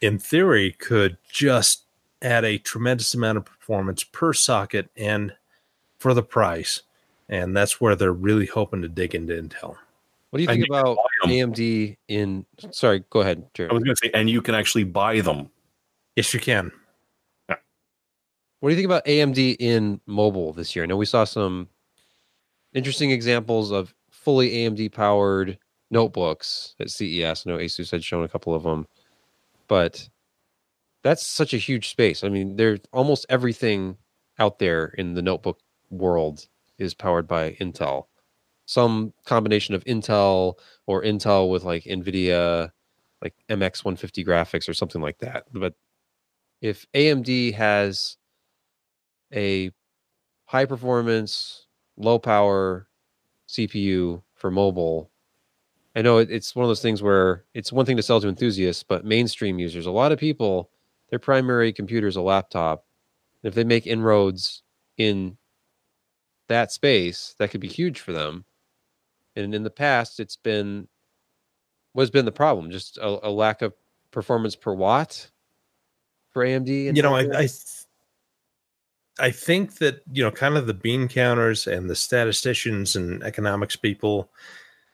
in 0.00 0.18
theory 0.18 0.72
could 0.72 1.18
just 1.30 1.82
add 2.22 2.44
a 2.44 2.58
tremendous 2.58 3.12
amount 3.12 3.38
of 3.38 3.44
performance 3.44 4.04
per 4.04 4.32
socket 4.32 4.88
and 4.96 5.34
for 5.98 6.14
the 6.14 6.22
price. 6.22 6.82
And 7.28 7.56
that's 7.56 7.80
where 7.80 7.96
they're 7.96 8.12
really 8.12 8.46
hoping 8.46 8.82
to 8.82 8.88
dig 8.88 9.14
into 9.14 9.34
Intel. 9.34 9.76
What 10.30 10.38
do 10.38 10.42
you 10.42 10.48
think 10.48 10.66
you 10.66 10.74
about. 10.74 10.98
AMD 11.24 11.96
in? 12.08 12.46
Sorry, 12.70 13.02
go 13.10 13.20
ahead, 13.20 13.44
Jared. 13.54 13.72
I 13.72 13.74
was 13.74 13.82
going 13.82 13.96
to 13.96 14.00
say, 14.04 14.10
and 14.14 14.30
you 14.30 14.40
can 14.40 14.54
actually 14.54 14.84
buy 14.84 15.20
them. 15.20 15.50
Yes, 16.16 16.32
you 16.32 16.40
can. 16.40 16.70
What 17.48 18.68
do 18.68 18.74
you 18.74 18.76
think 18.76 18.86
about 18.86 19.06
AMD 19.06 19.56
in 19.58 20.00
mobile 20.06 20.52
this 20.52 20.76
year? 20.76 20.84
I 20.84 20.86
know 20.86 20.96
we 20.96 21.06
saw 21.06 21.24
some 21.24 21.68
interesting 22.74 23.10
examples 23.10 23.70
of 23.70 23.94
fully 24.10 24.50
AMD 24.50 24.92
powered 24.92 25.58
notebooks 25.90 26.74
at 26.78 26.90
CES. 26.90 27.46
I 27.46 27.50
know 27.50 27.56
Asus 27.56 27.90
had 27.90 28.04
shown 28.04 28.22
a 28.22 28.28
couple 28.28 28.54
of 28.54 28.62
them, 28.62 28.86
but 29.66 30.08
that's 31.02 31.26
such 31.26 31.54
a 31.54 31.58
huge 31.58 31.88
space. 31.88 32.22
I 32.22 32.28
mean, 32.28 32.56
there's 32.56 32.80
almost 32.92 33.24
everything 33.30 33.96
out 34.38 34.58
there 34.58 34.86
in 34.98 35.14
the 35.14 35.22
notebook 35.22 35.58
world 35.90 36.46
is 36.78 36.92
powered 36.92 37.26
by 37.26 37.52
Intel. 37.52 38.04
Some 38.70 39.12
combination 39.24 39.74
of 39.74 39.82
Intel 39.82 40.54
or 40.86 41.02
Intel 41.02 41.50
with 41.50 41.64
like 41.64 41.82
NVIDIA, 41.82 42.70
like 43.20 43.34
MX 43.48 43.84
150 43.84 44.24
graphics 44.24 44.68
or 44.68 44.74
something 44.74 45.02
like 45.02 45.18
that. 45.18 45.46
But 45.52 45.74
if 46.60 46.86
AMD 46.94 47.54
has 47.54 48.16
a 49.34 49.72
high 50.44 50.66
performance, 50.66 51.66
low 51.96 52.20
power 52.20 52.86
CPU 53.48 54.22
for 54.34 54.52
mobile. 54.52 55.10
I 55.96 56.02
know 56.02 56.18
it's 56.18 56.54
one 56.54 56.62
of 56.62 56.68
those 56.68 56.80
things 56.80 57.02
where 57.02 57.46
it's 57.54 57.72
one 57.72 57.86
thing 57.86 57.96
to 57.96 58.04
sell 58.04 58.20
to 58.20 58.28
enthusiasts, 58.28 58.84
but 58.84 59.04
mainstream 59.04 59.58
users, 59.58 59.86
a 59.86 59.90
lot 59.90 60.12
of 60.12 60.20
people, 60.20 60.70
their 61.08 61.18
primary 61.18 61.72
computer 61.72 62.06
is 62.06 62.14
a 62.14 62.20
laptop. 62.20 62.84
And 63.42 63.48
if 63.48 63.56
they 63.56 63.64
make 63.64 63.88
inroads 63.88 64.62
in 64.96 65.38
that 66.46 66.70
space, 66.70 67.34
that 67.40 67.50
could 67.50 67.60
be 67.60 67.66
huge 67.66 67.98
for 67.98 68.12
them. 68.12 68.44
And 69.44 69.54
in 69.54 69.62
the 69.62 69.70
past, 69.70 70.20
it's 70.20 70.36
been 70.36 70.88
what's 71.92 72.10
been 72.10 72.24
the 72.24 72.32
problem? 72.32 72.70
Just 72.70 72.98
a, 72.98 73.28
a 73.28 73.30
lack 73.30 73.62
of 73.62 73.74
performance 74.10 74.56
per 74.56 74.72
watt 74.72 75.30
for 76.32 76.44
AMD. 76.44 76.88
and 76.88 76.96
you 76.96 77.02
know, 77.02 77.14
I, 77.14 77.26
I 77.34 77.48
I 79.18 79.30
think 79.30 79.76
that 79.76 80.02
you 80.10 80.22
know, 80.22 80.30
kind 80.30 80.56
of 80.56 80.66
the 80.66 80.74
bean 80.74 81.08
counters 81.08 81.66
and 81.66 81.90
the 81.90 81.96
statisticians 81.96 82.96
and 82.96 83.22
economics 83.22 83.76
people 83.76 84.30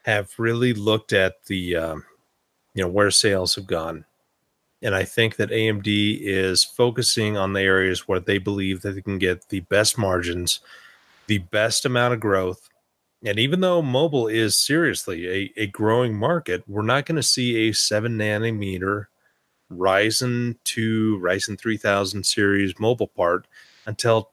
have 0.04 0.32
really 0.38 0.72
looked 0.72 1.12
at 1.12 1.44
the 1.46 1.76
um, 1.76 2.04
you 2.74 2.82
know 2.82 2.88
where 2.88 3.10
sales 3.10 3.54
have 3.54 3.66
gone, 3.66 4.04
and 4.82 4.94
I 4.94 5.04
think 5.04 5.36
that 5.36 5.50
AMD 5.50 6.18
is 6.20 6.64
focusing 6.64 7.36
on 7.36 7.52
the 7.52 7.60
areas 7.60 8.08
where 8.08 8.20
they 8.20 8.38
believe 8.38 8.82
that 8.82 8.92
they 8.92 9.02
can 9.02 9.18
get 9.18 9.48
the 9.48 9.60
best 9.60 9.96
margins, 9.96 10.60
the 11.26 11.38
best 11.38 11.84
amount 11.84 12.14
of 12.14 12.20
growth. 12.20 12.68
And 13.26 13.40
even 13.40 13.58
though 13.58 13.82
mobile 13.82 14.28
is 14.28 14.56
seriously 14.56 15.28
a, 15.28 15.62
a 15.62 15.66
growing 15.66 16.16
market, 16.16 16.62
we're 16.68 16.82
not 16.82 17.06
going 17.06 17.16
to 17.16 17.24
see 17.24 17.68
a 17.68 17.72
seven 17.72 18.16
nanometer 18.16 19.06
Ryzen 19.70 20.58
2, 20.62 21.18
Ryzen 21.20 21.58
3000 21.58 22.24
series 22.24 22.78
mobile 22.78 23.08
part 23.08 23.48
until 23.84 24.30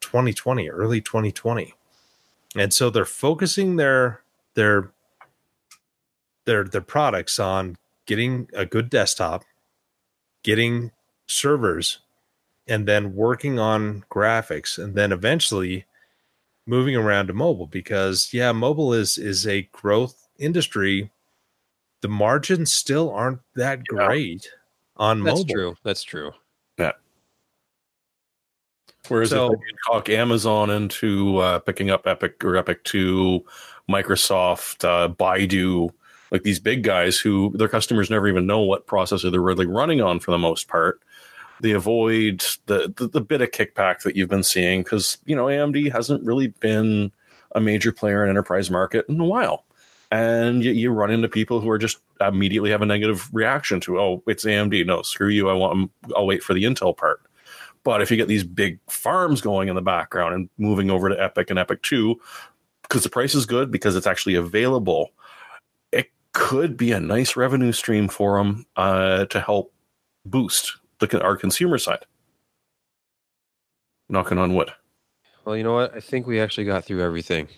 2020, 0.00 0.70
early 0.70 1.02
2020. 1.02 1.74
And 2.56 2.72
so 2.72 2.88
they're 2.88 3.04
focusing 3.04 3.76
their 3.76 4.22
their 4.54 4.90
their 6.46 6.64
their 6.64 6.80
products 6.80 7.38
on 7.38 7.76
getting 8.06 8.48
a 8.54 8.64
good 8.64 8.88
desktop, 8.88 9.44
getting 10.42 10.92
servers, 11.26 11.98
and 12.66 12.88
then 12.88 13.14
working 13.14 13.58
on 13.58 14.06
graphics 14.10 14.82
and 14.82 14.94
then 14.94 15.12
eventually 15.12 15.84
moving 16.66 16.96
around 16.96 17.26
to 17.28 17.32
mobile 17.32 17.66
because 17.66 18.28
yeah, 18.32 18.52
mobile 18.52 18.92
is 18.94 19.18
is 19.18 19.46
a 19.46 19.62
growth 19.72 20.28
industry. 20.38 21.10
The 22.02 22.08
margins 22.08 22.72
still 22.72 23.10
aren't 23.10 23.40
that 23.56 23.80
Yeah. 23.92 24.06
great 24.06 24.50
on 24.96 25.22
That's 25.22 25.40
mobile. 25.40 25.44
That's 25.44 25.52
true. 25.52 25.74
That's 25.84 26.02
true. 26.02 26.32
Yeah. 26.78 26.92
Whereas 29.08 29.30
So- 29.30 29.52
if 29.52 29.58
they 29.60 29.92
talk 29.92 30.08
Amazon 30.08 30.70
into 30.70 31.38
uh, 31.38 31.58
picking 31.60 31.90
up 31.90 32.04
EPYC 32.04 32.44
or 32.44 32.54
EPYC 32.62 32.84
2, 32.84 33.44
Microsoft, 33.90 34.84
uh, 34.84 35.08
Baidu, 35.08 35.90
like 36.30 36.42
these 36.44 36.60
big 36.60 36.84
guys 36.84 37.18
who 37.18 37.52
their 37.56 37.68
customers 37.68 38.08
never 38.10 38.28
even 38.28 38.46
know 38.46 38.60
what 38.60 38.86
processor 38.86 39.30
they're 39.32 39.40
really 39.40 39.66
running 39.66 40.00
on 40.00 40.20
for 40.20 40.30
the 40.30 40.38
most 40.38 40.68
part. 40.68 41.00
They 41.60 41.72
avoid 41.72 42.44
the, 42.66 42.92
the, 42.96 43.08
the 43.08 43.20
bit 43.20 43.42
of 43.42 43.50
kickback 43.50 44.02
that 44.02 44.16
you've 44.16 44.30
been 44.30 44.42
seeing 44.42 44.82
because, 44.82 45.18
you 45.26 45.36
know, 45.36 45.46
AMD 45.46 45.92
hasn't 45.92 46.24
really 46.24 46.48
been 46.48 47.12
a 47.54 47.60
major 47.60 47.92
player 47.92 48.24
in 48.24 48.30
enterprise 48.30 48.70
market 48.70 49.06
in 49.08 49.20
a 49.20 49.24
while. 49.24 49.64
And 50.10 50.64
you, 50.64 50.72
you 50.72 50.90
run 50.90 51.10
into 51.10 51.28
people 51.28 51.60
who 51.60 51.70
are 51.70 51.78
just 51.78 51.98
immediately 52.20 52.70
have 52.70 52.82
a 52.82 52.86
negative 52.86 53.28
reaction 53.32 53.78
to, 53.80 54.00
oh, 54.00 54.22
it's 54.26 54.44
AMD. 54.44 54.86
No, 54.86 55.02
screw 55.02 55.28
you. 55.28 55.48
I 55.48 55.52
want, 55.52 55.90
I'll 56.16 56.26
wait 56.26 56.42
for 56.42 56.54
the 56.54 56.64
Intel 56.64 56.96
part. 56.96 57.20
But 57.84 58.02
if 58.02 58.10
you 58.10 58.16
get 58.16 58.28
these 58.28 58.44
big 58.44 58.78
farms 58.88 59.40
going 59.40 59.68
in 59.68 59.74
the 59.74 59.82
background 59.82 60.34
and 60.34 60.48
moving 60.58 60.90
over 60.90 61.08
to 61.08 61.14
EPYC 61.14 61.50
and 61.50 61.58
EPYC 61.58 61.82
2, 61.82 62.20
because 62.82 63.02
the 63.02 63.08
price 63.08 63.34
is 63.34 63.46
good, 63.46 63.70
because 63.70 63.96
it's 63.96 64.06
actually 64.06 64.34
available, 64.34 65.10
it 65.92 66.10
could 66.32 66.76
be 66.76 66.92
a 66.92 67.00
nice 67.00 67.36
revenue 67.36 67.72
stream 67.72 68.08
for 68.08 68.36
them 68.36 68.66
uh, 68.76 69.26
to 69.26 69.40
help 69.40 69.72
boost 70.26 70.76
the, 71.00 71.22
our 71.22 71.36
consumer 71.36 71.78
side. 71.78 72.04
Knocking 74.08 74.38
on 74.38 74.54
wood. 74.54 74.70
Well, 75.44 75.56
you 75.56 75.62
know 75.62 75.74
what? 75.74 75.94
I 75.94 76.00
think 76.00 76.26
we 76.26 76.40
actually 76.40 76.64
got 76.64 76.84
through 76.84 77.02
everything. 77.02 77.48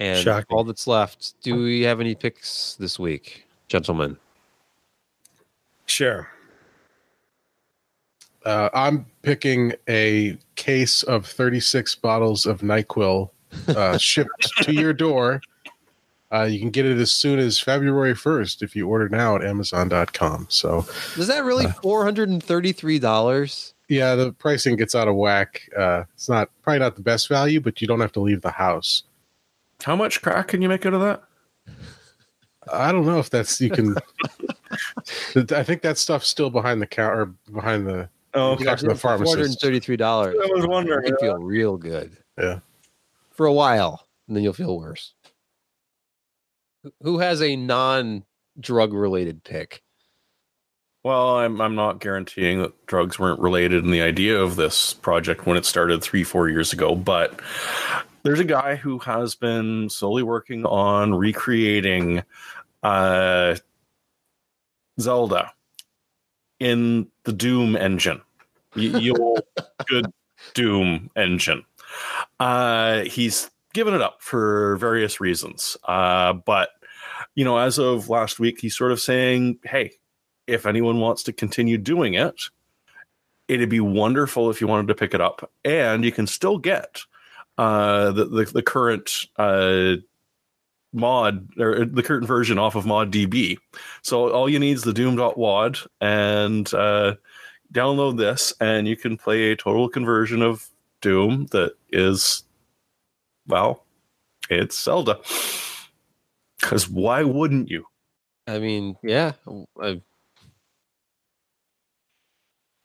And 0.00 0.18
Shocking. 0.18 0.46
all 0.50 0.64
that's 0.64 0.86
left, 0.86 1.34
do 1.42 1.62
we 1.62 1.82
have 1.82 2.00
any 2.00 2.14
picks 2.14 2.74
this 2.74 2.98
week, 2.98 3.46
gentlemen? 3.68 4.16
Sure. 5.86 6.28
Uh, 8.44 8.68
I'm 8.74 9.06
picking 9.22 9.74
a 9.88 10.36
case 10.56 11.04
of 11.04 11.26
36 11.26 11.94
bottles 11.96 12.46
of 12.46 12.60
NyQuil 12.62 13.30
uh, 13.68 13.98
shipped 13.98 14.50
to 14.62 14.72
your 14.72 14.92
door. 14.92 15.40
Uh, 16.32 16.44
you 16.44 16.58
can 16.58 16.70
get 16.70 16.86
it 16.86 16.96
as 16.98 17.12
soon 17.12 17.38
as 17.38 17.60
February 17.60 18.14
1st 18.14 18.62
if 18.62 18.74
you 18.74 18.88
order 18.88 19.08
now 19.08 19.36
at 19.36 19.44
Amazon.com. 19.44 20.46
So, 20.48 20.86
Is 21.18 21.26
that 21.26 21.44
really 21.44 21.66
four 21.82 22.04
hundred 22.04 22.30
and 22.30 22.42
thirty-three 22.42 22.98
dollars? 22.98 23.74
yeah, 23.88 24.14
the 24.14 24.32
pricing 24.32 24.76
gets 24.76 24.94
out 24.94 25.08
of 25.08 25.14
whack. 25.16 25.68
Uh, 25.76 26.04
it's 26.14 26.28
not 26.30 26.48
probably 26.62 26.78
not 26.78 26.96
the 26.96 27.02
best 27.02 27.28
value, 27.28 27.60
but 27.60 27.82
you 27.82 27.86
don't 27.86 28.00
have 28.00 28.12
to 28.12 28.20
leave 28.20 28.40
the 28.40 28.50
house. 28.52 29.02
How 29.82 29.94
much 29.94 30.22
crack 30.22 30.48
can 30.48 30.62
you 30.62 30.68
make 30.70 30.86
out 30.86 30.94
of 30.94 31.00
that? 31.02 31.22
I 32.72 32.92
don't 32.92 33.04
know 33.04 33.18
if 33.18 33.28
that's 33.28 33.60
you 33.60 33.68
can. 33.70 33.96
I 35.50 35.62
think 35.62 35.82
that 35.82 35.98
stuff's 35.98 36.28
still 36.28 36.48
behind 36.48 36.80
the 36.80 36.86
counter, 36.86 37.26
behind 37.52 37.86
the. 37.86 38.08
Oh, 38.34 38.56
You 38.58 38.64
talk 38.64 38.78
to 38.78 38.86
the 38.86 38.94
Four 38.94 39.10
hundred 39.10 39.22
and 39.24 39.30
pharmacist. 39.34 39.60
thirty-three 39.60 39.96
dollars. 39.98 40.36
I 40.42 40.46
was 40.46 40.66
wondering. 40.66 41.06
You 41.08 41.16
feel 41.20 41.36
real 41.38 41.76
good. 41.76 42.16
Yeah. 42.38 42.60
For 43.32 43.44
a 43.46 43.52
while, 43.52 44.06
and 44.28 44.34
then 44.36 44.42
you'll 44.44 44.52
feel 44.54 44.78
worse. 44.78 45.12
Who- 47.02 47.18
has 47.18 47.42
a 47.42 47.56
non-drug 47.56 48.92
related 48.92 49.44
pick? 49.44 49.82
Well, 51.04 51.38
I'm 51.38 51.60
I'm 51.60 51.74
not 51.74 51.98
guaranteeing 52.00 52.62
that 52.62 52.86
drugs 52.86 53.18
weren't 53.18 53.40
related 53.40 53.82
in 53.84 53.90
the 53.90 54.02
idea 54.02 54.40
of 54.40 54.54
this 54.54 54.94
project 54.94 55.46
when 55.46 55.56
it 55.56 55.64
started 55.64 56.00
three 56.00 56.22
four 56.22 56.48
years 56.48 56.72
ago, 56.72 56.94
but 56.94 57.40
there's 58.22 58.38
a 58.38 58.44
guy 58.44 58.76
who 58.76 59.00
has 59.00 59.34
been 59.34 59.90
slowly 59.90 60.22
working 60.22 60.64
on 60.64 61.12
recreating 61.12 62.22
uh, 62.84 63.56
Zelda 65.00 65.52
in 66.60 67.08
the 67.24 67.32
Doom 67.32 67.74
engine, 67.74 68.20
your 68.76 69.42
good 69.88 70.06
Doom 70.54 71.10
engine. 71.16 71.64
Uh, 72.38 73.02
he's 73.02 73.50
given 73.74 73.94
it 73.94 74.02
up 74.02 74.20
for 74.20 74.76
various 74.76 75.20
reasons, 75.20 75.76
uh, 75.84 76.32
but 76.32 76.70
you 77.34 77.44
know, 77.44 77.58
as 77.58 77.78
of 77.78 78.08
last 78.08 78.38
week, 78.38 78.60
he's 78.60 78.76
sort 78.76 78.92
of 78.92 79.00
saying, 79.00 79.58
"Hey, 79.64 79.92
if 80.46 80.66
anyone 80.66 80.98
wants 81.00 81.22
to 81.24 81.32
continue 81.32 81.78
doing 81.78 82.14
it, 82.14 82.42
it'd 83.48 83.68
be 83.68 83.80
wonderful 83.80 84.50
if 84.50 84.60
you 84.60 84.66
wanted 84.66 84.88
to 84.88 84.94
pick 84.94 85.14
it 85.14 85.20
up, 85.20 85.50
and 85.64 86.04
you 86.04 86.12
can 86.12 86.26
still 86.26 86.58
get 86.58 87.02
uh, 87.58 88.10
the, 88.12 88.24
the 88.26 88.44
the 88.44 88.62
current 88.62 89.26
uh, 89.36 89.96
mod 90.92 91.48
or 91.58 91.84
the 91.84 92.02
current 92.02 92.26
version 92.26 92.58
off 92.58 92.74
of 92.74 92.84
ModDB. 92.84 93.58
So 94.02 94.30
all 94.30 94.48
you 94.48 94.58
need 94.58 94.72
is 94.72 94.82
the 94.82 94.92
Doom.wad 94.92 95.78
and 96.00 96.72
uh, 96.74 97.14
download 97.72 98.18
this, 98.18 98.52
and 98.60 98.86
you 98.86 98.96
can 98.96 99.16
play 99.16 99.50
a 99.50 99.56
total 99.56 99.88
conversion 99.88 100.42
of 100.42 100.68
Doom 101.00 101.46
that 101.50 101.74
is, 101.90 102.44
well, 103.46 103.84
it's 104.50 104.78
Zelda. 104.80 105.18
Because 106.60 106.88
why 106.88 107.22
wouldn't 107.24 107.68
you? 107.70 107.86
I 108.46 108.58
mean, 108.58 108.96
yeah. 109.02 109.32
I, 109.80 110.00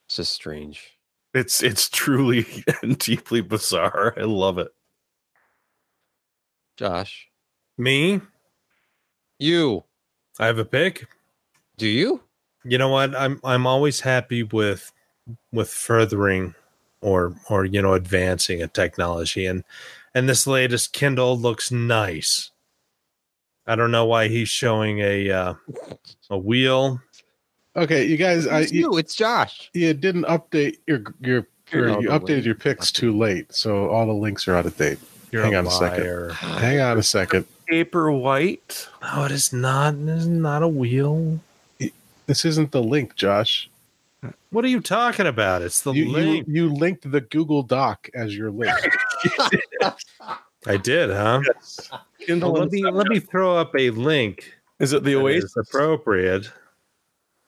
it's 0.07 0.15
just 0.15 0.34
strange. 0.34 0.97
It's 1.34 1.61
it's 1.61 1.89
truly 1.89 2.45
and 2.81 2.97
deeply 2.99 3.41
bizarre. 3.41 4.13
I 4.17 4.21
love 4.21 4.57
it. 4.57 4.69
Josh, 6.77 7.27
Me, 7.77 8.21
you 9.39 9.84
I 10.39 10.45
have 10.45 10.59
a 10.59 10.65
pick. 10.65 11.07
do 11.77 11.88
you? 11.88 12.21
You 12.63 12.77
know 12.77 12.89
what? 12.89 13.15
I'm 13.15 13.39
I'm 13.43 13.65
always 13.67 13.99
happy 14.01 14.43
with 14.43 14.91
with 15.51 15.69
furthering 15.69 16.53
or 17.01 17.35
or 17.49 17.65
you 17.65 17.81
know 17.81 17.93
advancing 17.93 18.61
a 18.61 18.67
technology 18.67 19.45
and 19.45 19.63
and 20.13 20.27
this 20.27 20.47
latest 20.47 20.93
Kindle 20.93 21.38
looks 21.38 21.71
nice. 21.71 22.51
I 23.65 23.75
don't 23.75 23.91
know 23.91 24.05
why 24.05 24.27
he's 24.29 24.49
showing 24.49 24.99
a 24.99 25.29
uh, 25.29 25.53
a 26.29 26.38
wheel. 26.38 27.01
Okay, 27.75 28.05
you 28.05 28.17
guys, 28.17 28.47
I 28.47 28.61
It's 28.61 28.71
you, 28.71 28.91
you. 28.93 28.97
It's 28.97 29.13
Josh. 29.15 29.69
you 29.73 29.93
didn't 29.93 30.23
update 30.25 30.77
your 30.88 31.01
your. 31.21 31.47
You're 31.69 31.97
Or 31.97 32.01
you 32.01 32.07
updated 32.09 32.29
way. 32.29 32.39
your 32.43 32.55
picks 32.55 32.93
too 32.93 33.11
late, 33.17 33.53
so 33.53 33.89
all 33.89 34.05
the 34.05 34.13
links 34.13 34.47
are 34.47 34.55
out 34.55 34.65
of 34.65 34.77
date. 34.77 34.99
You're 35.34 35.43
Hang 35.43 35.53
a 35.53 35.57
on 35.59 35.67
a 35.67 35.71
second. 35.71 36.31
Hang 36.31 36.79
on 36.79 36.97
a 36.97 37.03
second. 37.03 37.45
Paperwhite. 37.69 38.88
No, 39.01 39.25
it 39.25 39.31
is 39.34 39.51
not. 39.51 39.95
It 39.95 40.07
is 40.07 40.27
not 40.29 40.63
a 40.63 40.67
wheel. 40.69 41.41
This 42.25 42.45
isn't 42.45 42.71
the 42.71 42.81
link, 42.81 43.15
Josh. 43.15 43.69
What 44.49 44.65
are 44.65 44.69
you 44.69 44.81
talking 44.81 45.27
about? 45.27 45.61
It's 45.61 45.81
the 45.81 45.94
You, 45.94 46.06
you 46.06 46.11
link. 46.11 46.48
you 46.49 46.69
linked 46.73 47.10
the 47.11 47.22
Google 47.22 47.64
Doc 47.64 48.10
as 48.15 48.35
your 48.35 48.49
link. 48.52 48.73
I 50.65 50.77
did, 50.77 51.10
huh? 51.11 51.41
Kindle 52.19 52.52
Well, 52.53 52.64
let 52.64 52.72
me 52.72 52.84
let 52.84 53.07
me 53.07 53.19
throw 53.19 53.56
up 53.56 53.73
a 53.77 53.89
link. 53.91 54.53
Is 54.80 54.94
it 54.94 55.03
the 55.03 55.15
Oasis? 55.15 55.56
appropriate. 55.56 56.52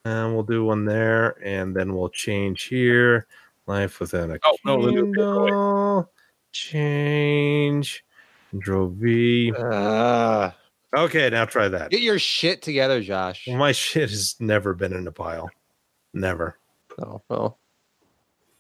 And 0.06 0.34
we'll 0.34 0.44
do 0.44 0.64
one 0.64 0.86
there, 0.86 1.36
and 1.44 1.76
then 1.76 1.94
we'll 1.94 2.10
change 2.10 2.64
here. 2.64 3.28
Life 3.68 4.00
within 4.00 4.32
a 4.32 4.38
Oh, 4.44 4.56
no, 4.66 4.86
then 4.86 4.94
do 4.96 5.06
it 5.12 5.14
the 5.16 5.30
other 5.30 5.42
way. 5.42 5.50
Kindle. 5.50 6.12
Change. 6.52 8.04
Control 8.52 8.88
V. 8.90 9.54
Ah, 9.60 10.56
Okay, 10.98 11.30
now 11.30 11.46
try 11.46 11.68
that. 11.68 11.92
get 11.92 12.02
your 12.02 12.18
shit 12.18 12.62
together, 12.64 13.02
Josh. 13.02 13.46
Well, 13.48 13.58
my 13.58 13.72
shit 13.74 14.10
has 14.10 14.36
never 14.40 14.74
been 14.74 14.94
in 14.94 15.06
a 15.06 15.12
pile. 15.12 15.50
Never. 16.20 16.58
Oh, 17.02 17.22
well. 17.30 17.58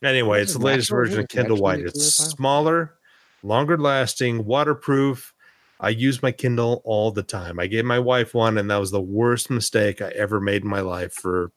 Anyway, 0.01 0.41
it's 0.41 0.53
the 0.53 0.59
latest 0.59 0.89
version 0.89 1.19
of 1.19 1.27
Kindle 1.27 1.57
White. 1.57 1.81
It's 1.81 2.17
through 2.17 2.25
a 2.25 2.27
pile? 2.27 2.35
smaller, 2.37 2.93
longer 3.43 3.77
lasting, 3.77 4.45
waterproof. 4.45 5.33
I 5.81 5.89
use 5.89 6.23
my 6.23 6.31
Kindle 6.31 6.81
all 6.85 7.11
the 7.11 7.23
time. 7.23 7.59
I 7.59 7.67
gave 7.67 7.83
my 7.83 7.99
wife 7.99 8.33
one, 8.33 8.57
and 8.57 8.71
that 8.71 8.77
was 8.77 8.91
the 8.91 9.01
worst 9.01 9.49
mistake 9.49 10.01
I 10.01 10.09
ever 10.11 10.39
made 10.39 10.63
in 10.63 10.69
my 10.69 10.79
life 10.79 11.13
for 11.13 11.51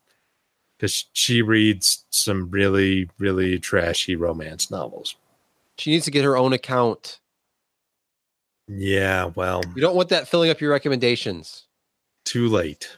because 0.77 1.05
she 1.13 1.41
reads 1.41 2.05
some 2.11 2.51
really, 2.51 3.09
really 3.19 3.61
trashy 3.61 4.17
romance 4.17 4.69
novels. 4.73 5.15
She 5.79 5.93
needs 5.93 6.05
to 6.07 6.11
get 6.11 6.25
her 6.25 6.37
own 6.37 6.53
account. 6.53 7.21
Yeah, 8.67 9.27
well, 9.37 9.63
You 9.77 9.83
don't 9.83 9.95
want 9.95 10.09
that 10.09 10.27
filling 10.27 10.51
up 10.51 10.61
your 10.61 10.71
recommendations. 10.73 11.67
too 12.25 12.49
late. 12.49 12.97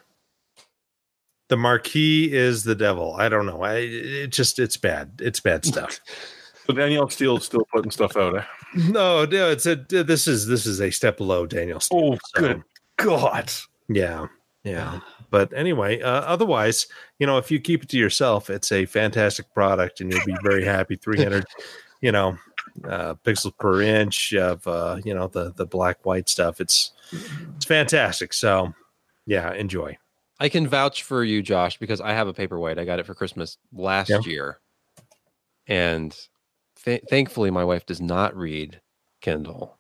The 1.48 1.56
marquee 1.56 2.32
is 2.32 2.64
the 2.64 2.74
devil. 2.74 3.14
I 3.14 3.28
don't 3.28 3.46
know. 3.46 3.62
I 3.62 3.74
it 3.76 4.28
just 4.28 4.58
it's 4.58 4.76
bad. 4.76 5.12
It's 5.20 5.40
bad 5.40 5.64
stuff. 5.66 6.00
So 6.66 6.72
Danielle 6.72 7.10
Steel's 7.10 7.44
still 7.44 7.66
putting 7.72 7.90
stuff 7.90 8.16
out. 8.16 8.36
Eh? 8.38 8.42
no, 8.88 9.24
no, 9.26 9.50
it's 9.50 9.66
a 9.66 9.76
this 9.76 10.26
is 10.26 10.46
this 10.46 10.64
is 10.66 10.80
a 10.80 10.90
step 10.90 11.16
below 11.18 11.46
Daniel. 11.46 11.80
Steel. 11.80 12.14
Oh, 12.14 12.18
So- 12.34 12.40
good 12.40 12.62
God. 12.96 13.52
Yeah. 13.88 14.26
Yeah. 14.62 15.00
But 15.30 15.52
anyway, 15.52 16.00
uh, 16.00 16.20
otherwise, 16.22 16.86
you 17.18 17.26
know, 17.26 17.36
if 17.38 17.50
you 17.50 17.60
keep 17.60 17.82
it 17.82 17.88
to 17.90 17.98
yourself, 17.98 18.48
it's 18.48 18.72
a 18.72 18.86
fantastic 18.86 19.52
product 19.52 20.00
and 20.00 20.10
you'll 20.10 20.24
be 20.24 20.36
very 20.42 20.64
happy. 20.64 20.96
300, 20.96 21.44
you 22.00 22.12
know, 22.12 22.38
uh, 22.88 23.14
pixels 23.24 23.52
per 23.58 23.82
inch 23.82 24.32
of, 24.32 24.66
uh, 24.66 24.96
you 25.04 25.12
know, 25.12 25.26
the, 25.26 25.52
the 25.56 25.66
black 25.66 26.06
white 26.06 26.28
stuff. 26.28 26.60
It's, 26.60 26.92
it's 27.56 27.64
fantastic. 27.66 28.32
So 28.32 28.72
yeah, 29.26 29.52
enjoy. 29.52 29.98
I 30.44 30.50
can 30.50 30.68
vouch 30.68 31.04
for 31.04 31.24
you, 31.24 31.40
Josh, 31.40 31.78
because 31.78 32.02
I 32.02 32.12
have 32.12 32.28
a 32.28 32.34
paperweight. 32.34 32.78
I 32.78 32.84
got 32.84 32.98
it 32.98 33.06
for 33.06 33.14
Christmas 33.14 33.56
last 33.72 34.10
Yeah. 34.10 34.18
year, 34.26 34.60
and 35.66 36.14
th- 36.84 37.02
thankfully, 37.08 37.50
my 37.50 37.64
wife 37.64 37.86
does 37.86 38.02
not 38.02 38.36
read 38.36 38.82
Kindle, 39.22 39.78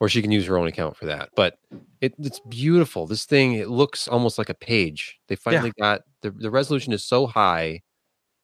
or 0.00 0.08
she 0.08 0.22
can 0.22 0.32
use 0.32 0.46
her 0.46 0.56
own 0.56 0.66
account 0.66 0.96
for 0.96 1.04
that. 1.04 1.28
But 1.36 1.58
it, 2.00 2.14
it's 2.18 2.40
beautiful. 2.48 3.06
This 3.06 3.26
thing 3.26 3.52
it 3.52 3.68
looks 3.68 4.08
almost 4.08 4.38
like 4.38 4.48
a 4.48 4.54
page. 4.54 5.18
They 5.28 5.36
finally 5.36 5.72
got 5.78 6.00
the 6.22 6.30
the 6.30 6.50
resolution 6.50 6.94
is 6.94 7.04
so 7.04 7.26
high, 7.26 7.82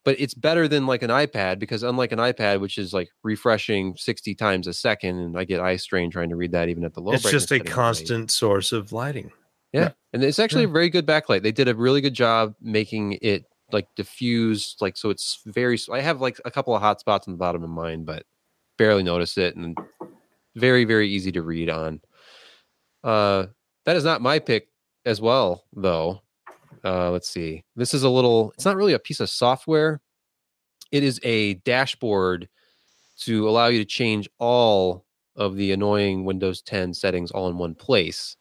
but 0.05 0.20
it's 0.20 0.35
better 0.35 0.69
than 0.69 0.86
like 0.86 1.02
an 1.02 1.09
iPad 1.09 1.59
because 1.59 1.82
unlike 1.82 2.12
an 2.12 2.19
iPad, 2.19 2.60
which 2.60 2.77
is 2.77 2.93
like 2.93 3.09
refreshing 3.23 3.97
sixty 3.97 4.35
times 4.35 4.66
a 4.66 4.74
second, 4.74 5.19
and 5.20 5.39
I 5.39 5.44
get 5.44 5.59
eye 5.59 5.77
strain 5.77 6.10
trying 6.10 6.28
to 6.28 6.36
read 6.36 6.52
that 6.52 6.69
even 6.69 6.85
at 6.85 6.93
the 6.93 7.01
low. 7.01 7.14
it's 7.14 7.31
just 7.31 7.51
a 7.51 7.60
constant 7.60 8.31
source 8.31 8.73
of 8.73 8.93
lighting. 8.93 9.32
Yeah. 9.73 9.93
And 10.12 10.23
it's 10.23 10.39
actually 10.39 10.65
a 10.65 10.69
very 10.69 10.90
good 10.90 11.07
backlight. 11.07 11.43
They 11.43 11.53
did 11.53 11.69
a 11.69 11.74
really 11.74 12.01
good 12.01 12.15
job 12.15 12.55
making 12.61 13.19
it 13.23 13.44
like 13.73 13.89
diffuse, 13.97 14.77
like 14.81 14.97
so 14.97 15.09
it's 15.09 15.40
very 15.47 15.78
I 15.90 16.01
have 16.01 16.20
like 16.20 16.39
a 16.44 16.51
couple 16.51 16.74
of 16.74 16.82
hot 16.82 17.01
spots 17.01 17.27
on 17.27 17.32
the 17.32 17.39
bottom 17.39 17.65
of 17.65 17.70
mine, 17.70 18.05
but 18.05 18.24
barely 18.77 19.03
notice 19.03 19.39
it 19.39 19.57
and 19.57 19.77
very, 20.55 20.85
very 20.85 21.09
easy 21.09 21.32
to 21.32 21.43
read 21.43 21.70
on. 21.70 22.01
Uh 23.03 23.47
that 23.85 23.97
is 23.97 24.05
not 24.05 24.20
my 24.20 24.39
pick 24.39 24.69
as 25.07 25.20
well, 25.20 25.65
though. 25.73 26.20
Uh 26.85 27.11
let's 27.11 27.28
see. 27.28 27.65
This 27.74 27.94
is 27.94 28.03
a 28.03 28.11
little 28.11 28.53
it's 28.55 28.66
not 28.66 28.77
really 28.77 28.93
a 28.93 28.99
piece 28.99 29.20
of 29.20 29.31
software. 29.31 30.03
It 30.90 31.03
is 31.03 31.19
a 31.23 31.55
dashboard 31.55 32.51
to 33.20 33.49
allow 33.49 33.69
you 33.69 33.78
to 33.78 33.85
change 33.86 34.28
all 34.39 35.07
of 35.36 35.57
the 35.57 35.73
annoying 35.73 36.27
Windows 36.27 36.61
10 36.61 36.93
settings 36.93 37.31
all 37.31 37.49
in 37.49 37.57
one 37.57 37.74
place. 37.74 38.36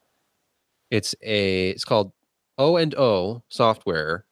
It's 0.92 1.16
a 1.24 1.70
it's 1.70 1.86
called 1.86 2.12
O 2.58 2.76
and 2.76 2.94
O 2.96 3.42
software 3.50 4.26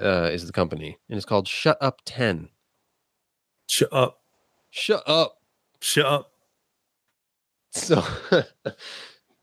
uh, 0.00 0.30
is 0.32 0.46
the 0.46 0.52
company, 0.52 0.96
and 1.08 1.16
it's 1.16 1.26
called 1.26 1.46
ShutUp10. 1.46 2.48
Shut 3.68 3.92
up. 3.92 4.20
Shut 4.70 5.02
up. 5.06 5.38
Shut 5.80 6.06
up. 6.06 6.32
So 7.72 8.02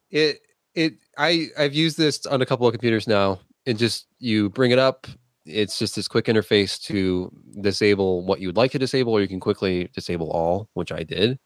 it 0.09 0.39
it 0.73 0.93
I 1.17 1.47
I've 1.57 1.73
used 1.73 1.97
this 1.97 2.25
on 2.25 2.41
a 2.41 2.45
couple 2.45 2.67
of 2.67 2.73
computers 2.73 3.07
now. 3.07 3.39
It 3.65 3.75
just 3.75 4.07
you 4.19 4.49
bring 4.49 4.71
it 4.71 4.79
up. 4.79 5.07
It's 5.45 5.77
just 5.77 5.97
this 5.97 6.07
quick 6.07 6.25
interface 6.25 6.81
to 6.83 7.29
disable 7.59 8.25
what 8.25 8.39
you 8.39 8.47
would 8.47 8.55
like 8.57 8.71
to 8.71 8.79
disable, 8.79 9.13
or 9.13 9.21
you 9.21 9.27
can 9.27 9.41
quickly 9.41 9.89
disable 9.93 10.31
all, 10.31 10.69
which 10.73 10.91
I 10.91 11.03
did. 11.03 11.37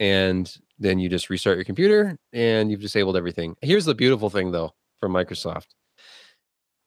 And 0.00 0.50
then 0.78 0.98
you 0.98 1.08
just 1.08 1.30
restart 1.30 1.56
your 1.56 1.64
computer 1.64 2.18
and 2.32 2.70
you've 2.70 2.80
disabled 2.80 3.16
everything. 3.16 3.56
Here's 3.62 3.84
the 3.84 3.94
beautiful 3.94 4.30
thing 4.30 4.50
though 4.50 4.74
from 5.00 5.12
Microsoft. 5.12 5.68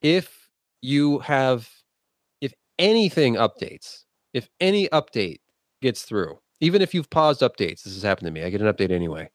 If 0.01 0.49
you 0.81 1.19
have 1.19 1.69
if 2.41 2.53
anything 2.77 3.35
updates, 3.35 4.03
if 4.33 4.49
any 4.59 4.87
update 4.89 5.39
gets 5.81 6.03
through, 6.03 6.39
even 6.61 6.81
if 6.81 6.93
you've 6.93 7.09
paused 7.09 7.41
updates, 7.41 7.83
this 7.83 7.93
has 7.93 8.03
happened 8.03 8.27
to 8.27 8.31
me. 8.31 8.43
I 8.43 8.49
get 8.49 8.61
an 8.61 8.71
update 8.71 8.91
anyway. 8.91 9.29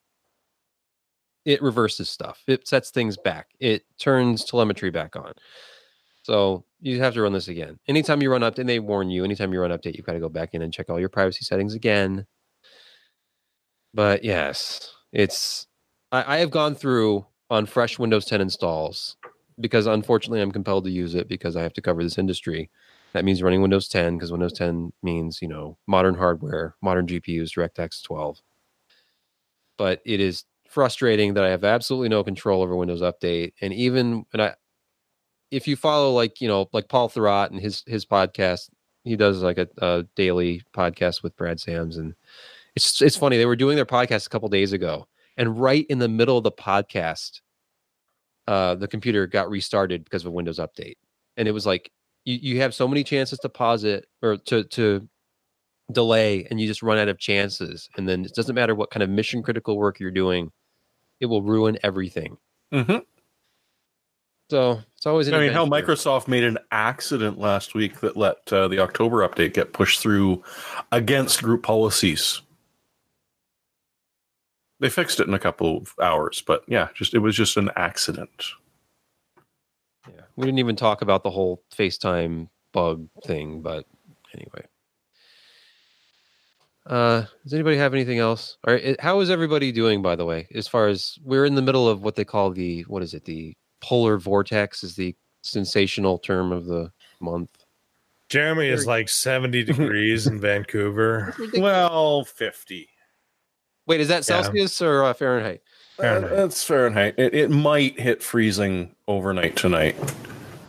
It 1.44 1.62
reverses 1.62 2.09
stuff. 2.09 2.43
It 2.47 2.66
sets 2.66 2.90
things 2.90 3.16
back. 3.16 3.48
It 3.60 3.85
turns 3.98 4.44
telemetry 4.44 4.90
back 4.90 5.14
on. 5.16 5.32
So 6.22 6.64
you 6.81 7.01
have 7.01 7.12
to 7.14 7.22
run 7.22 7.35
this 7.35 7.48
again. 7.48 7.78
Anytime 7.86 8.22
you 8.22 8.31
run 8.31 8.40
update, 8.40 8.60
and 8.60 8.68
they 8.68 8.78
warn 8.78 9.10
you, 9.10 9.24
anytime 9.24 9.52
you 9.52 9.60
run 9.60 9.70
update, 9.70 9.94
you've 9.94 10.06
got 10.06 10.14
to 10.14 10.20
go 10.20 10.31
back 10.31 10.55
in 10.55 10.62
and 10.62 10.72
check 10.72 10.89
all 10.89 10.98
your 10.98 11.10
privacy 11.10 11.44
settings 11.44 11.74
again. 11.74 12.26
But 13.95 14.25
yes, 14.25 14.93
it's 15.12 15.66
I, 16.11 16.37
I 16.37 16.39
have 16.39 16.51
gone 16.51 16.75
through 16.75 17.27
on 17.49 17.66
fresh 17.66 17.99
Windows 17.99 18.25
10 18.25 18.41
installs 18.41 19.16
because 19.61 19.87
unfortunately 19.87 20.41
I'm 20.41 20.51
compelled 20.51 20.85
to 20.85 20.91
use 20.91 21.15
it 21.15 21.29
because 21.29 21.57
I 21.57 21.62
have 21.62 21.73
to 21.75 21.81
cover 21.81 22.03
this 22.03 22.19
industry. 22.19 22.71
That 23.12 23.25
means 23.25 23.43
running 23.43 23.62
Windows 23.62 23.87
10 23.89 24.16
because 24.16 24.33
Windows 24.33 24.55
10 24.55 24.93
means, 25.05 25.41
you 25.41 25.47
know, 25.47 25.79
modern 25.87 26.16
hardware, 26.16 26.75
modern 26.83 27.07
GPUs, 27.07 27.53
DirectX 27.53 28.03
12. 28.03 28.43
But 29.79 30.01
it 30.05 30.19
is 30.19 30.45
frustrating 30.69 31.35
that 31.35 31.45
I 31.45 31.51
have 31.51 31.62
absolutely 31.62 32.09
no 32.09 32.25
control 32.25 32.62
over 32.62 32.75
Windows 32.75 33.03
Update. 33.03 33.53
And 33.61 33.73
even 33.73 34.27
and 34.33 34.43
I 34.43 34.55
if 35.53 35.69
you 35.69 35.77
follow 35.77 36.11
like, 36.11 36.41
you 36.41 36.49
know, 36.49 36.69
like 36.73 36.89
Paul 36.89 37.09
Thurrott 37.09 37.51
and 37.51 37.61
his 37.61 37.85
his 37.87 38.05
podcast, 38.05 38.71
he 39.05 39.15
does 39.15 39.43
like 39.43 39.59
a, 39.59 39.69
a 39.79 40.05
daily 40.16 40.62
podcast 40.77 41.23
with 41.23 41.37
Brad 41.37 41.61
Sams 41.61 41.97
and 41.97 42.15
it's 42.77 43.01
it's 43.01 43.17
funny. 43.17 43.37
They 43.37 43.47
were 43.47 43.57
doing 43.57 43.77
their 43.77 43.87
podcast 43.87 44.27
a 44.27 44.31
couple 44.31 44.49
days 44.49 44.73
ago, 44.73 45.07
and 45.37 45.59
right 45.59 45.87
in 45.89 45.99
the 45.99 46.09
middle 46.09 46.39
of 46.39 46.45
the 46.45 46.53
podcast, 46.53 47.41
uh, 48.47 48.75
the 48.75 48.89
computer 48.89 49.27
got 49.27 49.49
restarted 49.49 50.05
because 50.05 50.23
of 50.23 50.29
a 50.29 50.35
Windows 50.35 50.59
update, 50.59 50.97
and 51.37 51.47
it 51.47 51.53
was 51.53 51.67
like 51.67 51.91
you, 52.25 52.39
you 52.41 52.61
have 52.61 52.75
so 52.75 52.89
many 52.89 53.05
chances 53.05 53.39
to 53.41 53.49
pause 53.49 53.85
it 53.85 54.07
or 54.23 54.37
to 54.39 54.65
to 54.65 55.09
delay, 55.93 56.47
and 56.51 56.61
you 56.61 56.67
just 56.67 56.83
run 56.83 56.99
out 56.99 57.09
of 57.09 57.19
chances, 57.19 57.89
and 57.97 58.09
then 58.09 58.25
it 58.25 58.35
doesn't 58.35 58.55
matter 58.55 58.75
what 58.75 58.91
kind 58.91 59.03
of 59.03 59.11
mission 59.11 59.43
critical 59.43 59.77
work 59.77 60.01
you're 60.01 60.11
doing, 60.11 60.51
it 61.21 61.27
will 61.27 61.43
ruin 61.43 61.79
everything. 61.83 62.37
Mm-hmm. 62.73 62.99
So 64.51 64.81
it's 64.97 65.07
always. 65.07 65.33
I 65.33 65.39
mean, 65.39 65.53
how. 65.53 65.65
Microsoft 65.67 66.29
made 66.29 66.45
an 66.45 66.59
accident 66.71 67.39
last 67.39 67.75
week 67.75 68.01
that 68.01 68.17
let 68.17 68.53
uh, 68.53 68.69
the 68.69 68.79
October 68.79 69.27
update 69.27 69.55
get 69.55 69.73
pushed 69.73 70.01
through 70.01 70.43
against 70.93 71.43
group 71.43 71.63
policies. 71.63 72.43
They 74.81 74.91
fixed 74.91 75.21
it 75.21 75.29
in 75.29 75.35
a 75.35 75.39
couple 75.39 75.79
of 75.79 75.95
hours, 76.03 76.43
but 76.47 76.65
yeah, 76.67 76.89
just 76.95 77.15
it 77.15 77.21
was 77.21 77.37
just 77.37 77.57
an 77.57 77.71
accident. 77.77 78.45
Yeah, 80.09 80.23
we 80.37 80.45
didn't 80.45 80.59
even 80.59 80.77
talk 80.77 81.01
about 81.03 81.23
the 81.23 81.31
whole 81.31 81.63
FaceTime 81.75 82.49
bug 82.73 83.09
thing, 83.25 83.63
but 83.63 83.87
anyway. 84.35 84.67
Uh, 86.87 87.25
does 87.45 87.55
anybody 87.55 87.79
have 87.79 87.95
anything 87.95 88.19
else? 88.19 88.59
All 88.67 88.75
right, 88.75 89.01
how 89.01 89.21
is 89.21 89.31
everybody 89.31 89.73
doing? 89.73 90.03
By 90.03 90.17
the 90.17 90.27
way, 90.27 90.47
as 90.55 90.69
far 90.69 90.89
as 90.89 91.19
we're 91.25 91.47
in 91.47 91.55
the 91.55 91.63
middle 91.63 91.89
of 91.89 92.03
what 92.03 92.15
they 92.17 92.25
call 92.25 92.51
the 92.51 92.83
what 92.83 93.03
is 93.03 93.15
it? 93.15 93.25
The 93.25 93.57
polar 93.81 94.19
vortex 94.19 94.85
is 94.85 94.95
the 94.95 95.15
sensational 95.43 96.19
term 96.19 96.53
of 96.53 96.67
the 96.67 96.93
month. 97.21 97.65
Jeremy 98.29 98.69
is 98.69 98.87
like 98.87 99.09
70 99.09 99.65
degrees 99.65 100.27
in 100.27 100.41
Vancouver. 100.41 101.35
Well, 101.57 102.25
fifty. 102.25 102.89
Wait, 103.86 104.01
is 104.01 104.09
that 104.09 104.27
Yeah. 104.28 104.43
Celsius 104.43 104.81
or 104.82 105.05
uh, 105.05 105.12
Fahrenheit? 105.12 105.62
Fahrenheit. 105.97 106.32
Uh, 106.32 106.36
that's 106.36 106.62
Fahrenheit. 106.65 107.15
It, 107.19 107.35
it 107.35 107.51
might 107.51 107.98
hit 108.01 108.23
freezing 108.23 108.94
overnight 109.06 109.56
tonight. 109.56 109.97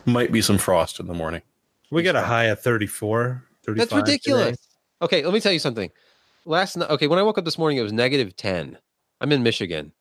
Might 0.04 0.30
be 0.32 0.40
some 0.40 0.58
frost 0.58 1.00
in 1.00 1.06
the 1.06 1.14
morning. 1.14 1.42
We 1.90 2.02
got 2.02 2.14
a 2.16 2.22
high 2.22 2.44
of 2.44 2.60
34. 2.60 3.42
35 3.64 3.76
That's 3.76 3.90
today. 3.90 4.00
ridiculous. 4.00 4.68
Okay, 5.02 5.24
let 5.24 5.34
me 5.34 5.40
tell 5.40 5.52
you 5.52 5.58
something. 5.58 5.90
Last 6.44 6.76
night, 6.76 6.90
okay, 6.90 7.06
when 7.08 7.18
I 7.18 7.22
woke 7.22 7.38
up 7.38 7.44
this 7.44 7.58
morning, 7.58 7.78
it 7.78 7.82
was 7.82 7.92
negative 7.92 8.36
10. 8.36 8.78
I'm 9.20 9.32
in 9.32 9.42
Michigan. 9.42 9.92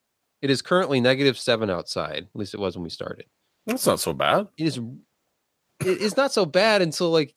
It 0.41 0.49
is 0.51 0.61
currently 0.61 0.99
negative 1.01 1.39
seven 1.39 1.69
outside. 1.71 2.27
At 2.33 2.35
least 2.35 2.53
it 2.53 2.59
was 2.59 2.75
when 2.75 2.83
we 2.83 2.89
started. 2.89 3.25
That's 3.65 3.87
not 3.87 3.99
so 3.99 4.13
bad. 4.13 4.47
It 4.57 4.67
is, 4.67 4.77
it 5.79 5.97
is 6.01 6.15
not 6.17 6.31
so 6.31 6.45
bad 6.45 6.83
until 6.83 7.09
like 7.09 7.33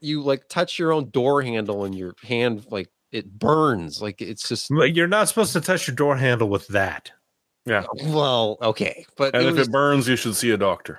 you 0.00 0.20
like 0.20 0.48
touch 0.48 0.78
your 0.78 0.92
own 0.92 1.08
door 1.10 1.40
handle 1.40 1.84
and 1.84 1.94
your 1.94 2.14
hand 2.22 2.66
like 2.70 2.88
it 3.12 3.38
burns. 3.38 4.02
Like 4.02 4.20
it's 4.20 4.48
just 4.48 4.70
You're 4.70 5.06
not 5.06 5.28
supposed 5.28 5.52
to 5.52 5.60
touch 5.60 5.86
your 5.86 5.94
door 5.94 6.16
handle 6.16 6.48
with 6.48 6.66
that. 6.68 7.12
Yeah. 7.64 7.84
well, 8.06 8.58
okay, 8.60 9.06
but 9.16 9.34
And 9.34 9.44
it 9.44 9.50
if 9.50 9.56
was, 9.56 9.68
it 9.68 9.72
burns, 9.72 10.08
you 10.08 10.16
should 10.16 10.34
see 10.34 10.50
a 10.50 10.56
doctor. 10.56 10.98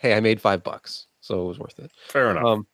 hey, 0.00 0.14
I 0.14 0.20
made 0.20 0.40
five 0.40 0.62
bucks, 0.62 1.06
so 1.20 1.44
it 1.44 1.48
was 1.48 1.58
worth 1.58 1.78
it. 1.78 1.90
Fair 2.08 2.30
enough. 2.30 2.44
Um, 2.44 2.66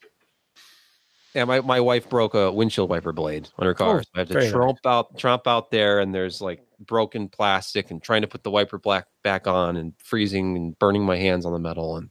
yeah, 1.34 1.44
my, 1.44 1.60
my 1.60 1.80
wife 1.80 2.08
broke 2.08 2.34
a 2.34 2.50
windshield 2.50 2.90
wiper 2.90 3.12
blade 3.12 3.48
on 3.58 3.66
her 3.66 3.74
car. 3.74 3.98
Oh, 3.98 4.02
so 4.02 4.08
I 4.16 4.18
have 4.18 4.28
to 4.28 4.32
very 4.34 4.46
nice. 4.46 4.52
tromp 4.52 4.78
out 4.84 5.16
tromp 5.16 5.46
out 5.46 5.70
there 5.70 6.00
and 6.00 6.14
there's 6.14 6.40
like 6.40 6.62
broken 6.80 7.28
plastic 7.28 7.90
and 7.90 8.02
trying 8.02 8.22
to 8.22 8.28
put 8.28 8.42
the 8.42 8.50
wiper 8.50 8.78
black 8.78 9.06
back 9.22 9.46
on 9.46 9.76
and 9.76 9.94
freezing 9.98 10.56
and 10.56 10.78
burning 10.78 11.04
my 11.04 11.16
hands 11.16 11.46
on 11.46 11.52
the 11.52 11.58
metal 11.58 11.96
and 11.96 12.10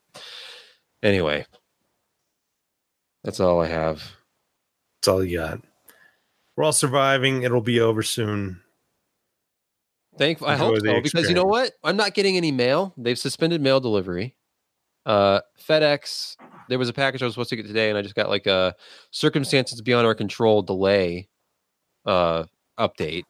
anyway. 1.03 1.45
That's 3.23 3.39
all 3.39 3.61
I 3.61 3.67
have. 3.67 4.01
That's 5.01 5.09
all 5.09 5.23
you 5.23 5.37
got. 5.37 5.61
We're 6.55 6.63
all 6.65 6.73
surviving. 6.73 7.43
It'll 7.43 7.61
be 7.61 7.79
over 7.79 8.03
soon. 8.03 8.61
Thank 10.17 10.41
I 10.41 10.57
hope 10.57 10.79
so 10.79 11.01
because 11.01 11.29
you 11.29 11.35
know 11.35 11.45
what? 11.45 11.71
I'm 11.83 11.95
not 11.95 12.13
getting 12.13 12.35
any 12.35 12.51
mail. 12.51 12.93
They've 12.97 13.17
suspended 13.17 13.61
mail 13.61 13.79
delivery. 13.79 14.35
Uh 15.05 15.41
FedEx, 15.67 16.35
there 16.69 16.77
was 16.77 16.89
a 16.89 16.93
package 16.93 17.21
I 17.21 17.25
was 17.25 17.33
supposed 17.33 17.49
to 17.51 17.55
get 17.55 17.65
today 17.65 17.89
and 17.89 17.97
I 17.97 18.01
just 18.01 18.13
got 18.13 18.29
like 18.29 18.45
a 18.45 18.75
circumstances 19.09 19.81
beyond 19.81 20.05
our 20.05 20.13
control 20.13 20.61
delay 20.61 21.29
uh 22.05 22.43
update. 22.77 23.23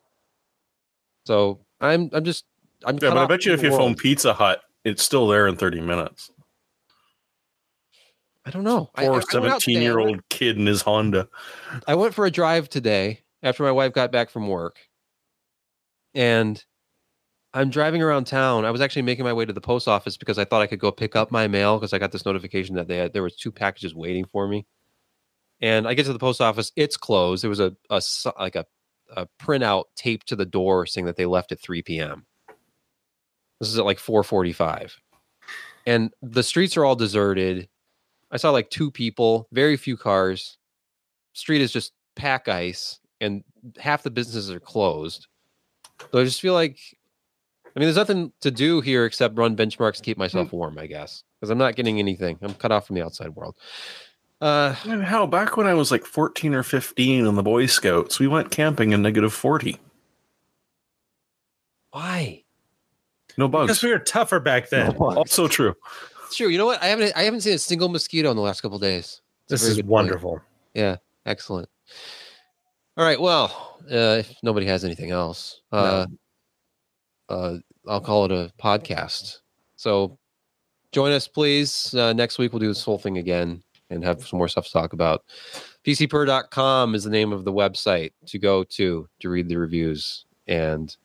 So 1.26 1.60
I'm 1.80 2.10
I'm 2.14 2.24
just 2.24 2.46
I'm 2.84 2.96
yeah, 2.96 3.10
but 3.10 3.18
I 3.18 3.26
bet 3.28 3.46
you 3.46 3.54
if 3.54 3.62
you 3.62 3.70
phone. 3.70 3.96
Pizza 3.96 4.34
Hut, 4.34 4.62
it's 4.84 5.04
still 5.04 5.28
there 5.28 5.48
in 5.48 5.56
30 5.56 5.82
minutes. 5.82 6.32
I 8.46 8.50
don't 8.50 8.64
know. 8.64 8.90
Poor 8.96 9.12
went 9.12 9.24
out 9.24 9.30
today. 9.30 9.48
I 9.48 9.50
17 9.60 9.82
year 9.82 10.00
old 10.00 10.28
kid 10.30 10.58
in 10.58 10.66
his 10.66 10.82
Honda. 10.82 11.28
I 11.88 11.96
went 11.96 12.14
for 12.14 12.26
a 12.26 12.32
drive 12.32 12.70
today 12.70 13.22
after 13.44 13.64
my 13.64 13.72
wife 13.72 13.94
got 13.94 14.12
back 14.12 14.30
from 14.30 14.48
work. 14.48 14.80
And 16.14 16.64
I'm 17.54 17.70
driving 17.70 18.02
around 18.02 18.26
town. 18.26 18.66
I 18.66 18.72
was 18.72 18.82
actually 18.82 19.04
making 19.04 19.26
my 19.26 19.34
way 19.34 19.46
to 19.46 19.54
the 19.54 19.62
post 19.62 19.88
office 19.88 20.18
because 20.18 20.40
I 20.40 20.46
thought 20.46 20.62
I 20.62 20.68
could 20.68 20.80
go 20.80 20.92
pick 20.92 21.16
up 21.16 21.32
my 21.32 21.48
mail 21.48 21.78
because 21.78 21.94
I 21.94 22.00
got 22.00 22.12
this 22.12 22.26
notification 22.26 22.76
that 22.76 22.88
they 22.88 22.98
had, 22.98 23.14
there 23.14 23.24
was 23.24 23.36
two 23.36 23.52
packages 23.52 23.94
waiting 23.94 24.26
for 24.26 24.48
me. 24.48 24.66
And 25.60 25.88
I 25.88 25.94
get 25.94 26.06
to 26.08 26.14
the 26.14 26.20
post 26.20 26.42
office, 26.42 26.72
it's 26.76 26.98
closed. 26.98 27.44
There 27.44 27.50
was 27.50 27.60
a, 27.60 27.76
a 27.90 28.02
like 28.40 28.56
a, 28.56 28.66
a 29.16 29.28
printout 29.40 29.86
taped 29.96 30.28
to 30.30 30.36
the 30.36 30.46
door 30.46 30.86
saying 30.86 31.06
that 31.06 31.18
they 31.18 31.26
left 31.26 31.52
at 31.52 31.60
3 31.60 31.82
p.m. 31.84 32.26
This 33.60 33.70
is 33.70 33.78
at 33.78 33.86
like 33.86 34.00
4:45. 34.00 34.94
And 35.86 36.12
the 36.22 36.44
streets 36.44 36.78
are 36.78 36.86
all 36.86 36.96
deserted. 36.96 37.70
I 38.32 38.38
saw 38.38 38.52
like 38.52 38.70
two 38.70 38.90
people, 38.92 39.48
very 39.52 39.78
few 39.78 39.98
cars. 39.98 40.58
Street 41.34 41.62
is 41.62 41.72
just 41.72 41.94
pack 42.16 42.48
ice 42.48 43.00
and 43.20 43.44
half 43.78 44.04
the 44.04 44.10
businesses 44.12 44.50
are 44.52 44.60
closed. 44.60 45.28
So 46.12 46.20
I 46.20 46.24
just 46.24 46.42
feel 46.42 46.54
like 46.54 46.80
I 47.66 47.80
mean 47.80 47.86
there's 47.88 47.96
nothing 47.96 48.32
to 48.42 48.52
do 48.52 48.82
here 48.82 49.06
except 49.06 49.38
run 49.38 49.56
benchmarks 49.56 49.98
and 49.98 50.04
keep 50.06 50.18
myself 50.18 50.52
warm, 50.52 50.78
I 50.78 50.88
guess. 50.88 51.24
Because 51.40 51.50
I'm 51.52 51.58
not 51.58 51.76
getting 51.76 52.00
anything. 52.00 52.38
I'm 52.42 52.54
cut 52.54 52.72
off 52.72 52.88
from 52.88 52.96
the 52.96 53.04
outside 53.04 53.30
world. 53.30 53.56
Uh 54.42 54.76
And 54.86 55.04
how 55.04 55.26
back 55.28 55.58
when 55.58 55.68
I 55.68 55.74
was 55.74 55.92
like 55.92 56.06
14 56.06 56.54
or 56.54 56.64
15 56.64 57.26
in 57.26 57.36
the 57.36 57.44
Boy 57.44 57.66
Scouts, 57.68 58.20
we 58.20 58.28
went 58.28 58.52
camping 58.52 58.92
in 58.92 59.02
negative 59.02 59.34
40. 59.34 59.78
why? 61.92 62.44
No 63.38 63.48
bugs. 63.48 63.68
Because 63.68 63.84
we 63.84 63.92
were 63.92 64.00
tougher 64.00 64.40
back 64.40 64.70
then. 64.70 64.96
Also 64.98 65.48
true. 65.48 65.76
True. 66.32 66.48
You 66.48 66.58
know 66.58 66.66
what? 66.66 66.82
I 66.82 66.88
haven't 66.88 67.12
I 67.16 67.24
haven't 67.24 67.42
seen 67.42 67.54
a 67.54 67.58
single 67.60 67.90
mosquito 67.90 68.30
in 68.30 68.36
the 68.36 68.42
last 68.42 68.62
couple 68.62 68.80
days. 68.80 69.22
It's 69.50 69.62
This 69.62 69.64
is 69.64 69.76
good 69.76 69.84
point. 69.84 69.92
wonderful. 69.92 70.42
Yeah, 70.74 70.98
excellent. 71.26 71.68
All 72.98 73.04
right. 73.06 73.20
Well, 73.20 73.78
uh, 73.92 74.20
if 74.20 74.34
nobody 74.44 74.66
has 74.68 74.84
anything 74.86 75.12
else, 75.12 75.62
uh, 75.72 76.06
uh, 77.30 77.58
I'll 77.88 78.02
call 78.02 78.26
it 78.26 78.32
a 78.32 78.52
podcast. 78.62 79.40
So 79.76 80.18
join 80.92 81.12
us, 81.12 81.28
please. 81.28 81.94
Uh, 81.94 82.14
next 82.14 82.38
week, 82.38 82.54
we'll 82.54 82.60
do 82.60 82.68
this 82.68 82.84
whole 82.84 82.98
thing 83.00 83.18
again 83.18 83.64
and 83.90 84.04
have 84.04 84.26
some 84.26 84.38
more 84.38 84.48
stuff 84.48 84.66
to 84.68 84.72
talk 84.72 84.94
about. 84.94 85.24
PCPer.com 85.86 86.96
is 86.96 87.04
the 87.04 87.10
name 87.10 87.34
of 87.34 87.44
the 87.44 87.52
website 87.52 88.12
to 88.28 88.40
go 88.40 88.64
to 88.66 89.08
to 89.20 89.30
read 89.30 89.50
the 89.50 89.58
reviews. 89.58 90.26
And 90.48 90.96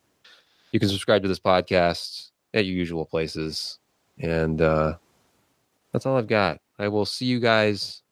you 0.72 0.78
can 0.80 0.88
subscribe 0.88 1.22
to 1.22 1.28
this 1.28 1.40
podcast 1.40 2.30
at 2.54 2.66
your 2.66 2.76
usual 2.76 3.04
places. 3.06 3.78
And 4.20 4.60
uh, 4.60 4.96
that's 5.96 6.04
all 6.04 6.18
I've 6.18 6.26
got. 6.26 6.58
I 6.78 6.88
will 6.88 7.06
see 7.06 7.24
you 7.24 7.40
guys 7.40 8.02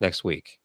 next 0.00 0.24
week. 0.24 0.57